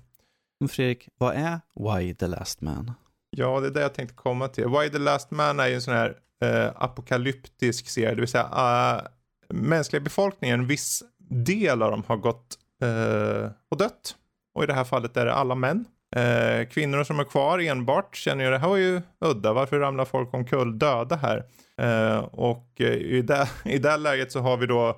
Men 0.61 0.69
Fredrik, 0.69 1.09
vad 1.19 1.35
är 1.35 1.61
Why 1.75 2.15
the 2.15 2.27
Last 2.27 2.61
Man? 2.61 2.93
Ja, 3.31 3.61
det 3.61 3.67
är 3.67 3.71
det 3.71 3.81
jag 3.81 3.95
tänkte 3.95 4.15
komma 4.15 4.49
till. 4.49 4.69
Why 4.69 4.91
the 4.91 4.99
Last 4.99 5.31
Man 5.31 5.61
är 5.61 5.67
ju 5.67 5.75
en 5.75 5.83
sån 5.83 5.95
här 5.95 6.17
eh, 6.43 6.73
apokalyptisk 6.75 7.89
serie, 7.89 8.15
det 8.15 8.21
vill 8.21 8.29
säga 8.29 8.45
uh, 8.45 9.07
mänskliga 9.49 10.01
befolkningen, 10.01 10.61
en 10.61 10.67
viss 10.67 11.03
del 11.29 11.83
av 11.83 11.91
dem 11.91 12.03
har 12.07 12.17
gått 12.17 12.59
eh, 12.83 13.51
och 13.69 13.77
dött. 13.77 14.17
Och 14.55 14.65
i 14.65 14.67
det 14.67 14.75
här 14.75 14.85
fallet 14.85 15.17
är 15.17 15.25
det 15.25 15.35
alla 15.35 15.55
män. 15.55 15.85
Eh, 16.17 16.67
kvinnor 16.67 17.05
som 17.05 17.21
är 17.21 17.25
kvar 17.25 17.59
enbart 17.59 18.17
känner 18.17 18.45
ju 18.45 18.51
det 18.51 18.59
här 18.59 18.69
var 18.69 18.77
ju 18.77 19.03
udda, 19.21 19.53
varför 19.53 19.79
ramlar 19.79 20.05
folk 20.05 20.35
omkull 20.35 20.79
döda 20.79 21.17
här? 21.17 21.45
Eh, 21.81 22.19
och 22.19 22.81
eh, 22.81 22.93
i, 22.93 23.23
det, 23.23 23.49
i 23.65 23.79
det 23.79 23.97
läget 23.97 24.33
så 24.33 24.41
har 24.41 24.57
vi 24.57 24.67
då 24.67 24.89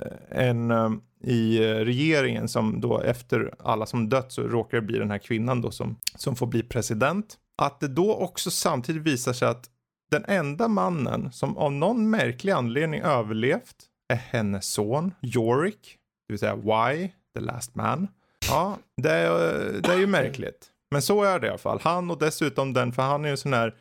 eh, 0.00 0.46
en 0.46 0.70
eh, 0.70 0.90
i 1.22 1.60
regeringen 1.60 2.48
som 2.48 2.80
då 2.80 3.00
efter 3.00 3.54
alla 3.58 3.86
som 3.86 4.08
dött 4.08 4.32
så 4.32 4.42
råkar 4.42 4.80
det 4.80 4.86
bli 4.86 4.98
den 4.98 5.10
här 5.10 5.18
kvinnan 5.18 5.60
då 5.60 5.70
som, 5.70 5.96
som 6.16 6.36
får 6.36 6.46
bli 6.46 6.62
president. 6.62 7.36
Att 7.62 7.80
det 7.80 7.88
då 7.88 8.14
också 8.14 8.50
samtidigt 8.50 9.02
visar 9.02 9.32
sig 9.32 9.48
att 9.48 9.70
den 10.10 10.24
enda 10.24 10.68
mannen 10.68 11.32
som 11.32 11.56
av 11.56 11.72
någon 11.72 12.10
märklig 12.10 12.52
anledning 12.52 13.00
överlevt 13.00 13.76
är 14.12 14.16
hennes 14.16 14.72
son 14.72 15.14
Yorick, 15.22 15.96
det 16.28 16.32
vill 16.32 16.38
säga 16.38 16.56
Why, 16.56 17.08
the 17.34 17.40
last 17.40 17.74
man. 17.74 18.08
Ja, 18.50 18.76
det 18.96 19.10
är, 19.10 19.82
det 19.82 19.92
är 19.92 19.98
ju 19.98 20.06
märkligt. 20.06 20.66
Men 20.90 21.02
så 21.02 21.22
är 21.22 21.38
det 21.38 21.46
i 21.46 21.50
alla 21.50 21.58
fall. 21.58 21.80
Han 21.82 22.10
och 22.10 22.18
dessutom 22.18 22.72
den, 22.72 22.92
för 22.92 23.02
han 23.02 23.24
är 23.24 23.28
ju 23.28 23.30
en 23.30 23.36
sån 23.36 23.52
här 23.52 23.74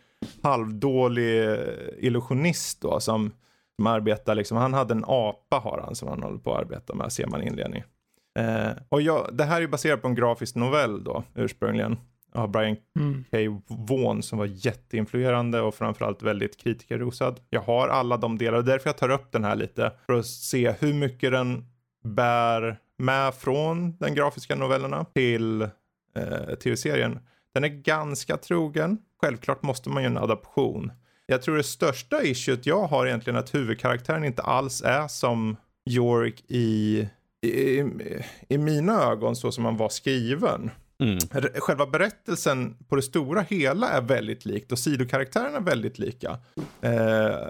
halvdålig 0.44 1.58
illusionist 1.98 2.82
då 2.82 3.00
som, 3.00 3.32
som 3.76 3.88
arbetar 3.88 4.36
liksom. 4.36 4.58
Han 4.58 4.74
hade 4.74 4.94
en 4.94 5.06
apa 5.08 5.60
har 5.60 5.82
han 5.86 5.96
som 5.96 6.08
han 6.08 6.24
håller 6.24 6.38
på 6.38 6.54
att 6.54 6.60
arbeta 6.60 6.96
med, 6.96 7.12
ser 7.12 7.28
man 7.28 7.44
i 7.44 7.48
inledningen. 7.48 7.88
Eh, 8.40 8.72
och 8.90 9.02
jag, 9.02 9.30
det 9.34 9.44
här 9.44 9.58
är 9.58 9.62
ju 9.62 9.68
baserat 9.68 10.02
på 10.02 10.08
en 10.08 10.16
grafisk 10.16 10.56
novell 10.56 11.04
då 11.04 11.24
ursprungligen. 11.36 11.98
Av 12.34 12.52
Brian 12.52 12.78
mm. 13.00 13.24
K. 13.32 13.38
Vaughan 13.68 14.24
som 14.24 14.40
var 14.40 14.46
jätteinfluerande 14.46 15.62
och 15.62 15.76
framförallt 15.76 16.24
väldigt 16.24 16.58
kritikerrosad. 16.58 17.40
Jag 17.50 17.62
har 17.62 17.88
alla 17.88 18.18
de 18.18 18.38
delar 18.38 18.58
och 18.58 18.66
därför 18.66 18.90
jag 18.90 18.98
tar 18.98 19.10
upp 19.10 19.32
den 19.32 19.44
här 19.44 19.56
lite 19.56 19.92
för 20.06 20.14
att 20.14 20.26
se 20.26 20.72
hur 20.80 20.94
mycket 20.94 21.32
den 21.32 21.66
bär 22.04 22.80
med 23.00 23.34
från 23.34 23.98
den 23.98 24.16
grafiska 24.16 24.56
novellerna 24.56 25.06
till 25.06 25.62
eh, 25.62 26.56
tv-serien. 26.64 27.20
Den 27.54 27.64
är 27.64 27.68
ganska 27.68 28.38
trogen. 28.38 28.98
Självklart 29.22 29.64
måste 29.64 29.90
man 29.90 30.04
ju 30.04 30.08
en 30.08 30.18
adaption. 30.18 30.92
Jag 31.26 31.42
tror 31.42 31.58
det 31.58 31.64
största 31.64 32.24
issuet 32.24 32.66
jag 32.66 32.88
har 32.88 33.08
egentligen 33.08 33.36
är 33.36 33.40
att 33.40 33.56
huvudkaraktären 33.56 34.24
inte 34.24 34.42
alls 34.42 34.82
är 34.82 35.08
som 35.08 35.58
Yorick 35.90 36.44
i, 36.48 37.08
i, 37.42 37.84
i 38.48 38.58
mina 38.58 39.04
ögon 39.04 39.36
så 39.36 39.52
som 39.52 39.66
han 39.66 39.78
var 39.78 39.90
skriven. 39.90 40.72
Mm. 41.04 41.20
Själva 41.56 41.86
berättelsen 41.86 42.76
på 42.88 42.96
det 42.96 43.02
stora 43.02 43.42
hela 43.42 43.90
är 43.90 44.02
väldigt 44.02 44.46
likt 44.46 44.72
och 44.72 44.80
sidokaraktärerna 44.80 45.58
är 45.58 45.62
väldigt 45.62 46.00
lika. 46.00 46.38
Eh, 46.82 47.50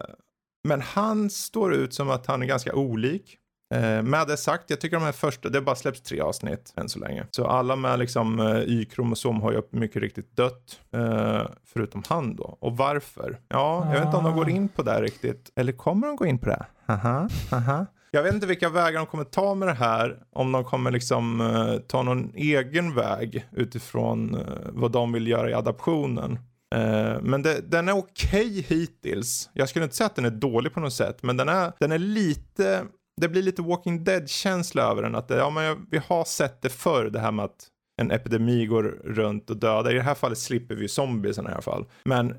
men 0.64 0.82
han 0.82 1.30
står 1.30 1.74
ut 1.74 1.94
som 1.94 2.10
att 2.10 2.26
han 2.26 2.42
är 2.42 2.46
ganska 2.46 2.76
olik. 2.76 3.39
Eh, 3.74 4.04
med 4.04 4.28
det 4.28 4.38
sagt, 4.38 4.70
jag 4.70 4.82
tycker 4.82 4.98
de 4.98 5.06
här 5.06 5.12
första, 5.12 5.50
det 5.50 5.58
har 5.58 5.64
bara 5.64 5.76
släppts 5.76 6.02
tre 6.02 6.22
avsnitt 6.22 6.74
än 6.76 6.90
så 6.90 7.00
länge. 7.00 7.26
Så 7.32 7.48
alla 7.48 7.76
med 7.76 8.00
liksom 8.00 8.40
eh, 8.40 8.60
Y-kromosom 8.60 9.42
har 9.42 9.52
ju 9.52 9.62
mycket 9.72 10.02
riktigt 10.02 10.36
dött. 10.36 10.80
Eh, 10.94 11.42
förutom 11.74 12.04
han 12.08 12.36
då. 12.36 12.58
Och 12.60 12.78
varför? 12.78 13.40
Ja, 13.48 13.86
jag 13.86 13.94
vet 13.94 14.06
inte 14.06 14.18
om 14.18 14.24
de 14.24 14.36
går 14.36 14.50
in 14.50 14.70
på 14.70 14.82
det 14.82 14.92
här 14.92 15.02
riktigt. 15.02 15.52
Eller 15.56 15.72
kommer 15.72 16.08
de 16.08 16.16
gå 16.16 16.26
in 16.26 16.40
på 16.40 16.46
det? 16.46 16.66
Haha, 16.86 17.30
haha. 17.52 17.86
Jag 18.12 18.24
vet 18.24 18.34
inte 18.34 18.48
vilka 18.48 18.70
vägar 18.70 19.00
de 19.00 19.06
kommer 19.06 19.24
ta 19.24 19.56
med 19.56 19.68
det 19.68 19.74
här. 19.74 20.18
Om 20.34 20.52
de 20.52 20.64
kommer 20.64 20.92
liksom 20.92 21.42
eh, 21.42 21.78
ta 21.78 22.04
någon 22.04 22.32
egen 22.36 22.96
väg 22.96 23.46
utifrån 23.52 24.36
eh, 24.36 24.42
vad 24.74 24.92
de 24.92 25.12
vill 25.12 25.28
göra 25.28 25.50
i 25.50 25.54
adaptionen. 25.54 26.40
Eh, 26.76 27.22
men 27.22 27.42
det, 27.42 27.72
den 27.72 27.90
är 27.90 27.98
okej 27.98 28.66
hittills. 28.68 29.50
Jag 29.54 29.70
skulle 29.70 29.86
inte 29.86 29.96
säga 29.96 30.06
att 30.06 30.16
den 30.16 30.26
är 30.26 30.30
dålig 30.32 30.74
på 30.74 30.80
något 30.80 30.94
sätt. 30.94 31.24
Men 31.24 31.38
den 31.38 31.50
är, 31.50 31.72
den 31.80 31.92
är 31.92 31.98
lite, 31.98 32.84
det 33.20 33.30
blir 33.30 33.42
lite 33.42 33.62
Walking 33.62 34.04
Dead-känsla 34.04 34.82
över 34.82 35.04
den. 35.04 35.16
Att 35.16 35.28
det, 35.28 35.36
ja, 35.36 35.50
men 35.50 35.64
jag, 35.64 35.86
vi 35.92 36.02
har 36.08 36.26
sett 36.26 36.62
det 36.62 36.70
förr, 36.70 37.10
det 37.10 37.20
här 37.20 37.32
med 37.32 37.46
att 37.46 37.68
en 38.02 38.12
epidemi 38.12 38.66
går 38.66 38.84
runt 39.04 39.50
och 39.50 39.58
dödar. 39.58 39.92
I 39.92 39.94
det 39.94 40.02
här 40.02 40.16
fallet 40.16 40.38
slipper 40.38 40.76
vi 40.76 40.88
zombiesen 40.88 41.46
i 41.46 41.52
alla 41.52 41.62
fall. 41.62 41.86
Men 42.04 42.36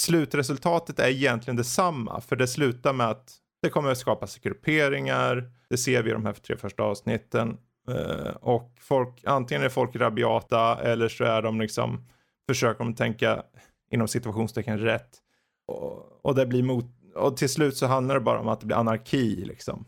slutresultatet 0.00 0.98
är 0.98 1.08
egentligen 1.08 1.56
detsamma. 1.56 2.20
För 2.20 2.36
det 2.36 2.46
slutar 2.46 2.92
med 2.92 3.08
att 3.08 3.36
det 3.62 3.70
kommer 3.70 3.90
att 3.90 3.98
skapas 3.98 4.38
grupperingar. 4.38 5.50
Det 5.70 5.76
ser 5.76 6.02
vi 6.02 6.10
i 6.10 6.12
de 6.12 6.26
här 6.26 6.32
tre 6.32 6.56
första 6.56 6.82
avsnitten. 6.82 7.56
Eh, 7.90 8.34
och 8.40 8.72
folk, 8.80 9.22
antingen 9.24 9.62
är 9.62 9.68
folk 9.68 9.96
rabiata 9.96 10.78
eller 10.82 11.08
så 11.08 11.24
är 11.24 11.42
de 11.42 11.60
liksom, 11.60 12.04
försöker 12.48 12.84
de 12.84 12.94
tänka 12.94 13.42
inom 13.90 14.08
situationstecken 14.08 14.78
rätt. 14.78 15.10
Och, 15.66 16.24
och 16.26 16.34
det 16.34 16.46
blir 16.46 16.62
mot, 16.62 16.84
och 17.14 17.36
till 17.36 17.48
slut 17.48 17.76
så 17.76 17.86
handlar 17.86 18.14
det 18.14 18.20
bara 18.20 18.40
om 18.40 18.48
att 18.48 18.60
det 18.60 18.66
blir 18.66 18.76
anarki 18.76 19.44
liksom. 19.44 19.86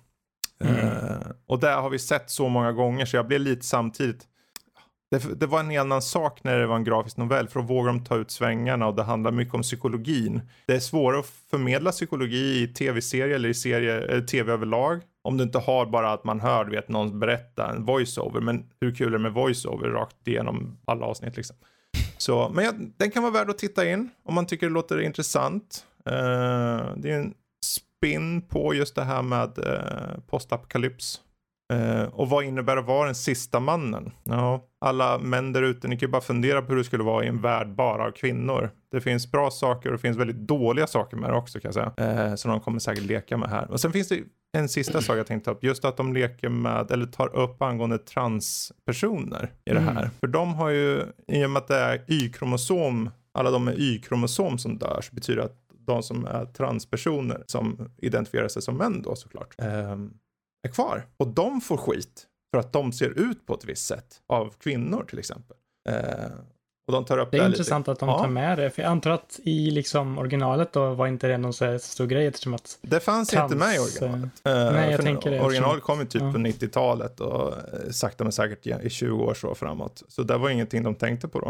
Mm. 0.65 0.77
Eh, 0.77 1.27
och 1.47 1.61
det 1.61 1.71
har 1.71 1.91
vi 1.91 1.99
sett 1.99 2.31
så 2.31 2.49
många 2.49 2.73
gånger 2.73 3.07
så 3.07 3.17
jag 3.17 3.27
blev 3.27 3.41
lite 3.41 3.65
samtidigt 3.65 4.27
det, 5.11 5.41
det 5.41 5.47
var 5.47 5.61
en 5.61 5.79
annan 5.79 6.03
sak 6.03 6.45
när 6.45 6.59
det 6.59 6.67
var 6.67 6.77
en 6.77 6.85
grafisk 6.85 7.17
novell 7.17 7.49
för 7.49 7.61
då 7.61 7.67
vågar 7.67 7.93
de 7.93 8.05
ta 8.05 8.17
ut 8.17 8.31
svängarna 8.31 8.87
och 8.87 8.95
det 8.95 9.03
handlar 9.03 9.31
mycket 9.31 9.55
om 9.55 9.63
psykologin. 9.63 10.41
Det 10.67 10.75
är 10.75 10.81
svårare 10.81 11.21
att 11.21 11.27
förmedla 11.51 11.93
psykologi 11.93 12.63
i 12.63 12.69
tv-serie 12.69 13.35
eller 13.35 13.49
i 13.49 13.55
serie, 13.55 14.01
eller 14.01 14.27
tv 14.27 14.53
överlag. 14.53 15.01
Om 15.23 15.37
du 15.37 15.45
inte 15.45 15.59
har 15.59 15.87
bara 15.87 16.13
att 16.13 16.25
man 16.25 16.41
hör, 16.41 16.65
vet, 16.65 16.89
någon 16.89 17.21
berätta 17.21 17.71
en 17.71 17.85
voiceover. 17.85 18.41
Men 18.41 18.65
hur 18.81 18.95
kul 18.95 19.07
är 19.07 19.11
det 19.11 19.19
med 19.19 19.33
voiceover 19.33 19.89
rakt 19.89 20.29
igenom 20.29 20.79
alla 20.85 21.07
avsnitt 21.07 21.37
liksom. 21.37 21.57
Så, 22.19 22.51
men 22.55 22.65
jag, 22.65 22.75
den 22.97 23.11
kan 23.11 23.23
vara 23.23 23.33
värd 23.33 23.51
att 23.51 23.59
titta 23.59 23.91
in 23.91 24.11
om 24.25 24.35
man 24.35 24.47
tycker 24.47 24.67
det 24.67 24.73
låter 24.73 25.01
intressant. 25.01 25.85
Uh, 26.09 26.97
det 26.97 27.11
är 27.11 27.19
en 27.19 27.35
spin 28.07 28.43
på 28.43 28.75
just 28.75 28.95
det 28.95 29.05
här 29.05 29.23
med 29.23 29.59
uh, 29.59 30.21
postapokalyps. 30.27 31.21
Eh, 31.73 32.03
och 32.03 32.29
vad 32.29 32.45
innebär 32.45 32.77
att 32.77 32.87
vara 32.87 33.07
den 33.07 33.15
sista 33.15 33.61
mannen? 33.61 34.13
Ja, 34.25 34.65
alla 34.81 35.19
män 35.19 35.53
där 35.53 35.63
ute, 35.63 35.89
ni 35.89 35.97
kan 35.97 36.07
ju 36.07 36.11
bara 36.11 36.23
fundera 36.23 36.63
på 36.63 36.69
hur 36.69 36.77
det 36.77 36.85
skulle 36.85 37.05
vara 37.05 37.25
i 37.25 37.29
en 37.29 37.41
värld 37.41 37.75
bara 37.75 38.07
av 38.07 38.11
kvinnor. 38.11 38.71
Det 38.91 39.01
finns 39.01 39.33
bra 39.33 39.51
saker 39.51 39.89
och 39.89 39.93
det 39.93 39.99
finns 39.99 40.17
väldigt 40.17 40.37
dåliga 40.37 40.87
saker 40.87 41.17
med 41.17 41.31
det 41.31 41.37
också 41.37 41.61
kan 41.61 41.73
jag 41.75 41.75
säga. 41.75 42.27
Eh, 42.29 42.35
som 42.35 42.51
de 42.51 42.61
kommer 42.61 42.79
säkert 42.79 43.05
leka 43.05 43.37
med 43.37 43.51
här. 43.51 43.71
Och 43.71 43.81
sen 43.81 43.93
finns 43.93 44.09
det 44.09 44.21
en 44.57 44.69
sista 44.69 45.03
sak 45.03 45.19
jag 45.19 45.27
tänkte 45.27 45.45
ta 45.45 45.57
upp. 45.57 45.65
Just 45.65 45.85
att 45.85 45.97
de 45.97 46.13
leker 46.13 46.49
med, 46.49 46.91
eller 46.91 47.07
tar 47.07 47.37
upp 47.37 47.63
angående 47.63 47.99
transpersoner 47.99 49.53
i 49.65 49.73
det 49.73 49.81
här. 49.81 50.01
Mm. 50.01 50.11
För 50.21 50.27
de 50.27 50.55
har 50.55 50.71
ju, 50.71 51.03
i 51.29 51.45
och 51.45 51.51
med 51.51 51.61
att 51.61 51.69
det 51.69 51.79
är 51.79 52.05
Y-kromosom, 52.09 53.11
alla 53.35 53.51
de 53.51 53.65
med 53.65 53.79
Y-kromosom 53.79 54.59
som 54.59 54.79
dör, 54.79 55.01
så 55.03 55.15
betyder 55.15 55.41
det 55.41 55.45
att 55.45 55.66
de 55.87 56.03
som 56.03 56.27
är 56.27 56.45
transpersoner, 56.47 57.45
som 57.47 57.91
identifierar 57.97 58.49
sig 58.49 58.63
som 58.63 58.77
män 58.77 59.03
då 59.03 59.17
såklart, 59.17 59.55
ehm, 59.59 60.13
är 60.69 60.73
kvar. 60.73 61.07
Och 61.17 61.29
de 61.29 61.61
får 61.61 61.77
skit 61.77 62.27
för 62.55 62.61
att 62.61 62.73
de 62.73 62.93
ser 62.93 63.09
ut 63.31 63.47
på 63.47 63.55
ett 63.55 63.65
visst 63.65 63.87
sätt 63.87 64.21
av 64.29 64.55
kvinnor 64.59 65.05
till 65.09 65.19
exempel. 65.19 65.57
Eh, 65.89 66.31
Och 66.89 66.93
de 66.93 67.05
tar 67.05 67.19
upp 67.19 67.31
det 67.31 67.37
är 67.37 67.41
det 67.43 67.47
intressant 67.49 67.83
lite. 67.87 67.93
att 67.93 67.99
de 67.99 68.09
Ja. 68.09 68.19
tar 68.19 68.29
med 68.29 68.59
det. 68.59 68.71
För 68.71 68.83
jag 68.83 68.91
antar 68.91 69.11
att 69.11 69.41
i 69.43 69.71
liksom 69.71 70.19
originalet 70.19 70.73
då 70.73 70.95
var 70.95 71.07
inte 71.07 71.29
det 71.29 71.39
någon 71.39 71.53
så 71.53 71.79
stor 71.79 72.07
grej 72.07 72.27
eftersom 72.27 72.55
att 72.55 72.79
Det 72.83 73.01
fanns 73.01 73.29
trans, 73.29 73.53
inte 73.53 73.65
med 73.67 73.75
i 73.75 73.79
originalet. 73.79 74.31
nej, 74.45 74.55
jag 74.55 74.91
Eh, 74.91 74.97
för 74.97 75.03
tänker 75.03 75.31
det, 75.31 75.41
Originalet 75.41 75.83
kom 75.83 75.99
ju 76.01 76.07
typ 76.07 76.23
ja. 76.23 76.33
på 76.33 76.39
90-talet 76.39 77.21
och 77.21 77.55
sakta 77.91 78.25
men 78.25 78.33
säkert 78.33 78.67
i- 78.67 78.87
i 78.87 78.91
20 78.91 79.25
år 79.25 79.35
så 79.35 79.55
framåt. 79.55 80.03
Så 80.09 80.23
det 80.23 80.39
var 80.39 80.51
ingenting 80.51 80.83
de 80.83 80.95
tänkte 80.95 81.29
på 81.29 81.41
då, 81.41 81.47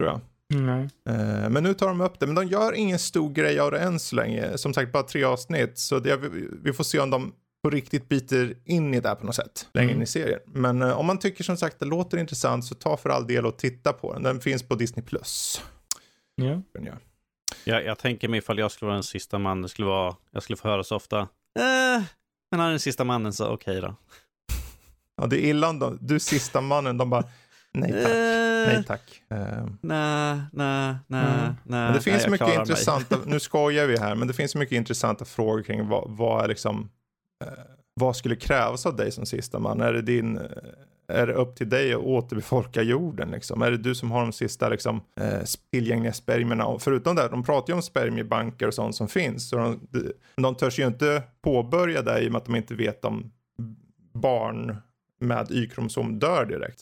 tror 0.00 0.10
jag. 0.10 0.20
Nej. 0.50 0.88
Eh, 1.08 1.48
Men 1.50 1.62
nu 1.62 1.74
tar 1.74 1.88
de 1.88 2.00
upp 2.00 2.20
det, 2.20 2.26
men 2.26 2.34
de 2.34 2.46
gör 2.46 2.72
ingen 2.72 2.98
stor 2.98 3.30
grej 3.32 3.60
av 3.60 3.70
det 3.70 3.78
än 3.78 3.98
så 4.00 4.16
länge. 4.16 4.58
Som 4.58 4.74
sagt, 4.74 4.92
bara 4.92 5.02
tre 5.02 5.24
avsnitt. 5.24 5.78
Så 5.78 5.98
det, 5.98 6.16
vi 6.62 6.72
får 6.72 6.84
se 6.84 6.98
om 7.00 7.10
de 7.10 7.32
på 7.62 7.70
riktigt 7.70 8.08
biter 8.08 8.54
in 8.64 8.94
i 8.94 9.00
det 9.00 9.08
här 9.08 9.14
på 9.16 9.26
något 9.26 9.34
sätt 9.34 9.68
längre 9.74 9.88
Mm. 9.90 9.96
in 9.96 10.02
i 10.02 10.06
serien. 10.06 10.40
Men 10.46 10.82
eh, 10.82 10.98
om 10.98 11.06
man 11.06 11.18
tycker 11.18 11.44
som 11.44 11.56
sagt 11.56 11.78
det 11.78 11.86
låter 11.86 12.18
intressant 12.18 12.64
så 12.64 12.74
ta 12.74 12.96
för 12.96 13.10
all 13.10 13.26
del 13.26 13.46
och 13.46 13.56
titta 13.56 13.92
på 13.92 14.12
den. 14.12 14.22
Den 14.22 14.40
finns 14.40 14.62
på 14.62 14.74
Disney+. 14.74 15.04
Plus. 15.04 15.62
Ja. 16.34 16.62
Den 16.74 16.84
gör. 16.84 16.98
Jag, 17.64 17.84
jag 17.84 17.98
tänker 17.98 18.28
mig 18.28 18.38
ifall 18.38 18.58
jag 18.58 18.70
skulle 18.72 18.86
vara 18.86 18.94
den 18.96 19.02
sista 19.02 19.38
mannen, 19.38 19.68
skulle 19.68 19.86
vara, 19.88 20.16
jag 20.30 20.42
skulle 20.42 20.56
få 20.56 20.68
höra 20.68 20.84
så 20.84 20.96
ofta. 20.96 21.18
Eh, 21.20 22.02
men 22.50 22.60
han 22.60 22.66
är 22.66 22.70
den 22.70 22.80
sista 22.80 23.04
mannen 23.04 23.32
så 23.32 23.48
okej 23.48 23.80
då. 23.80 23.94
Ja, 25.16 25.26
det 25.26 25.36
är 25.46 25.50
illa 25.50 25.68
om 25.68 25.78
de, 25.78 25.98
du 26.00 26.20
sista 26.20 26.60
mannen, 26.60 26.98
de 26.98 27.10
bara 27.10 27.24
nej 27.72 27.92
tack, 27.92 28.12
nej 28.66 28.76
Eh, 28.76 28.82
tack. 28.82 29.22
Eh, 29.30 29.66
Nej, 29.80 30.40
nej, 30.52 30.94
nej, 31.06 31.24
Mm. 31.40 31.54
nej. 31.64 31.92
Det 31.94 32.00
finns 32.00 32.22
nej, 32.22 32.30
mycket 32.30 32.46
mig. 32.48 32.56
intressanta, 32.56 33.16
nu 33.26 33.40
skojar 33.40 33.86
vi 33.86 33.98
här, 33.98 34.14
men 34.14 34.28
det 34.28 34.34
finns 34.34 34.54
mycket 34.54 34.76
intressanta 34.76 35.24
frågor 35.24 35.62
kring 35.62 35.88
vad, 35.88 36.04
vad 36.10 36.44
är 36.44 36.48
liksom, 36.48 36.88
eh, 37.44 37.52
vad 37.94 38.16
skulle 38.16 38.36
krävas 38.36 38.86
av 38.86 38.96
dig 38.96 39.12
som 39.12 39.26
sista 39.26 39.58
man? 39.58 39.80
Är 39.80 39.92
det 39.92 40.02
din, 40.02 40.38
eh, 40.38 40.44
är 41.08 41.26
det 41.26 41.32
upp 41.32 41.56
till 41.56 41.68
dig 41.68 41.92
att 41.94 42.00
återbefolka 42.00 42.82
jorden 42.82 43.30
liksom? 43.30 43.62
Är 43.62 43.70
det 43.70 43.76
du 43.76 43.94
som 43.94 44.10
har 44.10 44.20
de 44.22 44.32
sista 44.32 44.68
liksom, 44.68 45.00
eh, 45.20 45.40
tillgängliga 45.72 46.12
spermierna? 46.12 46.66
Och 46.66 46.82
förutom 46.82 47.16
det, 47.16 47.28
de 47.28 47.42
pratar 47.44 47.68
ju 47.72 47.74
om 47.76 47.82
spermiebanker 47.82 48.66
och 48.66 48.74
sånt 48.74 48.96
som 48.96 49.08
finns. 49.08 49.48
Så 49.48 49.56
de, 49.56 49.80
de, 49.90 50.12
de 50.42 50.54
törs 50.54 50.78
ju 50.78 50.86
inte 50.86 51.22
påbörja 51.42 52.02
det 52.02 52.20
i 52.20 52.28
och 52.28 52.32
med 52.32 52.38
att 52.38 52.44
de 52.46 52.56
inte 52.56 52.74
vet 52.74 53.04
om 53.04 53.30
barn 54.14 54.76
med 55.20 55.50
Y-kromosom 55.50 56.18
dör 56.18 56.44
direkt. 56.46 56.80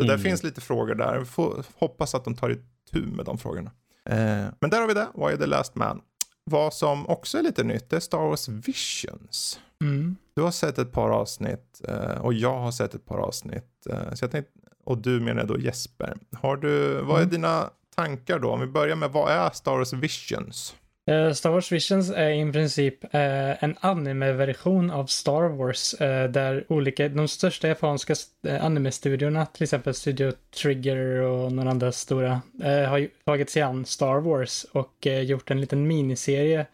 Så 0.00 0.04
Mm. 0.08 0.18
finns 0.18 0.42
lite 0.42 0.60
frågor 0.60 0.94
där. 0.94 1.18
Vi 1.18 1.24
får 1.24 1.64
hoppas 1.74 2.14
att 2.14 2.24
de 2.24 2.34
tar 2.36 2.50
itu 2.50 3.06
med 3.06 3.24
de 3.24 3.38
frågorna. 3.38 3.70
Eh, 4.10 4.44
men 4.60 4.70
där 4.70 4.80
har 4.80 4.88
vi 4.88 4.94
det, 4.94 5.06
Why 5.14 5.22
are 5.24 5.36
the 5.36 5.46
last 5.46 5.74
man? 5.74 6.00
Vad 6.44 6.74
som 6.74 7.06
också 7.08 7.38
är 7.38 7.42
lite 7.42 7.64
nytt 7.64 7.92
är 7.92 8.00
Star 8.00 8.18
Wars 8.18 8.48
Visions. 8.48 9.60
Mm. 9.80 10.16
Du 10.34 10.42
har 10.42 10.50
sett 10.50 10.78
ett 10.78 10.92
par 10.92 11.10
avsnitt 11.10 11.80
eh, 11.88 12.20
och 12.20 12.34
jag 12.34 12.58
har 12.58 12.70
sett 12.70 12.94
ett 12.94 13.04
par 13.06 13.18
avsnitt. 13.18 13.86
Eh, 13.90 14.14
så 14.14 14.24
jag 14.24 14.30
tänkte, 14.30 14.52
och 14.84 14.98
du 14.98 15.20
menar 15.20 15.44
då 15.44 15.58
Jesper. 15.58 16.16
Har 16.32 16.56
du, 16.56 17.00
vad 17.00 17.16
är 17.16 17.22
Mm. 17.22 17.30
dina 17.30 17.70
tankar 17.96 18.38
då? 18.38 18.50
Om 18.50 18.60
vi 18.60 18.66
börjar 18.66 18.96
med 18.96 19.10
vad 19.10 19.30
är 19.32 19.50
Star 19.50 19.72
Wars 19.76 19.92
Visions? 19.92 20.74
Eh, 21.08 21.32
Star 21.32 21.50
Wars 21.50 21.72
Visions 21.72 22.10
är 22.10 22.48
i 22.48 22.52
princip 22.52 23.04
eh, 23.14 23.64
en 23.64 23.76
anime-version 23.80 24.90
av 24.90 25.06
Star 25.06 25.48
Wars 25.48 25.94
eh, 25.94 26.30
där 26.30 26.64
olika, 26.68 27.08
de 27.08 27.28
största 27.28 27.68
japanska 27.68 28.14
anime-studiorna, 28.60 29.46
till 29.46 29.62
exempel 29.62 29.94
Studio 29.94 30.32
Trigger 30.62 31.20
och 31.20 31.52
några 31.52 31.70
andra 31.70 31.92
stora, 31.92 32.40
har 32.62 33.08
tagit 33.24 33.50
sig 33.50 33.62
an 33.62 33.84
Star 33.84 34.20
Wars 34.20 34.66
och 34.72 35.06
gjort 35.06 35.50
en 35.50 35.60
liten 35.60 35.86
miniserie 35.86 36.66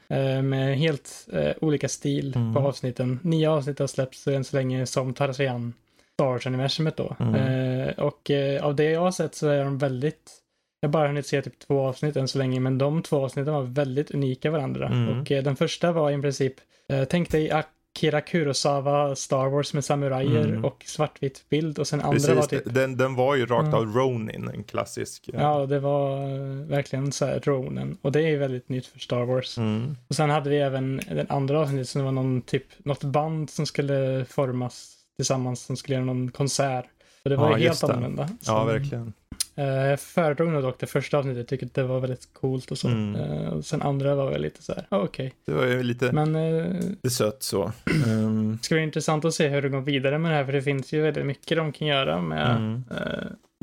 med 0.42 0.78
helt 0.78 1.28
olika 1.60 1.88
stil 1.88 2.32
Mm. 2.36 2.54
på 2.54 2.60
avsnitten. 2.60 3.20
Nio 3.22 3.50
avsnitt 3.50 3.78
har 3.78 3.86
släppts 3.86 4.26
än 4.26 4.44
så 4.44 4.56
länge 4.56 4.86
som 4.86 5.14
tar 5.14 5.32
sig 5.32 5.46
an 5.48 5.74
Star 6.14 6.24
Wars-universumet 6.26 6.96
då. 6.96 7.16
Mm. 7.20 7.94
Och 7.98 8.30
av 8.60 8.76
det 8.76 8.90
jag 8.90 9.00
har 9.00 9.10
sett 9.10 9.34
så 9.34 9.48
är 9.48 9.64
de 9.64 9.78
väldigt 9.78 10.41
jag 10.82 10.88
har 10.88 10.92
bara 10.92 11.06
hunnit 11.08 11.26
se 11.26 11.42
typ 11.42 11.58
två 11.58 11.80
avsnitt 11.86 12.16
än 12.16 12.28
så 12.28 12.38
länge, 12.38 12.60
men 12.60 12.78
de 12.78 13.02
två 13.02 13.24
avsnitten 13.24 13.54
var 13.54 13.62
väldigt 13.62 14.10
unika 14.10 14.50
varandra. 14.50 14.86
Mm. 14.88 15.20
Och 15.20 15.32
eh, 15.32 15.42
den 15.44 15.56
första 15.56 15.92
var 15.92 16.10
i 16.10 16.22
princip, 16.22 16.54
eh, 16.88 17.04
tänk 17.04 17.30
dig 17.30 17.50
Akira 17.50 18.20
Kurosawa, 18.20 19.16
Star 19.16 19.48
Wars 19.48 19.74
med 19.74 19.84
samurajer 19.84 20.44
Mm. 20.48 20.64
och 20.64 20.82
svartvit 20.86 21.44
bild 21.48 21.78
och 21.78 21.86
sen 21.86 22.00
andra 22.00 22.12
Precis, 22.12 22.34
var 22.34 22.42
typ, 22.42 22.74
den, 22.74 22.96
den 22.96 23.14
var 23.14 23.34
ju 23.36 23.46
rakt 23.46 23.66
Mm. 23.68 23.74
av 23.74 23.86
Ronin, 23.96 24.48
en 24.54 24.64
klassisk. 24.64 25.28
eh, 25.28 25.40
ja 25.40 25.66
det 25.66 25.80
var 25.80 26.22
eh, 26.22 26.66
verkligen 26.66 27.12
så 27.12 27.26
här 27.26 27.40
Ronen. 27.40 27.96
Och 28.02 28.12
det 28.12 28.22
är 28.22 28.36
väldigt 28.38 28.68
nytt 28.68 28.86
för 28.86 28.98
Star 28.98 29.24
Wars. 29.24 29.58
Mm. 29.58 29.96
Och 30.08 30.14
sen 30.16 30.30
hade 30.30 30.50
vi 30.50 30.56
även 30.58 31.00
den 31.08 31.26
andra 31.28 31.60
avsnittet 31.60 31.88
som 31.88 32.04
var 32.04 32.12
någon 32.12 32.42
typ, 32.42 32.64
något 32.84 33.04
band 33.04 33.50
som 33.50 33.66
skulle 33.66 34.24
formas 34.28 34.94
tillsammans, 35.16 35.60
som 35.62 35.76
skulle 35.76 35.94
göra 35.94 36.04
någon 36.04 36.30
konsert. 36.30 36.84
Och 37.24 37.30
det 37.30 37.36
var 37.36 37.50
Ja, 37.50 37.58
ju 37.58 37.64
helt 37.64 37.84
annorlunda. 37.84 38.28
Ja, 38.30 38.36
Så- 38.60 38.64
verkligen. 38.64 39.12
Eh, 39.54 39.64
Jag 39.64 40.00
föredrog 40.00 40.48
nog 40.48 40.62
dock 40.62 40.78
det 40.78 40.86
första 40.86 41.18
avsnittet, 41.18 41.48
tyckte 41.48 41.66
att 41.66 41.74
det 41.74 41.82
var 41.82 42.00
väldigt 42.00 42.28
coolt 42.32 42.70
och 42.70 42.78
så. 42.78 42.88
Mm. 42.88 43.14
Eh, 43.14 43.48
och 43.48 43.64
sen 43.64 43.82
andra 43.82 44.14
var 44.14 44.30
väl 44.30 44.42
lite 44.42 44.62
så 44.62 44.72
här, 44.72 44.86
okej. 44.88 45.32
Det 45.46 45.52
var 45.52 45.64
ju 45.64 45.82
lite, 45.82 46.12
Men 46.12 46.36
eh, 46.36 46.80
lite 46.80 47.10
sött 47.10 47.42
så. 47.42 47.72
Um, 48.06 48.56
det 48.56 48.64
ska 48.64 48.74
bli 48.74 48.84
intressant 48.84 49.24
att 49.24 49.34
se 49.34 49.48
hur 49.48 49.62
de 49.62 49.68
går 49.68 49.80
vidare 49.80 50.18
med 50.18 50.30
det 50.30 50.36
här, 50.36 50.44
för 50.44 50.52
det 50.52 50.62
finns 50.62 50.92
ju 50.92 51.02
väldigt 51.02 51.26
mycket 51.26 51.56
de 51.56 51.72
kan 51.72 51.88
göra 51.88 52.20
med 52.20 52.56
mm. 52.56 52.84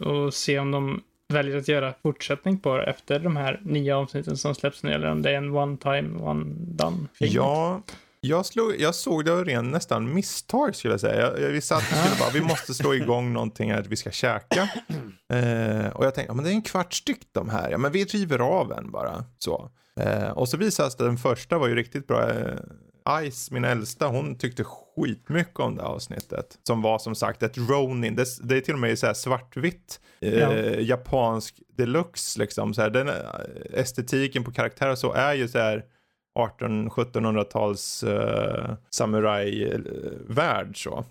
och 0.01 0.33
se 0.33 0.59
om 0.59 0.71
de 0.71 1.01
väljer 1.33 1.57
att 1.57 1.67
göra 1.67 1.93
fortsättning 2.01 2.59
på 2.59 2.77
det 2.77 2.83
efter 2.83 3.19
de 3.19 3.37
här 3.37 3.59
nya 3.63 3.97
avsnitten 3.97 4.37
som 4.37 4.55
släpps 4.55 4.83
nu, 4.83 4.93
eller 4.93 5.11
om 5.11 5.21
det 5.21 5.29
är 5.31 5.35
en 5.35 5.55
one 5.55 5.77
time, 5.77 6.19
one 6.19 6.45
done. 6.57 7.07
Ja, 7.17 7.81
jag, 8.21 8.45
slog, 8.45 8.75
jag 8.79 8.95
såg 8.95 9.25
det 9.25 9.31
av 9.31 9.45
ren 9.45 9.71
nästan 9.71 10.13
misstag 10.13 10.75
skulle 10.75 10.93
jag 10.93 11.01
säga. 11.01 11.21
Jag, 11.21 11.41
jag, 11.41 11.49
vi 11.49 11.61
satt 11.61 11.77
och 11.91 11.97
skulle 11.97 12.19
bara, 12.19 12.29
vi 12.33 12.41
måste 12.41 12.73
slå 12.73 12.95
igång 12.95 13.33
någonting 13.33 13.71
här 13.71 13.79
att 13.79 13.87
vi 13.87 13.95
ska 13.95 14.11
käka. 14.11 14.69
Eh, 15.33 15.87
och 15.89 16.05
jag 16.05 16.15
tänkte, 16.15 16.31
ja, 16.31 16.33
men 16.33 16.45
det 16.45 16.51
är 16.51 16.53
en 16.53 16.61
kvart 16.61 16.93
styck 16.93 17.21
de 17.31 17.49
här. 17.49 17.69
Ja, 17.71 17.77
men 17.77 17.91
vi 17.91 18.05
river 18.05 18.39
av 18.39 18.71
en 18.71 18.91
bara. 18.91 19.25
Så. 19.37 19.71
Eh, 19.99 20.29
och 20.29 20.49
så 20.49 20.57
visade 20.57 20.89
det 20.89 20.91
att 20.93 20.97
den 20.97 21.17
första 21.17 21.57
var 21.57 21.67
ju 21.67 21.75
riktigt 21.75 22.07
bra. 22.07 22.29
Eh, 22.29 22.55
Ice, 23.31 23.51
min 23.51 23.63
äldsta, 23.65 24.07
hon 24.07 24.37
tyckte 24.37 24.63
skitmycket 24.63 25.59
om 25.59 25.75
det 25.75 25.83
avsnittet. 25.83 26.57
Som 26.67 26.81
var 26.81 26.99
som 26.99 27.15
sagt 27.15 27.43
ett 27.43 27.57
Ronin. 27.57 28.15
Det, 28.15 28.25
det 28.43 28.57
är 28.57 28.61
till 28.61 28.73
och 28.73 28.79
med 28.79 28.99
så 28.99 29.05
här 29.07 29.13
svartvitt. 29.13 29.99
Eh, 30.21 30.39
Ja. 30.39 30.53
Japansk 30.79 31.59
deluxe 31.77 32.39
liksom. 32.39 32.73
Så 32.73 32.81
här, 32.81 32.89
den, 32.89 33.09
eh, 33.09 33.15
estetiken 33.73 34.43
på 34.43 34.51
karaktärer 34.51 34.95
så 34.95 35.13
är 35.13 35.33
ju 35.33 35.47
så 35.47 35.59
här 35.59 35.83
1800-1700-tals 36.39 38.03
uh, 38.03 38.73
samurai-värld 38.89 40.83
så. 40.83 41.05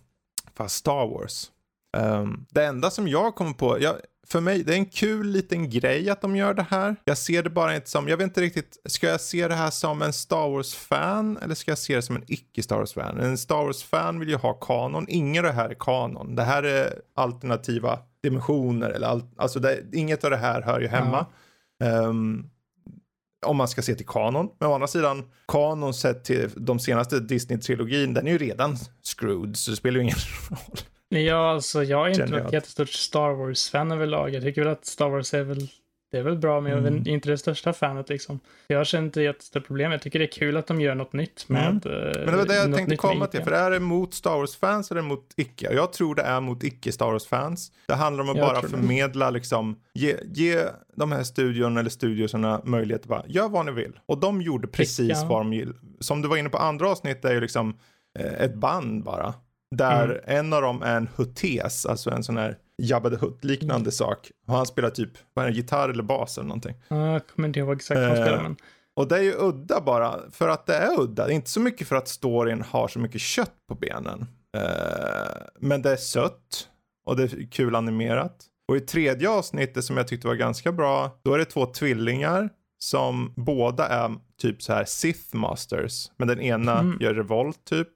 Fast 0.54 0.76
Star 0.76 1.06
Wars. 1.06 1.50
Ehm, 1.96 2.46
det 2.50 2.64
enda 2.64 2.90
som 2.90 3.08
jag 3.08 3.34
kommer 3.34 3.52
på, 3.52 3.80
jag, 3.80 3.94
för 4.26 4.40
mig, 4.40 4.62
det 4.62 4.72
är 4.72 4.76
en 4.76 4.86
kul 4.86 5.26
liten 5.26 5.70
grej 5.70 6.10
att 6.10 6.20
de 6.20 6.36
gör 6.36 6.54
det 6.54 6.66
här. 6.70 6.96
Jag 7.04 7.18
ser 7.18 7.42
det 7.42 7.50
bara 7.50 7.74
inte 7.74 7.90
som, 7.90 8.08
jag 8.08 8.16
vet 8.16 8.24
inte 8.24 8.40
riktigt, 8.40 8.76
ska 8.84 9.06
jag 9.06 9.20
se 9.20 9.48
det 9.48 9.54
här 9.54 9.70
som 9.70 10.02
en 10.02 10.12
Star 10.12 10.48
Wars-fan 10.48 11.38
eller 11.42 11.54
ska 11.54 11.70
jag 11.70 11.78
se 11.78 11.96
det 11.96 12.02
som 12.02 12.16
en 12.16 12.24
icke-Star 12.26 12.76
Wars-fan? 12.76 13.20
En 13.20 13.38
Star 13.38 13.64
Wars-fan 13.64 14.18
vill 14.18 14.28
ju 14.28 14.36
ha 14.36 14.52
kanon, 14.52 15.06
ingen 15.08 15.44
av 15.44 15.50
det 15.50 15.56
här 15.56 15.70
är 15.70 15.74
kanon. 15.74 16.34
Det 16.34 16.42
här 16.42 16.62
är 16.62 17.00
alternativa 17.14 17.98
dimensioner 18.22 18.90
eller 18.90 19.06
allt, 19.06 19.24
alltså 19.36 19.60
det, 19.60 19.82
inget 19.92 20.24
av 20.24 20.30
det 20.30 20.36
här 20.36 20.62
hör 20.62 20.80
ju 20.80 20.88
hemma. 20.88 21.26
Ehm, 21.84 22.50
om 23.47 23.57
man 23.57 23.68
ska 23.68 23.82
se 23.82 23.95
till 23.95 24.07
kanon. 24.07 24.49
Men 24.61 24.68
å 24.68 24.74
andra 24.74 24.86
sidan, 24.86 25.24
kanon 25.49 25.95
sett 25.95 26.24
till 26.24 26.51
de 26.57 26.78
senaste 26.78 27.20
Disney-trilogin, 27.20 28.14
den 28.14 28.26
är 28.26 28.30
ju 28.32 28.39
redan 28.39 28.76
screwed, 29.03 29.57
så 29.57 29.70
det 29.70 29.76
spelar 29.76 29.97
ju 29.97 30.03
ingen 30.03 30.16
roll. 30.51 31.22
Ja, 31.24 31.51
alltså 31.51 31.82
jag 31.84 32.07
är 32.11 32.22
inte 32.22 32.43
att- 32.45 32.53
jättestort 32.53 32.89
Star 32.89 33.30
Wars-fan 33.34 33.93
överlag. 33.93 34.34
Jag 34.34 34.43
tycker 34.43 34.62
väl 34.62 34.72
att 34.72 34.86
Star 34.86 35.09
Wars 35.09 35.34
är 35.34 35.43
väl, 35.43 35.68
det 36.11 36.18
är 36.18 36.22
väl 36.22 36.36
bra, 36.38 36.61
men 36.61 36.72
jag 36.72 36.82
är 36.82 36.86
Mm. 36.88 37.02
inte 37.06 37.28
det 37.28 37.38
största 37.38 37.72
fanet 37.72 38.09
liksom. 38.09 38.40
Jag 38.66 38.86
känner 38.86 39.04
inte 39.04 39.22
jättestort 39.22 39.66
problem. 39.66 39.92
Jag 39.92 40.02
tycker 40.02 40.18
det 40.18 40.24
är 40.24 40.32
kul 40.32 40.56
att 40.56 40.66
de 40.66 40.80
gör 40.80 40.94
något 40.94 41.12
nytt 41.12 41.48
med... 41.48 41.86
Mm. 41.86 41.98
eh, 42.06 42.12
Men 42.16 42.26
det 42.26 42.36
var 42.36 42.46
det 42.46 42.54
jag 42.56 42.74
tänkte 42.74 42.96
komma 42.96 43.26
till, 43.26 43.42
för 43.42 43.52
är 43.52 43.70
det 43.70 43.80
mot 43.80 44.14
Star 44.14 44.30
Wars-fans 44.38 44.90
eller 44.90 45.02
mot 45.02 45.26
icke? 45.36 45.72
Jag 45.72 45.92
tror 45.92 46.14
det 46.14 46.22
är 46.22 46.40
mot 46.40 46.64
icke-Star 46.64 47.12
Wars-fans. 47.12 47.72
Det 47.86 47.94
handlar 47.94 48.24
om 48.24 48.30
att 48.30 48.36
Jag 48.36 48.46
bara 48.46 48.61
tror 48.61 48.70
det. 48.70 48.76
förmedla, 48.76 49.30
liksom, 49.30 49.76
ge, 49.94 50.16
ge 50.34 50.61
de 50.96 51.12
här 51.12 51.22
studion 51.22 51.76
eller 51.76 51.90
studiosarna 51.90 52.61
möjlighet 52.64 53.02
att 53.02 53.09
bara, 53.09 53.24
gör 53.26 53.48
vad 53.48 53.66
ni 53.66 53.72
vill. 53.72 53.98
Och 54.06 54.18
de 54.20 54.42
gjorde 54.42 54.68
precis 54.68 55.11
Ja. 55.22 55.26
vad 55.28 55.40
de 55.40 55.50
vill. 55.50 55.72
Som 56.00 56.22
du 56.22 56.28
var 56.28 56.36
inne 56.36 56.48
på 56.48 56.59
andra 56.59 56.90
avsnitt 56.90 57.24
är 57.24 57.32
ju 57.32 57.40
liksom 57.40 57.76
eh, 58.18 58.32
ett 58.44 58.54
band 58.54 59.04
bara. 59.04 59.34
Där 59.76 60.04
Mm. 60.04 60.20
en 60.38 60.52
av 60.52 60.62
dem 60.62 60.82
är 60.82 60.96
en 60.96 61.09
huttes, 61.16 61.86
alltså 61.86 62.11
en 62.11 62.22
sån 62.24 62.36
här 62.36 62.56
Jabba 62.82 63.10
the 63.10 63.16
Hutt-liknande 63.16 63.74
Mm. 63.80 63.92
sak. 63.92 64.30
Och 64.46 64.54
han 64.54 64.66
spelar 64.66 64.90
typ, 64.90 65.10
vad 65.34 65.44
är 65.44 65.50
det, 65.50 65.56
gitarr 65.56 65.88
eller 65.88 66.02
bas 66.02 66.38
eller 66.38 66.48
någonting. 66.48 66.74
Ja, 66.88 67.12
Jag 67.12 67.26
kommer 67.26 67.48
inte 67.48 67.58
ihåg 67.60 67.76
exakt 67.76 67.98
vad 68.00 68.08
Eh, 68.08 68.14
spelar, 68.24 68.42
men... 68.42 68.56
Och 68.96 69.08
det 69.08 69.16
är 69.16 69.22
ju 69.22 69.34
udda 69.38 69.80
bara, 69.80 70.30
för 70.30 70.48
att 70.48 70.66
det 70.66 70.74
är 70.74 71.00
udda. 71.00 71.26
Det 71.26 71.32
är 71.32 71.34
inte 71.34 71.50
så 71.50 71.60
mycket 71.60 71.88
för 71.88 71.96
att 71.96 72.08
storyn 72.08 72.62
har 72.62 72.88
så 72.88 72.98
mycket 72.98 73.20
kött 73.20 73.54
på 73.68 73.74
benen. 73.74 74.26
Eh, 74.56 75.42
men 75.60 75.82
det 75.82 75.90
är 75.92 75.96
sött 75.96 76.68
och 77.06 77.16
det 77.16 77.22
är 77.22 77.50
kul 77.50 77.74
animerat. 77.74 78.44
Och 78.68 78.76
i 78.76 78.80
tredje 78.80 79.30
avsnittet 79.30 79.84
som 79.84 79.96
jag 79.96 80.08
tyckte 80.08 80.26
var 80.26 80.34
ganska 80.34 80.72
bra, 80.72 81.18
då 81.24 81.34
är 81.34 81.38
det 81.38 81.44
två 81.44 81.66
tvillingar 81.66 82.50
som 82.78 83.32
båda 83.36 83.88
är 83.88 84.14
typ 84.40 84.62
så 84.62 84.72
här 84.72 84.84
Sith 84.84 85.34
Masters. 85.36 86.10
Men 86.16 86.28
den 86.28 86.40
ena 86.40 86.78
Mm. 86.78 86.98
gör 87.00 87.14
revolt 87.14 87.64
typ. 87.64 87.88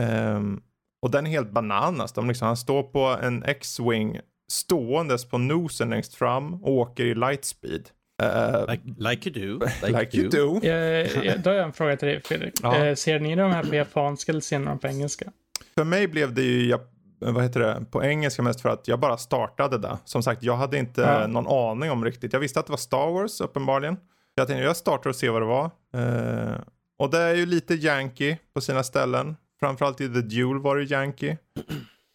Ehm, 0.00 0.60
och 1.02 1.10
den 1.10 1.26
är 1.26 1.30
helt 1.30 1.50
bananas. 1.50 2.12
De 2.12 2.28
liksom, 2.28 2.46
han 2.46 2.56
står 2.56 2.82
på 2.82 3.00
en 3.22 3.42
X-Wing 3.42 4.20
ståendes 4.50 5.24
på 5.24 5.38
nosen 5.38 5.90
längst 5.90 6.14
fram 6.14 6.54
och 6.54 6.72
åker 6.72 7.04
i 7.04 7.14
lightspeed. 7.14 7.88
Uh, 8.22 8.70
like, 8.70 8.82
like, 8.96 9.30
you 9.30 9.58
do. 9.58 9.66
Like, 9.86 10.00
like 10.00 10.16
you 10.16 10.28
do. 10.28 10.60
do. 10.60 10.66
Ja, 10.66 11.36
då 11.36 11.50
har 11.50 11.56
jag 11.56 11.64
en 11.64 11.72
fråga 11.72 11.96
till 11.96 12.08
dig 12.08 12.20
Fredrik. 12.24 12.54
Ja. 12.62 12.88
Uh, 12.88 12.94
ser 12.94 13.20
ni 13.20 13.36
de 13.36 13.50
här 13.50 13.64
på 13.64 13.74
japanska 13.74 14.32
eller 14.32 14.40
ser 14.40 14.58
ni 14.58 14.64
dem 14.64 14.78
på 14.78 14.86
engelska? 14.86 15.32
För 15.74 15.84
mig 15.84 16.08
blev 16.08 16.34
det 16.34 16.42
ju 16.42 16.78
vad 17.18 17.42
heter 17.42 17.60
det, 17.60 17.84
på 17.90 18.04
engelska 18.04 18.42
mest 18.42 18.60
för 18.60 18.68
att 18.68 18.88
jag 18.88 19.00
bara 19.00 19.16
startade 19.16 19.78
det. 19.78 19.98
Som 20.04 20.22
sagt, 20.22 20.42
jag 20.42 20.56
hade 20.56 20.78
inte 20.78 21.00
ja. 21.00 21.26
någon 21.26 21.46
aning 21.46 21.90
om 21.90 22.04
riktigt. 22.04 22.32
Jag 22.32 22.40
visste 22.40 22.60
att 22.60 22.66
det 22.66 22.72
var 22.72 22.76
Star 22.76 23.10
Wars 23.10 23.40
uppenbarligen. 23.40 23.96
Jag 24.34 24.46
tänkte 24.46 24.64
jag 24.64 24.76
startar 24.76 25.10
och 25.10 25.16
ser 25.16 25.30
vad 25.30 25.42
det 25.42 25.46
var. 25.46 25.70
Uh, 25.96 26.60
och 26.98 27.10
det 27.10 27.18
är 27.18 27.34
ju 27.34 27.46
lite 27.46 27.74
yankee 27.74 28.38
på 28.54 28.60
sina 28.60 28.82
ställen. 28.82 29.36
Framförallt 29.62 30.00
i 30.00 30.08
The 30.08 30.20
Duel 30.20 30.58
var 30.58 30.76
det 30.76 30.82
yankee. 30.90 31.38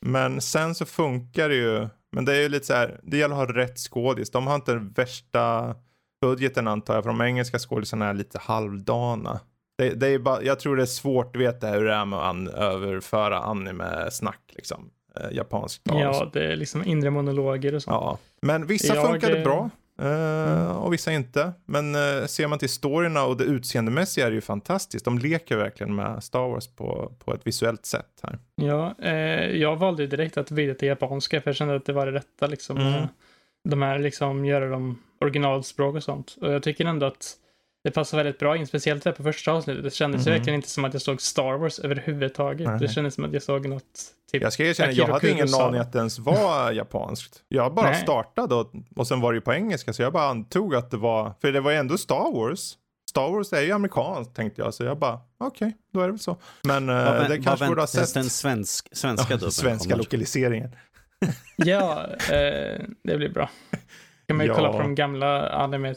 Men 0.05 0.41
sen 0.41 0.75
så 0.75 0.85
funkar 0.85 1.49
det 1.49 1.55
ju. 1.55 1.87
Men 2.11 2.25
det 2.25 2.35
är 2.35 2.41
ju 2.41 2.49
lite 2.49 2.65
så 2.65 2.73
här, 2.73 2.99
det 3.03 3.17
gäller 3.17 3.35
att 3.41 3.47
ha 3.47 3.55
rätt 3.55 3.77
skådis. 3.77 4.29
De 4.29 4.47
har 4.47 4.55
inte 4.55 4.73
den 4.73 4.89
värsta 4.89 5.75
budgeten 6.21 6.67
antar 6.67 6.95
jag, 6.95 7.03
för 7.03 7.09
de 7.09 7.21
engelska 7.21 7.59
skådisarna 7.59 8.05
är 8.05 8.13
lite 8.13 8.39
halvdana. 8.39 9.39
Det, 9.77 9.89
det, 9.89 10.07
är 10.07 10.19
bara, 10.19 10.43
jag 10.43 10.59
tror 10.59 10.75
det 10.75 10.81
är 10.81 10.85
svårt 10.85 11.35
att 11.35 11.41
veta 11.41 11.67
hur 11.67 11.85
det 11.85 11.93
är 11.93 12.05
med 12.05 12.19
att 12.19 12.53
överföra 12.53 13.39
anime-snack 13.39 14.41
liksom. 14.55 14.89
Eh, 15.15 15.35
japanskt 15.35 15.83
tal. 15.83 16.01
Ja, 16.01 16.29
det 16.33 16.51
är 16.51 16.55
liksom 16.55 16.83
inre 16.83 17.09
monologer 17.09 17.75
och 17.75 17.83
sånt. 17.83 17.93
Ja, 17.93 18.17
men 18.41 18.65
vissa 18.65 18.95
jag, 18.95 19.07
funkade 19.07 19.43
bra. 19.43 19.69
Uh, 20.01 20.77
och 20.77 20.93
vissa 20.93 21.11
inte. 21.11 21.53
Men 21.65 21.95
uh, 21.95 22.25
ser 22.25 22.47
man 22.47 22.59
till 22.59 22.69
storyna 22.69 23.25
och 23.25 23.37
det 23.37 23.43
utseendemässiga 23.43 24.25
är 24.25 24.29
det 24.29 24.35
ju 24.35 24.41
fantastiskt. 24.41 25.05
De 25.05 25.19
leker 25.19 25.57
verkligen 25.57 25.95
med 25.95 26.23
Star 26.23 26.49
Wars 26.49 26.67
på, 26.67 27.11
på 27.25 27.33
ett 27.33 27.47
visuellt 27.47 27.85
sätt 27.85 28.19
här. 28.23 28.39
Ja, 28.55 28.95
uh, 29.03 29.11
jag 29.57 29.75
valde 29.75 30.07
direkt 30.07 30.37
att 30.37 30.51
vrida 30.51 30.73
till 30.73 30.87
japanska 30.87 31.41
för 31.41 31.49
jag 31.49 31.55
kände 31.55 31.75
att 31.75 31.85
det 31.85 31.93
var 31.93 32.05
det 32.05 32.11
rätta 32.11 32.47
liksom. 32.47 32.77
Mm. 32.77 33.07
De 33.63 33.81
här 33.81 33.99
liksom 33.99 34.45
göra 34.45 34.69
dem 34.69 35.01
originalspråk 35.21 35.95
och 35.95 36.03
sånt. 36.03 36.37
Och 36.41 36.53
jag 36.53 36.63
tycker 36.63 36.85
ändå 36.85 37.05
att 37.05 37.37
det 37.88 37.91
passar 37.91 38.17
väldigt 38.17 38.39
bra 38.39 38.57
in, 38.57 38.67
speciellt 38.67 39.03
där 39.03 39.11
på 39.11 39.23
första 39.23 39.51
avsnittet. 39.51 39.83
Det 39.83 39.91
kändes 39.91 40.27
mm. 40.27 40.38
verkligen 40.38 40.55
inte 40.55 40.69
som 40.69 40.85
att 40.85 40.93
jag 40.93 41.01
såg 41.01 41.21
Star 41.21 41.57
Wars 41.57 41.79
överhuvudtaget. 41.79 42.67
Nej. 42.67 42.79
Det 42.79 42.88
kändes 42.88 43.15
som 43.15 43.23
att 43.23 43.33
jag 43.33 43.43
såg 43.43 43.65
något 43.65 43.83
Typ 44.31 44.41
jag 44.43 44.53
ska 44.53 44.63
erkänna, 44.63 44.91
jag 44.91 45.07
hade 45.07 45.29
ingen 45.31 45.53
aning 45.53 45.81
att 45.81 45.93
det 45.93 45.99
ens 45.99 46.19
var 46.19 46.71
japanskt. 46.77 47.43
Jag 47.47 47.73
bara 47.73 47.89
Nej. 47.89 48.01
startade 48.01 48.55
och, 48.55 48.71
och 48.95 49.07
sen 49.07 49.21
var 49.21 49.33
det 49.33 49.38
ju 49.38 49.41
på 49.41 49.53
engelska 49.53 49.93
så 49.93 50.01
jag 50.01 50.13
bara 50.13 50.29
antog 50.29 50.75
att 50.75 50.91
det 50.91 50.97
var, 50.97 51.33
för 51.41 51.51
det 51.51 51.59
var 51.59 51.71
ju 51.71 51.77
ändå 51.77 51.97
Star 51.97 52.33
Wars. 52.33 52.73
Star 53.09 53.29
Wars 53.31 53.53
är 53.53 53.61
ju 53.61 53.71
amerikanskt 53.71 54.35
tänkte 54.35 54.61
jag 54.61 54.73
så 54.73 54.83
jag 54.83 54.97
bara 54.97 55.19
okej, 55.38 55.67
okay, 55.67 55.71
då 55.93 55.99
är 55.99 56.05
det 56.05 56.11
väl 56.11 56.19
så. 56.19 56.38
Men 56.63 56.89
uh, 56.89 57.29
det 57.29 57.41
kanske 57.41 57.67
borde 57.67 57.81
ha 57.81 57.88
sett. 57.88 58.13
den 58.13 58.29
svensk, 58.29 58.88
svenska 58.97 59.38
ja, 59.41 59.51
Svenska 59.51 59.95
lokaliseringen. 59.95 60.75
ja, 61.55 62.07
eh, 62.31 62.81
det 63.03 63.17
blir 63.17 63.29
bra. 63.29 63.49
Kan 64.27 64.38
man 64.38 64.45
ju 64.45 64.51
ja. 64.51 64.55
kolla 64.55 64.71
på 64.71 64.79
de 64.79 64.95
gamla 64.95 65.49
anime 65.49 65.95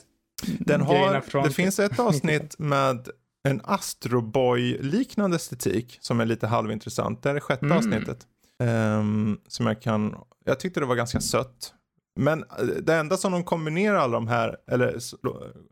den 0.58 0.80
har. 0.80 1.42
Det 1.44 1.50
finns 1.50 1.78
ett 1.78 1.98
avsnitt 1.98 2.58
med 2.58 3.08
en 3.48 3.60
Astroboy-liknande 3.64 5.36
estetik 5.36 5.98
som 6.00 6.20
är 6.20 6.26
lite 6.26 6.46
halvintressant. 6.46 7.22
Det 7.22 7.30
är 7.30 7.34
det 7.34 7.40
sjätte 7.40 7.64
mm. 7.64 7.78
avsnittet. 7.78 8.26
Um, 8.62 9.40
som 9.48 9.66
jag 9.66 9.82
kan, 9.82 10.16
jag 10.44 10.60
tyckte 10.60 10.80
det 10.80 10.86
var 10.86 10.96
ganska 10.96 11.20
sött. 11.20 11.74
Men 12.16 12.44
eh, 12.58 12.64
det 12.64 12.94
enda 12.94 13.16
som 13.16 13.32
de 13.32 13.44
kombinerar 13.44 13.96
alla 13.96 14.12
de 14.12 14.28
här, 14.28 14.56
eller 14.70 14.98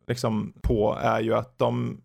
liksom 0.08 0.52
på, 0.62 0.98
är 1.00 1.20
ju 1.20 1.34
att 1.34 1.58
de, 1.58 2.00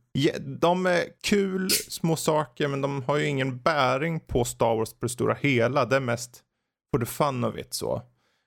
de 0.60 0.86
är 0.86 1.04
kul 1.24 1.70
små 1.70 2.16
saker 2.16 2.68
men 2.68 2.82
de 2.82 3.04
har 3.04 3.18
ju 3.18 3.26
ingen 3.26 3.58
bäring 3.58 4.20
på 4.20 4.46
Star 4.46 4.76
Wars 4.76 4.94
på 4.94 5.06
det 5.06 5.10
stora 5.10 5.34
hela. 5.34 5.86
Det 5.86 5.96
är 5.96 6.00
mest 6.00 6.42
for 6.92 7.00
the 7.00 7.06
fun 7.06 7.44
of 7.44 7.58
it 7.58 7.74
så. 7.74 8.02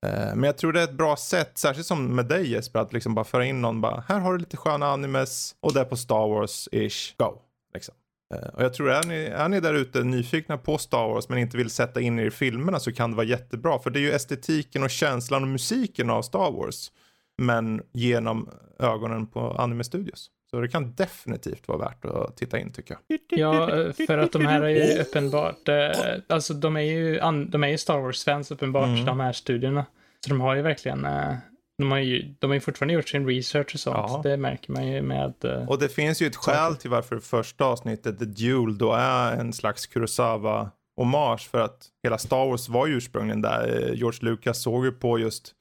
Eh, 0.07 0.35
men 0.35 0.43
jag 0.43 0.59
tror 0.59 0.73
det 0.73 0.81
är 0.81 0.85
ett 0.85 0.99
bra 0.99 1.17
sätt, 1.17 1.59
särskilt 1.59 1.87
som 1.87 2.17
med 2.17 2.27
dig 2.27 2.51
Jesper, 2.51 2.81
att 2.81 2.93
liksom 2.93 3.15
bara 3.15 3.25
föra 3.25 3.45
in 3.45 3.61
någon 3.61 3.81
bara, 3.81 4.05
här 4.09 4.19
har 4.19 4.33
du 4.33 4.39
lite 4.39 4.57
sköna 4.57 4.87
animes 4.87 5.57
och 5.61 5.73
det 5.73 5.81
är 5.81 5.85
på 5.85 5.97
Star 5.97 6.27
Wars-ish, 6.27 7.15
go. 7.19 7.39
Liksom. 7.75 7.95
Eh, 8.35 8.49
och 8.49 8.63
jag 8.63 8.75
tror 8.75 8.91
är 8.91 9.03
ni, 9.03 9.25
är 9.25 9.49
ni 9.49 9.61
där 9.61 9.75
ute 9.75 10.05
nyfikna 10.05 10.59
på 10.59 10.79
Star 10.79 11.09
Wars 11.09 11.29
men 11.29 11.39
inte 11.39 11.57
vill 11.57 11.71
sätta 11.71 12.01
in 12.01 12.19
er 12.19 12.25
i 12.25 12.31
filmerna 12.31 12.81
så 12.81 12.93
kan 12.93 13.11
det 13.11 13.17
vara 13.17 13.27
jättebra. 13.27 13.79
För 13.79 13.91
det 13.91 13.99
är 13.99 14.01
ju 14.01 14.13
estetiken 14.13 14.83
och 14.83 14.91
känslan 14.91 15.43
och 15.43 15.49
musiken 15.49 16.11
av 16.11 16.23
Star 16.23 16.51
Wars. 16.51 16.93
Men 17.39 17.83
genom 17.93 18.51
ögonen 18.79 19.27
på 19.27 19.41
Anime 19.41 19.85
Studios. 19.85 20.31
Så 20.51 20.61
det 20.61 20.69
kan 20.69 20.95
definitivt 20.95 21.69
vara 21.69 21.79
värt 21.79 22.05
att 22.05 22.37
titta 22.37 22.59
in 22.59 22.73
tycker 22.73 22.97
jag. 23.09 23.21
Ja, 23.29 23.69
för 24.07 24.19
att 24.19 24.33
de 24.33 24.47
här 24.47 24.63
är 24.63 24.69
ju 24.69 25.01
uppenbart, 25.03 25.69
eh, 25.69 25.91
alltså 26.29 26.55
de 26.55 26.77
är 26.77 26.81
ju, 26.81 27.21
de 27.49 27.65
är 27.65 27.69
ju 27.69 27.79
Star 27.79 27.99
Wars-fans 27.99 28.51
uppenbart, 28.51 28.87
mm. 28.87 29.05
de 29.05 29.21
här 29.21 29.33
studierna. 29.33 29.87
Så 30.21 30.31
de 30.31 30.41
har 30.41 30.55
ju 30.55 30.63
verkligen, 30.63 31.05
eh, 31.05 31.35
de 31.79 31.91
har 31.91 31.99
ju, 31.99 32.35
de 32.39 32.47
har 32.47 32.55
ju 32.55 32.61
fortfarande 32.61 32.95
gjort 32.95 33.09
sin 33.09 33.27
research 33.27 33.75
och 33.75 33.81
sånt. 33.81 33.97
Ja. 33.97 34.21
Det 34.23 34.37
märker 34.37 34.73
man 34.73 34.87
ju 34.87 35.03
med. 35.03 35.45
Eh, 35.45 35.69
och 35.69 35.79
det 35.79 35.89
finns 35.89 36.23
ju 36.23 36.27
ett 36.27 36.37
skäl 36.37 36.77
till 36.77 36.91
varför 36.91 37.19
första 37.19 37.65
avsnittet, 37.65 38.19
The 38.19 38.25
Duel, 38.25 38.79
då 38.79 38.93
är 38.93 39.33
en 39.33 39.53
slags 39.53 39.87
Kurosawa 39.87 40.71
hommage 40.97 41.49
för 41.51 41.61
att 41.61 41.87
hela 42.03 42.19
Star 42.19 42.47
Wars 42.47 42.69
var 42.69 42.87
ju 42.87 42.95
ursprungligen 42.95 43.43
där. 43.43 43.93
George 43.95 44.19
Lucas 44.23 44.63
såg 44.63 44.85
ju 44.85 44.93
på 44.93 45.19
just 45.19 45.55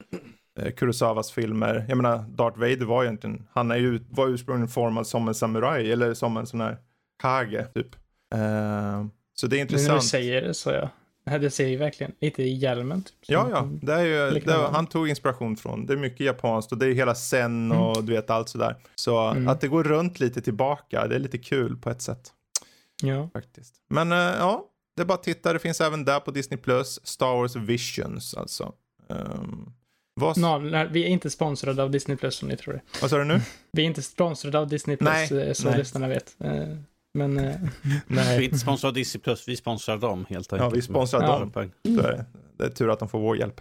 Kurosawas 0.76 1.32
filmer. 1.32 1.84
Jag 1.88 1.96
menar, 1.96 2.18
Darth 2.18 2.58
Vader 2.58 2.84
var 2.84 3.04
egentligen, 3.04 3.48
han 3.52 3.70
är 3.70 3.76
ju, 3.76 4.00
var 4.10 4.28
ursprungligen 4.28 4.68
formad 4.68 5.06
som 5.06 5.28
en 5.28 5.34
samuraj 5.34 5.92
eller 5.92 6.14
som 6.14 6.36
en 6.36 6.46
sån 6.46 6.60
här 6.60 6.78
kage 7.22 7.66
typ. 7.74 7.96
Uh, 8.34 9.06
så 9.34 9.46
det 9.46 9.56
är 9.56 9.60
intressant. 9.60 9.88
När 9.88 9.96
du 9.96 10.02
säger 10.02 10.42
det 10.42 10.54
så 10.54 10.70
ja. 10.70 10.90
Det 11.38 11.50
ser 11.50 11.66
ju 11.68 11.76
verkligen 11.76 12.12
lite 12.20 12.42
i 12.42 12.54
hjälmen. 12.54 13.02
Typ, 13.02 13.14
ja, 13.20 13.48
ja. 13.50 13.68
Det 13.82 13.92
är 13.92 14.04
ju, 14.04 14.40
det, 14.40 14.52
han 14.52 14.86
tog 14.86 15.08
inspiration 15.08 15.56
från. 15.56 15.86
Det 15.86 15.92
är 15.92 15.96
mycket 15.96 16.20
japanskt 16.20 16.72
och 16.72 16.78
det 16.78 16.86
är 16.86 16.92
hela 16.92 17.14
sen 17.14 17.72
och 17.72 17.96
mm. 17.96 18.06
du 18.06 18.12
vet 18.12 18.30
allt 18.30 18.48
sådär. 18.48 18.76
Så 18.94 19.18
mm. 19.18 19.48
att 19.48 19.60
det 19.60 19.68
går 19.68 19.84
runt 19.84 20.20
lite 20.20 20.40
tillbaka, 20.40 21.06
det 21.06 21.14
är 21.14 21.18
lite 21.18 21.38
kul 21.38 21.76
på 21.76 21.90
ett 21.90 22.02
sätt. 22.02 22.32
Ja. 23.02 23.30
Faktiskt. 23.32 23.74
Men 23.88 24.12
uh, 24.12 24.18
ja, 24.18 24.64
det 24.96 25.02
är 25.02 25.06
bara 25.06 25.14
att 25.14 25.22
titta. 25.22 25.52
Det 25.52 25.58
finns 25.58 25.80
även 25.80 26.04
där 26.04 26.20
på 26.20 26.30
Disney 26.30 26.58
Plus. 26.58 27.06
Star 27.06 27.36
Wars 27.36 27.56
Visions 27.56 28.34
alltså. 28.34 28.72
Um, 29.08 29.72
vad... 30.20 30.38
No, 30.38 30.58
nej, 30.58 30.88
vi 30.90 31.04
är 31.04 31.08
inte 31.08 31.30
sponsrade 31.30 31.82
av 31.82 31.90
Disney 31.90 32.16
Plus 32.16 32.34
som 32.34 32.48
ni 32.48 32.56
tror 32.56 32.74
det. 32.74 32.80
Vad 33.00 33.10
sa 33.10 33.18
du 33.18 33.24
nu? 33.24 33.40
Vi 33.72 33.82
är 33.82 33.86
inte 33.86 34.02
sponsrade 34.02 34.58
av 34.58 34.68
Disney 34.68 34.96
Plus 34.96 35.30
nej, 35.30 35.48
eh, 35.48 35.52
så 35.52 35.68
nej. 35.68 35.78
lyssnarna 35.78 36.08
vet. 36.08 36.36
Eh, 36.40 36.52
men... 37.14 37.38
Eh, 37.38 37.54
nej. 38.06 38.38
Vi 38.38 38.44
är 38.44 38.48
inte 38.48 38.58
sponsrade 38.58 38.90
av 38.90 38.94
Disney 38.94 39.22
Plus, 39.22 39.48
vi 39.48 39.56
sponsrar 39.56 39.96
dem 39.96 40.26
helt 40.28 40.52
enkelt. 40.52 40.72
Ja, 40.72 40.76
vi 40.76 40.82
sponsrar 40.82 41.22
ja. 41.22 41.38
dem. 41.38 41.52
Så 41.52 42.00
är 42.00 42.12
det. 42.12 42.24
det 42.56 42.64
är 42.64 42.68
tur 42.68 42.90
att 42.90 42.98
de 42.98 43.08
får 43.08 43.18
vår 43.18 43.36
hjälp. 43.36 43.60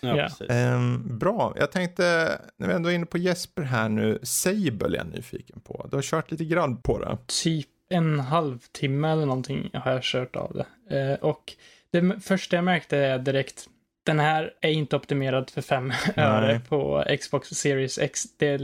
Ja, 0.00 0.30
ja. 0.38 0.74
Um, 0.74 1.18
bra, 1.18 1.54
jag 1.56 1.72
tänkte, 1.72 2.38
när 2.56 2.68
vi 2.68 2.74
ändå 2.74 2.88
är 2.88 2.94
inne 2.94 3.06
på 3.06 3.18
Jesper 3.18 3.62
här 3.62 3.88
nu, 3.88 4.18
Sable 4.22 4.88
är 4.88 4.96
jag 4.96 5.06
nyfiken 5.06 5.60
på. 5.60 5.86
Du 5.90 5.96
har 5.96 6.02
kört 6.02 6.30
lite 6.30 6.44
grann 6.44 6.76
på 6.76 6.98
det. 6.98 7.18
Typ 7.26 7.68
en 7.90 8.20
halvtimme 8.20 9.08
eller 9.08 9.26
någonting 9.26 9.70
har 9.72 9.92
jag 9.92 10.02
kört 10.02 10.36
av 10.36 10.64
det. 10.88 11.12
Uh, 11.12 11.18
och 11.24 11.52
det 11.90 12.20
första 12.20 12.56
jag 12.56 12.64
märkte 12.64 12.96
är 12.96 13.18
direkt, 13.18 13.66
den 14.02 14.18
här 14.18 14.54
är 14.60 14.70
inte 14.70 14.96
optimerad 14.96 15.50
för 15.50 15.62
fem 15.62 15.92
öre 16.16 16.60
på 16.68 17.04
Xbox 17.20 17.48
Series 17.48 17.98
X. 17.98 18.24
Det, 18.36 18.56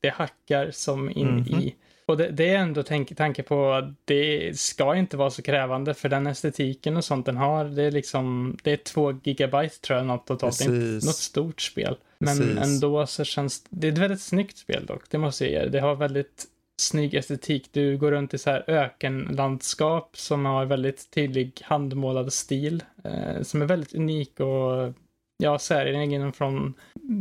det 0.00 0.08
hackar 0.08 0.70
som 0.70 1.10
in 1.10 1.28
mm 1.28 1.44
-hmm. 1.44 1.62
i. 1.62 1.74
Och 2.06 2.16
det, 2.16 2.30
det, 2.30 2.50
är 2.50 2.58
ändå 2.58 2.82
tänk, 2.82 3.16
tanke 3.16 3.42
på 3.42 3.72
att 3.72 3.94
det 4.04 4.58
ska 4.58 4.96
inte 4.96 5.16
vara 5.16 5.30
så 5.30 5.42
krävande 5.42 5.94
för 5.94 6.08
den 6.08 6.26
estetiken 6.26 6.96
och 6.96 7.04
sånt 7.04 7.26
den 7.26 7.36
har. 7.36 7.64
Det 7.64 7.82
är 7.82 7.90
liksom, 7.90 8.56
det 8.62 8.72
är 8.72 8.76
två 8.76 9.12
gigabyte 9.22 9.80
tror 9.80 9.96
jag 9.96 10.06
något 10.06 10.26
totalt. 10.26 10.60
Inte 10.60 11.06
något 11.06 11.16
stort 11.16 11.60
spel. 11.60 11.96
Men 12.18 12.38
Precis. 12.38 12.58
ändå 12.58 13.06
så 13.06 13.24
känns 13.24 13.64
det 13.70 13.88
är 13.88 13.92
ett 13.92 13.98
väldigt 13.98 14.20
snyggt 14.20 14.58
spel 14.58 14.86
dock, 14.86 15.10
det 15.10 15.18
måste 15.18 15.44
jag 15.44 15.64
ge 15.64 15.68
Det 15.68 15.80
har 15.80 15.94
väldigt 15.94 16.46
snygg 16.80 17.14
estetik. 17.14 17.68
Du 17.72 17.96
går 17.96 18.10
runt 18.10 18.34
i 18.34 18.38
så 18.38 18.50
här 18.50 18.64
ökenlandskap 18.66 20.16
som 20.16 20.44
har 20.44 20.64
väldigt 20.64 21.10
tydlig 21.10 21.60
handmålad 21.64 22.32
stil. 22.32 22.82
Eh, 23.04 23.42
som 23.42 23.62
är 23.62 23.66
väldigt 23.66 23.94
unik 23.94 24.40
och 24.40 24.94
ja, 25.38 25.58
säregen 25.58 26.32
från 26.32 26.74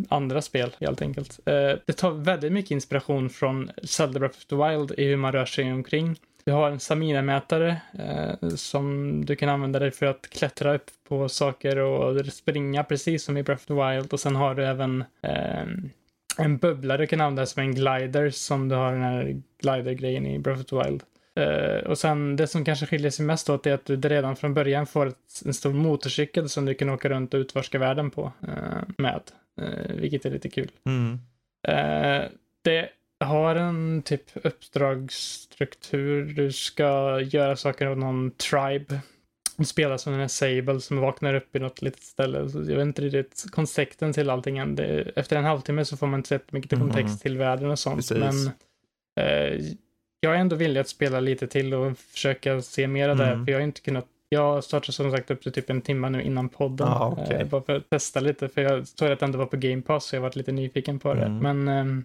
andra 0.10 0.42
spel 0.42 0.76
helt 0.80 1.02
enkelt. 1.02 1.40
Eh, 1.46 1.74
det 1.86 1.94
tar 1.94 2.12
väldigt 2.12 2.52
mycket 2.52 2.72
inspiration 2.72 3.30
från 3.30 3.72
Zelda 3.84 4.20
Breath 4.20 4.38
of 4.38 4.46
the 4.46 4.56
Wild 4.56 4.92
i 4.98 5.06
hur 5.06 5.18
man 5.18 5.32
rör 5.32 5.46
sig 5.46 5.74
omkring. 5.74 6.20
Du 6.44 6.52
har 6.52 6.72
en 6.72 6.80
Samina-mätare 6.80 7.82
eh, 7.94 8.50
som 8.50 9.26
du 9.26 9.36
kan 9.36 9.50
använda 9.50 9.80
dig 9.80 9.92
för 9.92 10.06
att 10.06 10.30
klättra 10.30 10.76
upp 10.76 10.92
på 11.08 11.30
saker 11.30 11.78
och 11.78 12.26
springa 12.26 12.84
precis 12.84 13.24
som 13.24 13.38
i 13.38 13.44
Breath 13.44 13.62
of 13.62 13.66
the 13.66 13.74
Wild 13.74 14.14
och 14.14 14.20
sen 14.20 14.36
har 14.36 14.56
du 14.56 14.66
även 14.66 15.04
eh, 15.22 15.66
en 16.38 16.58
bubbla 16.58 16.98
du 16.98 17.08
kan 17.08 17.22
använda 17.22 17.46
som 17.46 17.62
en 17.62 17.76
glider 17.76 18.30
som 18.30 18.70
du 18.70 18.76
har 18.76 18.92
den 18.92 19.02
här 19.02 19.42
glider-grejen 19.62 20.26
i 20.26 20.40
Breath 20.40 20.62
of 20.62 20.66
the 20.68 20.76
Wild. 20.76 21.04
Uh, 21.40 21.90
och 21.90 21.98
sen 21.98 22.36
det 22.36 22.48
som 22.48 22.66
kanske 22.66 22.86
skiljer 22.86 23.12
sig 23.12 23.26
mest 23.26 23.50
åt 23.50 23.66
är 23.66 23.74
att 23.74 23.86
du 23.86 23.96
redan 23.96 24.36
från 24.36 24.54
början 24.54 24.88
får 24.88 25.06
ett, 25.06 25.42
en 25.46 25.54
stor 25.54 25.74
motorcykel 25.74 26.50
som 26.50 26.66
du 26.66 26.74
kan 26.74 26.90
åka 26.90 27.10
runt 27.10 27.34
och 27.34 27.38
utforska 27.38 27.80
världen 27.80 28.12
på 28.12 28.32
uh, 28.44 28.82
med. 28.98 29.22
Uh, 29.62 29.96
vilket 29.96 30.26
är 30.26 30.30
lite 30.30 30.50
kul. 30.50 30.72
Mm. 30.86 31.20
det 32.64 32.90
har 33.20 33.56
en 33.56 34.02
typ 34.02 34.24
uppdragsstruktur. 34.34 36.26
Du 36.26 36.52
ska 36.52 37.22
göra 37.22 37.56
saker 37.56 37.86
av 37.86 37.98
någon 37.98 38.32
tribe 38.32 39.02
spelar 39.66 39.98
som 39.98 40.12
den 40.14 40.20
här 40.20 40.28
Sable 40.28 40.82
som 40.82 40.98
vaknar 40.98 41.34
upp 41.34 41.56
i 41.56 41.60
något 41.60 41.82
litet 41.82 42.04
ställe. 42.04 42.50
Så 42.50 42.58
jag 42.58 42.78
vet 42.78 42.82
inte 42.82 43.02
riktigt 43.02 43.46
kontexten 43.52 44.14
till 44.14 44.30
allting 44.30 44.58
än. 44.58 44.76
Det, 44.76 45.12
efter 45.16 45.36
en 45.36 45.44
halvtimme 45.44 45.86
så 45.86 45.98
får 45.98 46.08
man 46.08 46.20
inte 46.20 46.30
sett 46.30 46.52
mycket 46.52 46.80
kontext 46.80 47.08
mm. 47.08 47.18
till 47.18 47.38
världen 47.38 47.72
och 47.72 47.80
sånt. 47.80 48.10
Precis. 48.10 48.18
Men 48.18 48.48
eh, 49.20 49.66
jag 50.20 50.36
är 50.36 50.40
ändå 50.40 50.56
villig 50.56 50.82
att 50.82 50.90
spela 50.90 51.20
lite 51.20 51.48
till 51.48 51.74
och 51.74 51.98
försöka 51.98 52.62
se 52.62 52.88
mera 52.88 53.12
mm. 53.12 53.18
där. 53.18 53.46
För 53.46 53.52
jag 53.52 53.60
har 53.60 53.64
inte 53.64 53.82
kunnat 53.82 54.08
jag 54.30 54.64
startade 54.64 54.94
som 54.94 55.12
sagt 55.12 55.32
upp 55.32 55.42
till 55.42 55.52
typ 55.52 55.70
en 55.70 55.82
timme 55.82 56.10
nu 56.10 56.22
innan 56.22 56.50
podden. 56.50 56.88
Ah, 56.88 57.12
okay. 57.12 57.42
eh, 57.42 57.48
bara 57.48 57.62
för 57.62 57.76
att 57.76 57.90
testa 57.90 58.20
lite, 58.20 58.50
för 58.50 58.62
jag 58.62 58.88
såg 58.88 59.12
att 59.12 59.20
det 59.20 59.26
ändå 59.26 59.38
var 59.38 59.46
på 59.46 59.58
Game 59.58 59.82
Pass 59.82 60.06
så 60.06 60.16
jag 60.16 60.22
varit 60.22 60.36
lite 60.36 60.52
nyfiken 60.52 61.00
på 61.00 61.14
det. 61.14 61.26
Mm. 61.26 61.64
Men 61.64 61.68
eh, 61.68 62.04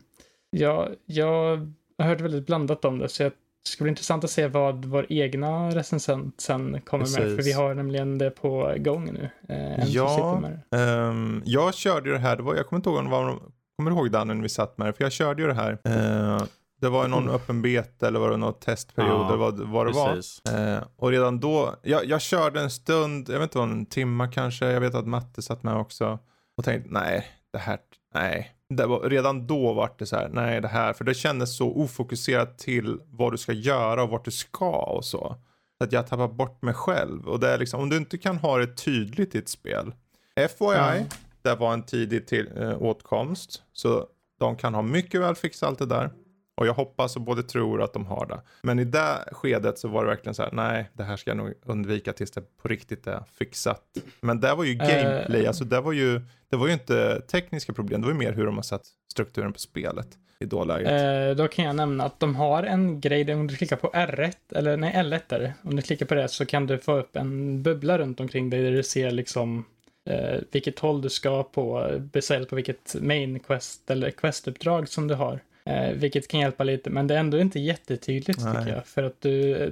jag, 0.50 0.88
jag 1.06 1.68
har 1.98 2.06
hört 2.06 2.20
väldigt 2.20 2.46
blandat 2.46 2.84
om 2.84 2.98
det, 2.98 3.08
så 3.08 3.22
jag 3.22 3.32
det 3.64 3.70
ska 3.70 3.84
bli 3.84 3.88
intressant 3.88 4.24
att 4.24 4.30
se 4.30 4.48
vad 4.48 4.84
vår 4.84 5.06
egna 5.08 5.70
recensent 5.70 6.40
sen 6.40 6.80
kommer 6.80 7.04
Precis. 7.04 7.18
med. 7.18 7.36
För 7.36 7.42
vi 7.42 7.52
har 7.52 7.74
nämligen 7.74 8.18
det 8.18 8.30
på 8.30 8.74
gång 8.78 9.12
nu. 9.12 9.30
Eh, 9.48 9.84
ja, 9.86 10.42
um, 10.70 11.42
jag 11.44 11.74
körde 11.74 12.08
ju 12.08 12.14
det 12.14 12.20
här, 12.20 12.36
det 12.36 12.42
var, 12.42 12.54
jag 12.54 12.66
kommer 12.66 12.78
inte 12.78 12.90
ihåg 12.90 12.98
om 12.98 13.04
det 13.04 13.10
var, 13.10 13.38
kommer 13.76 13.90
du 13.90 13.96
ihåg 13.96 14.10
Danne 14.10 14.34
när 14.34 14.42
vi 14.42 14.48
satt 14.48 14.78
med 14.78 14.88
det? 14.88 14.92
För 14.92 15.04
jag 15.04 15.12
körde 15.12 15.42
ju 15.42 15.48
det 15.48 15.54
här. 15.54 15.72
Uh, 15.88 16.44
det 16.82 16.88
var 16.88 17.08
någon 17.08 17.22
mm. 17.22 17.34
öppen 17.34 17.62
beta 17.62 18.06
eller 18.06 18.20
var 18.20 18.30
det 18.30 18.36
någon 18.36 18.60
testperiod 18.60 19.12
ja, 19.12 19.28
eller 19.28 19.36
vad, 19.36 19.60
vad 19.60 19.86
det 19.86 19.92
precis. 19.92 20.42
var. 20.44 20.74
Eh, 20.74 20.82
och 20.96 21.10
redan 21.10 21.40
då, 21.40 21.74
jag, 21.82 22.04
jag 22.04 22.20
körde 22.20 22.60
en 22.60 22.70
stund, 22.70 23.28
jag 23.28 23.38
vet 23.38 23.42
inte 23.42 23.58
vad, 23.58 23.70
en 23.70 23.86
timma 23.86 24.28
kanske, 24.28 24.66
jag 24.66 24.80
vet 24.80 24.94
att 24.94 25.06
Matte 25.06 25.42
satt 25.42 25.62
med 25.62 25.76
också. 25.76 26.18
Och 26.56 26.64
tänkte, 26.64 26.90
nej, 26.92 27.26
det 27.52 27.58
här, 27.58 27.78
nej. 28.14 28.52
Det 28.76 28.86
var, 28.86 29.00
redan 29.00 29.46
då 29.46 29.72
var 29.72 29.90
det 29.98 30.06
så 30.06 30.16
här, 30.16 30.28
nej 30.28 30.60
det 30.60 30.68
här, 30.68 30.92
för 30.92 31.04
det 31.04 31.14
kändes 31.14 31.56
så 31.56 31.72
ofokuserat 31.72 32.58
till 32.58 32.98
vad 33.06 33.32
du 33.32 33.38
ska 33.38 33.52
göra 33.52 34.02
och 34.02 34.08
vart 34.08 34.24
du 34.24 34.30
ska 34.30 34.70
och 34.70 35.04
så. 35.04 35.36
Så 35.78 35.84
att 35.84 35.92
jag 35.92 36.06
tappar 36.06 36.28
bort 36.28 36.62
mig 36.62 36.74
själv. 36.74 37.28
Och 37.28 37.40
det 37.40 37.48
är 37.48 37.58
liksom, 37.58 37.80
om 37.80 37.88
du 37.88 37.96
inte 37.96 38.18
kan 38.18 38.36
ha 38.36 38.58
det 38.58 38.76
tydligt 38.76 39.34
i 39.34 39.38
ett 39.38 39.48
spel. 39.48 39.94
FYI, 40.36 40.96
mm. 40.98 41.04
det 41.42 41.54
var 41.54 41.72
en 41.72 41.82
tidig 41.82 42.26
till, 42.26 42.48
äh, 42.56 42.82
åtkomst. 42.82 43.62
Så 43.72 44.06
de 44.38 44.56
kan 44.56 44.74
ha 44.74 44.82
mycket 44.82 45.20
väl 45.20 45.34
fixat 45.34 45.68
allt 45.68 45.78
det 45.78 45.86
där. 45.86 46.10
Och 46.54 46.66
jag 46.66 46.74
hoppas 46.74 47.16
och 47.16 47.22
både 47.22 47.42
tror 47.42 47.82
att 47.82 47.92
de 47.92 48.06
har 48.06 48.26
det. 48.26 48.40
Men 48.62 48.78
i 48.78 48.84
det 48.84 49.28
skedet 49.32 49.78
så 49.78 49.88
var 49.88 50.04
det 50.04 50.10
verkligen 50.10 50.34
så 50.34 50.42
här, 50.42 50.52
nej, 50.52 50.90
det 50.92 51.02
här 51.02 51.16
ska 51.16 51.30
jag 51.30 51.36
nog 51.36 51.54
undvika 51.62 52.12
tills 52.12 52.30
det 52.30 52.42
på 52.62 52.68
riktigt 52.68 53.06
är 53.06 53.22
fixat. 53.38 53.82
Men 54.20 54.40
det 54.40 54.54
var 54.54 54.64
ju 54.64 54.74
gameplay, 54.74 55.42
uh, 55.42 55.48
alltså 55.48 55.64
det 55.64 55.80
var 55.80 55.92
ju, 55.92 56.20
det 56.48 56.56
var 56.56 56.66
ju 56.66 56.72
inte 56.72 57.20
tekniska 57.20 57.72
problem, 57.72 58.00
det 58.00 58.06
var 58.06 58.12
ju 58.12 58.18
mer 58.18 58.32
hur 58.32 58.46
de 58.46 58.54
har 58.54 58.62
satt 58.62 58.82
strukturen 59.12 59.52
på 59.52 59.58
spelet 59.58 60.08
i 60.38 60.44
dåläget. 60.44 61.30
Uh, 61.30 61.36
då 61.36 61.48
kan 61.48 61.64
jag 61.64 61.76
nämna 61.76 62.04
att 62.04 62.20
de 62.20 62.36
har 62.36 62.62
en 62.62 63.00
grej 63.00 63.24
där 63.24 63.34
om 63.34 63.46
du 63.46 63.56
klickar 63.56 63.76
på 63.76 63.88
R1, 63.88 64.34
eller 64.54 64.76
nej 64.76 64.92
L1 64.94 65.20
är 65.28 65.38
det. 65.38 65.54
Om 65.62 65.76
du 65.76 65.82
klickar 65.82 66.06
på 66.06 66.14
det 66.14 66.28
så 66.28 66.46
kan 66.46 66.66
du 66.66 66.78
få 66.78 66.98
upp 66.98 67.16
en 67.16 67.62
bubbla 67.62 67.98
runt 67.98 68.20
omkring 68.20 68.50
dig 68.50 68.62
där 68.62 68.72
du 68.72 68.82
ser 68.82 69.10
liksom 69.10 69.64
uh, 70.10 70.40
vilket 70.50 70.78
håll 70.78 71.02
du 71.02 71.10
ska 71.10 71.42
på, 71.42 71.92
baserat 72.12 72.48
på 72.48 72.56
vilket 72.56 72.96
main 73.00 73.40
quest 73.40 73.90
eller 73.90 74.10
questuppdrag 74.10 74.88
som 74.88 75.08
du 75.08 75.14
har. 75.14 75.40
Eh, 75.64 75.92
vilket 75.92 76.28
kan 76.28 76.40
hjälpa 76.40 76.64
lite, 76.64 76.90
men 76.90 77.06
det 77.06 77.14
är 77.14 77.18
ändå 77.18 77.40
inte 77.40 77.60
jättetydligt 77.60 78.40
Nej. 78.44 78.56
tycker 78.56 78.74
jag. 78.74 78.86
För 78.86 79.02
att 79.02 79.20
du 79.20 79.56
eh, 79.56 79.70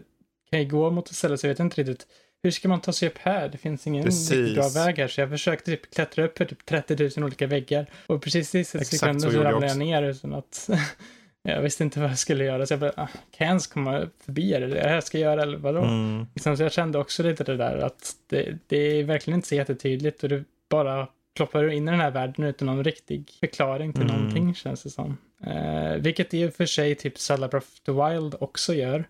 kan 0.51 0.61
ju 0.61 0.69
gå 0.69 0.91
mot 0.91 1.09
ett 1.09 1.17
ställe 1.17 1.39
så 1.39 1.47
jag 1.47 1.53
vet 1.53 1.61
inte 1.61 1.81
riktigt 1.81 2.07
hur 2.43 2.51
ska 2.51 2.69
man 2.69 2.81
ta 2.81 2.93
sig 2.93 3.09
upp 3.09 3.19
här? 3.19 3.49
Det 3.49 3.59
finns 3.59 3.87
ingen 3.87 4.05
riktigt 4.05 4.55
bra 4.55 4.69
väg 4.69 4.99
här. 4.99 5.09
Så 5.09 5.21
jag 5.21 5.31
försökte 5.31 5.71
typ 5.71 5.95
klättra 5.95 6.25
upp 6.25 6.39
för 6.39 6.45
typ 6.45 6.67
30 6.67 7.11
000 7.17 7.25
olika 7.27 7.47
väggar. 7.47 7.87
Och 8.07 8.23
precis 8.23 8.55
i 8.55 8.65
sekunder 8.65 9.29
så, 9.29 9.33
så 9.33 9.43
ramlade 9.43 9.67
jag 9.67 9.79
ner 9.79 10.03
utan 10.03 10.35
att 10.35 10.71
jag 11.43 11.63
visste 11.63 11.85
inte 11.85 12.01
vad 12.01 12.11
jag 12.11 12.19
skulle 12.19 12.45
göra. 12.45 12.67
Så 12.67 12.73
jag 12.73 12.81
bara, 12.81 12.93
ah, 12.97 13.07
kan 13.07 13.47
jag 13.47 13.49
ens 13.49 13.67
komma 13.67 14.09
förbi? 14.25 14.55
Är 14.55 14.61
det 14.61 14.67
det 14.67 14.89
här 14.89 15.01
ska 15.01 15.19
göra 15.19 15.43
eller 15.43 15.59
vadå? 15.59 15.83
Mm. 15.83 16.27
Liksom, 16.35 16.57
så 16.57 16.63
jag 16.63 16.73
kände 16.73 16.99
också 16.99 17.23
lite 17.23 17.45
det 17.45 17.57
där 17.57 17.77
att 17.79 18.17
det, 18.27 18.59
det 18.67 18.77
är 18.77 19.05
verkligen 19.05 19.39
inte 19.39 19.49
så 19.49 19.55
jättetydligt 19.55 20.23
och 20.23 20.29
det 20.29 20.45
bara 20.71 21.09
ploppar 21.37 21.69
in 21.69 21.89
i 21.89 21.91
den 21.91 22.01
här 22.01 22.11
världen 22.11 22.45
utan 22.45 22.67
någon 22.67 22.85
riktig 22.85 23.31
förklaring 23.41 23.93
till 23.93 24.03
mm. 24.03 24.17
någonting 24.17 24.55
känns 24.55 24.83
det 24.83 24.91
som. 24.91 25.17
Eh, 25.47 25.95
vilket 25.95 26.35
i 26.35 26.49
och 26.49 26.55
för 26.55 26.67
sig 26.67 26.95
typ 26.95 27.19
Zelda 27.19 27.49
Breath 27.49 27.67
of 27.67 27.81
the 27.81 27.93
Wild 27.93 28.35
också 28.41 28.75
gör. 28.75 29.05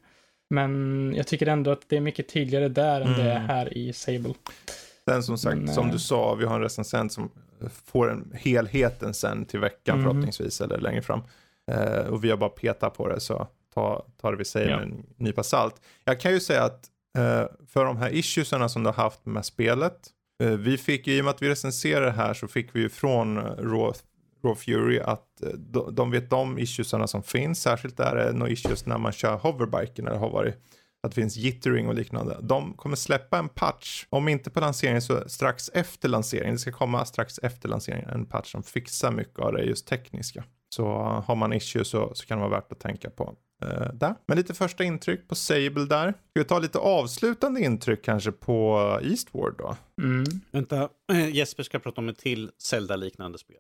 Men 0.51 1.15
jag 1.17 1.27
tycker 1.27 1.47
ändå 1.47 1.71
att 1.71 1.89
det 1.89 1.97
är 1.97 2.01
mycket 2.01 2.29
tydligare 2.29 2.69
där 2.69 3.01
mm. 3.01 3.13
än 3.13 3.19
det 3.19 3.31
är 3.31 3.37
mm. 3.37 3.49
här 3.49 3.79
i 3.79 3.93
Sable. 3.93 4.35
Sen 5.09 5.23
som 5.23 5.39
sagt, 5.39 5.57
Men, 5.57 5.75
som 5.75 5.89
du 5.89 5.95
eh, 5.95 5.99
sa, 5.99 6.35
vi 6.35 6.45
har 6.45 6.55
en 6.55 6.61
recensent 6.61 7.13
som 7.13 7.31
får 7.85 8.11
en 8.11 8.33
helheten 8.35 9.15
sen 9.15 9.45
till 9.45 9.61
veckan 9.61 9.99
mm. 9.99 10.11
förhoppningsvis 10.11 10.61
eller 10.61 10.79
längre 10.79 11.03
fram. 11.03 11.23
Eh, 11.71 12.07
och 12.07 12.25
vi 12.25 12.31
har 12.31 12.37
bara 12.37 12.51
petat 12.51 12.95
på 12.95 13.09
det 13.09 13.21
så 13.21 13.49
ta, 13.75 14.07
ta 14.21 14.31
det 14.31 14.37
vi 14.37 14.45
säger 14.45 14.71
ja. 14.71 14.77
med 14.77 14.87
en 14.87 15.07
nypa 15.17 15.43
salt. 15.43 15.75
Jag 16.05 16.21
kan 16.21 16.33
ju 16.33 16.41
säga 16.41 16.63
att 16.63 16.87
eh, 17.19 17.45
för 17.67 17.85
de 17.85 17.97
här 17.97 18.15
issuesarna 18.15 18.69
som 18.69 18.83
du 18.83 18.89
har 18.89 18.95
haft 18.95 19.27
med 19.27 19.45
spelet 19.45 20.09
Eh, 20.41 20.51
vi 20.51 20.79
fick 20.79 21.07
ju, 21.07 21.17
i 21.17 21.21
och 21.21 21.25
med 21.25 21.31
att 21.31 21.43
vi 21.43 21.49
recenserar 21.49 22.07
det 22.07 22.13
här 22.13 22.35
så 22.35 22.49
fick 22.49 22.75
vi 22.77 22.81
ju 22.81 22.89
från 22.89 23.37
eh, 23.39 23.43
Raw, 23.43 23.93
Raw 24.45 24.55
Fury 24.55 25.01
att 25.01 25.43
eh, 25.43 25.51
de 25.93 26.11
vet 26.11 26.31
de 26.31 26.59
issuesarna 26.59 27.07
som 27.07 27.23
finns. 27.23 27.63
Särskilt 27.63 28.01
är 28.01 28.15
det 28.15 28.33
några 28.33 28.53
issues 28.53 28.87
när 28.87 28.99
man 28.99 29.13
kör 29.13 29.37
hoverbiken 29.37 30.07
eller 30.07 30.19
har 30.19 30.31
varit 30.31 30.55
att 31.03 31.11
det 31.11 31.15
finns 31.15 31.37
jittering 31.37 31.89
och 31.89 31.95
liknande. 31.95 32.39
De 32.43 32.75
kommer 32.75 32.97
släppa 32.97 33.39
en 33.39 33.49
patch, 33.49 34.07
om 34.11 34.29
inte 34.29 34.51
på 34.51 34.61
lanseringen 34.61 35.03
så 35.03 35.29
strax 35.29 35.71
efter 35.75 36.09
lanseringen. 36.09 36.55
Det 36.55 36.59
ska 36.59 36.73
komma 36.73 37.05
strax 37.05 37.39
efter 37.39 37.69
lanseringen 37.69 38.11
en 38.11 38.27
patch 38.27 38.53
som 38.53 38.63
fixar 38.63 39.11
mycket 39.11 39.39
av 39.39 39.53
det 39.53 39.63
just 39.63 39.87
tekniska. 39.87 40.45
Så 40.75 40.87
har 41.27 41.37
man 41.37 41.53
issues 41.53 41.89
så, 41.89 42.15
så 42.15 42.27
kan 42.27 42.39
det 42.39 42.49
vara 42.49 42.61
värt 42.61 42.73
att 42.73 42.81
tänka 42.81 43.11
på 43.11 43.35
uh, 43.63 43.95
där. 43.95 44.15
Men 44.27 44.37
lite 44.37 44.55
första 44.55 44.85
intryck 44.85 45.29
på 45.29 45.35
Sable 45.35 45.85
där. 45.85 46.11
Ska 46.11 46.41
vi 46.41 46.45
ta 46.45 46.59
lite 46.59 46.79
avslutande 46.79 47.61
intryck 47.61 48.05
kanske 48.05 48.33
på 48.33 48.81
Eastward 49.03 49.55
då? 49.59 49.77
Mm. 50.03 50.25
Vänta, 50.51 50.89
Jesper 51.33 51.63
ska 51.63 51.79
prata 51.79 52.01
om 52.01 52.09
ett 52.09 52.19
till 52.19 52.51
Zelda-liknande 52.59 53.39
spel. 53.39 53.57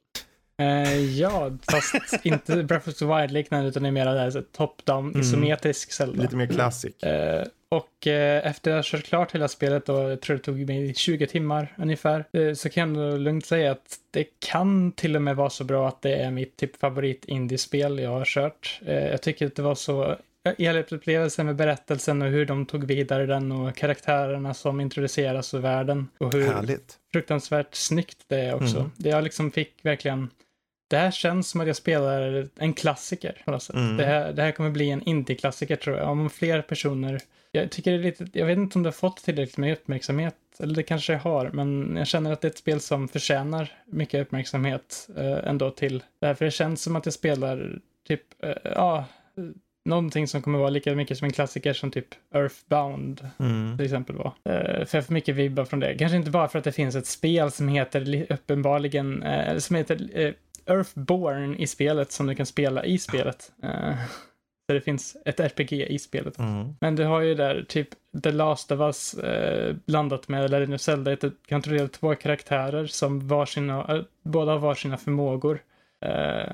Uh, 0.60 1.18
ja, 1.18 1.50
fast 1.70 1.94
inte 2.22 2.62
Breath 2.62 2.88
of 2.88 2.94
the 2.94 3.04
Wild 3.04 3.30
liknande 3.30 3.68
utan 3.68 3.82
det 3.82 3.88
är 3.88 3.92
mer 3.92 4.40
top-down 4.40 5.08
mm. 5.08 5.20
isometrisk 5.20 5.92
Zelda. 5.92 6.22
Lite 6.22 6.36
mer 6.36 6.46
classic. 6.46 6.94
Uh, 7.06 7.44
och 7.68 8.06
uh, 8.06 8.12
efter 8.46 8.70
att 8.70 8.76
ha 8.76 8.82
kört 8.82 9.04
klart 9.04 9.34
hela 9.34 9.48
spelet 9.48 9.88
och 9.88 10.10
jag 10.10 10.20
tror 10.20 10.36
det 10.36 10.42
tog 10.42 10.66
mig 10.66 10.94
20 10.94 11.26
timmar 11.26 11.74
ungefär 11.78 12.54
så 12.54 12.68
kan 12.68 12.94
jag 12.94 13.20
lugnt 13.20 13.46
säga 13.46 13.72
att 13.72 13.98
det 14.10 14.24
kan 14.38 14.92
till 14.92 15.16
och 15.16 15.22
med 15.22 15.36
vara 15.36 15.50
så 15.50 15.64
bra 15.64 15.88
att 15.88 16.02
det 16.02 16.14
är 16.14 16.30
mitt 16.30 16.56
typ 16.56 16.76
favorit 16.76 17.24
indiespel 17.24 17.98
jag 17.98 18.10
har 18.10 18.24
kört. 18.24 18.80
jag 18.86 19.22
tycker 19.22 19.46
att 19.46 19.56
det 19.56 19.62
var 19.62 19.74
så 19.74 20.16
helhetsupplevelsen 20.58 21.46
med 21.46 21.56
berättelsen 21.56 22.22
och 22.22 22.28
hur 22.28 22.46
de 22.46 22.66
tog 22.66 22.84
vidare 22.84 23.26
den 23.26 23.52
och 23.52 23.76
karaktärerna 23.76 24.54
som 24.54 24.80
introduceras 24.80 25.54
i 25.54 25.58
världen. 25.58 26.08
Och 26.18 26.32
hur 26.32 26.52
Härligt. 26.52 26.98
fruktansvärt 27.12 27.74
snyggt 27.74 28.24
det 28.26 28.40
är 28.40 28.54
också. 28.54 28.76
Mm. 28.76 28.90
Det 28.96 29.08
jag 29.08 29.24
liksom 29.24 29.50
fick 29.50 29.84
verkligen 29.84 30.30
det 30.90 30.96
här 30.96 31.10
känns 31.10 31.48
som 31.48 31.60
att 31.60 31.66
jag 31.66 31.76
spelar 31.76 32.48
en 32.56 32.72
klassiker 32.72 33.42
på 33.44 33.50
något 33.50 33.62
sätt. 33.62 33.76
Mm. 33.76 33.96
Det, 33.96 34.04
här, 34.04 34.32
det 34.32 34.42
här 34.42 34.52
kommer 34.52 34.70
bli 34.70 34.90
en 34.90 35.02
indie-klassiker 35.02 35.76
tror 35.76 35.96
jag. 35.96 36.10
Om 36.10 36.30
fler 36.30 36.62
personer... 36.62 37.20
Jag 37.52 37.70
tycker 37.70 37.90
det 37.90 37.96
är 37.96 38.02
lite... 38.02 38.26
Jag 38.32 38.46
vet 38.46 38.58
inte 38.58 38.78
om 38.78 38.82
det 38.82 38.86
har 38.86 38.92
fått 38.92 39.16
tillräckligt 39.16 39.56
med 39.56 39.72
uppmärksamhet. 39.72 40.36
Eller 40.58 40.74
det 40.74 40.82
kanske 40.82 41.12
jag 41.12 41.20
har. 41.20 41.50
Men 41.50 41.96
jag 41.96 42.06
känner 42.06 42.32
att 42.32 42.40
det 42.40 42.48
är 42.48 42.50
ett 42.50 42.58
spel 42.58 42.80
som 42.80 43.08
förtjänar 43.08 43.72
mycket 43.86 44.22
uppmärksamhet 44.22 45.08
eh, 45.16 45.48
ändå 45.48 45.70
till. 45.70 46.02
Därför 46.20 46.44
det 46.44 46.50
känns 46.50 46.82
som 46.82 46.96
att 46.96 47.06
jag 47.06 47.14
spelar 47.14 47.78
typ... 48.08 48.22
Eh, 48.42 48.52
ja 48.64 49.04
någonting 49.84 50.28
som 50.28 50.42
kommer 50.42 50.58
vara 50.58 50.70
lika 50.70 50.94
mycket 50.94 51.18
som 51.18 51.24
en 51.24 51.32
klassiker 51.32 51.72
som 51.72 51.90
typ 51.90 52.06
Earthbound 52.34 53.28
mm. 53.38 53.76
till 53.76 53.86
exempel 53.86 54.16
var. 54.16 54.26
Uh, 54.26 54.84
för 54.84 54.98
jag 54.98 55.06
får 55.06 55.14
mycket 55.14 55.34
vibbar 55.34 55.64
från 55.64 55.80
det. 55.80 55.94
Kanske 55.98 56.16
inte 56.16 56.30
bara 56.30 56.48
för 56.48 56.58
att 56.58 56.64
det 56.64 56.72
finns 56.72 56.94
ett 56.94 57.06
spel 57.06 57.50
som 57.50 57.68
heter 57.68 58.26
uppenbarligen, 58.32 59.22
uh, 59.22 59.58
som 59.58 59.76
heter 59.76 60.18
uh, 60.18 60.32
Earthborn 60.70 61.56
i 61.56 61.66
spelet 61.66 62.12
som 62.12 62.26
du 62.26 62.34
kan 62.34 62.46
spela 62.46 62.84
i 62.84 62.98
spelet. 62.98 63.52
Uh, 63.64 63.94
så 64.66 64.74
det 64.74 64.80
finns 64.80 65.16
ett 65.24 65.40
RPG 65.40 65.72
i 65.72 65.98
spelet. 65.98 66.38
Mm. 66.38 66.74
Men 66.80 66.96
du 66.96 67.04
har 67.04 67.20
ju 67.20 67.34
där 67.34 67.64
typ 67.68 67.88
The 68.22 68.32
Last 68.32 68.72
of 68.72 68.80
Us 68.80 69.14
eh, 69.14 69.76
blandat 69.86 70.28
med 70.28 70.50
Legend 70.50 70.74
of 70.74 70.80
Zelda. 70.80 71.16
Du 71.16 71.32
kontrollerar 71.48 71.88
två 71.88 72.14
karaktärer 72.14 72.86
som 72.86 73.28
var 73.28 73.46
sina, 73.46 74.04
båda 74.22 74.52
har 74.52 74.58
varsina 74.58 74.96
förmågor. 74.96 75.62
Uh, 76.06 76.52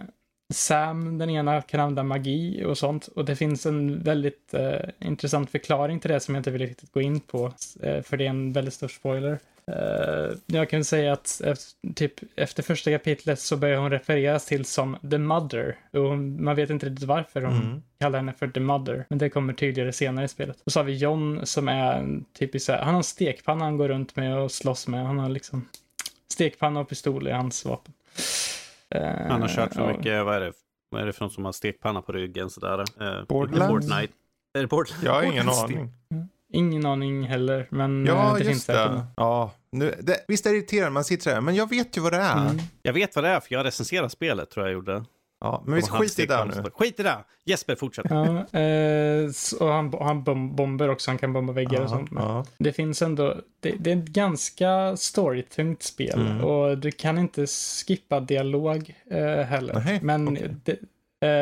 Sam, 0.55 1.19
den 1.19 1.31
ena, 1.31 1.63
kan 1.63 1.81
använda 1.81 2.03
magi 2.03 2.65
och 2.65 2.79
sånt. 2.79 3.07
Och 3.07 3.25
det 3.25 3.37
finns 3.37 3.67
en 3.67 4.03
väldigt 4.03 4.55
intressant 4.99 5.51
förklaring 5.51 6.01
till 6.01 6.11
det 6.11 6.21
som 6.21 6.35
jag 6.35 6.41
inte 6.41 6.51
vill 6.51 6.67
riktigt 6.67 6.93
gå 6.93 7.01
in 7.01 7.21
på. 7.21 7.53
För 7.81 8.17
det 8.17 8.25
är 8.25 8.31
en 8.31 8.53
väldigt 8.53 8.75
stor 8.75 8.89
spoiler. 8.89 9.39
Uh, 9.71 10.37
jag 10.47 10.71
kan 10.71 10.85
säga 10.85 11.13
att 11.13 11.41
efter, 11.45 11.93
typ, 11.95 12.13
efter 12.37 12.63
första 12.63 12.91
kapitlet 12.91 13.41
så 13.41 13.57
börjar 13.57 13.79
hon 13.79 13.91
refereras 13.91 14.47
till 14.47 14.65
som 14.65 14.97
The 15.11 15.19
Mother. 15.19 15.77
Och 15.93 16.03
hon, 16.03 16.45
man 16.45 16.57
vet 16.57 16.71
inte 16.71 16.87
riktigt 16.87 17.09
varför 17.09 17.43
hon 17.43 17.57
mm. 17.57 17.83
kallar 18.01 18.19
henne 18.19 18.33
för 18.33 18.49
The 18.49 18.61
Mother. 18.61 19.07
Men 19.09 19.19
det 19.19 19.31
kommer 19.31 19.53
tydligare 19.53 19.93
senare 19.93 20.25
i 20.25 20.29
spelet. 20.29 20.57
Och 20.65 20.73
så 20.73 20.79
har 20.79 20.85
vi 20.85 20.97
John 20.97 21.47
som 21.47 21.69
är 21.69 21.93
en 21.93 22.25
typisk 22.39 22.69
han 22.69 22.89
har 22.89 22.97
en 22.97 23.05
stekpanna 23.05 23.65
han 23.65 23.77
går 23.77 23.89
runt 23.89 24.17
med 24.17 24.39
och 24.39 24.53
slåss 24.53 24.89
med. 24.89 25.07
Han 25.07 25.19
har 25.19 25.29
liksom 25.29 25.69
stekpanna 26.33 26.81
och 26.81 26.89
pistol 26.89 27.29
i 27.29 27.31
hans 27.31 27.65
vapen. 27.65 27.95
Uh, 28.95 29.03
han 29.03 29.43
har 29.43 29.49
kört 29.49 29.75
för 29.75 29.91
uh, 29.91 29.97
mycket, 29.97 30.25
vad 30.25 30.37
är 30.37 30.41
det? 30.41 30.53
Vad 30.91 31.03
är 31.03 31.07
det 31.07 31.13
för 31.13 31.25
något 31.25 31.33
som 31.33 31.45
har 31.45 31.53
stekpanna 31.53 32.03
på 32.03 32.13
ryggen 32.13 32.51
sådär? 32.51 32.79
Uh, 32.79 33.25
Borderlands? 33.29 33.69
Fortnite. 33.69 34.13
Är 34.59 34.61
det 34.61 34.67
Borderlands? 34.67 35.05
Jag 35.05 35.13
har 35.13 35.23
ingen 35.23 35.49
aning. 35.49 35.93
Ingen 36.52 36.86
aning 36.86 37.23
heller, 37.24 37.66
men 37.70 38.06
Ja, 38.06 38.27
eh, 38.28 38.32
det 38.32 38.39
just 38.39 38.51
finns 38.51 38.66
det. 38.66 38.73
säkert. 38.73 39.05
Ja, 39.16 39.52
nu, 39.73 39.94
det. 40.02 40.24
Visst 40.28 40.47
är 40.47 40.51
det 40.51 40.56
irriterande, 40.56 40.90
man 40.90 41.05
sitter 41.05 41.35
här, 41.35 41.40
men 41.40 41.55
jag 41.55 41.68
vet 41.68 41.97
ju 41.97 42.01
vad 42.01 42.12
det 42.12 42.18
är. 42.18 42.43
Mm. 42.51 42.59
Jag 42.82 42.93
vet 42.93 43.14
vad 43.16 43.24
det 43.24 43.31
är 43.31 43.40
för 43.40 43.55
jag 43.55 43.66
recenserade 43.66 44.10
spelet 44.10 44.51
tror 44.51 44.66
jag 44.66 44.73
gjorde. 44.73 45.05
Ja, 45.40 45.62
men 45.66 45.74
vi 45.74 45.82
Och 45.82 45.89
skiter 45.90 46.23
i 46.23 46.27
det 46.27 46.44
nu. 46.44 46.70
Skit 46.74 47.01
i 47.01 47.02
det! 47.02 47.16
Jesper, 47.44 47.77
fortsätt. 47.77 48.06
Ja, 48.10 48.24
eh, 48.60 49.31
och 49.60 49.68
han, 49.73 49.94
han 50.01 50.24
bom- 50.24 50.56
bomber 50.56 50.89
också, 50.90 51.10
han 51.10 51.18
kan 51.18 51.32
bomba 51.32 51.52
väggar 51.52 51.78
och 51.81 51.85
Ja, 51.85 51.89
sånt. 51.89 52.10
Ja. 52.14 52.44
Det 52.59 52.73
finns 52.73 53.02
ändå, 53.02 53.35
det, 53.60 53.74
det 53.81 53.93
är 53.93 53.97
ett 53.97 54.06
ganska 54.09 54.97
storytungt 54.97 55.82
spel 55.82 56.20
Mm. 56.20 56.44
och 56.44 56.78
du 56.78 56.90
kan 56.90 57.18
inte 57.18 57.47
skippa 57.86 58.20
dialog 58.20 58.94
eh, 59.10 59.18
heller. 59.47 59.82
Nej, 59.85 59.98
men, 60.02 60.28
okej. 60.28 60.55
det, 60.64 60.73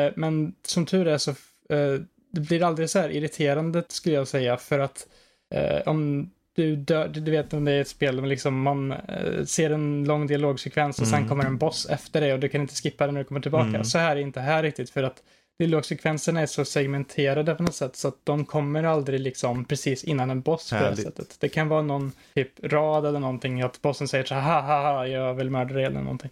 eh, 0.05 0.13
men 0.15 0.53
som 0.67 0.85
tur 0.85 1.07
är 1.07 1.17
så 1.17 1.31
eh, 1.31 1.99
det 2.35 2.41
blir 2.41 2.63
aldrig 2.63 2.89
så 2.89 2.99
här 2.99 3.09
irriterande 3.09 3.83
skulle 3.87 4.15
jag 4.15 4.27
säga 4.27 4.57
för 4.57 4.79
att 4.79 5.07
eh, 5.55 5.81
om 5.85 6.31
du 6.55 6.75
dör, 6.75 7.07
du 7.07 7.31
vet 7.31 7.53
om 7.53 7.65
det 7.65 7.71
är 7.71 7.81
ett 7.81 7.87
spel 7.87 8.15
där 8.15 8.23
liksom 8.23 8.61
man 8.61 8.91
eh, 8.91 9.43
ser 9.45 9.69
en 9.69 10.03
lång 10.03 10.27
dialogsekvens 10.27 10.99
och 10.99 11.07
sen 11.07 11.17
Mm. 11.17 11.29
kommer 11.29 11.45
en 11.45 11.57
boss 11.57 11.85
efter 11.89 12.21
det 12.21 12.33
och 12.33 12.39
du 12.39 12.49
kan 12.49 12.61
inte 12.61 12.73
skippa 12.75 13.05
den 13.05 13.13
när 13.13 13.21
du 13.21 13.27
kommer 13.27 13.41
tillbaka. 13.41 13.67
Mm. 13.67 13.83
Så 13.83 13.97
här 13.97 14.15
är 14.15 14.19
inte 14.19 14.39
här 14.39 14.63
riktigt 14.63 14.89
för 14.89 15.03
att 15.03 15.23
dialogsekvenserna 15.59 16.41
är 16.41 16.45
så 16.45 16.65
segmenterade 16.65 17.55
på 17.55 17.63
något 17.63 17.75
sätt 17.75 17.95
så 17.95 18.07
att 18.07 18.17
de 18.23 18.45
kommer 18.45 18.83
aldrig 18.83 19.19
liksom 19.19 19.65
precis 19.65 20.03
innan 20.03 20.29
en 20.29 20.41
boss 20.41 20.69
på 20.69 20.75
det 20.75 20.79
här 20.79 20.89
Härligt. 20.89 21.05
sättet. 21.05 21.37
Det 21.39 21.49
kan 21.49 21.67
vara 21.67 21.81
någon 21.81 22.11
typ 22.35 22.51
rad 22.63 23.05
eller 23.05 23.19
någonting 23.19 23.61
att 23.61 23.81
bossen 23.81 24.07
säger 24.07 24.23
så 24.25 24.35
här 24.35 24.41
ha 24.41 24.61
ha 24.61 24.91
ha 24.93 25.07
jag 25.07 25.33
vill 25.33 25.49
mörda 25.49 25.73
dig 25.73 25.83
eller 25.85 26.01
någonting. 26.01 26.31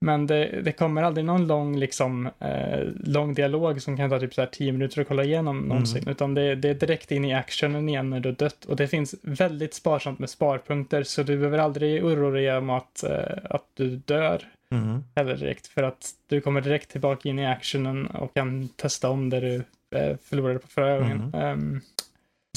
Men 0.00 0.26
det, 0.26 0.60
det 0.62 0.72
kommer 0.72 1.02
aldrig 1.02 1.24
någon 1.26 1.46
lång, 1.46 1.76
liksom, 1.78 2.26
eh, 2.38 2.80
lång 3.04 3.34
dialog 3.34 3.82
som 3.82 3.96
kan 3.96 4.10
ta 4.10 4.20
typ 4.20 4.34
så 4.34 4.40
här 4.40 4.48
10 4.52 4.72
minuter 4.72 5.00
att 5.00 5.08
kolla 5.08 5.24
igenom 5.24 5.58
någonsin. 5.60 6.08
Utan 6.08 6.34
det, 6.34 6.54
det 6.54 6.68
är 6.68 6.74
direkt 6.74 7.10
in 7.12 7.24
i 7.24 7.34
actionen 7.34 7.88
igen 7.88 8.10
när 8.10 8.20
du 8.20 8.32
dött. 8.32 8.64
Och 8.64 8.76
det 8.76 8.88
finns 8.88 9.14
väldigt 9.22 9.74
sparsamt 9.74 10.18
med 10.18 10.30
sparpunkter 10.30 11.02
så 11.02 11.22
du 11.22 11.36
behöver 11.36 11.58
aldrig 11.58 12.04
oroa 12.04 12.30
dig 12.30 12.56
om 12.56 12.70
att, 12.70 13.02
eh, 13.02 13.38
att 13.50 13.64
du 13.74 13.96
dör 13.96 14.42
Mm. 14.72 15.04
heller 15.16 15.36
direkt. 15.36 15.66
För 15.66 15.82
att 15.82 16.10
du 16.28 16.40
kommer 16.40 16.60
direkt 16.60 16.90
tillbaka 16.90 17.28
in 17.28 17.38
i 17.38 17.46
actionen 17.46 18.06
och 18.06 18.34
kan 18.34 18.68
testa 18.68 19.10
om 19.10 19.30
det 19.30 19.40
du 19.40 19.54
eh, 19.98 20.16
förlorade 20.24 20.58
på 20.58 20.68
förra 20.68 20.98
gången. 20.98 21.34
Ehm, 21.34 21.80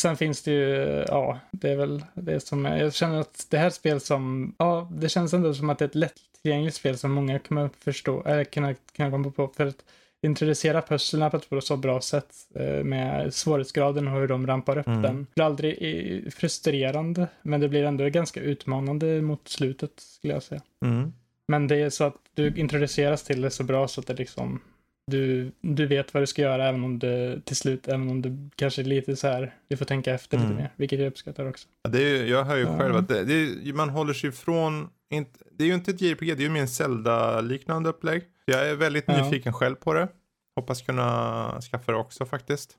sen 0.01 0.17
finns 0.17 0.41
det 0.43 0.51
ju, 0.51 1.05
ja, 1.07 1.39
det 1.51 1.69
är 1.71 1.75
väl 1.75 2.03
det 2.13 2.39
som, 2.39 2.65
är- 2.65 2.77
jag 2.77 2.93
känner 2.93 3.19
att 3.19 3.47
det 3.49 3.57
här 3.57 3.69
spel 3.69 3.99
som, 3.99 4.55
ja, 4.59 4.91
det 4.95 5.09
känns 5.09 5.33
ändå 5.33 5.53
som 5.53 5.69
att 5.69 5.79
det 5.79 5.85
är 5.85 5.89
ett 5.89 5.95
lättillgängligt 5.95 6.75
spel 6.75 6.97
som 6.97 7.11
många 7.11 7.39
kommer 7.39 7.69
förstå, 7.79 8.23
eller 8.25 8.43
kunna, 8.43 8.73
kunna 8.95 9.11
komma 9.11 9.31
på 9.31 9.47
för 9.47 9.65
att 9.67 9.85
introducera 10.21 10.81
pusslerna 10.81 11.29
på 11.29 11.57
ett 11.57 11.63
så 11.63 11.77
bra 11.77 12.01
sätt 12.01 12.35
eh, 12.55 12.83
med 12.83 13.33
svårighetsgraden 13.33 14.07
och 14.07 14.13
hur 14.19 14.27
de 14.27 14.47
rampar 14.47 14.77
upp 14.77 14.87
Mm. 14.87 15.01
den. 15.01 15.17
Det 15.23 15.35
blir 15.35 15.45
aldrig 15.45 16.33
frustrerande, 16.33 17.27
men 17.41 17.61
det 17.61 17.69
blir 17.69 17.83
ändå 17.83 18.09
ganska 18.09 18.39
utmanande 18.41 19.21
mot 19.21 19.47
slutet 19.47 19.91
skulle 19.99 20.33
jag 20.33 20.43
säga. 20.43 20.61
Mm. 20.85 21.13
Men 21.47 21.67
det 21.67 21.75
är 21.75 21.89
så 21.89 22.03
att 22.03 22.15
du 22.33 22.53
introduceras 22.55 23.23
till 23.23 23.41
det 23.41 23.49
så 23.51 23.63
bra 23.63 23.87
så 23.87 24.01
att 24.01 24.07
det 24.07 24.13
liksom 24.13 24.61
du, 25.07 25.51
du 25.61 25.85
vet 25.85 26.13
vad 26.13 26.23
du 26.23 26.27
ska 26.27 26.41
göra 26.41 26.67
även 26.67 26.83
om 26.83 26.99
det 26.99 27.41
till 27.45 27.55
slut, 27.55 27.87
även 27.87 28.09
om 28.09 28.21
det 28.21 28.49
kanske 28.55 28.81
är 28.81 28.85
lite 28.85 29.15
så 29.15 29.27
här, 29.27 29.55
du 29.67 29.77
får 29.77 29.85
tänka 29.85 30.13
efter 30.13 30.37
lite 30.37 30.45
Mm. 30.47 30.57
mer, 30.57 30.73
vilket 30.75 30.99
jag 30.99 31.07
uppskattar 31.07 31.45
också. 31.49 31.67
Ja, 31.83 31.89
Det 31.89 32.03
är, 32.03 32.17
ju- 32.17 32.27
jag 32.29 32.43
hör 32.43 32.55
ju 32.57 32.63
Ja. 32.63 32.77
själv 32.79 32.95
att 32.95 33.07
det, 33.07 33.23
det 33.23 33.33
är, 33.33 33.73
man 33.73 33.89
håller 33.89 34.13
sig 34.13 34.29
ifrån, 34.29 34.89
inte, 35.09 35.39
det 35.51 35.63
är 35.63 35.67
ju 35.67 35.73
inte 35.73 35.91
ett 35.91 36.01
JRPG, 36.01 36.25
det 36.35 36.41
är 36.43 36.45
ju 36.45 36.49
mer 36.49 36.61
en 36.61 36.67
Zelda-liknande 36.67 37.89
upplägg. 37.89 38.23
Jag 38.45 38.69
är 38.69 38.75
väldigt 38.75 39.03
Ja. 39.07 39.23
nyfiken 39.23 39.53
själv 39.53 39.75
på 39.75 39.93
det. 39.93 40.07
Hoppas 40.55 40.81
kunna 40.81 41.61
skaffa 41.61 41.91
det 41.91 41.97
också 41.97 42.25
faktiskt. 42.25 42.75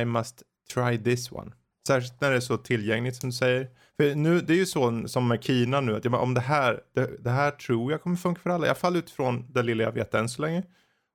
I 0.00 0.04
must 0.04 0.42
try 0.74 0.98
this 1.04 1.32
one. 1.32 1.52
Särskilt 1.88 2.20
när 2.20 2.30
det 2.30 2.36
är 2.36 2.40
så 2.40 2.56
tillgängligt 2.56 3.16
som 3.16 3.30
du 3.30 3.36
säger. 3.36 3.68
För 3.96 4.14
nu, 4.14 4.40
det 4.40 4.52
är 4.52 4.56
ju 4.56 4.66
så 4.66 5.08
som 5.08 5.28
med 5.28 5.42
Kina 5.44 5.80
nu, 5.80 5.96
att 5.96 6.04
jag 6.04 6.12
bara, 6.12 6.22
om 6.22 6.34
det 6.34 6.40
här, 6.40 6.80
det, 6.94 7.10
det 7.24 7.30
här 7.30 7.50
tror 7.50 7.92
jag 7.92 8.02
kommer 8.02 8.16
funka 8.16 8.40
för 8.40 8.50
alla. 8.50 8.66
I 8.66 8.68
alla 8.68 8.74
fall 8.78 8.96
utifrån 8.96 9.46
det 9.52 9.62
lilla 9.62 9.84
jag 9.84 9.92
vet 9.92 10.14
än 10.14 10.28
så 10.28 10.42
länge. 10.42 10.62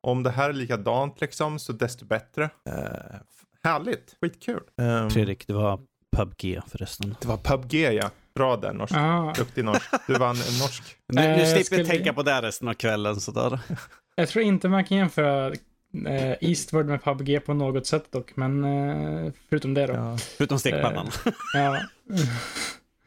Om 0.02 0.24
det 0.24 0.30
här 0.30 0.50
är 0.50 0.54
likadant 0.54 1.22
liksom, 1.22 1.60
så 1.60 1.74
desto 1.74 2.06
bättre. 2.06 2.44
Uh, 2.44 2.74
härligt, 3.64 4.16
skitkul. 4.22 4.62
Um, 4.78 5.10
Fredrik, 5.10 5.48
det 5.48 5.54
var 5.54 5.80
PubG 6.18 6.60
förresten. 6.68 7.16
det 7.22 7.28
var 7.28 7.38
PubG 7.38 7.74
ja. 7.74 8.10
Bra 8.36 8.58
där 8.58 8.74
norsk. 8.74 8.94
Ah, 8.96 9.34
Duktig 9.38 9.66
norsk. 9.66 9.84
Du 10.08 10.14
vann 10.14 10.36
en 10.36 10.58
norsk. 10.60 10.84
Nu, 11.08 11.22
Eh, 11.22 11.38
nu 11.38 11.46
slipper 11.46 11.64
skulle- 11.64 11.84
vi 11.84 11.90
tänka 11.90 12.14
på 12.14 12.24
det 12.24 12.42
resten 12.42 12.68
av 12.68 12.74
kvällen 12.74 13.16
sådär. 13.22 13.60
jag 14.16 14.30
tror 14.30 14.46
inte 14.46 14.70
man 14.70 14.86
kan 14.86 14.98
jämföra 14.98 15.48
eh, 16.08 16.32
Eastward 16.42 16.86
med 16.86 17.04
PubG 17.04 17.46
på 17.46 17.54
något 17.54 17.88
sätt 17.88 18.12
dock, 18.12 18.36
men 18.36 18.64
eh, 18.64 19.32
förutom 19.50 19.74
det 19.74 19.88
då. 19.88 19.94
Ja. 19.94 20.00
Ja. 20.12 20.18
Förutom 20.38 20.60
stekpannan. 20.60 21.08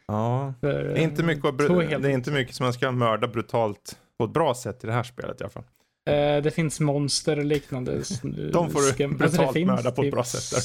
ja. 0.06 0.54
För, 0.60 0.84
Det 0.84 0.92
är 1.00 1.02
inte 1.02 1.22
mycket, 1.22 1.44
bru- 1.44 1.88
helt- 1.88 2.02
det 2.02 2.08
är 2.08 2.12
inte 2.14 2.30
mycket 2.30 2.54
som 2.54 2.64
man 2.64 2.72
ska 2.72 2.90
mörda 2.90 3.28
brutalt 3.28 3.98
på 4.18 4.24
ett 4.24 4.30
bra 4.32 4.54
sätt 4.54 4.84
i 4.84 4.86
det 4.86 4.92
här 4.92 5.02
spelet 5.02 5.40
i 5.40 5.44
alla 5.44 5.50
fall. 5.50 5.64
Eh, 6.10 6.42
det 6.42 6.50
finns 6.54 6.80
monster 6.80 7.38
och 7.38 7.44
liknande. 7.44 8.04
som 8.04 8.32
du 8.32 8.50
De 8.50 8.70
får 8.70 8.80
du 8.80 8.86
alltså, 8.88 9.08
brutalt 9.08 9.48
det 9.48 9.52
finns 9.60 9.66
mörda 9.66 9.90
på 9.90 10.02
ett 10.02 10.06
typ- 10.06 10.14
bra 10.14 10.24
sätt 10.24 10.50
där. 10.50 10.62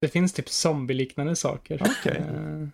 Det 0.00 0.08
finns 0.08 0.32
typ 0.32 0.48
zombie-liknande 0.48 1.36
saker. 1.36 1.82
Okej. 2.00 2.16
Eh, 2.16 2.66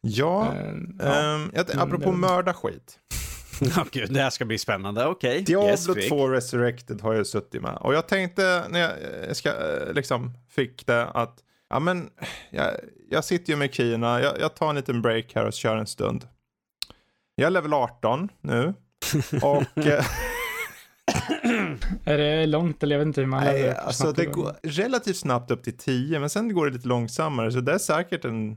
Ja, 0.00 0.54
eh, 0.54 0.74
ja. 0.98 1.48
jag, 1.54 1.70
Mm, 1.70 1.82
apropå 1.88 2.10
det- 2.10 2.16
mörda 2.16 2.54
skit. 2.54 2.98
Ja, 3.76 3.86
gud, 3.92 4.12
det 4.12 4.20
här 4.22 4.30
ska 4.30 4.44
bli 4.44 4.58
spännande. 4.58 5.06
Okej. 5.06 5.42
Diablo 5.42 5.68
Yes, 5.68 5.86
Fredrik. 5.86 6.08
2 6.08 6.28
Resurrected 6.28 7.00
har 7.00 7.14
jag 7.14 7.26
suttit 7.26 7.62
med. 7.62 7.76
Och 7.80 7.94
jag 7.94 8.08
tänkte 8.08 8.64
när 8.70 8.80
jag 8.80 8.90
eh, 9.28 9.32
ska, 9.32 9.52
liksom 9.94 10.32
fick 10.50 10.86
det 10.86 11.06
att, 11.06 11.38
ja 11.70 11.78
men, 11.80 12.10
jag, 12.50 12.70
jag 13.10 13.24
sitter 13.24 13.52
ju 13.52 13.56
med 13.56 13.74
Kina, 13.74 14.20
jag, 14.20 14.40
jag 14.40 14.54
tar 14.54 14.70
en 14.70 14.76
liten 14.76 15.02
break 15.02 15.32
här 15.34 15.46
och 15.46 15.52
kör 15.52 15.76
en 15.76 15.86
stund. 15.86 16.26
Jag 17.34 17.46
är 17.46 17.50
level 17.50 17.72
18 17.74 18.28
nu. 18.40 18.74
Och 19.42 19.62
Är 22.04 22.18
det 22.18 22.46
långt 22.46 22.82
eller 22.82 22.94
jag 22.96 22.98
vet 22.98 23.06
inte 23.06 23.20
hur 23.20 23.28
man 23.28 23.44
nej, 23.44 23.70
upp 23.70 23.76
alltså 23.78 24.12
det 24.12 24.26
går 24.26 24.56
relativt 24.62 25.16
snabbt 25.16 25.50
upp 25.50 25.62
till 25.62 25.76
10, 25.76 26.20
men 26.20 26.30
sen 26.30 26.54
går 26.54 26.66
det 26.66 26.72
lite 26.72 26.88
långsammare. 26.88 27.52
Så 27.52 27.60
det 27.60 27.72
är 27.72 27.78
säkert 27.78 28.24
en, 28.24 28.56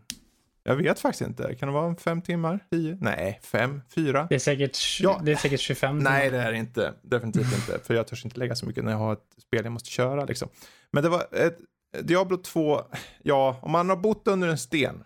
jag 0.63 0.75
vet 0.75 0.99
faktiskt 0.99 1.21
inte, 1.29 1.55
kan 1.55 1.67
det 1.67 1.73
vara 1.73 1.87
en 1.87 1.95
fem 1.95 2.21
timmar? 2.21 2.59
10? 2.71 2.97
Nej, 3.01 3.39
fem, 3.43 3.81
fyra? 3.95 4.27
Det 4.29 4.35
är 4.35 4.39
säkert, 4.39 4.77
Ja. 4.99 5.21
det 5.23 5.31
är 5.31 5.35
säkert 5.35 5.59
25 5.59 5.99
Nej, 5.99 6.29
det 6.29 6.37
är 6.37 6.51
det 6.51 6.57
inte. 6.57 6.93
Definitivt 7.01 7.55
inte. 7.55 7.79
För 7.83 7.93
jag 7.93 8.07
törs 8.07 8.25
inte 8.25 8.39
lägga 8.39 8.55
så 8.55 8.65
mycket 8.65 8.83
när 8.83 8.91
jag 8.91 8.99
har 8.99 9.13
ett 9.13 9.35
spel 9.47 9.63
jag 9.63 9.71
måste 9.73 9.89
köra. 9.89 10.25
Liksom. 10.25 10.49
Men 10.91 11.03
det 11.03 11.09
var 11.09 11.25
ett 11.31 11.57
Diablo 12.01 12.37
2. 12.37 12.81
Ja, 13.23 13.59
om 13.61 13.71
man 13.71 13.89
har 13.89 13.97
bott 13.97 14.27
under 14.27 14.47
en 14.47 14.57
sten 14.57 15.03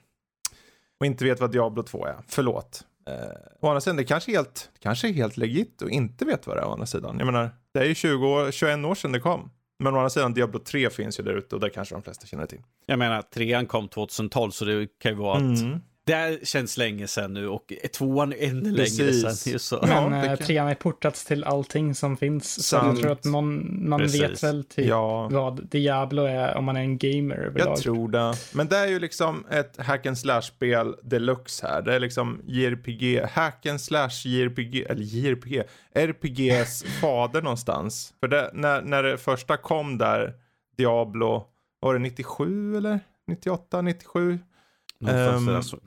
och 0.99 1.05
inte 1.05 1.23
vet 1.25 1.39
vad 1.39 1.51
Diablo 1.51 1.83
2 1.83 2.05
är. 2.05 2.15
Förlåt. 2.27 2.83
Eh, 3.09 3.35
å 3.61 3.67
andra 3.67 3.81
sidan, 3.81 3.95
det 3.95 4.03
kanske 4.03 4.31
är 4.31 4.35
helt, 4.35 4.69
kanske 4.79 5.07
är 5.07 5.13
helt 5.13 5.37
legit 5.37 5.81
och 5.81 5.89
inte 5.89 6.25
vet 6.25 6.47
vad 6.47 6.57
det 6.57 6.61
är 6.61 6.67
å 6.67 6.71
andra 6.71 6.85
sidan. 6.85 7.15
Jag 7.19 7.25
menar, 7.25 7.49
det 7.73 7.79
är 7.79 7.85
ju 7.85 7.95
20 7.95 8.27
år, 8.27 8.51
21 8.51 8.85
år 8.85 8.95
sedan 8.95 9.11
det 9.11 9.19
kom. 9.19 9.51
Men 9.83 9.93
å 9.93 9.97
andra 9.97 10.09
sidan, 10.09 10.33
Diablo 10.33 10.59
3 10.59 10.89
finns 10.89 11.19
ju 11.19 11.23
där 11.23 11.33
ute 11.33 11.55
och 11.55 11.61
det 11.61 11.69
kanske 11.69 11.95
de 11.95 12.01
flesta 12.01 12.27
känner 12.27 12.45
till. 12.45 12.61
Jag 12.85 12.99
menar, 12.99 13.21
trean 13.21 13.65
kom 13.65 13.87
2012 13.87 14.51
så 14.51 14.65
det 14.65 14.87
kan 15.01 15.11
ju 15.11 15.17
vara 15.17 15.35
att 15.35 15.59
Mm. 15.61 15.81
Det 16.09 16.47
känns 16.47 16.77
länge 16.77 17.07
sedan 17.07 17.33
nu 17.33 17.47
och 17.47 17.73
tvåan 17.93 18.33
är 18.33 18.47
ännu 18.49 18.75
Precis. 18.75 18.99
längre 18.99 19.13
sedan. 19.13 19.53
Just 19.53 19.65
så. 19.65 19.79
Ja, 19.81 20.09
Men 20.09 20.21
det 20.21 20.27
eh, 20.27 20.35
kan- 20.37 20.45
trean 20.47 20.67
är 20.67 20.75
portats 20.75 21.25
till 21.25 21.43
allting 21.43 21.95
som 21.95 22.17
finns. 22.17 22.67
Så 22.67 22.75
jag 22.75 22.97
tror 22.99 23.11
att 23.11 23.25
man, 23.25 23.75
man 23.89 23.99
Precis. 23.99 24.21
vet 24.21 24.43
väl 24.43 24.63
typ 24.63 24.85
Ja. 24.87 25.29
vad 25.31 25.67
Diablo 25.67 26.23
är 26.23 26.55
om 26.57 26.65
man 26.65 26.75
är 26.77 26.81
en 26.81 26.97
gamer 26.97 27.35
överlag. 27.35 27.67
Jag 27.67 27.77
tror 27.77 28.09
det. 28.09 28.33
Men 28.53 28.67
det 28.67 28.77
är 28.77 28.87
ju 28.87 28.99
liksom 28.99 29.45
ett 29.51 29.77
hack 29.77 30.05
and 30.05 30.17
slash-spel 30.17 30.95
deluxe 31.03 31.67
här. 31.67 31.81
Det 31.81 31.95
är 31.95 31.99
liksom 31.99 32.41
JRPG, 32.47 33.21
hack 33.31 33.65
and 33.65 33.81
slash 33.81 34.09
JRPG, 34.25 34.85
eller 34.89 35.03
JRPG, 35.03 35.63
RPGs 35.93 36.83
fader 37.01 37.41
någonstans. 37.41 38.13
För 38.19 38.27
det, 38.27 38.51
när, 38.53 38.81
när 38.81 39.03
det 39.03 39.17
första 39.17 39.57
kom 39.57 39.97
där, 39.97 40.33
Diablo, 40.77 41.45
var 41.79 41.93
det 41.93 41.99
97 41.99 42.77
eller? 42.77 42.99
98, 43.27 43.81
97? 43.81 44.39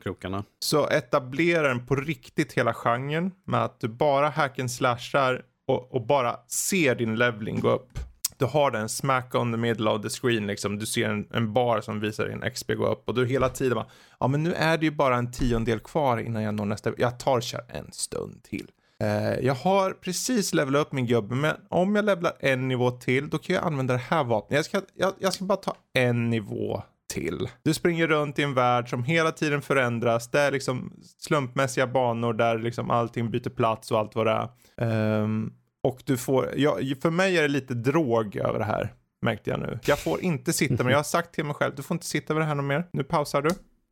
Krokarna. 0.03 0.45
Så 0.59 0.89
etablerar 0.89 1.69
den 1.69 1.87
på 1.87 1.97
riktigt 1.97 2.53
hela 2.53 2.75
genren 2.75 3.33
med 3.45 3.65
att 3.65 3.81
du 3.81 3.89
bara 3.89 4.29
hack 4.29 4.59
and 4.59 4.71
slashar 4.71 5.43
och, 5.67 5.95
och 5.95 6.07
bara 6.07 6.37
ser 6.49 6.95
din 6.95 7.17
leveling 7.17 7.61
gå 7.61 7.71
upp. 7.71 7.99
Du 8.39 8.45
har 8.45 8.71
den 8.71 8.89
smack 8.89 9.35
on 9.35 9.53
the 9.53 9.59
middle 9.59 9.91
of 9.91 10.03
the 10.03 10.09
screen 10.09 10.47
liksom. 10.47 10.79
Du 10.79 10.87
ser 10.87 11.09
en, 11.09 11.27
en 11.33 11.53
bar 11.53 11.81
som 11.81 12.01
visar 12.01 12.29
din 12.29 12.51
XP 12.51 12.71
gå 12.77 12.87
upp 12.87 13.09
och 13.09 13.15
du 13.15 13.27
hela 13.27 13.49
tiden 13.49 13.75
bara, 13.75 13.87
ja 14.21 14.27
men 14.27 14.43
nu 14.43 14.55
är 14.55 14.79
det 14.79 14.85
ju 14.85 14.91
bara 14.91 15.17
en 15.17 15.33
tiondel 15.33 15.81
kvar 15.81 16.19
innan 16.19 16.43
jag 16.43 16.55
når 16.55 16.65
nästa, 16.65 16.93
jag 16.99 17.19
tar 17.19 17.41
kör 17.41 17.65
en 17.69 17.93
stund 17.93 18.43
till. 18.43 18.67
Eh, 19.01 19.39
jag 19.47 19.55
har 19.55 19.91
precis 19.91 20.55
levelat 20.55 20.87
upp 20.87 20.93
min 20.93 21.07
gubbe, 21.07 21.35
men 21.35 21.57
om 21.69 21.97
jag 21.97 22.05
levlar 22.05 22.33
en 22.41 22.69
nivå 22.69 22.91
till, 22.91 23.31
då 23.31 23.39
kan 23.39 23.55
jag 23.57 23.65
använda 23.65 23.95
det 23.95 24.03
här 24.09 24.25
vapnet. 24.25 24.57
Jag 24.57 24.65
ska, 24.65 24.81
jag, 24.95 25.13
jag 25.19 25.33
ska 25.33 25.45
bara 25.45 25.57
ta 25.57 25.77
en 25.93 26.31
nivå 26.31 26.83
till. 27.13 27.49
Du 27.63 27.75
springer 27.75 28.07
runt 28.07 28.39
i 28.39 28.43
en 28.43 28.55
värld 28.55 28.91
som 28.91 29.05
hela 29.05 29.33
tiden 29.33 29.63
förändras. 29.63 30.31
Det 30.31 30.41
är 30.41 30.51
liksom 30.51 30.93
slumpmässiga 31.19 31.87
banor 31.87 32.33
där 32.33 32.59
liksom 32.59 32.91
allting 32.91 33.31
byter 33.31 33.51
plats 33.51 33.91
och 33.91 33.99
allt 33.99 34.15
vad 34.15 34.27
det 34.27 34.33
är. 34.33 34.49
Ehm, 34.77 35.53
och 35.83 36.03
du 36.05 36.17
får, 36.17 36.49
ja, 36.57 36.79
för 37.03 37.11
mig 37.11 37.39
är 37.39 37.43
det 37.43 37.49
lite 37.49 37.75
drog 37.75 38.37
över 38.37 38.59
det 38.59 38.65
här. 38.65 38.93
märkte 39.23 39.51
jag 39.51 39.61
nu. 39.61 39.79
Jag 39.85 39.99
får 39.99 40.21
inte 40.21 40.53
sitta, 40.53 40.85
men 40.85 40.91
jag 40.91 40.99
har 40.99 41.05
sagt 41.05 41.35
till 41.35 41.45
mig 41.45 41.55
själv, 41.55 41.75
du 41.75 41.83
får 41.83 41.95
inte 41.95 42.07
sitta 42.07 42.35
med 42.35 42.43
det 42.43 42.47
här 42.47 42.55
något 42.55 42.65
mer. 42.65 42.85
Nu 42.93 43.05
pausar 43.05 43.43
du. 43.43 43.51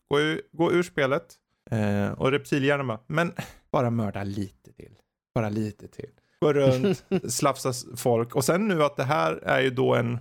Gå 0.09 0.21
ur, 0.21 0.43
gå 0.53 0.73
ur 0.73 0.83
spelet. 0.83 1.35
Eh, 1.71 2.13
och 2.13 2.31
reptilhjärnan 2.31 2.87
bara, 2.87 3.01
men 3.07 3.33
bara 3.73 3.91
mörda 3.91 4.25
lite 4.25 4.73
till. 4.73 4.93
Bara 5.35 5.49
lite 5.49 5.89
till. 5.89 6.11
Gå 6.41 6.53
runt, 6.53 7.05
slafsa 7.33 7.73
folk. 7.97 8.35
Och 8.35 8.45
sen 8.45 8.69
nu 8.69 8.85
att 8.85 8.97
det 8.97 9.05
här 9.05 9.33
är 9.33 9.61
ju 9.61 9.71
då 9.71 9.95
en 9.95 10.19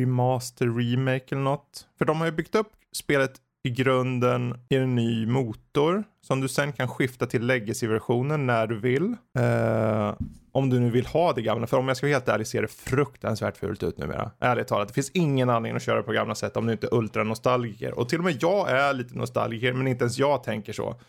remaster, 0.00 0.66
remake 0.66 1.24
eller 1.30 1.42
något. 1.42 1.86
För 1.98 2.04
de 2.04 2.18
har 2.18 2.26
ju 2.26 2.32
byggt 2.32 2.54
upp 2.54 2.72
spelet 2.92 3.32
i 3.64 3.70
grunden 3.70 4.54
i 4.68 4.76
en 4.76 4.94
ny 4.94 5.26
motor 5.26 6.04
som 6.20 6.40
du 6.40 6.48
sen 6.48 6.72
kan 6.72 6.88
skifta 6.88 7.26
till 7.26 7.46
legacy-versionen 7.46 8.46
när 8.46 8.66
du 8.66 8.78
vill. 8.78 9.16
Eh, 9.38 10.14
om 10.52 10.70
du 10.70 10.80
nu 10.80 10.90
vill 10.90 11.06
ha 11.06 11.32
det 11.32 11.42
gamla. 11.42 11.66
För 11.66 11.76
om 11.76 11.88
jag 11.88 11.96
ska 11.96 12.06
vara 12.06 12.14
helt 12.14 12.28
ärlig 12.28 12.46
ser 12.46 12.62
det 12.62 12.68
fruktansvärt 12.68 13.56
fult 13.56 13.82
ut 13.82 13.98
numera. 13.98 14.30
Ärligt 14.40 14.68
talat. 14.68 14.88
Det 14.88 14.94
finns 14.94 15.10
ingen 15.10 15.50
anledning 15.50 15.76
att 15.76 15.82
köra 15.82 16.02
på 16.02 16.12
gamla 16.12 16.34
sätt 16.34 16.56
om 16.56 16.66
du 16.66 16.72
inte 16.72 16.86
är 16.86 16.94
ultra-nostalgiker. 16.94 17.98
Och 17.98 18.08
till 18.08 18.18
och 18.18 18.24
med 18.24 18.36
jag 18.40 18.70
är 18.70 18.92
lite 18.92 19.18
nostalgiker 19.18 19.72
men 19.72 19.86
inte 19.86 20.02
ens 20.02 20.18
jag 20.18 20.44
tänker 20.44 20.72
så. 20.72 21.00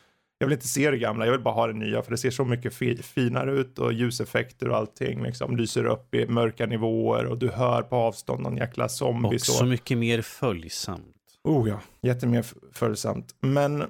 Jag 0.44 0.48
vill 0.48 0.53
inte 0.53 0.68
se 0.68 0.91
det 0.91 0.98
gamla, 0.98 1.26
jag 1.26 1.32
vill 1.32 1.41
bara 1.41 1.53
ha 1.53 1.68
det 1.68 1.74
nya 1.74 2.02
för 2.02 2.11
det 2.11 2.18
ser 2.18 2.32
så 2.32 2.45
mycket 2.45 2.74
fi 2.74 2.98
finare 2.98 3.52
ut 3.52 3.80
och 3.80 3.94
ljuseffekter 3.94 4.70
och 4.70 4.78
allting 4.78 5.24
liksom 5.24 5.57
lyser 5.57 5.86
upp 5.86 6.15
i 6.15 6.28
mörka 6.28 6.65
nivåer 6.65 7.26
och 7.26 7.38
du 7.38 7.49
hör 7.49 7.82
på 7.82 7.95
avstånd 7.95 8.44
någon 8.44 8.57
jäkla 8.57 8.90
zombie. 8.90 9.36
Och 9.36 9.41
så 9.41 9.65
mycket 9.65 9.98
mer 9.98 10.22
följsamt. 10.22 11.15
Oh 11.44 11.70
ja, 11.70 11.80
jättemer 12.02 12.45
följsamt. 12.74 13.36
Men 13.40 13.82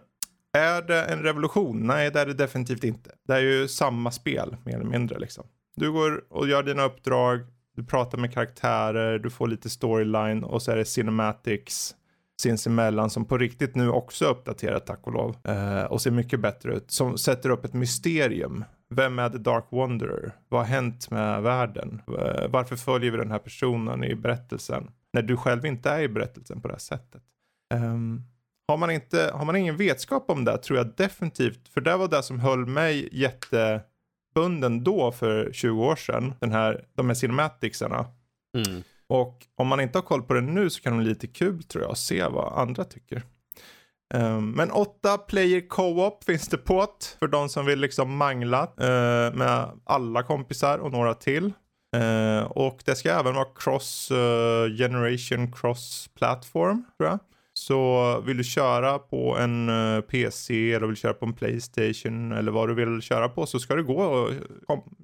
är 0.54 0.82
det 0.82 1.04
en 1.04 1.20
revolution? 1.24 1.88
Nej, 1.88 2.12
det 2.12 2.20
är 2.20 2.26
det 2.26 2.34
definitivt 2.34 2.84
inte. 2.84 3.12
Det 3.28 3.34
är 3.34 3.40
ju 3.40 3.68
samma 3.68 4.12
spel, 4.12 4.56
mer 4.64 4.76
eller 4.76 4.86
mindre 4.86 5.20
liksom. 5.20 5.44
Du 5.76 5.92
går 5.92 6.24
och 6.30 6.48
gör 6.48 6.64
dina 6.64 6.84
uppdrag, 6.84 7.40
du 7.76 7.84
pratar 7.84 8.18
med 8.18 8.34
karaktärer, 8.34 9.20
du 9.20 9.30
får 9.30 9.48
lite 9.48 9.70
storyline 9.70 10.44
och 10.44 10.62
så 10.62 10.72
är 10.72 10.76
det 10.76 10.86
cinematics 10.86 11.96
sinsemellan 12.42 13.10
som 13.10 13.26
på 13.26 13.38
riktigt 13.38 13.76
nu 13.76 13.90
också 13.90 14.26
är 14.26 14.30
uppdaterat 14.30 14.86
tack 14.86 15.08
och 15.08 15.14
lov. 15.14 15.38
Eh, 15.44 15.84
och 15.84 16.02
ser 16.02 16.12
mycket 16.12 16.40
bättre 16.40 16.76
ut. 16.76 16.92
Som 16.92 17.18
sätter 17.18 17.50
upp 17.50 17.66
ett 17.66 17.74
mysterium. 17.74 18.66
Vem 18.90 19.20
är 19.20 19.30
The 19.30 19.38
Dark 19.38 19.66
Wanderer? 19.72 20.36
Vad 20.50 20.62
har 20.62 20.68
hänt 20.68 21.12
med 21.12 21.42
världen? 21.42 22.02
Eh, 22.08 22.48
varför 22.50 22.76
följer 22.76 23.12
vi 23.12 23.18
den 23.18 23.32
här 23.32 23.40
personen 23.40 24.04
i 24.04 24.16
berättelsen? 24.16 24.92
När 25.14 25.22
du 25.22 25.38
själv 25.38 25.66
inte 25.66 25.90
är 25.90 26.02
i 26.02 26.08
berättelsen 26.08 26.62
på 26.62 26.68
det 26.68 26.74
här 26.74 26.80
sättet. 26.80 27.24
Um, 27.74 28.24
har, 28.68 28.78
man 28.78 28.92
inte, 28.92 29.32
har 29.34 29.46
man 29.46 29.56
ingen 29.56 29.78
vetskap 29.78 30.30
om 30.30 30.46
det 30.46 30.58
tror 30.58 30.78
jag 30.78 30.88
definitivt, 30.98 31.68
för 31.68 31.82
det 31.82 31.98
var 31.98 32.08
det 32.08 32.24
som 32.24 32.40
höll 32.40 32.66
mig 32.66 33.10
jättebunden 33.12 34.84
då 34.84 35.12
för 35.12 35.52
20 35.54 35.84
år 35.84 35.96
sedan. 35.96 36.34
Den 36.40 36.52
här, 36.52 36.86
de 36.94 37.08
här 37.08 37.14
cinematicsarna. 37.14 38.06
Mm. 38.58 38.84
Och 39.14 39.46
om 39.56 39.68
man 39.68 39.80
inte 39.80 39.98
har 39.98 40.04
koll 40.04 40.22
på 40.22 40.34
det 40.34 40.42
nu 40.42 40.70
så 40.70 40.82
kan 40.82 40.94
det 40.94 41.04
bli 41.04 41.10
lite 41.10 41.28
kul 41.28 41.64
tror 41.64 41.84
jag 41.84 41.92
att 41.92 41.98
se 41.98 42.24
vad 42.24 42.54
andra 42.54 42.84
tycker. 42.84 43.24
Um, 44.14 44.52
men 44.52 44.72
åtta 44.72 45.18
player 45.18 45.68
co-op 45.68 46.24
finns 46.24 46.48
det 46.48 46.58
på 46.58 46.88
för 47.20 47.28
de 47.28 47.50
som 47.50 47.66
vill 47.66 47.80
liksom 47.80 48.18
mangla 48.18 48.64
uh, 48.64 49.36
med 49.36 49.70
alla 49.84 50.24
kompisar 50.24 50.78
och 50.78 50.92
några 50.92 51.14
till. 51.14 51.54
Uh, 51.96 52.44
och 52.44 52.82
det 52.86 52.96
ska 52.96 53.12
även 53.12 53.36
vara 53.36 53.48
cross 53.56 54.12
uh, 54.12 54.78
generation 54.78 55.52
cross 55.52 56.10
platform 56.18 56.84
tror 56.98 57.10
jag. 57.10 57.20
Så 57.54 58.20
vill 58.22 58.38
du 58.38 58.44
köra 58.44 59.00
på 59.00 59.38
en 59.38 59.72
PC 60.10 60.74
eller 60.74 60.88
vill 60.88 60.96
köra 60.96 61.14
på 61.14 61.26
en 61.26 61.34
Playstation 61.34 62.32
eller 62.32 62.52
vad 62.52 62.70
du 62.70 62.74
vill 62.76 63.02
köra 63.02 63.30
på 63.30 63.46
så 63.46 63.60
ska 63.60 63.76
du 63.76 63.84
gå 63.84 64.04
och 64.04 64.32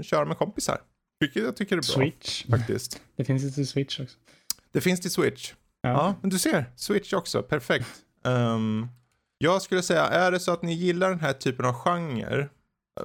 köra 0.03 0.25
med 0.25 0.37
kompisar. 0.37 0.77
Vilket 1.19 1.43
jag 1.43 1.55
tycker 1.55 1.77
är 1.77 1.81
bra. 1.81 1.83
Switch. 1.83 2.45
Faktiskt. 2.45 3.01
Det 3.15 3.25
finns 3.25 3.43
ju 3.43 3.49
till 3.49 3.67
Switch 3.67 3.99
också. 3.99 4.17
Det 4.71 4.81
finns 4.81 5.01
till 5.01 5.11
Switch. 5.11 5.53
Ja, 5.81 5.89
ja 5.89 6.15
men 6.21 6.29
du 6.29 6.39
ser. 6.39 6.65
Switch 6.75 7.13
också. 7.13 7.43
Perfekt. 7.43 7.87
Um, 8.23 8.87
jag 9.37 9.61
skulle 9.61 9.81
säga, 9.81 10.05
är 10.05 10.31
det 10.31 10.39
så 10.39 10.51
att 10.51 10.61
ni 10.61 10.73
gillar 10.73 11.09
den 11.09 11.19
här 11.19 11.33
typen 11.33 11.65
av 11.65 11.73
genre. 11.73 12.49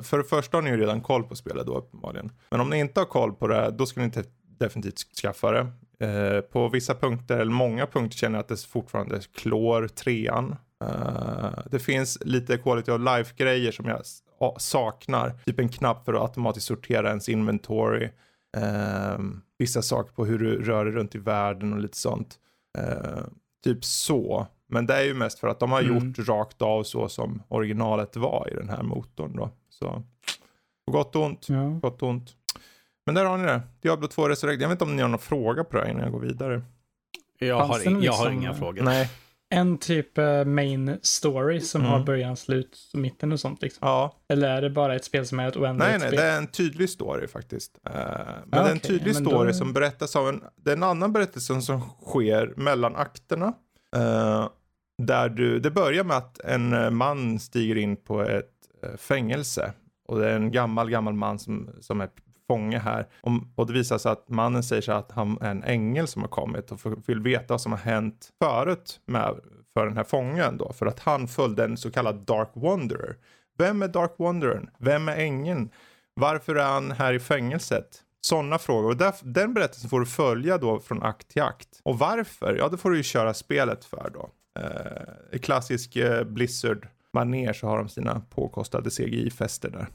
För 0.02 0.18
det 0.18 0.24
första 0.24 0.56
har 0.56 0.62
ni 0.62 0.70
ju 0.70 0.76
redan 0.76 1.00
koll 1.00 1.24
på 1.24 1.36
spelet 1.36 1.66
då 1.66 1.78
uppenbarligen. 1.78 2.32
Men 2.50 2.60
om 2.60 2.70
ni 2.70 2.78
inte 2.78 3.00
har 3.00 3.06
koll 3.06 3.32
på 3.32 3.46
det, 3.46 3.70
då 3.70 3.86
ska 3.86 4.00
ni 4.00 4.04
inte 4.04 4.24
definitivt 4.58 4.98
skaffa 4.98 5.50
det. 5.50 5.72
Uh, 6.06 6.40
på 6.40 6.68
vissa 6.68 6.94
punkter, 6.94 7.38
eller 7.38 7.52
många 7.52 7.86
punkter 7.86 8.18
känner 8.18 8.38
jag 8.38 8.42
att 8.42 8.48
det 8.48 8.66
fortfarande 8.66 9.20
klår 9.34 9.88
trean. 9.88 10.56
Uh, 10.84 11.58
det 11.70 11.78
finns 11.78 12.18
lite 12.20 12.58
quality 12.58 12.92
of 12.92 13.00
life 13.00 13.34
grejer 13.36 13.72
som 13.72 13.86
jag 13.86 14.02
saknar. 14.58 15.32
Typ 15.46 15.58
en 15.60 15.68
knapp 15.68 16.04
för 16.04 16.14
att 16.14 16.22
automatiskt 16.22 16.66
sortera 16.66 17.08
ens 17.08 17.28
inventory. 17.28 18.08
Uh, 18.56 19.18
vissa 19.58 19.82
saker 19.82 20.12
på 20.14 20.24
hur 20.24 20.38
du 20.38 20.62
rör 20.62 20.84
dig 20.84 20.94
runt 20.94 21.14
i 21.14 21.18
världen 21.18 21.72
och 21.72 21.78
lite 21.78 21.96
sånt. 21.96 22.38
Uh, 22.78 23.24
typ 23.64 23.84
så. 23.84 24.46
Men 24.66 24.86
det 24.86 24.94
är 24.94 25.04
ju 25.04 25.14
mest 25.14 25.38
för 25.38 25.48
att 25.48 25.60
de 25.60 25.72
har 25.72 25.82
mm. 25.82 25.94
gjort 25.94 26.28
rakt 26.28 26.62
av 26.62 26.82
så 26.82 27.08
som 27.08 27.42
originalet 27.48 28.16
var 28.16 28.48
i 28.52 28.54
den 28.54 28.68
här 28.68 28.82
motorn 28.82 29.36
då. 29.36 29.50
Så 29.68 30.02
på 30.86 30.92
gott 30.92 31.16
och 31.16 31.22
ont. 31.22 31.48
Ja. 31.48 31.64
Gott 31.64 32.02
och 32.02 32.08
ont. 32.08 32.36
Men 33.06 33.14
där 33.14 33.24
har 33.24 33.38
ni 33.38 33.44
det. 33.44 33.62
Diablo 33.80 34.08
2 34.08 34.28
Resurrect. 34.28 34.62
Jag 34.62 34.68
vet 34.68 34.74
inte 34.74 34.84
om 34.84 34.96
ni 34.96 35.02
har 35.02 35.08
någon 35.08 35.18
fråga 35.18 35.64
på 35.64 35.76
det 35.76 35.82
här 35.82 35.90
innan 35.90 36.02
jag 36.02 36.12
går 36.12 36.20
vidare. 36.20 36.62
Jag 37.38 37.64
har, 37.64 38.02
jag 38.04 38.12
har 38.12 38.30
inga 38.30 38.54
frågor. 38.54 38.82
Nej, 38.82 39.10
en 39.54 39.78
typ 39.78 40.18
uh, 40.18 40.44
main 40.44 40.98
story 41.02 41.60
som 41.60 41.80
mm. 41.80 41.92
har 41.92 42.04
början, 42.04 42.36
slut, 42.36 42.90
mitten 42.94 43.32
och 43.32 43.40
sånt 43.40 43.62
liksom? 43.62 43.88
Ja. 43.88 44.16
Eller 44.28 44.48
är 44.48 44.62
det 44.62 44.70
bara 44.70 44.94
ett 44.94 45.04
spel 45.04 45.26
som 45.26 45.40
är 45.40 45.48
ett 45.48 45.56
oändligt 45.56 45.88
Nej, 45.88 45.98
nej, 45.98 46.08
spel? 46.08 46.20
det 46.20 46.26
är 46.26 46.38
en 46.38 46.46
tydlig 46.46 46.90
story 46.90 47.26
faktiskt. 47.26 47.78
Uh, 47.88 47.94
men 47.94 48.60
ah, 48.60 48.62
det 48.62 48.68
är 48.68 48.72
en 48.72 48.80
tydlig 48.80 49.16
story 49.16 49.46
då... 49.46 49.54
som 49.54 49.72
berättas 49.72 50.16
av 50.16 50.28
en, 50.28 50.42
det 50.56 50.70
är 50.70 50.76
en 50.76 50.82
annan 50.82 51.12
berättelse 51.12 51.60
som 51.60 51.80
sker 51.80 52.54
mellan 52.56 52.96
akterna. 52.96 53.46
Uh, 53.96 54.48
där 55.02 55.28
du, 55.28 55.60
det 55.60 55.70
börjar 55.70 56.04
med 56.04 56.16
att 56.16 56.40
en 56.40 56.96
man 56.96 57.40
stiger 57.40 57.76
in 57.76 57.96
på 57.96 58.22
ett 58.22 58.50
fängelse. 58.96 59.72
Och 60.08 60.18
det 60.18 60.30
är 60.30 60.36
en 60.36 60.50
gammal, 60.50 60.90
gammal 60.90 61.14
man 61.14 61.38
som, 61.38 61.70
som 61.80 62.00
är 62.00 62.08
fånge 62.46 62.78
här. 62.78 63.06
Och 63.54 63.66
det 63.66 63.72
visar 63.72 63.98
sig 63.98 64.12
att 64.12 64.28
mannen 64.28 64.62
säger 64.62 64.82
sig 64.82 64.94
att 64.94 65.12
han 65.12 65.38
är 65.40 65.50
en 65.50 65.64
ängel 65.64 66.06
som 66.06 66.22
har 66.22 66.28
kommit 66.28 66.70
och 66.72 67.08
vill 67.08 67.20
veta 67.20 67.54
vad 67.54 67.60
som 67.60 67.72
har 67.72 67.78
hänt 67.78 68.28
förut 68.42 69.00
med, 69.06 69.34
för 69.74 69.86
den 69.86 69.96
här 69.96 70.04
fången 70.04 70.56
då. 70.56 70.72
För 70.72 70.86
att 70.86 71.00
han 71.00 71.28
följde 71.28 71.64
en 71.64 71.76
så 71.76 71.90
kallad 71.90 72.16
Dark 72.16 72.50
Wanderer. 72.54 73.16
Vem 73.58 73.82
är 73.82 73.88
Dark 73.88 74.12
Wanderern? 74.18 74.70
Vem 74.78 75.08
är 75.08 75.16
ängeln? 75.16 75.70
Varför 76.14 76.54
är 76.54 76.64
han 76.64 76.90
här 76.90 77.12
i 77.12 77.20
fängelset? 77.20 78.00
Sådana 78.20 78.58
frågor. 78.58 78.90
Och 78.90 78.96
där, 78.96 79.14
den 79.22 79.54
berättelsen 79.54 79.90
får 79.90 80.00
du 80.00 80.06
följa 80.06 80.58
då 80.58 80.80
från 80.80 81.02
akt 81.02 81.28
till 81.28 81.42
akt. 81.42 81.68
Och 81.82 81.98
varför? 81.98 82.56
Ja, 82.58 82.68
det 82.68 82.76
får 82.76 82.90
du 82.90 82.96
ju 82.96 83.02
köra 83.02 83.34
spelet 83.34 83.84
för 83.84 84.10
då. 84.14 84.30
Eh, 84.60 85.38
klassisk 85.38 85.96
eh, 85.96 86.24
Blizzard 86.24 86.88
manér 87.12 87.52
så 87.52 87.66
har 87.66 87.78
de 87.78 87.88
sina 87.88 88.22
påkostade 88.30 88.90
CGI-fester 88.90 89.70
där. 89.70 89.88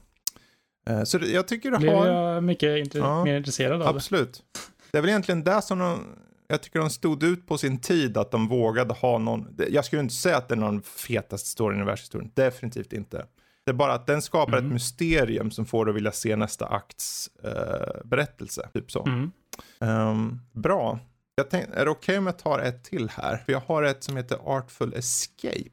Eh, 0.90 1.04
så 1.04 1.18
jag 1.18 1.48
tycker 1.48 1.70
det 1.70 1.78
Blev 1.78 1.94
har... 1.94 2.06
jag 2.06 2.42
mycket 2.42 2.78
inter... 2.78 2.98
ja, 2.98 3.24
mer 3.24 3.36
intresserad 3.36 3.82
av 3.82 3.96
Absolut. 3.96 4.42
Det 4.90 4.98
är 4.98 5.02
väl 5.02 5.10
egentligen 5.10 5.44
det 5.44 5.62
som 5.62 5.78
de, 5.78 6.04
jag 6.48 6.62
tycker 6.62 6.78
de 6.78 6.90
stod 6.90 7.22
ut 7.22 7.46
på 7.46 7.58
sin 7.58 7.80
tid, 7.80 8.16
att 8.16 8.30
de 8.30 8.48
vågade 8.48 8.94
ha 8.94 9.18
någon, 9.18 9.56
jag 9.68 9.84
skulle 9.84 10.02
inte 10.02 10.14
säga 10.14 10.36
att 10.36 10.48
det 10.48 10.54
är 10.54 10.58
någon 10.58 10.82
fetaste 10.82 11.48
storyn 11.48 11.80
i 11.80 11.84
världshistorien, 11.84 12.30
definitivt 12.34 12.92
inte. 12.92 13.26
Det 13.64 13.70
är 13.70 13.74
bara 13.74 13.92
att 13.92 14.06
den 14.06 14.22
skapar 14.22 14.58
mm. 14.58 14.66
ett 14.66 14.72
mysterium 14.72 15.50
som 15.50 15.66
får 15.66 15.84
dig 15.84 15.92
att 15.92 15.96
vilja 15.96 16.12
se 16.12 16.36
nästa 16.36 16.66
akts 16.66 17.30
uh, 17.44 18.04
berättelse. 18.04 18.68
Typ 18.74 18.90
så. 18.92 19.06
Mm. 19.06 19.30
Um, 19.78 20.40
bra. 20.52 20.98
Jag 21.34 21.50
tänkte, 21.50 21.72
är 21.72 21.84
det 21.84 21.90
okej 21.90 22.12
okay 22.12 22.18
om 22.18 22.26
jag 22.26 22.38
tar 22.38 22.58
ett 22.58 22.84
till 22.84 23.10
här? 23.10 23.36
För 23.36 23.52
jag 23.52 23.60
har 23.60 23.82
ett 23.82 24.04
som 24.04 24.16
heter 24.16 24.38
Artful 24.44 24.94
Escape. 24.94 25.70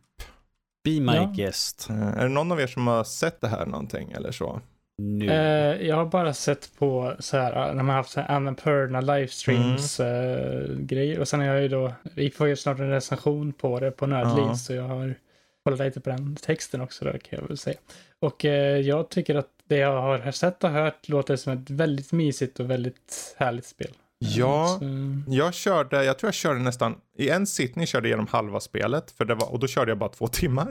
Be 0.84 1.00
my 1.00 1.16
ja. 1.16 1.34
guest. 1.36 1.88
Uh, 1.90 2.08
är 2.08 2.24
det 2.24 2.30
någon 2.30 2.52
av 2.52 2.62
er 2.62 2.68
som 2.68 2.88
har 2.88 3.04
sett 3.04 3.42
det 3.42 3.48
här 3.48 3.66
någonting 3.66 4.12
eller 4.12 4.32
så? 4.32 4.62
Nu? 4.98 5.32
Eh, 5.32 5.88
jag 5.88 5.96
har 5.96 6.06
bara 6.06 6.34
sett 6.34 6.72
på 6.80 7.16
så 7.20 7.38
här, 7.38 7.74
när 7.74 7.84
man 7.84 7.90
har 7.90 7.96
haft 7.96 8.10
så 8.10 8.22
här 8.22 8.36
Annapurna 8.36 9.02
livestreams 9.02 10.00
mm. 10.00 10.72
eh, 10.72 10.78
grejer. 10.78 11.20
Och 11.20 11.28
sen 11.28 11.40
har 11.40 11.48
jag 11.48 11.62
ju 11.62 11.68
då, 11.68 11.94
vi 12.16 12.30
får 12.30 12.48
ju 12.48 12.56
snart 12.56 12.80
en 12.80 12.90
recension 12.90 13.54
på 13.54 13.80
det 13.80 13.92
på 13.92 14.08
Nördliv. 14.08 14.46
Ja. 14.46 14.56
Så 14.56 14.74
jag 14.74 14.84
har 14.84 15.16
kollat 15.64 15.80
lite 15.80 16.02
på 16.02 16.10
den 16.10 16.36
texten 16.36 16.82
också 16.82 17.06
då 17.06 17.12
kan 17.12 17.40
jag 17.40 17.48
väl 17.48 17.58
säga. 17.58 17.78
Och 18.20 18.46
eh, 18.46 18.78
jag 18.78 19.10
tycker 19.10 19.36
att 19.36 19.50
det 19.68 19.78
jag 19.78 20.02
har 20.02 20.32
sett 20.32 20.64
och 20.64 20.70
hört 20.70 21.10
låter 21.10 21.36
som 21.36 21.54
ett 21.54 21.70
väldigt 21.70 22.12
mysigt 22.12 22.60
och 22.60 22.70
väldigt 22.70 23.36
härligt 23.38 23.66
spel. 23.66 23.92
Ja, 24.20 24.78
så... 24.80 24.86
jag 25.28 25.54
körde, 25.54 26.04
jag 26.04 26.20
tror 26.20 26.28
jag 26.28 26.34
körde 26.34 26.60
nästan, 26.60 26.96
i 27.18 27.30
en 27.30 27.48
sittning 27.48 27.88
körde 27.88 28.08
jag 28.08 28.10
igenom 28.10 28.28
halva 28.28 28.60
spelet. 28.60 29.12
För 29.12 29.26
det 29.26 29.36
var, 29.36 29.52
och 29.52 29.60
då 29.60 29.68
körde 29.68 29.92
jag 29.92 29.98
bara 29.98 30.10
två 30.10 30.28
timmar. 30.28 30.68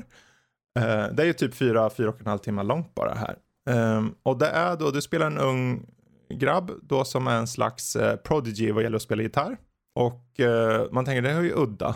Uh, 0.78 1.06
det 1.12 1.22
är 1.22 1.24
ju 1.24 1.32
typ 1.32 1.54
fyra, 1.54 1.90
fyra 1.90 2.08
och 2.08 2.20
en 2.20 2.26
halv 2.26 2.38
timme 2.38 2.62
långt 2.62 2.94
bara 2.94 3.14
här. 3.14 3.36
Um, 3.66 4.14
och 4.22 4.38
det 4.38 4.46
är 4.46 4.76
då, 4.76 4.90
du 4.90 5.02
spelar 5.02 5.26
en 5.26 5.38
ung 5.38 5.86
grabb 6.34 6.70
då 6.82 7.04
som 7.04 7.26
är 7.26 7.36
en 7.36 7.46
slags 7.46 7.96
uh, 7.96 8.16
prodigy 8.16 8.72
vad 8.72 8.82
gäller 8.82 8.96
att 8.96 9.02
spela 9.02 9.22
gitarr. 9.22 9.56
Och 9.94 10.40
uh, 10.40 10.92
man 10.92 11.04
tänker 11.04 11.22
det 11.22 11.30
är 11.30 11.42
ju 11.42 11.54
udda. 11.56 11.94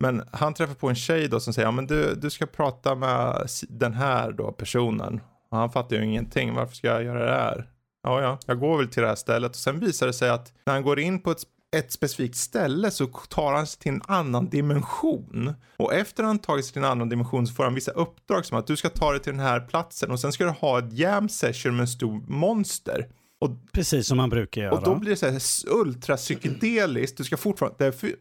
Men 0.00 0.22
han 0.32 0.54
träffar 0.54 0.74
på 0.74 0.88
en 0.88 0.94
tjej 0.94 1.28
då 1.28 1.40
som 1.40 1.52
säger, 1.52 1.66
ja 1.68 1.72
men 1.72 1.86
du, 1.86 2.14
du 2.14 2.30
ska 2.30 2.46
prata 2.46 2.94
med 2.94 3.48
den 3.68 3.94
här 3.94 4.32
då 4.32 4.52
personen. 4.52 5.20
Och 5.50 5.58
han 5.58 5.70
fattar 5.70 5.96
ju 5.96 6.04
ingenting, 6.04 6.54
varför 6.54 6.76
ska 6.76 6.88
jag 6.88 7.04
göra 7.04 7.24
det 7.24 7.32
här? 7.32 7.70
Ja, 8.02 8.22
ja, 8.22 8.38
jag 8.46 8.60
går 8.60 8.78
väl 8.78 8.88
till 8.88 9.02
det 9.02 9.08
här 9.08 9.14
stället 9.14 9.50
och 9.50 9.56
sen 9.56 9.80
visar 9.80 10.06
det 10.06 10.12
sig 10.12 10.30
att 10.30 10.52
när 10.66 10.74
han 10.74 10.82
går 10.82 11.00
in 11.00 11.20
på 11.20 11.30
ett 11.30 11.42
ett 11.78 11.92
specifikt 11.92 12.36
ställe 12.36 12.90
så 12.90 13.06
tar 13.06 13.52
han 13.52 13.66
sig 13.66 13.80
till 13.80 13.92
en 13.92 14.02
annan 14.06 14.48
dimension. 14.48 15.54
Och 15.76 15.94
efter 15.94 16.24
han 16.24 16.38
tagit 16.38 16.64
sig 16.64 16.72
till 16.72 16.82
en 16.82 16.90
annan 16.90 17.08
dimension 17.08 17.46
så 17.46 17.54
får 17.54 17.64
han 17.64 17.74
vissa 17.74 17.90
uppdrag 17.90 18.46
som 18.46 18.58
att 18.58 18.66
du 18.66 18.76
ska 18.76 18.88
ta 18.88 19.10
dig 19.10 19.20
till 19.20 19.32
den 19.32 19.40
här 19.40 19.60
platsen 19.60 20.10
och 20.10 20.20
sen 20.20 20.32
ska 20.32 20.44
du 20.44 20.50
ha 20.50 20.78
ett 20.78 20.92
jam 20.92 21.28
session 21.28 21.76
med 21.76 21.80
en 21.80 21.88
stor 21.88 22.22
monster. 22.26 23.08
Och, 23.40 23.50
Precis 23.72 24.06
som 24.06 24.16
man 24.16 24.30
brukar 24.30 24.62
göra. 24.62 24.72
och 24.72 24.82
då 24.82 24.94
blir 24.94 25.10
det 25.10 25.16
så 25.16 25.26
här 25.26 25.40
ultra 25.66 26.16
psykedeliskt. 26.16 27.16
Du 27.16 27.24
ska 27.24 27.36
fortfarande, 27.36 27.90
det, 27.90 28.14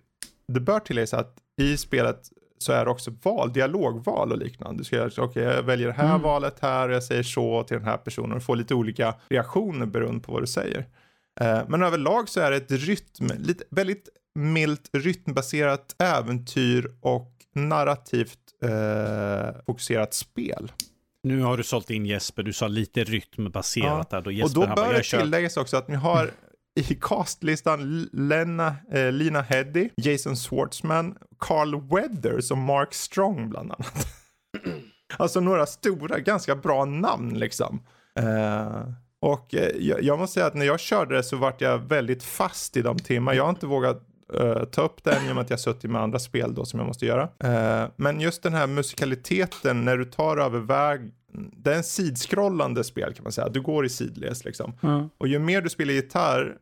det 0.48 0.60
bör 0.60 0.80
tilläggas 0.80 1.14
att 1.14 1.38
i 1.62 1.78
spelet 1.78 2.30
så 2.58 2.72
är 2.72 2.86
det 2.86 2.92
också 2.92 3.12
val, 3.24 3.54
dialogval 3.54 4.32
och 4.32 4.38
liknande. 4.38 4.78
Du 4.78 4.84
ska 4.84 4.96
göra, 4.96 5.08
okej 5.08 5.24
okay, 5.24 5.44
jag 5.44 5.64
väljer 5.64 5.88
det 5.88 5.94
här 5.94 6.10
mm. 6.10 6.22
valet 6.22 6.60
här 6.62 6.90
och 6.90 6.96
jag 6.96 7.04
säger 7.04 7.24
så 7.24 7.64
till 7.64 7.78
den 7.78 7.86
här 7.86 7.98
personen 7.98 8.38
och 8.38 8.44
får 8.44 8.56
lite 8.56 8.76
olika 8.76 9.16
reaktioner 9.30 9.86
beroende 9.86 10.20
på 10.20 10.32
vad 10.32 10.42
du 10.42 10.48
säger. 10.48 10.86
Eh, 11.42 11.62
men 11.68 11.84
överlag 11.84 12.30
så 12.30 12.40
är 12.40 12.52
det 12.52 12.58
ett 12.58 12.72
rytm, 12.72 13.32
lite, 13.38 13.64
väldigt 13.70 14.10
milt 14.36 14.90
rytmbaserat 14.94 15.96
äventyr 16.00 16.92
och 17.02 17.32
narrativt 17.56 18.40
eh, 18.64 19.62
fokuserat 19.66 20.14
spel. 20.14 20.72
Nu 21.24 21.42
har 21.42 21.58
du 21.58 21.64
sålt 21.64 21.90
in 21.90 22.06
Jesper, 22.06 22.44
du 22.44 22.54
sa 22.54 22.68
lite 22.68 23.04
rytmbaserat 23.04 24.08
ja. 24.12 24.18
där. 24.18 24.22
Då 24.22 24.32
Jesper, 24.32 24.62
och 24.62 24.68
då 24.68 24.76
bör 24.76 24.94
det 24.94 25.04
tilläggas 25.04 25.58
också 25.58 25.78
att 25.78 25.88
ni 25.88 25.96
har 25.96 26.32
i 26.76 26.96
castlistan 27.02 28.10
Lena, 28.12 28.76
eh, 28.92 29.12
Lina 29.12 29.42
Heddy, 29.42 29.90
Jason 29.98 30.36
Schwartzman, 30.36 31.18
Carl 31.40 31.82
Weathers 31.90 32.52
och 32.52 32.58
Mark 32.58 32.94
Strong 32.94 33.50
bland 33.50 33.72
annat. 33.72 34.08
alltså 35.18 35.40
några 35.40 35.66
stora, 35.66 36.20
ganska 36.20 36.56
bra 36.56 36.86
namn 36.86 37.40
liksom. 37.40 37.84
Eh, 38.20 38.84
och 39.24 39.56
eh, 39.56 39.70
jag, 39.80 40.04
jag, 40.04 40.20
måste 40.20 40.34
säga 40.34 40.46
att 40.46 40.54
när 40.54 40.66
jag 40.66 40.80
körde 40.80 41.16
det 41.16 41.24
så 41.24 41.38
vart 41.38 41.62
jag 41.62 41.78
väldigt 41.78 42.24
fast 42.24 42.78
i 42.78 42.82
de 42.82 43.00
timmar. 43.00 43.34
Jag 43.34 43.44
har 43.44 43.50
inte 43.50 43.66
vågat 43.66 44.02
uh, 44.40 44.64
ta 44.64 44.82
upp 44.82 45.04
den 45.04 45.28
i 45.28 45.32
och 45.32 45.36
med 45.36 45.42
att 45.42 45.50
jag 45.50 45.60
suttit 45.60 45.92
med 45.92 46.02
andra 46.02 46.20
spel 46.20 46.56
då 46.56 46.66
som 46.66 46.80
jag 46.80 46.88
måste 46.88 47.06
göra. 47.06 47.24
Uh, 47.24 47.92
men 47.96 48.20
just 48.20 48.44
den 48.44 48.54
här 48.54 48.68
musikaliteten 48.68 49.86
när 49.86 49.98
du 49.98 50.06
tar 50.06 50.38
över 50.38 50.60
väg, 50.60 51.02
det 51.58 51.72
är 51.72 51.76
en 51.76 51.84
sidskrollande 51.84 52.84
spel 52.84 53.14
kan 53.14 53.24
man 53.24 53.32
säga. 53.32 53.50
Du 53.50 53.62
går 53.62 53.86
i 53.86 53.90
sidled 53.90 54.46
liksom. 54.46 54.74
Mm. 54.84 55.10
Och 55.18 55.28
ju 55.28 55.40
mer 55.40 55.62
du 55.62 55.70
spelar 55.70 55.94
gitarr, 55.94 56.58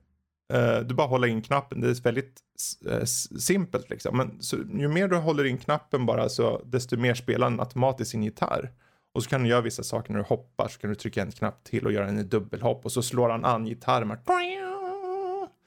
uh, 0.54 0.80
du 0.88 0.96
bara 0.96 1.08
håller 1.08 1.28
in 1.28 1.42
knappen. 1.42 1.82
Det 1.82 1.90
är 1.90 2.04
väldigt 2.04 2.40
simpelt 3.40 3.90
liksom. 3.90 4.18
Men 4.18 4.42
så, 4.42 4.58
ju 4.58 4.88
mer 4.88 5.08
du 5.08 5.16
håller 5.16 5.44
in 5.44 5.58
knappen 5.58 6.06
bara 6.06 6.30
så 6.30 6.62
desto 6.66 6.98
mer 6.98 7.14
spelar 7.14 7.50
den 7.50 7.60
automatiskt 7.60 8.12
sin 8.12 8.24
gitarr. 8.24 8.72
Och 9.14 9.24
så 9.24 9.30
kan 9.30 9.44
du 9.44 9.50
göra 9.50 9.62
vissa 9.62 9.84
saker 9.84 10.14
när 10.14 10.20
du 10.20 10.26
hoppar 10.26 10.68
så 10.68 10.80
kan 10.80 10.90
du 10.90 10.96
trycka 10.96 11.22
en 11.22 11.32
knapp 11.32 11.64
till 11.64 11.86
och 11.86 11.92
göra 11.92 12.08
en 12.08 12.30
dubbelhopp 12.30 12.86
och 12.86 12.92
så 12.92 13.04
slår 13.04 13.30
han 13.30 13.46
an 13.46 13.66
gitarren. 13.66 14.12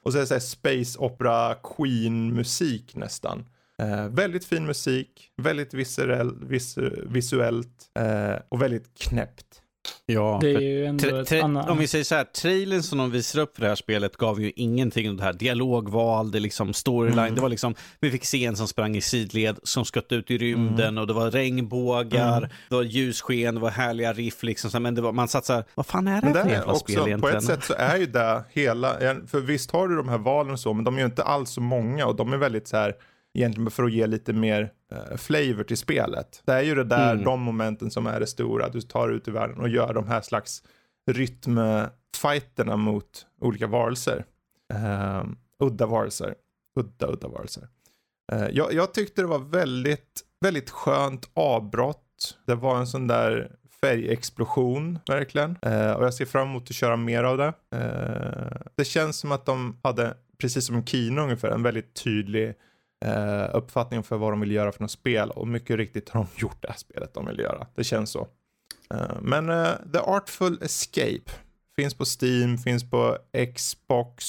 Och 0.05 0.13
så 0.13 0.19
är 0.19 0.21
det 0.21 0.27
så 0.27 0.35
här 0.35 0.41
space 0.41 0.99
opera 0.99 1.55
queen 1.55 2.35
musik 2.35 2.97
nästan. 2.97 3.47
Eh, 3.83 4.09
väldigt 4.09 4.45
fin 4.45 4.67
musik, 4.67 5.31
väldigt 5.37 5.75
visuell, 5.75 6.45
visu, 6.45 6.91
visuellt 7.07 7.91
eh, 7.99 8.35
och 8.49 8.63
väldigt 8.63 8.99
knäppt. 8.99 9.64
Ja, 10.07 10.39
det 10.41 10.51
är 10.51 10.61
ju 10.61 10.87
ändå 10.87 11.17
ett 11.17 11.33
annat... 11.33 11.71
om 11.71 11.79
vi 11.79 11.87
säger 11.87 12.05
så 12.05 12.15
här, 12.15 12.25
trailern 12.25 12.83
som 12.83 12.99
de 12.99 13.11
visar 13.11 13.41
upp 13.41 13.55
för 13.55 13.63
det 13.63 13.69
här 13.69 13.75
spelet 13.75 14.17
gav 14.17 14.43
ju 14.43 14.53
ingenting 14.57 15.11
om 15.11 15.17
det 15.17 15.23
här. 15.23 15.33
Dialogval, 15.33 16.31
det 16.31 16.41
liksom 16.41 16.73
storyline, 16.73 17.19
mm. 17.19 17.35
det 17.35 17.41
var 17.41 17.49
liksom, 17.49 17.75
vi 18.01 18.11
fick 18.11 18.25
se 18.25 18.45
en 18.45 18.57
som 18.57 18.69
sprang 18.69 18.97
i 18.97 19.01
sidled, 19.01 19.59
som 19.63 19.85
sköt 19.85 20.13
ut 20.13 20.31
i 20.31 20.39
rymden 20.39 20.89
mm. 20.89 20.99
och 20.99 21.07
det 21.07 21.13
var 21.13 21.31
regnbågar, 21.31 22.39
mm. 22.39 22.51
det 22.69 22.75
var 22.75 22.83
ljussken, 22.83 23.55
det 23.55 23.61
var 23.61 23.71
härliga 23.71 24.13
riff 24.13 24.43
liksom, 24.43 24.83
men 24.83 24.95
det 24.95 25.03
var, 25.03 25.13
man 25.13 25.29
satt 25.29 25.45
så 25.45 25.53
här, 25.53 25.65
vad 25.75 25.87
fan 25.87 26.09
är 26.09 26.21
det, 26.21 26.33
det 26.33 26.43
för 26.43 26.51
jävla 26.51 26.75
spel 26.75 26.97
egentligen? 26.97 27.21
På 27.21 27.29
ett 27.29 27.45
sätt 27.45 27.65
så 27.65 27.75
är 27.79 27.97
ju 27.97 28.07
det 28.07 28.45
hela, 28.53 28.97
för 29.27 29.41
visst 29.41 29.71
har 29.71 29.89
du 29.89 29.97
de 29.97 30.09
här 30.09 30.19
valen 30.19 30.53
och 30.53 30.61
så, 30.61 30.73
men 30.73 30.85
de 30.85 30.95
är 30.95 30.99
ju 30.99 31.07
inte 31.07 31.23
alls 31.23 31.51
så 31.51 31.61
många 31.61 32.07
och 32.07 32.17
de 32.17 32.33
är 32.33 32.37
väldigt 32.37 32.69
så 32.69 32.77
här, 32.77 32.95
egentligen 33.35 33.71
för 33.71 33.85
att 33.85 33.93
ge 33.93 34.07
lite 34.07 34.33
mer 34.33 34.73
uh, 34.93 35.17
flavor 35.17 35.65
till 35.65 35.77
spelet. 35.77 36.43
Det 36.45 36.53
är 36.53 36.63
ju 36.63 36.75
det 36.75 36.85
där, 36.85 37.13
mm. 37.13 37.25
de 37.25 37.41
momenten 37.41 37.91
som 37.91 38.07
är 38.07 38.21
det 38.21 38.27
stora, 38.27 38.69
du 38.69 38.81
tar 38.81 39.09
ut 39.09 39.29
i 39.29 39.31
världen 39.31 39.61
och 39.61 39.69
gör 39.69 39.95
de 39.95 40.09
här 40.09 40.21
slags 40.21 40.63
rytmfighterna 41.11 42.77
mot 42.77 43.27
olika 43.41 43.67
varelser. 43.67 44.25
Uh, 44.75 45.25
udda 45.61 45.87
varelser. 45.87 46.35
Udda, 46.81 47.07
udda 47.07 47.29
varelser. 47.29 47.69
Uh, 48.33 48.49
jag, 48.53 48.73
jag 48.73 48.95
tyckte 48.95 49.23
det 49.23 49.29
var 49.29 49.39
väldigt, 49.39 50.23
väldigt 50.41 50.71
skönt 50.71 51.31
avbrott. 51.35 52.39
Det 52.47 52.55
var 52.55 52.79
en 52.79 52.87
sån 52.87 53.07
där 53.07 53.57
färgexplosion 53.81 54.99
verkligen. 55.07 55.51
Uh, 55.67 55.93
och 55.93 56.05
jag 56.05 56.15
ser 56.15 56.25
fram 56.25 56.49
emot 56.49 56.71
att 56.71 56.77
köra 56.77 56.97
mer 56.97 57.25
av 57.25 57.39
det. 57.39 57.53
Uh, 57.75 58.57
det 58.77 58.85
känns 58.85 59.19
som 59.19 59.33
att 59.33 59.47
de 59.47 59.77
hade, 59.83 60.15
precis 60.39 60.67
som 60.67 60.87
Kino 60.87 61.21
ungefär, 61.21 61.49
en 61.49 61.63
väldigt 61.63 61.95
tydlig 61.95 62.55
eh, 63.05 63.57
uppfattning 63.57 64.03
för 64.03 64.17
vad 64.17 64.33
de 64.33 64.41
vill 64.41 64.51
göra 64.51 64.73
för 64.73 64.81
något 64.81 64.91
spel 64.91 65.31
och 65.31 65.49
mycket 65.49 65.77
riktigt 65.77 66.09
har 66.09 66.21
de 66.21 66.29
gjort 66.41 66.63
det 66.63 66.69
här 66.69 66.79
spelet 66.79 67.15
de 67.15 67.27
vill 67.27 67.39
göra. 67.39 67.67
Det 67.75 67.85
känns 67.85 68.11
så. 68.11 68.29
Eh, 68.91 69.21
men 69.23 69.51
eh, 69.51 69.73
The 69.93 69.99
Artful 69.99 70.63
Escape 70.63 71.33
finns 71.77 71.95
på 71.95 72.05
Steam, 72.05 72.59
finns 72.59 72.91
på 72.91 73.19
Xbox. 73.55 74.25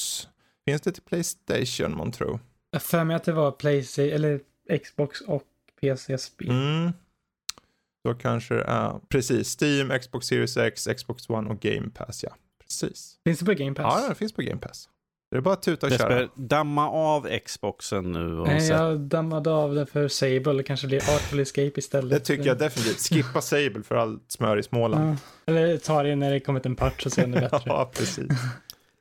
Finns 0.65 0.81
det 0.81 0.91
till 0.91 1.03
Playstation 1.03 1.97
man 1.97 2.11
tror? 2.11 2.39
Jag 2.71 2.81
för 2.81 3.03
mig 3.03 3.15
att 3.15 3.23
det 3.23 3.33
var 3.33 3.51
Playstation, 3.51 4.11
eller 4.11 4.39
Xbox 4.83 5.21
och 5.21 5.43
PC-spel. 5.81 6.49
Mm. 6.49 6.91
Då 8.03 8.13
kanske 8.13 8.55
det 8.55 8.63
är, 8.63 8.99
precis, 9.09 9.61
Steam, 9.61 9.99
Xbox 9.99 10.27
Series 10.27 10.57
X, 10.57 10.87
Xbox 10.97 11.29
One 11.29 11.49
och 11.49 11.59
Game 11.59 11.89
Pass 11.89 12.23
ja. 12.23 12.35
Precis. 12.63 13.19
Finns 13.23 13.39
det 13.39 13.45
på 13.45 13.53
Game 13.53 13.75
Pass? 13.75 14.01
Ja, 14.01 14.09
det 14.09 14.15
finns 14.15 14.33
på 14.33 14.41
Game 14.41 14.61
Pass. 14.61 14.89
Det 15.35 15.39
är 15.39 15.41
bara 15.41 15.53
att 15.53 15.61
tuta 15.61 15.85
och 15.85 15.91
Jesper, 15.91 16.09
köra. 16.09 16.29
damma 16.35 16.89
av 16.89 17.27
Xboxen 17.45 18.11
nu. 18.11 18.39
Och 18.39 18.47
Nej, 18.47 18.67
jag 18.67 18.99
dammade 18.99 19.51
av 19.51 19.75
det 19.75 19.85
för 19.85 20.07
Sable. 20.07 20.63
Kanske 20.63 20.87
blir 20.87 20.97
Artful 20.97 21.39
Escape 21.39 21.71
istället. 21.75 22.09
Det 22.09 22.19
tycker 22.19 22.45
jag 22.45 22.57
definitivt. 22.57 23.09
Skippa 23.09 23.41
Sable 23.41 23.83
för 23.83 23.95
allt 23.95 24.23
smör 24.27 24.57
i 24.57 24.63
Småland. 24.63 25.17
Ja. 25.45 25.53
Eller 25.53 25.77
ta 25.77 26.03
det 26.03 26.15
när 26.15 26.31
det 26.31 26.39
kommit 26.39 26.65
en 26.65 26.75
patch 26.75 27.05
och 27.05 27.11
se 27.11 27.23
om 27.23 27.31
det 27.31 27.37
är 27.37 27.41
bättre. 27.41 27.61
ja, 27.65 27.91
precis. 27.97 28.27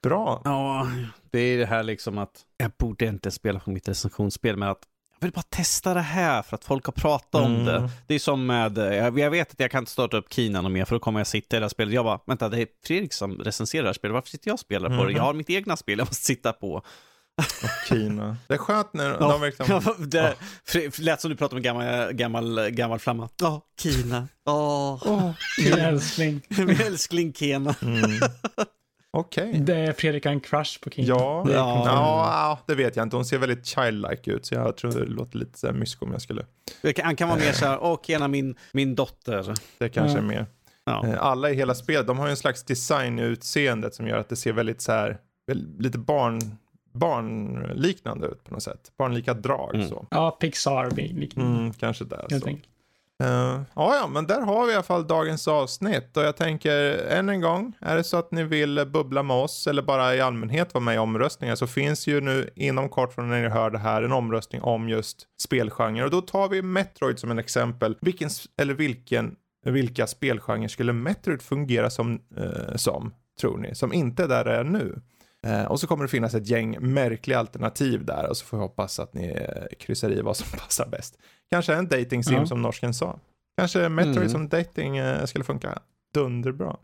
Bra. 0.03 0.43
Ja, 0.45 0.89
det 1.31 1.39
är 1.39 1.59
det 1.59 1.67
här 1.67 1.83
liksom 1.83 2.19
att 2.19 2.41
jag 2.57 2.71
borde 2.79 3.05
inte 3.05 3.31
spela 3.31 3.61
på 3.61 3.71
mitt 3.71 3.89
recensionsspel, 3.89 4.57
men 4.57 4.69
att 4.69 4.83
jag 5.19 5.27
vill 5.27 5.33
bara 5.33 5.43
testa 5.43 5.95
det 5.95 6.01
här 6.01 6.43
för 6.43 6.55
att 6.57 6.65
folk 6.65 6.87
har 6.87 6.93
pratat 6.93 7.45
om 7.45 7.55
mm. 7.55 7.65
det. 7.65 7.91
Det 8.07 8.15
är 8.15 8.19
som 8.19 8.47
med, 8.47 8.79
jag 9.19 9.31
vet 9.31 9.53
att 9.53 9.61
jag 9.61 9.71
kan 9.71 9.83
inte 9.83 9.93
starta 9.93 10.17
upp 10.17 10.33
Kina 10.33 10.69
mer 10.69 10.85
för 10.85 10.95
då 10.95 11.01
kommer 11.01 11.21
jag 11.21 11.27
sitta 11.27 11.57
i 11.57 11.61
det 11.61 11.65
här 11.65 11.69
spelet. 11.69 11.95
Jag 11.95 12.05
bara, 12.05 12.21
vänta 12.27 12.49
det 12.49 12.63
är 12.63 12.67
Fredrik 12.85 13.13
som 13.13 13.39
recenserar 13.39 13.83
det 13.83 13.89
här 13.89 13.95
spelet, 13.95 14.15
varför 14.15 14.29
sitter 14.29 14.49
jag 14.49 14.55
och 14.55 14.61
spelar 14.61 14.89
på 14.89 14.95
mm. 14.95 15.07
det? 15.07 15.13
Jag 15.13 15.23
har 15.23 15.35
mitt 15.35 15.51
egna 15.51 15.77
spel 15.77 15.99
jag 15.99 16.07
måste 16.07 16.25
sitta 16.25 16.53
på. 16.53 16.83
Kina. 17.89 18.37
Det 18.47 18.55
är 18.55 18.59
skönt 18.59 18.93
när 18.93 19.11
ja, 19.11 19.19
de 19.19 19.41
verkligen... 19.41 20.09
det 20.11 20.37
ja. 20.75 20.81
lät 20.99 21.21
som 21.21 21.31
du 21.31 21.37
pratade 21.37 21.59
om 21.59 21.63
gammal, 21.63 22.13
gammal, 22.13 22.71
gammal 22.71 22.99
flamma. 22.99 23.29
Ja, 23.37 23.61
Kina. 23.81 24.29
Åh, 24.47 24.55
oh. 24.55 25.09
oh, 25.09 25.33
min 25.65 25.73
älskling. 25.73 26.41
min 26.49 26.81
älskling 26.81 27.33
Kena. 27.33 27.75
Mm. 27.83 28.21
Okej. 29.15 29.49
Okay. 29.49 29.61
Det 29.61 29.75
är 29.75 29.93
Fredrik 29.93 30.27
en 30.27 30.41
crush 30.41 30.81
på 30.81 30.91
King. 30.91 31.05
Ja, 31.05 31.43
det, 31.47 31.53
ja. 31.53 31.83
ja, 31.87 32.59
det 32.67 32.75
vet 32.75 32.97
jag 32.97 33.03
inte. 33.03 33.17
Hon 33.17 33.25
ser 33.25 33.39
väldigt 33.39 33.67
childlike 33.67 34.31
ut, 34.31 34.47
så 34.47 34.55
jag 34.55 34.77
tror 34.77 34.91
det 34.91 35.05
låter 35.05 35.39
lite 35.39 35.59
så 35.59 35.73
mysko 35.73 36.07
om 36.07 36.13
jag 36.13 36.23
skulle... 36.23 36.45
Han 37.03 37.17
kan 37.17 37.29
vara 37.29 37.39
mer 37.39 37.53
så 37.53 37.67
här, 37.67 37.79
åh 37.83 37.99
Kena, 38.03 38.29
min, 38.29 38.57
min 38.73 38.95
dotter. 38.95 39.55
Det 39.79 39.89
kanske 39.89 40.19
ja. 40.19 40.25
är 40.25 40.27
mer. 40.27 40.47
Ja. 40.85 41.07
Eh, 41.07 41.23
alla 41.23 41.51
i 41.51 41.55
hela 41.55 41.75
spelet, 41.75 42.07
de 42.07 42.19
har 42.19 42.27
ju 42.27 42.31
en 42.31 42.37
slags 42.37 42.65
design 42.65 43.19
i 43.19 43.23
utseendet 43.23 43.95
som 43.95 44.09
gör 44.09 44.19
att 44.19 44.29
det 44.29 44.37
ser 44.37 44.53
väldigt 44.53 44.81
så 44.81 44.93
här, 44.93 45.19
lite 45.79 45.99
barn, 45.99 46.41
barnliknande 46.93 48.27
ut 48.27 48.45
på 48.45 48.55
något 48.55 48.63
sätt. 48.63 48.93
Barnlika 48.99 49.35
drag 49.35 49.75
mm. 49.75 49.89
så. 49.89 50.07
Ja, 50.11 50.31
Pixar-liknande. 50.31 51.59
Mm, 51.59 51.73
kanske 51.73 52.05
där. 52.05 52.27
så. 52.29 52.35
Enkelt. 52.35 52.74
Uh, 53.23 53.61
ja, 53.75 53.97
ja, 53.97 54.07
men 54.07 54.27
där 54.27 54.41
har 54.41 54.67
vi 54.67 54.73
i 54.73 54.75
alla 54.75 54.83
fall 54.83 55.07
dagens 55.07 55.49
avsnitt 55.49 56.17
och 56.17 56.23
jag 56.23 56.37
tänker 56.37 57.07
än 57.09 57.29
en 57.29 57.41
gång, 57.41 57.73
är 57.81 57.97
det 57.97 58.05
så 58.05 58.17
att 58.17 58.33
ni 58.33 58.45
vill 58.45 58.87
bubbla 58.87 59.23
med 59.23 59.37
oss 59.37 59.67
eller 59.67 59.83
bara 59.83 60.15
i 60.15 60.21
allmänhet 60.21 60.75
vara 60.75 60.85
med 60.85 60.95
i 60.95 60.99
omröstningar 60.99 61.55
så 61.55 61.67
finns 61.67 62.07
ju 62.07 62.21
nu 62.21 62.51
inom 62.55 62.89
kort 62.89 63.13
från 63.13 63.31
när 63.31 63.43
ni 63.43 63.49
hör 63.49 63.71
det 63.71 63.79
här 63.79 64.03
en 64.03 64.13
omröstning 64.13 64.63
om 64.63 64.89
just 64.89 65.27
spelgenre 65.41 66.05
och 66.05 66.11
då 66.11 66.21
tar 66.21 66.49
vi 66.49 66.63
Metroid 66.63 67.19
som 67.19 67.31
en 67.31 67.39
exempel. 67.39 67.97
Vilken, 68.01 68.31
eller 68.61 68.75
vilken, 68.75 69.37
vilka 69.67 70.07
spelgenrer 70.07 70.69
skulle 70.69 70.93
Metroid 70.93 71.43
fungera 71.43 71.91
som, 71.91 72.21
uh, 72.39 72.77
som, 72.77 73.15
tror 73.41 73.59
ni, 73.59 73.75
som 73.75 73.93
inte 73.93 74.23
är 74.25 74.29
där 74.29 74.45
det 74.45 74.57
är 74.57 74.65
nu? 74.65 75.01
Uh, 75.47 75.65
och 75.65 75.81
så 75.81 75.87
kommer 75.87 76.05
det 76.05 76.09
finnas 76.09 76.35
ett 76.35 76.49
gäng 76.49 76.77
märkliga 76.81 77.39
alternativ 77.39 78.05
där 78.05 78.29
och 78.31 78.37
så 78.37 78.45
får 78.45 78.57
vi 78.57 78.63
hoppas 78.63 78.99
att 78.99 79.15
ni 79.15 79.47
kryssar 79.79 80.11
i 80.11 80.21
vad 80.21 80.37
som 80.37 80.59
passar 80.59 80.89
bäst. 80.89 81.19
Kanske 81.51 81.75
en 81.75 81.89
dating 81.89 82.25
sim 82.25 82.35
ja. 82.35 82.47
som 82.47 82.63
norsken 82.63 82.95
sa. 82.95 83.19
Kanske 83.59 83.89
Metroid 83.89 84.17
mm. 84.17 84.29
som 84.29 84.49
dating 84.49 84.97
eh, 84.97 85.25
skulle 85.25 85.45
funka 85.45 85.79
dunderbra. 86.15 86.77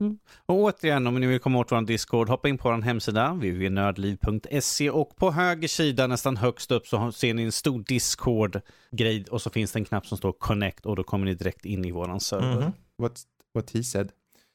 Mm. 0.00 0.18
Och 0.46 0.56
återigen, 0.56 1.06
om 1.06 1.20
ni 1.20 1.26
vill 1.26 1.40
komma 1.40 1.58
åt 1.58 1.72
vår 1.72 1.82
Discord, 1.82 2.28
hoppa 2.28 2.48
in 2.48 2.58
på 2.58 2.70
vår 2.70 2.82
hemsida, 2.82 3.32
www.nördliv.se 3.32 4.90
och 4.90 5.16
på 5.16 5.30
höger 5.30 5.68
sida 5.68 6.06
nästan 6.06 6.36
högst 6.36 6.70
upp 6.70 6.86
så 6.86 7.12
ser 7.12 7.34
ni 7.34 7.42
en 7.42 7.52
stor 7.52 7.84
Discord-grej 7.86 9.24
och 9.30 9.42
så 9.42 9.50
finns 9.50 9.72
det 9.72 9.78
en 9.78 9.84
knapp 9.84 10.06
som 10.06 10.18
står 10.18 10.32
Connect 10.32 10.86
och 10.86 10.96
då 10.96 11.04
kommer 11.04 11.24
ni 11.24 11.34
direkt 11.34 11.64
in 11.64 11.84
i 11.84 11.90
våran 11.90 12.20
server. 12.20 12.52
Mm 12.52 12.62
-hmm. 12.62 12.72
what, 12.98 13.22
what 13.54 13.70
he 13.70 13.82
said. 13.82 14.12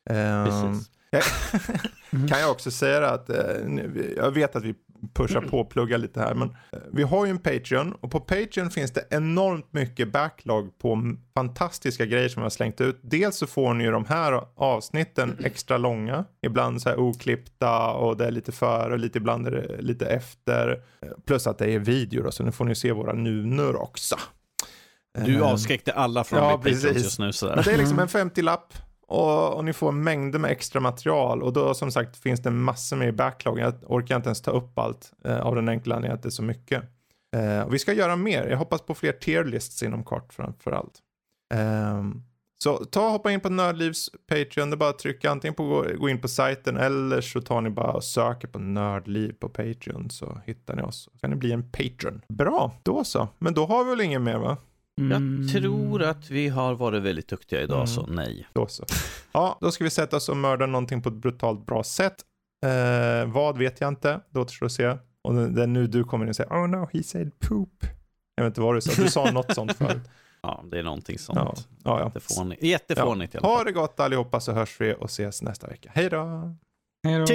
Um, 0.09 0.81
kan 2.27 2.39
jag 2.39 2.51
också 2.51 2.71
säga 2.71 3.09
att 3.09 3.29
uh, 3.29 3.35
jag 4.17 4.31
vet 4.31 4.55
att 4.55 4.63
vi 4.63 4.75
pusha 5.13 5.41
på 5.41 5.59
och 5.59 5.69
plugga 5.69 5.97
lite 5.97 6.19
här. 6.19 6.33
Men 6.33 6.49
eh, 6.49 6.79
vi 6.91 7.03
har 7.03 7.25
ju 7.25 7.31
en 7.31 7.39
Patreon 7.39 7.93
och 8.01 8.11
på 8.11 8.19
Patreon 8.19 8.71
finns 8.71 8.91
det 8.91 9.07
enormt 9.09 9.73
mycket 9.73 10.11
backlog 10.11 10.77
på 10.77 11.15
fantastiska 11.33 12.05
grejer 12.05 12.29
som 12.29 12.39
jag 12.41 12.45
har 12.45 12.49
slängt 12.49 12.81
ut. 12.81 12.99
Dels 13.01 13.37
så 13.37 13.47
får 13.47 13.73
ni 13.73 13.83
ju 13.83 13.91
de 13.91 14.05
här 14.05 14.41
avsnitten 14.55 15.37
extra 15.43 15.77
långa, 15.77 16.25
ibland 16.45 16.81
så 16.81 16.89
här 16.89 16.99
oklippta 16.99 17.91
och 17.91 18.17
det 18.17 18.25
är 18.25 18.31
lite 18.31 18.51
före 18.51 18.93
och 18.93 18.99
lite 18.99 19.17
ibland 19.17 19.47
är 19.47 19.51
det 19.51 19.81
lite 19.81 20.05
efter. 20.05 20.81
Plus 21.25 21.47
att 21.47 21.57
det 21.57 21.71
är 21.71 21.79
video 21.79 22.23
då, 22.23 22.31
så 22.31 22.43
nu 22.43 22.51
får 22.51 22.65
ni 22.65 22.75
se 22.75 22.91
våra 22.91 23.13
nunor 23.13 23.75
också. 23.75 24.15
Du 25.25 25.35
ehm, 25.35 25.43
avskräckte 25.43 25.91
alla 25.91 26.23
från 26.23 26.39
ja, 26.39 26.59
precis. 26.63 27.03
just 27.03 27.19
nu. 27.19 27.33
Sådär. 27.33 27.55
Men 27.55 27.63
det 27.63 27.71
är 27.71 27.77
liksom 27.77 27.99
en 27.99 28.07
50-lapp 28.07 28.73
och, 29.11 29.53
och, 29.57 29.65
ni 29.65 29.73
får 29.73 29.91
mängder 29.91 30.39
med 30.39 30.51
extra 30.51 30.81
material 30.81 31.43
och 31.43 31.53
då 31.53 31.73
som 31.73 31.91
sagt 31.91 32.17
finns 32.17 32.39
det 32.39 32.51
massor 32.51 32.97
med 32.97 33.07
i 33.07 33.11
backlog. 33.11 33.59
Jag 33.59 33.73
orkar 33.87 34.15
inte 34.15 34.27
ens 34.27 34.41
ta 34.41 34.51
upp 34.51 34.79
allt 34.79 35.11
eh, 35.25 35.39
av 35.39 35.55
den 35.55 35.69
enkla 35.69 35.95
anledningen 35.95 36.17
att 36.17 36.23
det 36.23 36.29
är 36.29 36.31
så 36.31 36.43
mycket. 36.43 36.83
Eh, 37.35 37.61
och 37.61 37.73
vi 37.73 37.79
ska 37.79 37.93
göra 37.93 38.15
mer. 38.15 38.47
Jag 38.47 38.57
hoppas 38.57 38.81
på 38.81 38.95
fler 38.95 39.11
tierlists 39.11 39.83
inom 39.83 40.03
kort 40.03 40.33
framför 40.33 40.71
allt. 40.71 40.99
Eh, 41.53 42.03
så 42.63 42.77
ta 42.77 43.05
och 43.05 43.11
hoppa 43.11 43.31
in 43.31 43.39
på 43.39 43.49
Nördlivs 43.49 44.09
Patreon. 44.27 44.69
Det 44.69 44.73
är 44.73 44.77
bara 44.77 44.89
att 44.89 44.99
trycka 44.99 45.31
antingen 45.31 45.53
på 45.53 45.85
gå, 45.99 46.09
in 46.09 46.21
på 46.21 46.27
sajten 46.27 46.77
eller 46.77 47.21
så 47.21 47.41
tar 47.41 47.61
ni 47.61 47.69
bara 47.69 47.91
och 47.91 48.03
söker 48.03 48.47
på 48.47 48.59
Nördliv 48.59 49.33
på 49.39 49.49
Patreon 49.49 50.09
så 50.09 50.41
hittar 50.45 50.75
ni 50.75 50.81
oss. 50.81 51.09
Så 51.11 51.17
kan 51.17 51.29
ni 51.29 51.35
bli 51.35 51.51
en 51.51 51.71
patron. 51.71 52.21
Bra, 52.27 52.71
då 52.83 53.03
så. 53.03 53.27
Men 53.39 53.53
då 53.53 53.65
har 53.65 53.83
vi 53.83 53.89
väl 53.89 54.01
inget 54.01 54.21
mer 54.21 54.37
va? 54.37 54.57
Mm. 54.99 55.41
Jag 55.41 55.51
tror 55.51 56.03
att 56.03 56.29
vi 56.29 56.47
har 56.47 56.73
varit 56.73 57.03
väldigt 57.03 57.27
duktiga 57.27 57.61
idag, 57.61 57.75
mm. 57.75 57.87
så 57.87 58.05
nej. 58.07 58.47
Då 58.53 58.67
så. 58.67 58.85
Ja, 59.31 59.57
då 59.61 59.71
ska 59.71 59.83
vi 59.83 59.89
sätta 59.89 60.17
oss 60.17 60.29
och 60.29 60.37
mörda 60.37 60.65
någonting 60.65 61.01
på 61.01 61.09
ett 61.09 61.15
brutalt 61.15 61.65
bra 61.65 61.83
sätt. 61.83 62.15
Eh, 62.65 63.31
vad 63.31 63.57
vet 63.57 63.81
jag 63.81 63.87
inte, 63.87 64.21
det 64.29 64.39
återstår 64.39 64.65
att 64.65 64.71
se. 64.71 64.97
Och 65.23 65.33
det 65.33 65.63
är 65.63 65.67
nu 65.67 65.87
du 65.87 66.03
kommer 66.03 66.25
in 66.25 66.29
och 66.29 66.35
säger, 66.35 66.51
oh 66.51 66.67
no, 66.67 66.89
he 66.93 67.03
said 67.03 67.39
poop. 67.39 67.85
Jag 68.35 68.43
vet 68.43 68.51
inte 68.51 68.61
vad 68.61 68.75
du 68.75 68.81
sa, 68.81 69.01
du 69.03 69.09
sa 69.09 69.31
något 69.31 69.55
sånt 69.55 69.73
förut. 69.73 70.09
Ja, 70.41 70.63
det 70.71 70.79
är 70.79 70.83
någonting 70.83 71.19
sånt. 71.19 71.39
Ja, 71.39 71.53
ja, 71.83 71.99
ja. 71.99 72.11
Jättefånigt, 72.15 72.63
Jättefånigt 72.63 73.33
ja. 73.33 73.37
i 73.37 73.43
alla 73.43 73.47
fall. 73.47 73.57
Ha 73.57 73.63
det 73.63 73.71
gott 73.71 73.99
allihopa 73.99 74.39
så 74.39 74.51
hörs 74.51 74.81
vi 74.81 74.95
och 74.99 75.05
ses 75.05 75.41
nästa 75.41 75.67
vecka. 75.67 75.91
Hej 75.93 76.09
då! 76.09 76.55
Hej 77.03 77.19
då! 77.19 77.25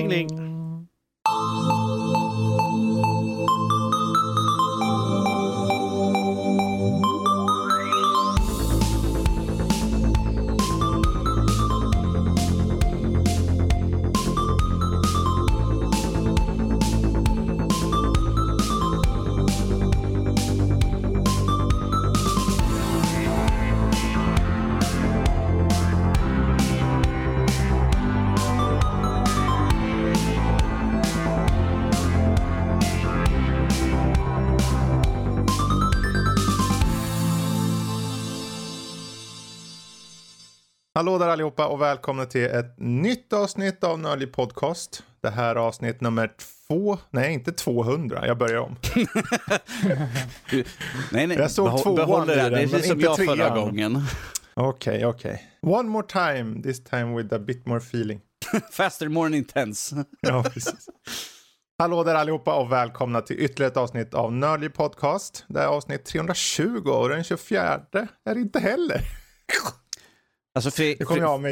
Hallå 40.97 41.19
där 41.19 41.29
allihopa 41.29 41.67
och 41.67 41.81
välkomna 41.81 42.27
till 42.27 42.45
ett 42.45 42.75
nytt 42.79 43.33
avsnitt 43.33 43.85
av 43.85 43.99
Nördlig 43.99 44.33
Podcast. 44.33 45.03
Det 45.21 45.31
här 45.31 45.51
är 45.51 45.59
avsnitt 45.59 46.01
nummer 46.01 46.33
två, 46.69 46.99
nej 47.11 47.33
inte 47.33 47.53
200, 47.53 48.27
jag 48.27 48.39
börjar 48.39 48.61
om. 48.61 48.77
du, 50.51 50.65
nej, 51.13 51.27
nej, 51.27 51.39
jag 51.39 51.51
såg 51.51 51.67
Behå 51.67 51.79
tvåan 51.79 51.97
behåll 51.97 52.27
det, 52.27 52.35
det 52.35 52.41
är 52.41 52.67
precis 52.67 52.89
som 52.89 53.01
jag 53.01 53.17
förra 53.17 53.51
gången. 53.51 54.03
Okej, 54.55 54.97
okay, 54.97 55.05
okej. 55.05 55.49
Okay. 55.63 55.75
One 55.81 55.89
more 55.89 56.07
time, 56.07 56.63
this 56.63 56.85
time 56.85 57.17
with 57.17 57.35
a 57.35 57.39
bit 57.39 57.67
more 57.67 57.81
feeling. 57.81 58.21
Faster, 58.73 59.09
more 59.09 59.37
intense. 59.37 60.05
ja, 60.21 60.43
precis. 60.43 60.89
Hallå 61.79 62.05
där 62.05 62.15
allihopa 62.15 62.55
och 62.55 62.73
välkomna 62.73 63.21
till 63.21 63.41
ytterligare 63.41 63.71
ett 63.71 63.77
avsnitt 63.77 64.15
av 64.15 64.33
Nördlig 64.33 64.75
Podcast. 64.75 65.45
Det 65.49 65.61
är 65.61 65.67
avsnitt 65.67 66.05
320 66.05 66.89
och 66.89 67.09
den 67.09 67.25
24 67.25 67.81
är 68.25 68.35
det 68.35 68.41
inte 68.41 68.61
heller. 68.61 69.01
Alltså 70.57 70.71
Fre 70.71 70.97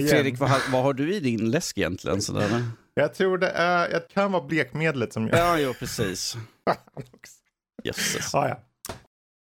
Fredrik, 0.09 0.39
vad, 0.39 0.51
vad, 0.72 0.82
har 0.82 0.93
du 0.93 1.14
i 1.14 1.20
din 1.20 1.51
läsk 1.51 1.78
egentligen? 1.78 2.22
Sådär? 2.22 2.64
Jag 2.94 3.14
tror 3.14 3.39
det 3.39 3.51
är, 3.51 3.89
det 3.89 4.14
kan 4.14 4.32
vara 4.32 4.43
blekmedlet 4.43 5.12
som 5.12 5.28
gör 5.28 5.36
Ja, 5.36 5.59
jo 5.59 5.74
precis. 5.74 6.36
Jösses. 7.85 8.35
Ah, 8.35 8.48
ja. 8.48 8.60